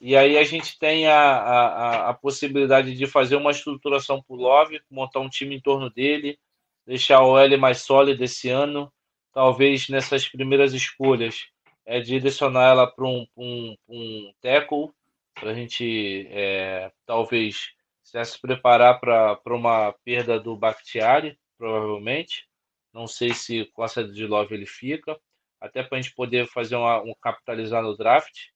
E 0.00 0.16
aí 0.16 0.36
a 0.36 0.44
gente 0.44 0.78
tem 0.78 1.06
a, 1.06 1.16
a, 1.16 2.08
a 2.10 2.14
possibilidade 2.14 2.94
de 2.94 3.06
fazer 3.06 3.36
uma 3.36 3.50
estruturação 3.50 4.22
para 4.22 4.34
o 4.34 4.38
Love, 4.38 4.82
montar 4.90 5.20
um 5.20 5.28
time 5.28 5.56
em 5.56 5.60
torno 5.60 5.88
dele, 5.88 6.38
deixar 6.86 7.22
o 7.22 7.38
L 7.38 7.56
mais 7.56 7.82
sólido 7.82 8.22
esse 8.22 8.50
ano. 8.50 8.92
Talvez 9.32 9.88
nessas 9.88 10.28
primeiras 10.28 10.74
escolhas 10.74 11.46
é 11.86 12.00
direcionar 12.00 12.70
ela 12.70 12.86
para 12.86 13.06
um, 13.06 13.26
um, 13.36 13.76
um 13.88 14.32
tackle 14.40 14.90
para 15.34 15.50
a 15.50 15.54
gente 15.54 16.28
é, 16.30 16.92
talvez 17.04 17.72
se 18.02 18.40
preparar 18.40 19.00
para 19.00 19.54
uma 19.54 19.92
perda 20.04 20.38
do 20.38 20.56
Bakhtiari, 20.56 21.38
provavelmente. 21.58 22.46
Não 22.92 23.06
sei 23.06 23.34
se 23.34 23.64
com 23.72 23.82
a 23.82 23.88
saída 23.88 24.12
de 24.12 24.26
Love 24.26 24.54
ele 24.54 24.66
fica, 24.66 25.18
até 25.64 25.82
para 25.82 25.96
a 25.96 26.00
gente 26.00 26.14
poder 26.14 26.46
fazer 26.48 26.76
uma, 26.76 27.00
um 27.00 27.14
capitalizar 27.20 27.82
no 27.82 27.96
draft. 27.96 28.48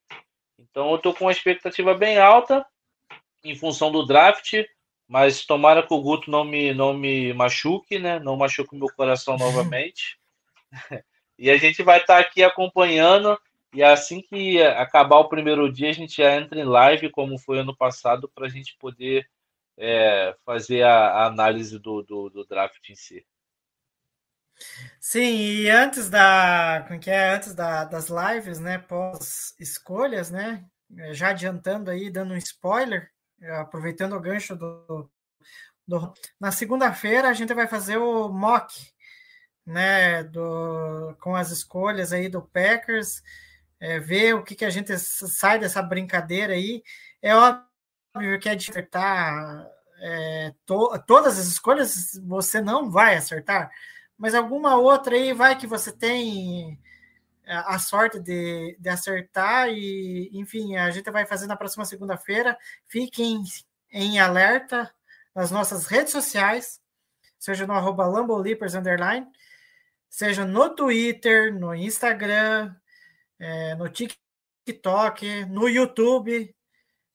Então 0.59 0.90
eu 0.90 0.97
estou 0.97 1.14
com 1.14 1.24
uma 1.24 1.32
expectativa 1.32 1.94
bem 1.94 2.18
alta 2.18 2.64
em 3.43 3.56
função 3.56 3.90
do 3.90 4.05
draft, 4.05 4.52
mas 5.09 5.47
tomara 5.47 5.82
que 5.82 5.94
o 5.94 6.02
Guto 6.02 6.30
não 6.30 6.44
me, 6.44 6.74
não 6.74 6.93
me 6.93 7.32
machuque, 7.32 7.98
né? 7.98 8.18
Não 8.18 8.36
machuque 8.36 8.76
meu 8.76 8.89
coração 8.94 9.36
novamente. 9.39 10.18
e 11.39 11.51
a 11.51 11.56
gente 11.56 11.82
vai 11.82 12.01
estar 12.01 12.16
tá 12.16 12.20
aqui 12.20 12.44
acompanhando 12.44 13.39
e 13.72 13.82
assim 13.82 14.20
que 14.20 14.62
acabar 14.62 15.18
o 15.18 15.28
primeiro 15.28 15.70
dia, 15.72 15.90
a 15.90 15.93
gente 15.93 16.16
já 16.16 16.36
entra 16.36 16.59
em 16.59 16.64
live, 16.64 17.10
como 17.10 17.39
foi 17.39 17.59
ano 17.59 17.76
passado, 17.76 18.28
para 18.28 18.47
a 18.47 18.48
gente 18.48 18.76
poder 18.78 19.28
é, 19.78 20.35
fazer 20.44 20.82
a, 20.82 21.09
a 21.09 21.26
análise 21.26 21.78
do, 21.78 22.02
do, 22.02 22.28
do, 22.28 22.44
draft 22.47 22.90
em 22.90 22.94
si. 22.94 23.24
Sim, 25.01 25.36
e 25.36 25.70
antes 25.70 26.10
da, 26.10 26.85
como 26.86 27.01
que 27.01 27.10
é, 27.10 27.30
antes 27.30 27.55
da, 27.55 27.85
das 27.85 28.09
lives, 28.09 28.59
né, 28.59 28.78
pós 28.78 29.55
escolhas, 29.59 30.30
né, 30.30 30.64
já 31.12 31.30
adiantando 31.30 31.90
aí, 31.90 32.10
dando 32.10 32.35
um 32.35 32.36
spoiler, 32.36 33.10
aproveitando 33.60 34.14
o 34.14 34.20
gancho 34.20 34.56
do, 34.56 35.10
do 35.86 36.12
na 36.40 36.52
segunda-feira 36.52 37.28
a 37.28 37.32
gente 37.32 37.55
vai 37.55 37.66
fazer 37.66 37.97
o 37.98 38.28
mock, 38.28 38.74
né, 39.64 40.24
do, 40.24 41.14
com 41.20 41.36
as 41.36 41.51
escolhas 41.51 42.12
aí 42.12 42.28
do 42.28 42.43
Packers, 42.43 43.22
é, 43.80 43.98
ver 43.98 44.35
o 44.35 44.43
que, 44.43 44.55
que 44.55 44.64
a 44.64 44.70
gente 44.70 44.97
sai 44.98 45.59
dessa 45.59 45.82
brincadeira 45.82 46.55
aí. 46.55 46.82
É 47.22 47.35
óbvio 47.35 48.40
que 48.40 48.48
é 48.48 48.55
de 48.55 48.70
acertar 48.70 49.68
é, 50.01 50.55
to, 50.66 50.98
todas 51.06 51.39
as 51.39 51.47
escolhas, 51.47 52.18
você 52.24 52.60
não 52.60 52.90
vai 52.90 53.16
acertar, 53.16 53.70
mas 54.19 54.35
alguma 54.35 54.77
outra 54.77 55.15
aí 55.15 55.32
vai 55.32 55.57
que 55.57 55.66
você 55.66 55.93
tem 55.93 56.78
é, 57.47 57.55
a 57.55 57.78
sorte 57.78 58.19
de, 58.19 58.77
de 58.78 58.89
acertar 58.89 59.69
e, 59.70 60.28
enfim, 60.32 60.77
a 60.77 60.90
gente 60.90 61.11
vai 61.11 61.24
fazer 61.24 61.47
na 61.47 61.57
próxima 61.57 61.85
segunda-feira. 61.85 62.59
Fiquem 62.89 63.43
em 63.90 64.19
alerta 64.19 64.93
nas 65.35 65.51
nossas 65.53 65.86
redes 65.86 66.12
sociais, 66.12 66.81
seja 67.39 67.66
no 67.66 67.73
arroba 67.73 68.07
underline, 68.07 69.27
seja 70.11 70.45
no 70.45 70.69
Twitter, 70.74 71.55
no 71.55 71.74
Instagram, 71.74 72.74
é, 73.39 73.74
no 73.77 73.89
TikTok, 73.89 75.45
no 75.47 75.69
YouTube. 75.69 76.55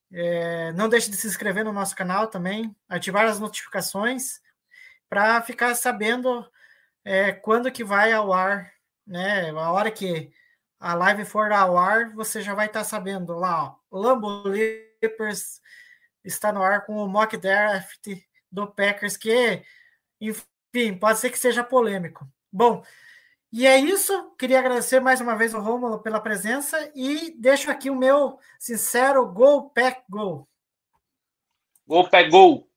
É, 0.09 0.71
não 0.71 0.87
deixe 0.87 1.11
de 1.11 1.17
se 1.17 1.27
inscrever 1.27 1.65
no 1.65 1.73
nosso 1.73 1.95
canal 1.95 2.27
também, 2.27 2.73
ativar 2.87 3.25
as 3.25 3.39
notificações 3.39 4.39
para 5.09 5.41
ficar 5.41 5.75
sabendo 5.75 6.47
é, 7.03 7.31
quando 7.31 7.71
que 7.71 7.83
vai 7.83 8.11
ao 8.11 8.31
ar, 8.33 8.73
né? 9.05 9.49
A 9.51 9.71
hora 9.71 9.91
que 9.91 10.31
a 10.79 10.93
live 10.93 11.25
for 11.25 11.51
ao 11.51 11.77
ar, 11.77 12.11
você 12.13 12.41
já 12.41 12.53
vai 12.53 12.67
estar 12.67 12.79
tá 12.81 12.85
sabendo 12.85 13.33
lá, 13.33 13.77
ó, 13.91 13.97
Lambo 13.97 14.43
Leapers 14.47 15.61
está 16.23 16.51
no 16.51 16.61
ar 16.61 16.85
com 16.85 16.95
o 16.97 17.07
mock 17.07 17.37
draft 17.37 18.07
do 18.51 18.67
Packers, 18.67 19.17
que, 19.17 19.63
enfim, 20.19 20.97
pode 20.99 21.19
ser 21.19 21.29
que 21.29 21.39
seja 21.39 21.63
polêmico. 21.63 22.27
Bom, 22.51 22.83
e 23.51 23.67
é 23.67 23.77
isso. 23.77 24.31
Queria 24.31 24.59
agradecer 24.59 24.99
mais 24.99 25.21
uma 25.21 25.35
vez 25.35 25.53
ao 25.53 25.61
Rômulo 25.61 25.99
pela 25.99 26.19
presença 26.19 26.91
e 26.95 27.35
deixo 27.37 27.69
aqui 27.69 27.89
o 27.89 27.95
meu 27.95 28.39
sincero 28.59 29.25
Go 29.31 29.69
Pack 29.69 30.03
Go. 30.09 30.47
Go 31.87 32.09
Pack 32.09 32.29
Go. 32.29 32.67